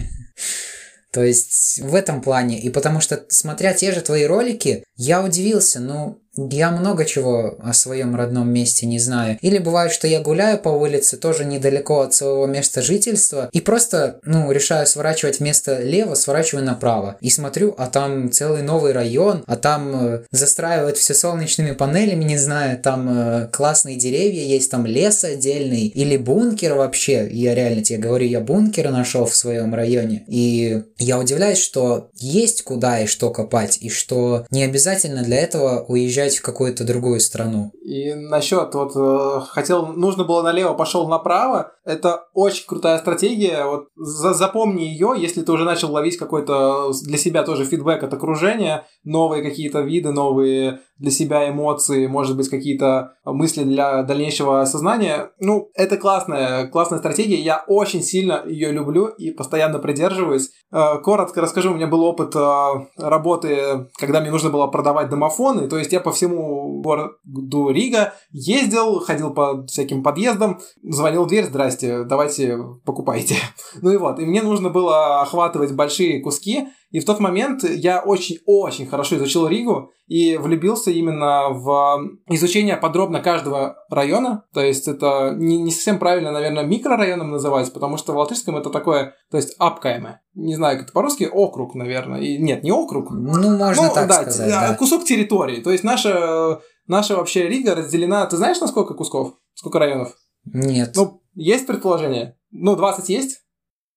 То 1.12 1.24
есть 1.24 1.80
в 1.80 1.94
этом 1.94 2.22
плане. 2.22 2.60
И 2.60 2.70
потому 2.72 3.00
что, 3.00 3.24
смотря 3.30 3.74
те 3.74 3.92
же 3.92 4.02
твои 4.02 4.26
ролики, 4.26 4.84
я 4.96 5.24
удивился, 5.24 5.80
ну, 5.80 6.23
я 6.36 6.72
много 6.72 7.06
чего 7.06 7.56
о 7.62 7.74
своем 7.74 8.16
родном 8.16 8.50
месте 8.52 8.86
не 8.86 9.00
знаю. 9.00 9.38
Или 9.42 9.60
бывает, 9.60 9.92
что 9.92 10.08
я 10.08 10.20
гуляю 10.20 10.58
по 10.58 10.70
улице, 10.70 11.18
тоже 11.18 11.46
недалеко 11.46 12.02
от 12.02 12.14
своего 12.14 12.48
места 12.48 12.82
жительства, 12.82 13.50
и 13.52 13.62
просто, 13.62 14.20
ну, 14.24 14.52
решаю 14.52 14.88
сворачивать 14.88 15.40
вместо 15.40 15.82
лево, 15.82 16.16
сворачиваю 16.16 16.66
направо. 16.66 17.18
И 17.22 17.30
смотрю, 17.30 17.76
а 17.78 17.88
там 17.88 18.32
целый 18.32 18.64
новый 18.64 18.94
район, 18.94 19.44
а 19.46 19.56
там 19.56 20.06
э, 20.06 20.24
застраивают 20.32 20.98
все 20.98 21.14
солнечными 21.14 21.72
панелями, 21.72 22.24
не 22.24 22.38
знаю, 22.38 22.80
там 22.80 23.08
э, 23.10 23.48
классные 23.52 23.98
деревья 23.98 24.44
есть, 24.44 24.72
там 24.72 24.86
лес 24.86 25.24
отдельный, 25.24 25.88
или 25.88 26.18
бункер 26.18 26.74
вообще. 26.74 27.30
Я 27.32 27.54
реально 27.54 27.84
тебе 27.84 28.00
говорю, 28.00 28.26
я 28.26 28.40
бункер 28.40 28.90
нашел 28.90 29.26
в 29.26 29.36
своем 29.36 29.76
районе. 29.76 30.24
И 30.28 30.84
я 30.98 31.20
удивляюсь, 31.20 31.60
что 31.60 32.10
есть 32.16 32.64
куда 32.64 33.02
и 33.02 33.06
что 33.06 33.30
копать, 33.30 33.78
и 33.82 33.90
что 33.90 34.46
не 34.50 34.64
обязательно 34.64 35.22
для 35.24 35.38
этого 35.38 35.86
уезжать 35.88 36.23
переезжать 36.24 36.38
в 36.38 36.42
какую-то 36.42 36.86
другую 36.86 37.20
страну. 37.20 37.72
И 37.84 38.14
насчет 38.14 38.74
вот 38.74 38.94
э, 38.96 39.42
хотел, 39.50 39.88
нужно 39.88 40.24
было 40.24 40.42
налево, 40.42 40.74
пошел 40.74 41.08
направо. 41.08 41.72
Это 41.86 42.28
очень 42.34 42.66
крутая 42.66 42.98
стратегия. 43.00 43.66
Вот 43.66 43.88
за, 43.96 44.34
запомни 44.34 44.84
ее, 44.84 45.14
если 45.18 45.42
ты 45.42 45.52
уже 45.52 45.66
начал 45.66 45.92
ловить 45.92 46.18
какой-то 46.18 46.92
для 47.04 47.18
себя 47.18 47.44
тоже 47.44 47.66
фидбэк 47.66 48.04
от 48.04 48.14
окружения, 48.14 48.86
новые 49.04 49.44
какие-то 49.44 49.82
виды, 49.82 50.12
новые 50.12 50.80
для 50.98 51.12
себя 51.12 51.50
эмоции, 51.50 52.08
может 52.08 52.38
быть, 52.38 52.50
какие-то 52.50 53.14
мысли 53.26 53.64
для 53.64 54.04
дальнейшего 54.04 54.62
осознания. 54.62 55.32
Ну, 55.40 55.70
это 55.74 55.98
классная, 55.98 56.68
классная 56.68 57.00
стратегия. 57.00 57.42
Я 57.42 57.64
очень 57.68 58.02
сильно 58.02 58.44
ее 58.46 58.72
люблю 58.72 59.08
и 59.08 59.32
постоянно 59.32 59.80
придерживаюсь. 59.80 60.52
Э, 60.72 61.00
коротко 61.04 61.42
расскажу, 61.42 61.72
у 61.72 61.76
меня 61.76 61.88
был 61.88 62.04
опыт 62.04 62.36
э, 62.36 62.68
работы, 62.98 63.90
когда 64.00 64.22
мне 64.22 64.32
нужно 64.32 64.50
было 64.50 64.68
продавать 64.68 65.10
домофоны. 65.10 65.68
То 65.68 65.78
есть 65.78 65.92
я 65.92 66.00
по 66.00 66.12
всему 66.14 66.82
городу 66.82 67.70
Рига 67.70 68.14
ездил, 68.32 69.00
ходил 69.02 69.34
по 69.34 69.66
всяким 69.68 70.02
подъездам, 70.02 70.62
звонил 70.82 71.26
в 71.26 71.28
дверь, 71.28 71.46
здрасте, 71.46 72.04
давайте 72.04 72.58
покупайте. 72.86 73.36
Ну 73.82 73.92
и 73.92 73.98
вот, 73.98 74.20
и 74.20 74.26
мне 74.26 74.42
нужно 74.42 74.70
было 74.70 75.22
охватывать 75.22 75.74
большие 75.74 76.22
куски, 76.22 76.68
и 76.94 77.00
в 77.00 77.06
тот 77.06 77.20
момент 77.20 77.64
я 77.64 78.02
очень-очень 78.02 78.86
хорошо 78.86 79.16
изучил 79.16 79.48
Ригу 79.48 79.92
и 80.06 80.38
влюбился 80.38 80.92
именно 80.92 81.50
в 81.50 82.20
изучение 82.30 82.78
подробно 82.78 83.20
каждого 83.20 83.78
района. 83.90 84.46
То 84.54 84.62
есть 84.62 84.88
это 84.88 85.34
не, 85.36 85.58
не 85.58 85.72
совсем 85.72 85.98
правильно, 85.98 86.32
наверное, 86.32 86.64
микрорайоном 86.64 87.32
называть, 87.32 87.74
потому 87.74 87.98
что 87.98 88.14
в 88.14 88.18
латышском 88.18 88.58
это 88.58 88.70
такое, 88.70 89.16
то 89.32 89.38
есть 89.38 89.56
апкайме. 89.58 90.22
Не 90.36 90.56
знаю, 90.56 90.78
как 90.78 90.86
это 90.86 90.94
по-русски, 90.94 91.24
округ, 91.24 91.74
наверное. 91.74 92.22
И, 92.22 92.38
нет, 92.38 92.64
не 92.64 92.72
округ. 92.72 93.10
Ну, 93.10 93.58
можно 93.58 93.88
ну, 93.88 93.94
так 93.96 94.08
да, 94.08 94.22
сказать, 94.22 94.50
да. 94.50 94.76
Кусок 94.76 95.04
территории. 95.04 95.62
То 95.62 95.72
есть 95.72 95.84
наша, 95.84 96.62
наша 96.86 97.16
вообще 97.16 97.50
Рига 97.50 97.74
разделена... 97.74 98.24
Ты 98.28 98.38
знаешь, 98.38 98.62
на 98.62 98.68
сколько 98.68 98.94
кусков? 98.94 99.34
Сколько 99.56 99.80
районов? 99.80 100.16
Нет. 100.46 100.94
Ну, 100.96 101.24
есть 101.34 101.66
предположение? 101.66 102.38
Ну, 102.52 102.76
20 102.76 103.10
есть? 103.10 103.43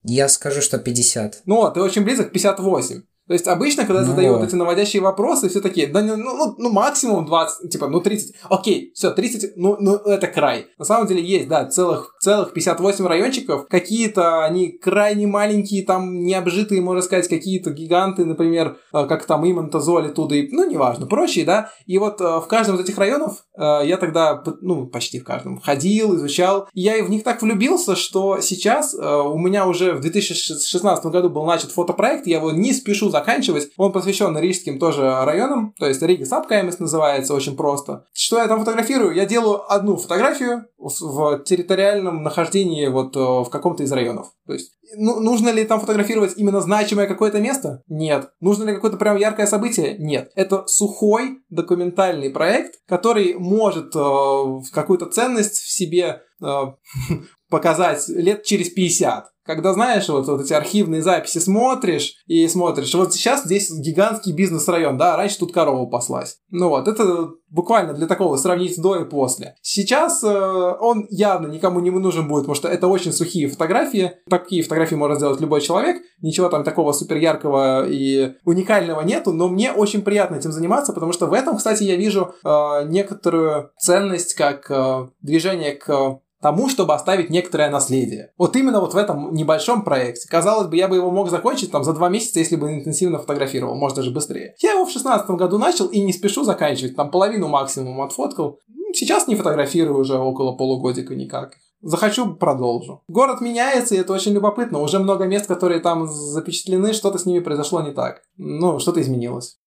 Я 0.09 0.29
скажу, 0.29 0.63
что 0.63 0.79
50. 0.79 1.43
Ну, 1.47 1.69
ты 1.73 1.81
очень 1.81 2.05
близок, 2.05 2.31
58. 2.31 3.03
То 3.27 3.33
есть 3.33 3.49
обычно, 3.49 3.85
когда 3.85 4.03
ну, 4.03 4.07
задают 4.07 4.43
эти 4.43 4.55
наводящие 4.55 5.03
вопросы, 5.03 5.49
все 5.49 5.61
такие, 5.61 5.89
да, 5.89 6.01
ну, 6.01 6.17
ну, 6.17 6.55
ну, 6.59 6.71
максимум 6.71 7.27
20, 7.27 7.71
типа, 7.71 7.89
ну 7.89 8.01
30, 8.01 8.37
окей, 8.49 8.93
все, 8.95 9.11
30, 9.11 9.57
ну, 9.57 9.77
ну, 9.81 9.97
это 9.97 10.29
край. 10.29 10.67
На 10.79 10.85
самом 10.85 11.09
деле 11.09 11.25
есть, 11.25 11.49
да, 11.49 11.67
целых, 11.67 12.15
целых 12.21 12.53
58 12.53 13.07
райончиков, 13.07 13.67
какие-то 13.69 14.45
они 14.45 14.71
крайне 14.71 15.27
маленькие, 15.27 15.85
там 15.85 16.23
необжитые, 16.23 16.81
можно 16.81 17.03
сказать, 17.03 17.27
какие-то 17.29 17.71
гиганты, 17.71 18.25
например, 18.25 18.79
э, 18.93 19.07
как 19.07 19.27
там 19.27 19.49
Иманта, 19.51 19.81
Золи, 19.81 20.11
Туды, 20.11 20.49
ну, 20.53 20.69
неважно, 20.69 21.07
прочие, 21.07 21.45
да, 21.45 21.71
и 21.87 21.99
вот 21.99 22.21
э, 22.21 22.25
в 22.25 22.47
каждом 22.47 22.77
из 22.77 22.83
этих 22.83 22.97
районов 22.97 23.45
э, 23.59 23.81
я 23.87 23.97
тогда, 23.97 24.41
ну, 24.61 24.87
почти 24.87 25.19
в 25.19 25.25
каждом, 25.25 25.61
ходил, 25.61 26.15
изучал, 26.15 26.69
и 26.75 26.83
я 26.83 27.03
в 27.03 27.11
них 27.11 27.25
так 27.25 27.43
влюбился, 27.43 27.97
что 27.97 28.41
сейчас 28.41 28.95
у 28.95 29.39
меня 29.39 29.67
уже 29.67 29.95
в 29.95 30.01
2016 30.01 31.05
году 31.07 31.29
был 31.29 31.45
начат 31.45 31.73
фотопроект, 31.73 32.27
я 32.27 32.37
его 32.37 32.53
не 32.53 32.73
спешу 32.73 33.11
заканчивать. 33.19 33.69
Он 33.77 33.93
посвящен 33.93 34.37
рижским 34.39 34.79
тоже 34.79 35.25
районам, 35.25 35.75
то 35.79 35.87
есть 35.87 36.03
Рига 36.03 36.25
Сабкаймес 36.25 36.79
называется 36.79 37.35
очень 37.35 37.57
просто. 37.57 38.05
Что 38.13 38.39
я 38.39 38.47
там 38.47 38.61
фотографирую? 38.61 39.15
Я 39.15 39.27
делаю 39.27 39.71
одну 39.73 39.97
фотографию 39.97 40.67
в 40.79 41.39
территориальном 41.45 42.23
нахождении 42.23 42.87
вот 42.89 43.17
э, 43.17 43.21
в 43.21 43.49
каком-то 43.51 43.83
из 43.83 43.93
районов. 43.93 44.33
То 44.47 44.53
есть 44.53 44.77
ну, 44.95 45.21
нужно 45.21 45.49
ли 45.51 45.65
там 45.65 45.81
фотографировать 45.81 46.35
именно 46.37 46.61
значимое 46.61 47.07
какое-то 47.07 47.41
место? 47.41 47.83
Нет. 47.89 48.31
Нужно 48.41 48.65
ли 48.65 48.75
какое-то 48.75 48.97
прям 48.97 49.17
яркое 49.17 49.47
событие? 49.47 49.97
Нет. 49.99 50.31
Это 50.35 50.67
сухой 50.67 51.41
документальный 51.49 52.31
проект, 52.31 52.77
который 52.87 53.35
может 53.35 53.95
э, 53.97 54.45
какую-то 54.73 55.07
ценность 55.07 55.59
в 55.59 55.71
себе 55.71 56.23
э, 56.43 56.47
показать 57.49 58.09
лет 58.09 58.45
через 58.45 58.71
50 58.71 59.27
когда, 59.47 59.73
знаешь, 59.73 60.09
вот, 60.09 60.27
вот 60.27 60.41
эти 60.41 60.53
архивные 60.53 61.03
записи 61.03 61.39
смотришь 61.39 62.17
и 62.27 62.47
смотришь, 62.49 62.93
вот 62.95 63.15
сейчас 63.15 63.45
здесь 63.45 63.71
гигантский 63.71 64.33
бизнес-район, 64.33 64.99
да, 64.99 65.17
раньше 65.17 65.39
тут 65.39 65.53
корова 65.53 65.87
паслась. 65.87 66.39
Ну 66.51 66.69
вот, 66.69 66.89
это 66.89 67.31
буквально 67.49 67.95
для 67.95 68.07
такого 68.07 68.37
сравнить 68.37 68.81
до 68.81 68.97
и 68.97 69.05
после. 69.05 69.55
Сейчас 69.63 70.23
э, 70.25 70.29
он 70.29 71.07
явно 71.11 71.47
никому 71.47 71.81
не 71.81 71.91
нужен 71.91 72.27
будет, 72.27 72.43
потому 72.43 72.57
что 72.57 72.69
это 72.69 72.89
очень 72.89 73.13
сухие 73.13 73.49
фотографии. 73.49 74.13
Такие 74.29 74.63
фотографии 74.63 74.97
может 74.97 75.19
сделать 75.19 75.41
любой 75.41 75.61
человек, 75.61 76.03
ничего 76.21 76.49
там 76.49 76.65
такого 76.65 76.93
супер 76.93 77.17
яркого 77.17 77.87
и 77.89 78.35
уникального 78.45 79.03
нету, 79.03 79.33
но 79.33 79.49
мне 79.49 79.73
очень 79.73 80.03
приятно 80.03 80.37
этим 80.37 80.51
заниматься, 80.51 80.93
потому 80.93 81.13
что 81.13 81.27
в 81.27 81.33
этом, 81.33 81.57
кстати, 81.57 81.85
я 81.85 81.97
вижу 81.97 82.35
э, 82.45 82.85
некоторую 82.87 83.71
ценность 83.79 84.35
как 84.35 84.69
э, 84.71 85.09
движение 85.23 85.73
к 85.73 86.19
тому, 86.47 86.69
чтобы 86.69 86.95
оставить 86.95 87.29
некоторое 87.29 87.71
наследие. 87.71 88.31
Вот 88.39 88.55
именно 88.55 88.81
вот 88.81 88.95
в 88.95 88.97
этом 88.97 89.35
небольшом 89.35 89.83
проекте. 89.83 90.29
Казалось 90.29 90.69
бы, 90.69 90.77
я 90.77 90.87
бы 90.87 90.95
его 90.95 91.11
мог 91.11 91.29
закончить 91.29 91.73
там 91.73 91.83
за 91.83 91.93
два 91.93 92.09
месяца, 92.09 92.39
если 92.39 92.55
бы 92.55 92.73
интенсивно 92.73 93.19
фотографировал, 93.19 93.75
может 93.75 93.97
даже 93.97 94.13
быстрее. 94.13 94.55
Я 94.63 94.75
его 94.75 94.87
в 94.87 94.91
шестнадцатом 94.93 95.37
году 95.37 95.59
начал 95.59 95.87
и 95.87 96.01
не 96.01 96.13
спешу 96.13 96.45
заканчивать, 96.45 96.95
там 96.95 97.11
половину 97.11 97.49
максимум 97.49 98.01
отфоткал. 98.01 98.61
Сейчас 98.93 99.27
не 99.27 99.35
фотографирую 99.35 99.99
уже 99.99 100.17
около 100.19 100.53
полугодика 100.53 101.17
никак. 101.17 101.55
Захочу, 101.81 102.37
продолжу. 102.37 103.03
Город 103.09 103.41
меняется, 103.41 103.97
и 103.97 103.99
это 103.99 104.13
очень 104.13 104.33
любопытно. 104.33 104.79
Уже 104.79 105.01
много 105.01 105.25
мест, 105.25 105.49
которые 105.49 105.81
там 105.81 106.07
запечатлены, 106.07 106.93
что-то 106.93 107.19
с 107.19 107.27
ними 107.27 107.41
произошло 107.41 107.83
не 107.83 107.91
так. 107.91 108.23
Ну, 108.37 108.79
что-то 108.79 109.01
изменилось. 109.01 109.59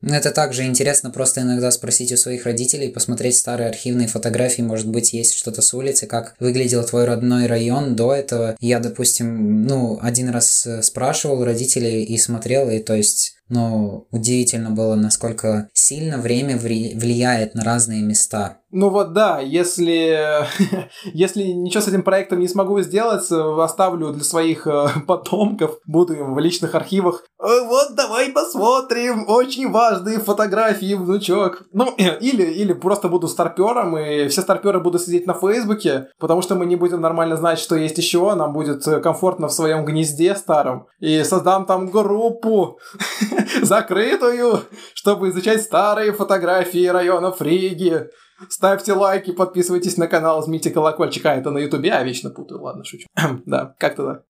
Ну, 0.00 0.14
это 0.14 0.30
также 0.30 0.64
интересно 0.64 1.10
просто 1.10 1.40
иногда 1.40 1.70
спросить 1.70 2.12
у 2.12 2.16
своих 2.16 2.44
родителей, 2.44 2.88
посмотреть 2.88 3.36
старые 3.36 3.68
архивные 3.68 4.06
фотографии, 4.06 4.62
может 4.62 4.88
быть, 4.88 5.12
есть 5.12 5.34
что-то 5.34 5.60
с 5.60 5.74
улицы, 5.74 6.06
как 6.06 6.34
выглядел 6.38 6.84
твой 6.84 7.04
родной 7.04 7.46
район 7.46 7.96
до 7.96 8.14
этого. 8.14 8.56
Я, 8.60 8.78
допустим, 8.78 9.64
ну, 9.64 9.98
один 10.00 10.28
раз 10.30 10.66
э, 10.66 10.82
спрашивал 10.82 11.44
родителей 11.44 12.04
и 12.04 12.16
смотрел, 12.16 12.70
и 12.70 12.78
то 12.78 12.94
есть 12.94 13.38
но 13.48 14.06
удивительно 14.10 14.70
было, 14.70 14.94
насколько 14.94 15.68
сильно 15.72 16.18
время 16.18 16.58
влияет 16.58 17.54
на 17.54 17.64
разные 17.64 18.02
места. 18.02 18.58
Ну 18.70 18.90
вот 18.90 19.14
да, 19.14 19.40
если, 19.40 20.46
если 21.04 21.42
ничего 21.44 21.82
с 21.82 21.88
этим 21.88 22.02
проектом 22.02 22.40
не 22.40 22.48
смогу 22.48 22.80
сделать, 22.80 23.30
оставлю 23.30 24.10
для 24.10 24.24
своих 24.24 24.66
э, 24.66 24.88
потомков, 25.06 25.78
буду 25.86 26.14
им 26.14 26.34
в 26.34 26.38
личных 26.38 26.74
архивах. 26.74 27.24
«Э, 27.40 27.62
вот 27.64 27.94
давай 27.94 28.30
посмотрим, 28.30 29.24
очень 29.26 29.70
важные 29.70 30.18
фотографии, 30.18 30.94
внучок. 30.94 31.62
Ну, 31.72 31.94
или, 31.96 32.42
или 32.42 32.74
просто 32.74 33.08
буду 33.08 33.26
старпером, 33.28 33.96
и 33.96 34.28
все 34.28 34.42
старперы 34.42 34.80
будут 34.80 35.02
сидеть 35.02 35.26
на 35.26 35.34
Фейсбуке, 35.34 36.08
потому 36.18 36.42
что 36.42 36.54
мы 36.54 36.66
не 36.66 36.76
будем 36.76 37.00
нормально 37.00 37.36
знать, 37.36 37.58
что 37.58 37.74
есть 37.74 37.96
еще, 37.96 38.34
нам 38.34 38.52
будет 38.52 38.84
комфортно 39.02 39.48
в 39.48 39.52
своем 39.52 39.86
гнезде 39.86 40.34
старом. 40.34 40.86
И 41.00 41.22
создам 41.22 41.64
там 41.64 41.86
группу 41.90 42.78
закрытую, 43.62 44.60
чтобы 44.92 45.30
изучать 45.30 45.62
старые 45.62 46.12
фотографии 46.12 46.86
районов 46.86 47.40
Риги. 47.40 48.08
Ставьте 48.48 48.92
лайки, 48.92 49.32
подписывайтесь 49.32 49.96
на 49.96 50.06
канал, 50.06 50.44
жмите 50.44 50.70
колокольчик. 50.70 51.26
А, 51.26 51.34
это 51.34 51.50
на 51.50 51.58
ютубе, 51.58 51.92
а 51.92 52.02
вечно 52.04 52.30
путаю, 52.30 52.62
ладно, 52.62 52.84
шучу. 52.84 53.06
да, 53.46 53.74
как-то 53.78 54.02
да. 54.04 54.22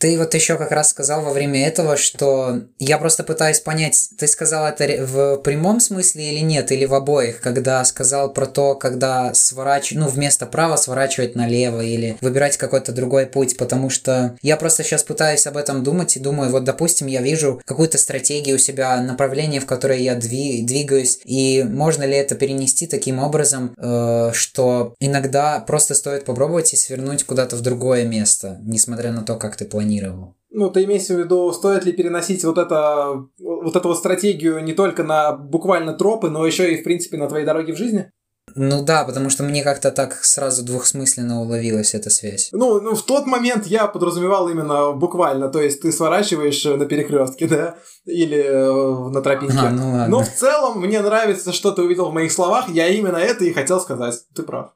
Ты 0.00 0.16
вот 0.16 0.34
еще 0.34 0.56
как 0.56 0.72
раз 0.72 0.88
сказал 0.88 1.20
во 1.20 1.30
время 1.30 1.66
этого, 1.66 1.98
что 1.98 2.62
я 2.78 2.96
просто 2.96 3.22
пытаюсь 3.22 3.60
понять, 3.60 4.08
ты 4.18 4.26
сказал 4.28 4.66
это 4.66 5.04
в 5.04 5.36
прямом 5.42 5.78
смысле 5.78 6.32
или 6.32 6.40
нет, 6.40 6.72
или 6.72 6.86
в 6.86 6.94
обоих, 6.94 7.42
когда 7.42 7.84
сказал 7.84 8.32
про 8.32 8.46
то, 8.46 8.74
когда 8.74 9.34
сворачивать, 9.34 10.02
ну, 10.02 10.08
вместо 10.08 10.46
права 10.46 10.76
сворачивать 10.76 11.36
налево 11.36 11.82
или 11.82 12.16
выбирать 12.22 12.56
какой-то 12.56 12.92
другой 12.92 13.26
путь, 13.26 13.58
потому 13.58 13.90
что 13.90 14.38
я 14.40 14.56
просто 14.56 14.84
сейчас 14.84 15.02
пытаюсь 15.02 15.46
об 15.46 15.58
этом 15.58 15.84
думать 15.84 16.16
и 16.16 16.20
думаю, 16.20 16.50
вот, 16.50 16.64
допустим, 16.64 17.06
я 17.06 17.20
вижу 17.20 17.60
какую-то 17.66 17.98
стратегию 17.98 18.56
у 18.56 18.58
себя, 18.58 18.98
направление, 19.02 19.60
в 19.60 19.66
которое 19.66 19.98
я 19.98 20.16
дви- 20.16 20.64
двигаюсь, 20.64 21.20
и 21.26 21.62
можно 21.62 22.04
ли 22.04 22.16
это 22.16 22.36
перенести 22.36 22.86
таким 22.86 23.18
образом, 23.18 23.74
э, 23.76 24.30
что 24.32 24.94
иногда 24.98 25.60
просто 25.60 25.94
стоит 25.94 26.24
попробовать 26.24 26.72
и 26.72 26.76
свернуть 26.76 27.24
куда-то 27.24 27.56
в 27.56 27.60
другое 27.60 28.06
место, 28.06 28.58
несмотря 28.62 29.12
на 29.12 29.20
то, 29.20 29.36
как 29.36 29.56
ты 29.56 29.66
планируешь 29.66 29.89
планировал. 29.90 30.36
Ну, 30.52 30.70
ты 30.70 30.84
имеешь 30.84 31.06
в 31.06 31.10
виду, 31.10 31.52
стоит 31.52 31.84
ли 31.84 31.92
переносить 31.92 32.44
вот, 32.44 32.58
это, 32.58 33.24
вот 33.38 33.76
эту 33.76 33.88
вот 33.88 33.98
стратегию 33.98 34.62
не 34.64 34.72
только 34.72 35.04
на 35.04 35.32
буквально 35.32 35.92
тропы, 35.92 36.28
но 36.28 36.44
еще 36.44 36.72
и, 36.72 36.80
в 36.80 36.84
принципе, 36.84 37.18
на 37.18 37.28
твоей 37.28 37.46
дороге 37.46 37.72
в 37.72 37.76
жизни? 37.76 38.10
Ну 38.56 38.82
да, 38.82 39.04
потому 39.04 39.30
что 39.30 39.44
мне 39.44 39.62
как-то 39.62 39.92
так 39.92 40.24
сразу 40.24 40.64
двухсмысленно 40.64 41.40
уловилась 41.40 41.94
эта 41.94 42.10
связь. 42.10 42.48
Ну, 42.50 42.80
ну, 42.80 42.96
в 42.96 43.02
тот 43.02 43.26
момент 43.26 43.66
я 43.66 43.86
подразумевал 43.86 44.48
именно 44.48 44.90
буквально, 44.90 45.48
то 45.50 45.62
есть 45.62 45.82
ты 45.82 45.92
сворачиваешь 45.92 46.64
на 46.64 46.84
перекрестке, 46.84 47.46
да, 47.46 47.76
или 48.04 48.38
э, 48.38 49.10
на 49.10 49.22
тропинке. 49.22 49.56
А, 49.56 49.70
ну 49.70 49.92
ладно. 49.92 50.08
Но 50.08 50.24
в 50.24 50.28
целом 50.28 50.80
мне 50.80 51.00
нравится, 51.00 51.52
что 51.52 51.70
ты 51.70 51.82
увидел 51.82 52.10
в 52.10 52.12
моих 52.12 52.32
словах, 52.32 52.68
я 52.70 52.88
именно 52.88 53.18
это 53.18 53.44
и 53.44 53.52
хотел 53.52 53.80
сказать. 53.80 54.16
Ты 54.34 54.42
прав. 54.42 54.72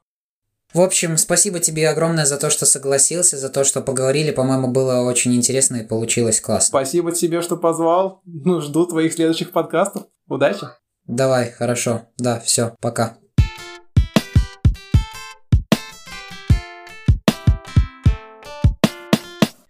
В 0.75 0.81
общем, 0.81 1.15
спасибо 1.15 1.61
тебе 1.61 1.87
огромное 1.87 2.25
за 2.25 2.35
то, 2.35 2.49
что 2.49 2.65
согласился, 2.65 3.37
за 3.37 3.47
то, 3.47 3.63
что 3.63 3.79
поговорили. 3.79 4.31
По-моему, 4.31 4.67
было 4.67 5.09
очень 5.09 5.33
интересно 5.33 5.77
и 5.77 5.87
получилось 5.87 6.41
классно. 6.41 6.67
Спасибо 6.67 7.13
тебе, 7.13 7.41
что 7.41 7.55
позвал. 7.55 8.21
Ну, 8.25 8.59
жду 8.59 8.85
твоих 8.85 9.13
следующих 9.13 9.51
подкастов. 9.51 10.03
Удачи! 10.27 10.67
Давай, 11.07 11.49
хорошо. 11.51 12.01
Да, 12.17 12.41
все, 12.41 12.75
пока. 12.81 13.17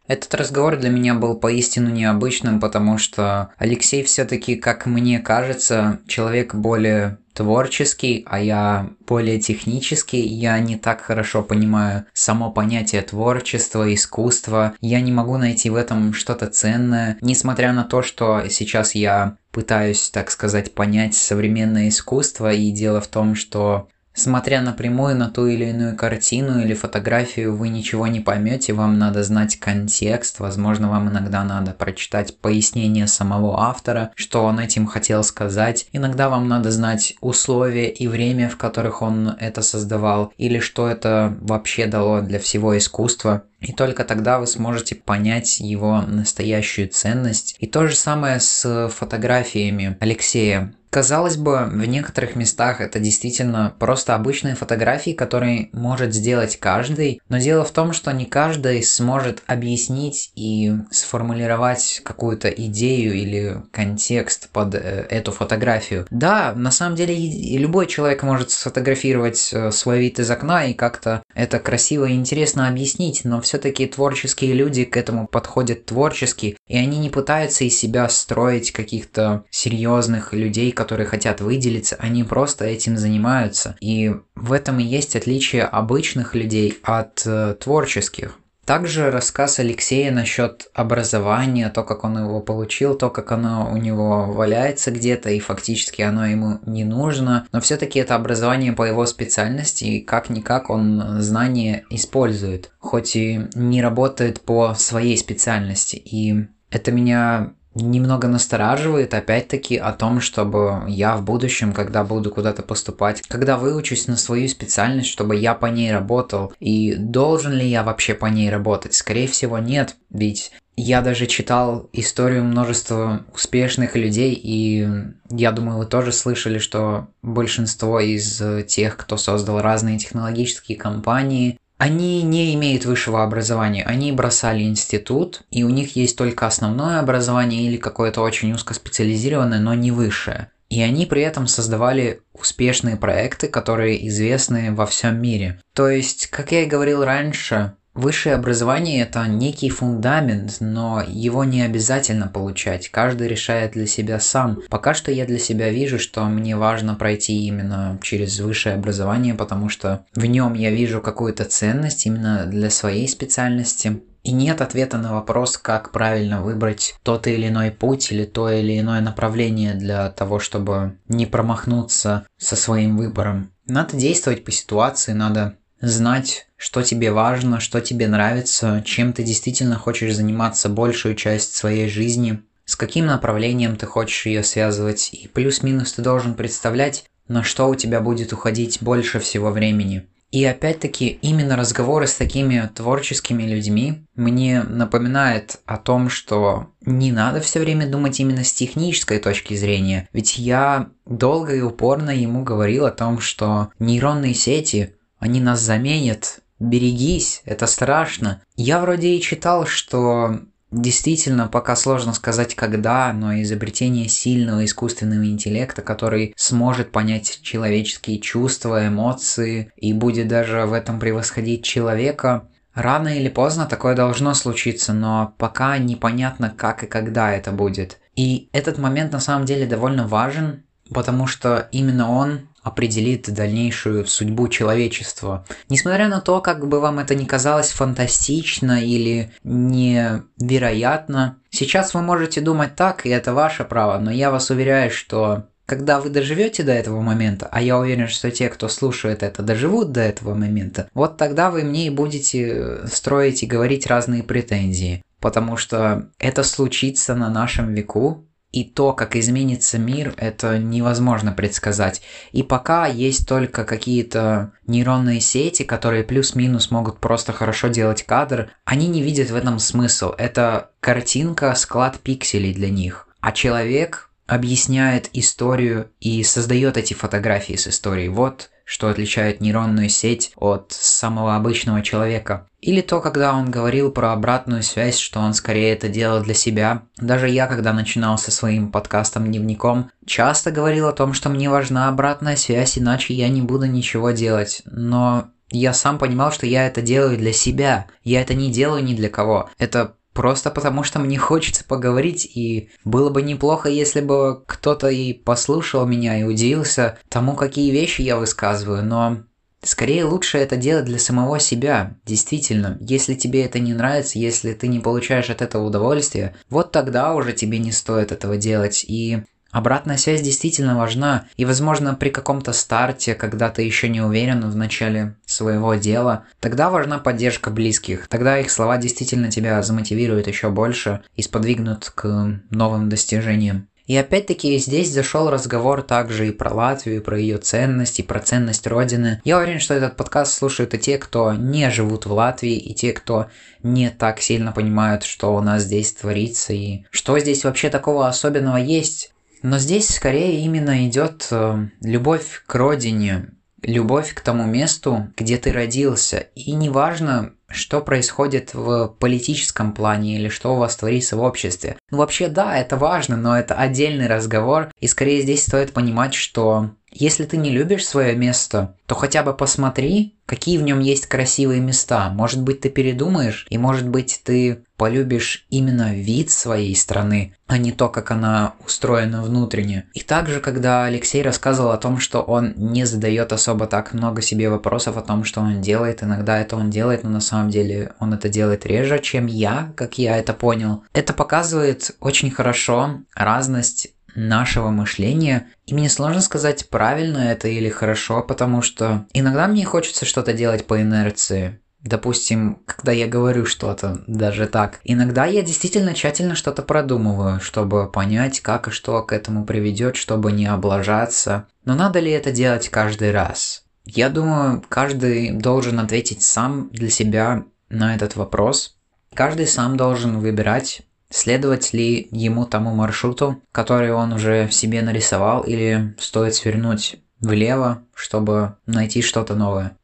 Этот 0.07 0.35
разговор 0.35 0.77
для 0.77 0.89
меня 0.89 1.15
был 1.15 1.35
поистину 1.35 1.89
необычным, 1.89 2.59
потому 2.59 2.97
что 2.97 3.49
Алексей 3.57 4.03
все-таки, 4.03 4.55
как 4.55 4.85
мне 4.85 5.19
кажется, 5.19 5.99
человек 6.07 6.53
более 6.53 7.17
творческий, 7.33 8.23
а 8.27 8.39
я 8.39 8.89
более 9.05 9.39
технический, 9.39 10.21
я 10.21 10.57
не 10.59 10.77
так 10.77 11.01
хорошо 11.01 11.43
понимаю 11.43 12.05
само 12.13 12.49
понятие 12.49 13.01
творчества, 13.01 13.93
искусства, 13.93 14.73
я 14.79 15.01
не 15.01 15.11
могу 15.11 15.37
найти 15.37 15.69
в 15.69 15.75
этом 15.75 16.13
что-то 16.13 16.47
ценное, 16.47 17.17
несмотря 17.21 17.73
на 17.73 17.83
то, 17.83 18.01
что 18.01 18.43
сейчас 18.49 18.95
я 18.95 19.37
пытаюсь, 19.51 20.09
так 20.09 20.31
сказать, 20.31 20.73
понять 20.73 21.15
современное 21.15 21.89
искусство, 21.89 22.53
и 22.53 22.71
дело 22.71 23.01
в 23.01 23.07
том, 23.07 23.35
что 23.35 23.89
Смотря 24.15 24.61
напрямую 24.61 25.17
на 25.17 25.29
ту 25.29 25.45
или 25.45 25.65
иную 25.65 25.97
картину 25.97 26.61
или 26.61 26.73
фотографию, 26.73 27.55
вы 27.55 27.67
ничего 27.67 28.07
не 28.07 28.21
поймете, 28.21 28.71
вам 28.71 28.97
надо 28.97 29.23
знать 29.23 29.57
контекст, 29.57 30.39
возможно, 30.39 30.89
вам 30.89 31.09
иногда 31.09 31.43
надо 31.43 31.73
прочитать 31.73 32.37
пояснение 32.37 33.07
самого 33.07 33.59
автора, 33.59 34.11
что 34.15 34.45
он 34.45 34.59
этим 34.59 34.87
хотел 34.87 35.21
сказать. 35.23 35.87
Иногда 35.91 36.29
вам 36.29 36.47
надо 36.47 36.71
знать 36.71 37.15
условия 37.19 37.89
и 37.89 38.07
время, 38.07 38.47
в 38.47 38.55
которых 38.55 39.01
он 39.01 39.35
это 39.37 39.61
создавал, 39.61 40.31
или 40.37 40.59
что 40.59 40.87
это 40.87 41.37
вообще 41.41 41.85
дало 41.85 42.21
для 42.21 42.39
всего 42.39 42.77
искусства. 42.77 43.43
И 43.59 43.73
только 43.73 44.05
тогда 44.05 44.39
вы 44.39 44.47
сможете 44.47 44.95
понять 44.95 45.59
его 45.59 46.01
настоящую 46.01 46.87
ценность. 46.87 47.55
И 47.59 47.67
то 47.67 47.87
же 47.87 47.95
самое 47.95 48.39
с 48.39 48.89
фотографиями 48.89 49.97
Алексея. 49.99 50.73
Казалось 50.95 51.35
бы, 51.35 51.65
в 51.65 51.85
некоторых 51.85 52.37
местах 52.37 52.79
это 52.79 53.01
действительно 53.01 53.75
просто 53.79 54.15
обычные 54.15 54.55
фотографии, 54.55 55.11
которые 55.11 55.67
может 55.73 56.13
сделать 56.13 56.57
каждый, 56.57 57.19
но 57.27 57.37
дело 57.37 57.65
в 57.65 57.71
том, 57.71 57.91
что 57.91 58.13
не 58.13 58.23
каждый 58.23 58.81
сможет 58.81 59.43
объяснить 59.45 60.31
и 60.35 60.71
сформулировать 60.91 61.99
какую-то 62.05 62.47
идею 62.47 63.13
или 63.13 63.61
контекст 63.73 64.47
под 64.53 64.75
э, 64.75 65.05
эту 65.09 65.33
фотографию. 65.33 66.07
Да, 66.11 66.53
на 66.55 66.71
самом 66.71 66.95
деле 66.95 67.13
и 67.13 67.57
любой 67.57 67.87
человек 67.87 68.23
может 68.23 68.51
сфотографировать 68.51 69.49
э, 69.51 69.71
свой 69.71 69.99
вид 69.99 70.19
из 70.19 70.31
окна 70.31 70.63
и 70.63 70.73
как-то 70.73 71.23
это 71.33 71.59
красиво 71.59 72.05
и 72.05 72.13
интересно 72.13 72.69
объяснить, 72.69 73.25
но 73.25 73.41
все-таки 73.41 73.85
творческие 73.85 74.53
люди 74.53 74.85
к 74.85 74.95
этому 74.95 75.27
подходят 75.27 75.87
творчески, 75.87 76.55
и 76.69 76.77
они 76.77 76.99
не 76.99 77.09
пытаются 77.09 77.65
из 77.65 77.77
себя 77.77 78.07
строить 78.07 78.71
каких-то 78.71 79.43
серьезных 79.51 80.31
людей, 80.31 80.71
которые 80.71 80.84
которые 80.85 81.07
хотят 81.07 81.41
выделиться, 81.41 81.95
они 81.97 82.23
просто 82.23 82.63
этим 82.63 82.95
занимаются. 82.95 83.75
И 83.81 84.13
в 84.35 84.53
этом 84.53 84.77
и 84.77 84.83
есть 84.83 85.15
отличие 85.15 85.63
обычных 85.63 86.35
людей 86.35 86.77
от 86.83 87.23
э, 87.25 87.55
творческих. 87.59 88.37
Также 88.65 89.09
рассказ 89.09 89.57
Алексея 89.57 90.11
насчет 90.11 90.67
образования, 90.75 91.69
то, 91.69 91.83
как 91.83 92.03
он 92.03 92.19
его 92.19 92.39
получил, 92.39 92.93
то, 92.95 93.09
как 93.09 93.31
оно 93.31 93.71
у 93.71 93.77
него 93.77 94.31
валяется 94.31 94.91
где-то, 94.91 95.31
и 95.31 95.39
фактически 95.39 96.03
оно 96.03 96.27
ему 96.27 96.59
не 96.67 96.83
нужно. 96.83 97.47
Но 97.51 97.61
все-таки 97.61 97.97
это 97.97 98.13
образование 98.13 98.73
по 98.73 98.83
его 98.83 99.07
специальности, 99.07 99.85
и 99.85 100.01
как-никак 100.01 100.69
он 100.69 101.19
знания 101.19 101.85
использует, 101.89 102.71
хоть 102.77 103.15
и 103.15 103.47
не 103.55 103.81
работает 103.81 104.41
по 104.41 104.75
своей 104.75 105.17
специальности. 105.17 105.95
И 105.95 106.47
это 106.69 106.91
меня 106.91 107.53
немного 107.75 108.27
настораживает 108.27 109.13
опять-таки 109.13 109.77
о 109.77 109.91
том, 109.91 110.21
чтобы 110.21 110.83
я 110.87 111.15
в 111.17 111.23
будущем, 111.23 111.73
когда 111.73 112.03
буду 112.03 112.31
куда-то 112.31 112.63
поступать, 112.63 113.21
когда 113.27 113.57
выучусь 113.57 114.07
на 114.07 114.17
свою 114.17 114.47
специальность, 114.47 115.09
чтобы 115.09 115.35
я 115.35 115.53
по 115.53 115.67
ней 115.67 115.91
работал. 115.91 116.53
И 116.59 116.95
должен 116.95 117.53
ли 117.53 117.67
я 117.67 117.83
вообще 117.83 118.13
по 118.13 118.27
ней 118.27 118.49
работать? 118.49 118.93
Скорее 118.93 119.27
всего 119.27 119.59
нет, 119.59 119.95
ведь 120.09 120.51
я 120.77 121.01
даже 121.01 121.25
читал 121.25 121.89
историю 121.93 122.43
множества 122.43 123.25
успешных 123.33 123.95
людей, 123.95 124.33
и 124.33 124.87
я 125.29 125.51
думаю, 125.51 125.77
вы 125.77 125.85
тоже 125.85 126.11
слышали, 126.11 126.59
что 126.59 127.07
большинство 127.21 127.99
из 127.99 128.41
тех, 128.67 128.97
кто 128.97 129.15
создал 129.15 129.61
разные 129.61 129.97
технологические 129.97 130.77
компании, 130.77 131.57
они 131.77 132.23
не 132.23 132.53
имеют 132.55 132.85
высшего 132.85 133.23
образования, 133.23 133.83
они 133.83 134.11
бросали 134.11 134.63
институт, 134.63 135.43
и 135.51 135.63
у 135.63 135.69
них 135.69 135.95
есть 135.95 136.17
только 136.17 136.47
основное 136.47 136.99
образование 136.99 137.63
или 137.63 137.77
какое-то 137.77 138.21
очень 138.21 138.53
узкоспециализированное, 138.53 139.59
но 139.59 139.73
не 139.73 139.91
высшее. 139.91 140.51
И 140.69 140.81
они 140.81 141.05
при 141.05 141.21
этом 141.21 141.47
создавали 141.47 142.21
успешные 142.33 142.97
проекты, 142.97 143.47
которые 143.47 144.07
известны 144.07 144.73
во 144.73 144.85
всем 144.85 145.21
мире. 145.21 145.59
То 145.73 145.87
есть, 145.89 146.27
как 146.27 146.51
я 146.51 146.63
и 146.63 146.67
говорил 146.67 147.03
раньше, 147.03 147.73
Высшее 147.95 148.35
образование– 148.35 149.01
это 149.03 149.25
некий 149.25 149.69
фундамент, 149.69 150.57
но 150.59 151.01
его 151.07 151.45
не 151.45 151.61
обязательно 151.61 152.27
получать. 152.27 152.89
Каждый 152.89 153.29
решает 153.29 153.71
для 153.71 153.87
себя 153.87 154.19
сам. 154.19 154.61
Пока 154.69 154.93
что 154.93 155.13
я 155.13 155.25
для 155.25 155.39
себя 155.39 155.69
вижу, 155.69 155.97
что 155.97 156.25
мне 156.25 156.57
важно 156.57 156.95
пройти 156.95 157.47
именно 157.47 157.97
через 158.03 158.41
высшее 158.41 158.75
образование, 158.75 159.33
потому 159.33 159.69
что 159.69 160.05
в 160.13 160.25
нем 160.25 160.55
я 160.55 160.71
вижу 160.71 160.99
какую-то 160.99 161.45
ценность 161.45 162.05
именно 162.05 162.45
для 162.47 162.69
своей 162.69 163.07
специальности. 163.07 164.01
И 164.23 164.33
нет 164.33 164.59
ответа 164.59 164.97
на 164.97 165.13
вопрос, 165.13 165.57
как 165.57 165.91
правильно 165.91 166.41
выбрать 166.41 166.95
тот 167.03 167.27
или 167.27 167.47
иной 167.47 167.71
путь 167.71 168.11
или 168.11 168.25
то 168.25 168.51
или 168.51 168.77
иное 168.77 168.99
направление 168.99 169.73
для 169.73 170.09
того, 170.09 170.39
чтобы 170.39 170.97
не 171.07 171.27
промахнуться 171.27 172.25
со 172.37 172.55
своим 172.57 172.97
выбором. 172.97 173.51
Надо 173.67 173.95
действовать 173.95 174.43
по 174.43 174.51
ситуации, 174.51 175.13
надо 175.13 175.55
знать, 175.87 176.47
что 176.57 176.81
тебе 176.81 177.11
важно, 177.11 177.59
что 177.59 177.81
тебе 177.81 178.07
нравится, 178.07 178.83
чем 178.85 179.13
ты 179.13 179.23
действительно 179.23 179.75
хочешь 179.77 180.15
заниматься 180.15 180.69
большую 180.69 181.15
часть 181.15 181.55
своей 181.55 181.89
жизни, 181.89 182.41
с 182.65 182.75
каким 182.75 183.05
направлением 183.05 183.75
ты 183.75 183.85
хочешь 183.85 184.25
ее 184.25 184.43
связывать, 184.43 185.09
и 185.13 185.27
плюс-минус 185.27 185.93
ты 185.93 186.01
должен 186.01 186.33
представлять, 186.33 187.05
на 187.27 187.43
что 187.43 187.69
у 187.69 187.75
тебя 187.75 188.01
будет 188.01 188.33
уходить 188.33 188.81
больше 188.81 189.19
всего 189.19 189.51
времени. 189.51 190.07
И 190.31 190.43
опять-таки 190.43 191.07
именно 191.21 191.55
разговоры 191.55 192.07
с 192.07 192.15
такими 192.15 192.69
творческими 192.75 193.43
людьми 193.43 194.05
мне 194.15 194.63
напоминает 194.63 195.61
о 195.65 195.77
том, 195.77 196.09
что 196.09 196.71
не 196.81 197.13
надо 197.13 197.39
все 197.39 197.59
время 197.59 197.87
думать 197.87 198.19
именно 198.19 198.43
с 198.43 198.51
технической 198.51 199.19
точки 199.19 199.53
зрения. 199.53 200.09
Ведь 200.11 200.37
я 200.37 200.89
долго 201.05 201.55
и 201.55 201.61
упорно 201.61 202.09
ему 202.09 202.43
говорил 202.43 202.85
о 202.85 202.91
том, 202.91 203.21
что 203.21 203.69
нейронные 203.79 204.33
сети 204.33 204.94
они 205.25 205.41
нас 205.41 205.59
заменят. 205.59 206.39
Берегись, 206.59 207.41
это 207.45 207.65
страшно. 207.67 208.41
Я 208.55 208.79
вроде 208.79 209.09
и 209.09 209.21
читал, 209.21 209.65
что 209.65 210.39
Действительно, 210.71 211.47
пока 211.47 211.75
сложно 211.77 212.11
сказать 212.11 212.53
когда, 212.53 213.13
но 213.13 213.39
изобретение 213.41 214.09
сильного 214.09 214.65
искусственного 214.65 215.25
интеллекта, 215.25 215.81
который 215.81 216.33
сможет 216.35 216.91
понять 216.91 217.39
человеческие 217.43 218.19
чувства, 218.19 218.87
эмоции 218.87 219.71
и 219.77 219.93
будет 219.93 220.27
даже 220.27 220.65
в 220.65 220.73
этом 220.73 220.99
превосходить 220.99 221.63
человека, 221.63 222.49
рано 222.73 223.07
или 223.07 223.29
поздно 223.29 223.67
такое 223.67 223.95
должно 223.95 224.33
случиться, 224.33 224.91
но 224.91 225.33
пока 225.37 225.77
непонятно 225.77 226.49
как 226.49 226.83
и 226.83 226.87
когда 226.87 227.31
это 227.31 227.51
будет. 227.51 227.99
И 228.17 228.49
этот 228.51 228.77
момент 228.77 229.13
на 229.13 229.21
самом 229.21 229.45
деле 229.45 229.67
довольно 229.67 230.05
важен, 230.07 230.63
потому 230.93 231.25
что 231.25 231.69
именно 231.71 232.11
он 232.11 232.49
определит 232.65 233.31
дальнейшую 233.31 234.07
судьбу 234.07 234.47
человечества. 234.47 235.45
Несмотря 235.69 236.09
на 236.09 236.19
то, 236.19 236.41
как 236.41 236.67
бы 236.67 236.79
вам 236.79 236.97
это 236.97 237.13
ни 237.13 237.23
казалось 237.23 237.69
фантастично 237.69 238.83
или 238.83 239.31
невероятно, 239.43 241.37
сейчас 241.51 241.93
вы 241.93 242.01
можете 242.01 242.41
думать 242.41 242.75
так, 242.75 243.05
и 243.05 243.09
это 243.09 243.35
ваше 243.35 243.65
право, 243.65 243.99
но 243.99 244.09
я 244.09 244.31
вас 244.31 244.49
уверяю, 244.49 244.89
что 244.89 245.45
когда 245.67 245.99
вы 245.99 246.09
доживете 246.09 246.63
до 246.63 246.71
этого 246.71 247.01
момента, 247.01 247.47
а 247.51 247.61
я 247.61 247.77
уверен, 247.77 248.07
что 248.07 248.31
те, 248.31 248.49
кто 248.49 248.67
слушает 248.67 249.21
это, 249.21 249.43
доживут 249.43 249.91
до 249.91 250.01
этого 250.01 250.33
момента, 250.33 250.89
вот 250.95 251.17
тогда 251.17 251.51
вы 251.51 251.63
мне 251.63 251.85
и 251.85 251.91
будете 251.91 252.87
строить 252.87 253.43
и 253.43 253.47
говорить 253.47 253.85
разные 253.85 254.23
претензии. 254.23 255.03
Потому 255.19 255.57
что 255.57 256.09
это 256.19 256.43
случится 256.43 257.15
на 257.15 257.29
нашем 257.29 257.73
веку, 257.73 258.24
и 258.55 258.63
то, 258.63 258.93
как 258.93 259.17
изменится 259.17 259.77
мир, 259.77 260.13
это 260.15 260.57
невозможно 260.57 261.33
предсказать. 261.33 262.01
И 262.31 262.41
пока 262.41 262.87
есть 262.87 263.27
только 263.27 263.65
какие-то 263.65 264.53
нейронные 264.65 265.19
сети, 265.19 265.63
которые 265.63 266.05
плюс-минус 266.05 266.71
могут 266.71 266.99
просто 266.99 267.33
хорошо 267.33 267.67
делать 267.67 268.03
кадр, 268.03 268.49
они 268.63 268.87
не 268.87 269.01
видят 269.01 269.29
в 269.29 269.35
этом 269.35 269.59
смысл. 269.59 270.13
Это 270.17 270.69
картинка, 270.79 271.53
склад 271.55 271.99
пикселей 271.99 272.53
для 272.53 272.69
них. 272.69 273.09
А 273.19 273.33
человек 273.33 274.09
объясняет 274.25 275.09
историю 275.11 275.91
и 275.99 276.23
создает 276.23 276.77
эти 276.77 276.93
фотографии 276.93 277.57
с 277.57 277.67
историей. 277.67 278.07
Вот 278.07 278.51
что 278.63 278.87
отличает 278.87 279.41
нейронную 279.41 279.89
сеть 279.89 280.31
от 280.37 280.71
самого 280.71 281.35
обычного 281.35 281.81
человека. 281.81 282.47
Или 282.65 282.81
то, 282.81 282.99
когда 282.99 283.35
он 283.35 283.51
говорил 283.51 283.91
про 283.91 284.11
обратную 284.11 284.63
связь, 284.63 284.97
что 284.97 285.19
он 285.19 285.35
скорее 285.35 285.73
это 285.73 285.87
делал 285.87 286.23
для 286.23 286.33
себя. 286.33 286.81
Даже 286.97 287.29
я, 287.29 287.45
когда 287.45 287.73
начинал 287.73 288.17
со 288.17 288.31
своим 288.31 288.71
подкастом-дневником, 288.71 289.91
часто 290.07 290.49
говорил 290.49 290.87
о 290.87 290.93
том, 290.93 291.13
что 291.13 291.29
мне 291.29 291.47
важна 291.47 291.89
обратная 291.89 292.35
связь, 292.35 292.79
иначе 292.79 293.13
я 293.13 293.29
не 293.29 293.43
буду 293.43 293.67
ничего 293.67 294.09
делать. 294.09 294.63
Но 294.65 295.27
я 295.51 295.73
сам 295.73 295.99
понимал, 295.99 296.31
что 296.31 296.47
я 296.47 296.65
это 296.65 296.81
делаю 296.81 297.19
для 297.19 297.33
себя. 297.33 297.85
Я 298.03 298.21
это 298.21 298.33
не 298.33 298.51
делаю 298.51 298.83
ни 298.83 298.95
для 298.95 299.09
кого. 299.09 299.47
Это 299.59 299.93
Просто 300.13 300.49
потому, 300.49 300.83
что 300.83 300.99
мне 300.99 301.17
хочется 301.17 301.65
поговорить, 301.65 302.25
и 302.25 302.69
было 302.85 303.09
бы 303.09 303.21
неплохо, 303.21 303.67
если 303.67 303.99
бы 303.99 304.43
кто-то 304.45 304.87
и 304.87 305.11
послушал 305.11 305.85
меня 305.85 306.17
и 306.17 306.23
удивился 306.23 306.97
тому, 307.09 307.35
какие 307.35 307.69
вещи 307.69 308.01
я 308.01 308.15
высказываю, 308.15 308.85
но 308.85 309.17
Скорее 309.65 310.05
лучше 310.05 310.37
это 310.37 310.57
делать 310.57 310.85
для 310.85 310.99
самого 310.99 311.39
себя, 311.39 311.95
действительно. 312.05 312.77
Если 312.79 313.15
тебе 313.15 313.43
это 313.43 313.57
не 313.57 313.73
нравится, 313.73 314.19
если 314.19 314.53
ты 314.53 314.67
не 314.67 314.79
получаешь 314.79 315.31
от 315.31 315.41
этого 315.41 315.65
удовольствия, 315.65 316.35
вот 316.51 316.71
тогда 316.71 317.15
уже 317.15 317.33
тебе 317.33 317.57
не 317.57 317.71
стоит 317.71 318.11
этого 318.11 318.37
делать. 318.37 318.85
И 318.87 319.23
Обратная 319.55 319.95
связь 319.95 320.21
действительно 320.21 320.77
важна, 320.77 321.27
и, 321.37 321.45
возможно, 321.45 321.95
при 321.95 322.09
каком-то 322.09 322.51
старте, 322.51 323.15
когда 323.15 323.49
ты 323.49 323.61
еще 323.61 323.87
не 323.87 324.01
уверен 324.01 324.41
в 324.41 324.53
начале 324.57 325.15
своего 325.25 325.75
дела, 325.75 326.25
тогда 326.41 326.69
важна 326.69 326.99
поддержка 326.99 327.51
близких, 327.51 328.09
тогда 328.09 328.37
их 328.37 328.51
слова 328.51 328.75
действительно 328.75 329.31
тебя 329.31 329.63
замотивируют 329.63 330.27
еще 330.27 330.49
больше 330.49 331.03
и 331.15 331.21
сподвигнут 331.21 331.89
к 331.95 332.41
новым 332.49 332.89
достижениям. 332.89 333.69
И 333.87 333.95
опять-таки 333.95 334.57
здесь 334.57 334.91
зашел 334.91 335.29
разговор 335.29 335.83
также 335.83 336.29
и 336.29 336.31
про 336.31 336.51
Латвию, 336.51 336.97
и 336.97 336.99
про 337.01 337.19
ее 337.19 337.37
ценность, 337.37 337.99
и 337.99 338.03
про 338.03 338.19
ценность 338.19 338.65
Родины. 338.65 339.21
Я 339.23 339.37
уверен, 339.37 339.59
что 339.59 339.75
этот 339.75 339.95
подкаст 339.95 340.33
слушают 340.33 340.73
и 340.73 340.79
те, 340.79 340.97
кто 340.97 341.33
не 341.33 341.69
живут 341.69 342.05
в 342.05 342.11
Латвии, 342.11 342.57
и 342.57 342.73
те, 342.73 342.93
кто 342.93 343.27
не 343.61 343.89
так 343.89 344.21
сильно 344.21 344.51
понимают, 344.51 345.03
что 345.03 345.35
у 345.35 345.41
нас 345.41 345.63
здесь 345.63 345.93
творится, 345.93 346.53
и 346.53 346.85
что 346.89 347.19
здесь 347.19 347.43
вообще 347.43 347.69
такого 347.69 348.07
особенного 348.07 348.57
есть. 348.57 349.13
Но 349.43 349.59
здесь 349.59 349.89
скорее 349.89 350.39
именно 350.41 350.87
идет 350.87 351.27
э, 351.29 351.67
любовь 351.81 352.43
к 352.47 352.55
родине, 352.55 353.27
любовь 353.61 354.15
к 354.15 354.21
тому 354.21 354.45
месту, 354.45 355.11
где 355.15 355.37
ты 355.37 355.51
родился. 355.51 356.27
И 356.33 356.53
неважно, 356.53 357.33
что 357.55 357.81
происходит 357.81 358.53
в 358.53 358.95
политическом 358.99 359.73
плане 359.73 360.15
или 360.15 360.29
что 360.29 360.53
у 360.53 360.57
вас 360.57 360.75
творится 360.75 361.17
в 361.17 361.21
обществе. 361.21 361.77
Ну 361.91 361.97
вообще 361.97 362.27
да, 362.27 362.57
это 362.57 362.77
важно, 362.77 363.17
но 363.17 363.37
это 363.37 363.55
отдельный 363.55 364.07
разговор. 364.07 364.69
И 364.79 364.87
скорее 364.87 365.21
здесь 365.21 365.43
стоит 365.43 365.73
понимать, 365.73 366.13
что 366.13 366.71
если 366.95 367.25
ты 367.25 367.35
не 367.35 367.49
любишь 367.49 367.85
свое 367.85 368.15
место, 368.15 368.75
то 368.85 368.95
хотя 368.95 369.21
бы 369.21 369.33
посмотри, 369.33 370.15
какие 370.25 370.57
в 370.57 370.63
нем 370.63 370.79
есть 370.79 371.07
красивые 371.07 371.59
места. 371.59 372.09
Может 372.09 372.41
быть, 372.41 372.61
ты 372.61 372.69
передумаешь, 372.69 373.45
и 373.49 373.57
может 373.57 373.87
быть, 373.87 374.21
ты 374.23 374.63
полюбишь 374.77 375.45
именно 375.49 375.93
вид 375.93 376.31
своей 376.31 376.75
страны, 376.75 377.35
а 377.47 377.57
не 377.57 377.71
то, 377.71 377.89
как 377.89 378.11
она 378.11 378.55
устроена 378.65 379.21
внутренне. 379.21 379.85
И 379.93 380.01
также, 380.01 380.39
когда 380.39 380.85
Алексей 380.85 381.21
рассказывал 381.21 381.71
о 381.71 381.77
том, 381.77 381.99
что 381.99 382.21
он 382.21 382.53
не 382.55 382.85
задает 382.85 383.33
особо 383.33 383.67
так 383.67 383.93
много 383.93 384.21
себе 384.21 384.49
вопросов 384.49 384.97
о 384.97 385.01
том, 385.01 385.23
что 385.23 385.41
он 385.41 385.61
делает, 385.61 386.03
иногда 386.03 386.39
это 386.39 386.55
он 386.55 386.69
делает, 386.69 387.03
но 387.03 387.09
на 387.09 387.21
самом 387.21 387.49
деле 387.49 387.93
он 387.99 388.13
это 388.13 388.29
делает 388.29 388.65
реже, 388.65 388.99
чем 388.99 389.27
я, 389.27 389.73
как 389.75 389.97
я 389.97 390.17
это 390.17 390.33
понял. 390.33 390.83
Это 390.93 391.13
показывает 391.13 391.95
очень 391.99 392.31
хорошо 392.31 393.01
разность 393.15 393.94
нашего 394.15 394.69
мышления. 394.69 395.47
И 395.65 395.73
мне 395.73 395.89
сложно 395.89 396.21
сказать, 396.21 396.69
правильно 396.69 397.19
это 397.19 397.47
или 397.47 397.69
хорошо, 397.69 398.23
потому 398.23 398.61
что 398.61 399.05
иногда 399.13 399.47
мне 399.47 399.65
хочется 399.65 400.05
что-то 400.05 400.33
делать 400.33 400.65
по 400.65 400.81
инерции. 400.81 401.59
Допустим, 401.81 402.63
когда 402.65 402.91
я 402.91 403.07
говорю 403.07 403.45
что-то, 403.45 404.03
даже 404.07 404.47
так. 404.47 404.79
Иногда 404.83 405.25
я 405.25 405.43
действительно 405.43 405.93
тщательно 405.93 406.33
что-то 406.33 406.63
продумываю, 406.63 407.39
чтобы 407.39 407.91
понять, 407.91 408.39
как 408.39 408.67
и 408.67 408.71
что 408.71 409.03
к 409.03 409.13
этому 409.13 409.45
приведет, 409.45 409.95
чтобы 409.95 410.31
не 410.31 410.47
облажаться. 410.47 411.45
Но 411.63 411.75
надо 411.75 411.99
ли 411.99 412.09
это 412.09 412.31
делать 412.31 412.69
каждый 412.69 413.11
раз? 413.11 413.65
Я 413.85 414.09
думаю, 414.09 414.63
каждый 414.67 415.31
должен 415.31 415.79
ответить 415.79 416.23
сам 416.23 416.69
для 416.71 416.89
себя 416.89 417.43
на 417.69 417.93
этот 417.93 418.15
вопрос. 418.15 418.77
Каждый 419.13 419.45
сам 419.45 419.77
должен 419.77 420.19
выбирать, 420.19 420.81
Следовать 421.09 421.73
ли 421.73 422.07
ему 422.11 422.45
тому 422.45 422.73
маршруту, 422.73 423.41
который 423.51 423.93
он 423.93 424.13
уже 424.13 424.49
себе 424.51 424.81
нарисовал, 424.81 425.43
или 425.43 425.95
стоит 425.99 426.35
свернуть 426.35 426.97
влево, 427.19 427.83
чтобы 427.93 428.57
найти 428.65 429.01
что-то 429.01 429.35
новое? 429.35 429.77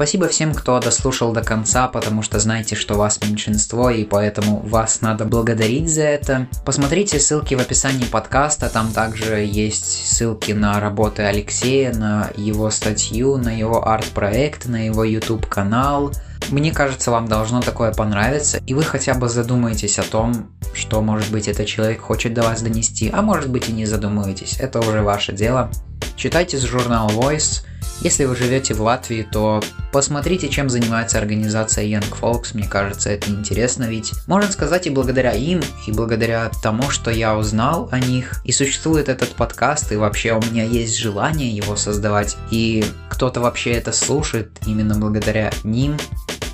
Спасибо 0.00 0.28
всем, 0.28 0.54
кто 0.54 0.80
дослушал 0.80 1.34
до 1.34 1.42
конца, 1.42 1.86
потому 1.86 2.22
что 2.22 2.38
знаете, 2.38 2.74
что 2.74 2.94
вас 2.94 3.20
меньшинство, 3.20 3.90
и 3.90 4.04
поэтому 4.04 4.60
вас 4.60 5.02
надо 5.02 5.26
благодарить 5.26 5.92
за 5.92 6.04
это. 6.04 6.48
Посмотрите 6.64 7.20
ссылки 7.20 7.54
в 7.54 7.60
описании 7.60 8.06
подкаста, 8.06 8.70
там 8.70 8.92
также 8.92 9.44
есть 9.44 9.84
ссылки 9.84 10.52
на 10.52 10.80
работы 10.80 11.24
Алексея, 11.24 11.92
на 11.92 12.30
его 12.34 12.70
статью, 12.70 13.36
на 13.36 13.50
его 13.50 13.86
арт-проект, 13.86 14.64
на 14.64 14.86
его 14.86 15.04
YouTube-канал. 15.04 16.14
Мне 16.48 16.72
кажется, 16.72 17.10
вам 17.10 17.28
должно 17.28 17.60
такое 17.60 17.92
понравиться, 17.92 18.58
и 18.66 18.72
вы 18.72 18.84
хотя 18.84 19.12
бы 19.12 19.28
задумаетесь 19.28 19.98
о 19.98 20.02
том, 20.02 20.50
что, 20.72 21.02
может 21.02 21.30
быть, 21.30 21.46
этот 21.46 21.66
человек 21.66 22.00
хочет 22.00 22.32
до 22.32 22.40
вас 22.40 22.62
донести, 22.62 23.10
а 23.12 23.20
может 23.20 23.50
быть 23.50 23.68
и 23.68 23.72
не 23.72 23.84
задумываетесь. 23.84 24.60
Это 24.60 24.80
уже 24.80 25.02
ваше 25.02 25.34
дело. 25.34 25.70
Читайте 26.16 26.56
журнал 26.56 27.10
Voice, 27.10 27.66
если 28.00 28.24
вы 28.24 28.34
живете 28.34 28.74
в 28.74 28.80
Латвии, 28.80 29.28
то 29.30 29.62
посмотрите, 29.92 30.48
чем 30.48 30.70
занимается 30.70 31.18
организация 31.18 31.84
Young 31.84 32.06
Folks, 32.20 32.50
мне 32.54 32.66
кажется, 32.66 33.10
это 33.10 33.30
интересно, 33.30 33.84
ведь 33.84 34.12
можно 34.26 34.50
сказать 34.50 34.86
и 34.86 34.90
благодаря 34.90 35.32
им, 35.32 35.60
и 35.86 35.92
благодаря 35.92 36.50
тому, 36.62 36.90
что 36.90 37.10
я 37.10 37.36
узнал 37.36 37.88
о 37.92 37.98
них, 37.98 38.40
и 38.44 38.52
существует 38.52 39.08
этот 39.08 39.30
подкаст, 39.30 39.92
и 39.92 39.96
вообще 39.96 40.32
у 40.32 40.40
меня 40.50 40.64
есть 40.64 40.96
желание 40.96 41.50
его 41.50 41.76
создавать, 41.76 42.36
и 42.50 42.84
кто-то 43.08 43.40
вообще 43.40 43.72
это 43.72 43.92
слушает 43.92 44.50
именно 44.66 44.94
благодаря 44.94 45.50
ним. 45.64 45.96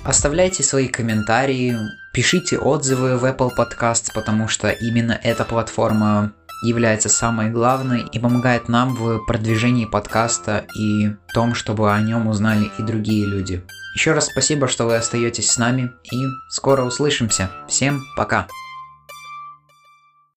Оставляйте 0.03 0.63
свои 0.63 0.87
комментарии, 0.87 1.77
пишите 2.13 2.57
отзывы 2.57 3.17
в 3.17 3.25
Apple 3.25 3.51
Podcasts, 3.57 4.09
потому 4.13 4.47
что 4.47 4.69
именно 4.69 5.19
эта 5.21 5.43
платформа 5.43 6.33
является 6.63 7.09
самой 7.09 7.49
главной 7.49 8.01
и 8.11 8.19
помогает 8.19 8.67
нам 8.67 8.95
в 8.95 9.25
продвижении 9.25 9.85
подкаста 9.85 10.65
и 10.75 11.11
том, 11.33 11.53
чтобы 11.53 11.93
о 11.93 12.01
нем 12.01 12.27
узнали 12.27 12.71
и 12.77 12.81
другие 12.81 13.25
люди. 13.25 13.63
Еще 13.95 14.13
раз 14.13 14.27
спасибо, 14.27 14.67
что 14.67 14.85
вы 14.85 14.95
остаетесь 14.95 15.49
с 15.49 15.57
нами 15.57 15.91
и 16.11 16.25
скоро 16.49 16.83
услышимся. 16.83 17.49
Всем 17.67 18.03
пока! 18.15 18.47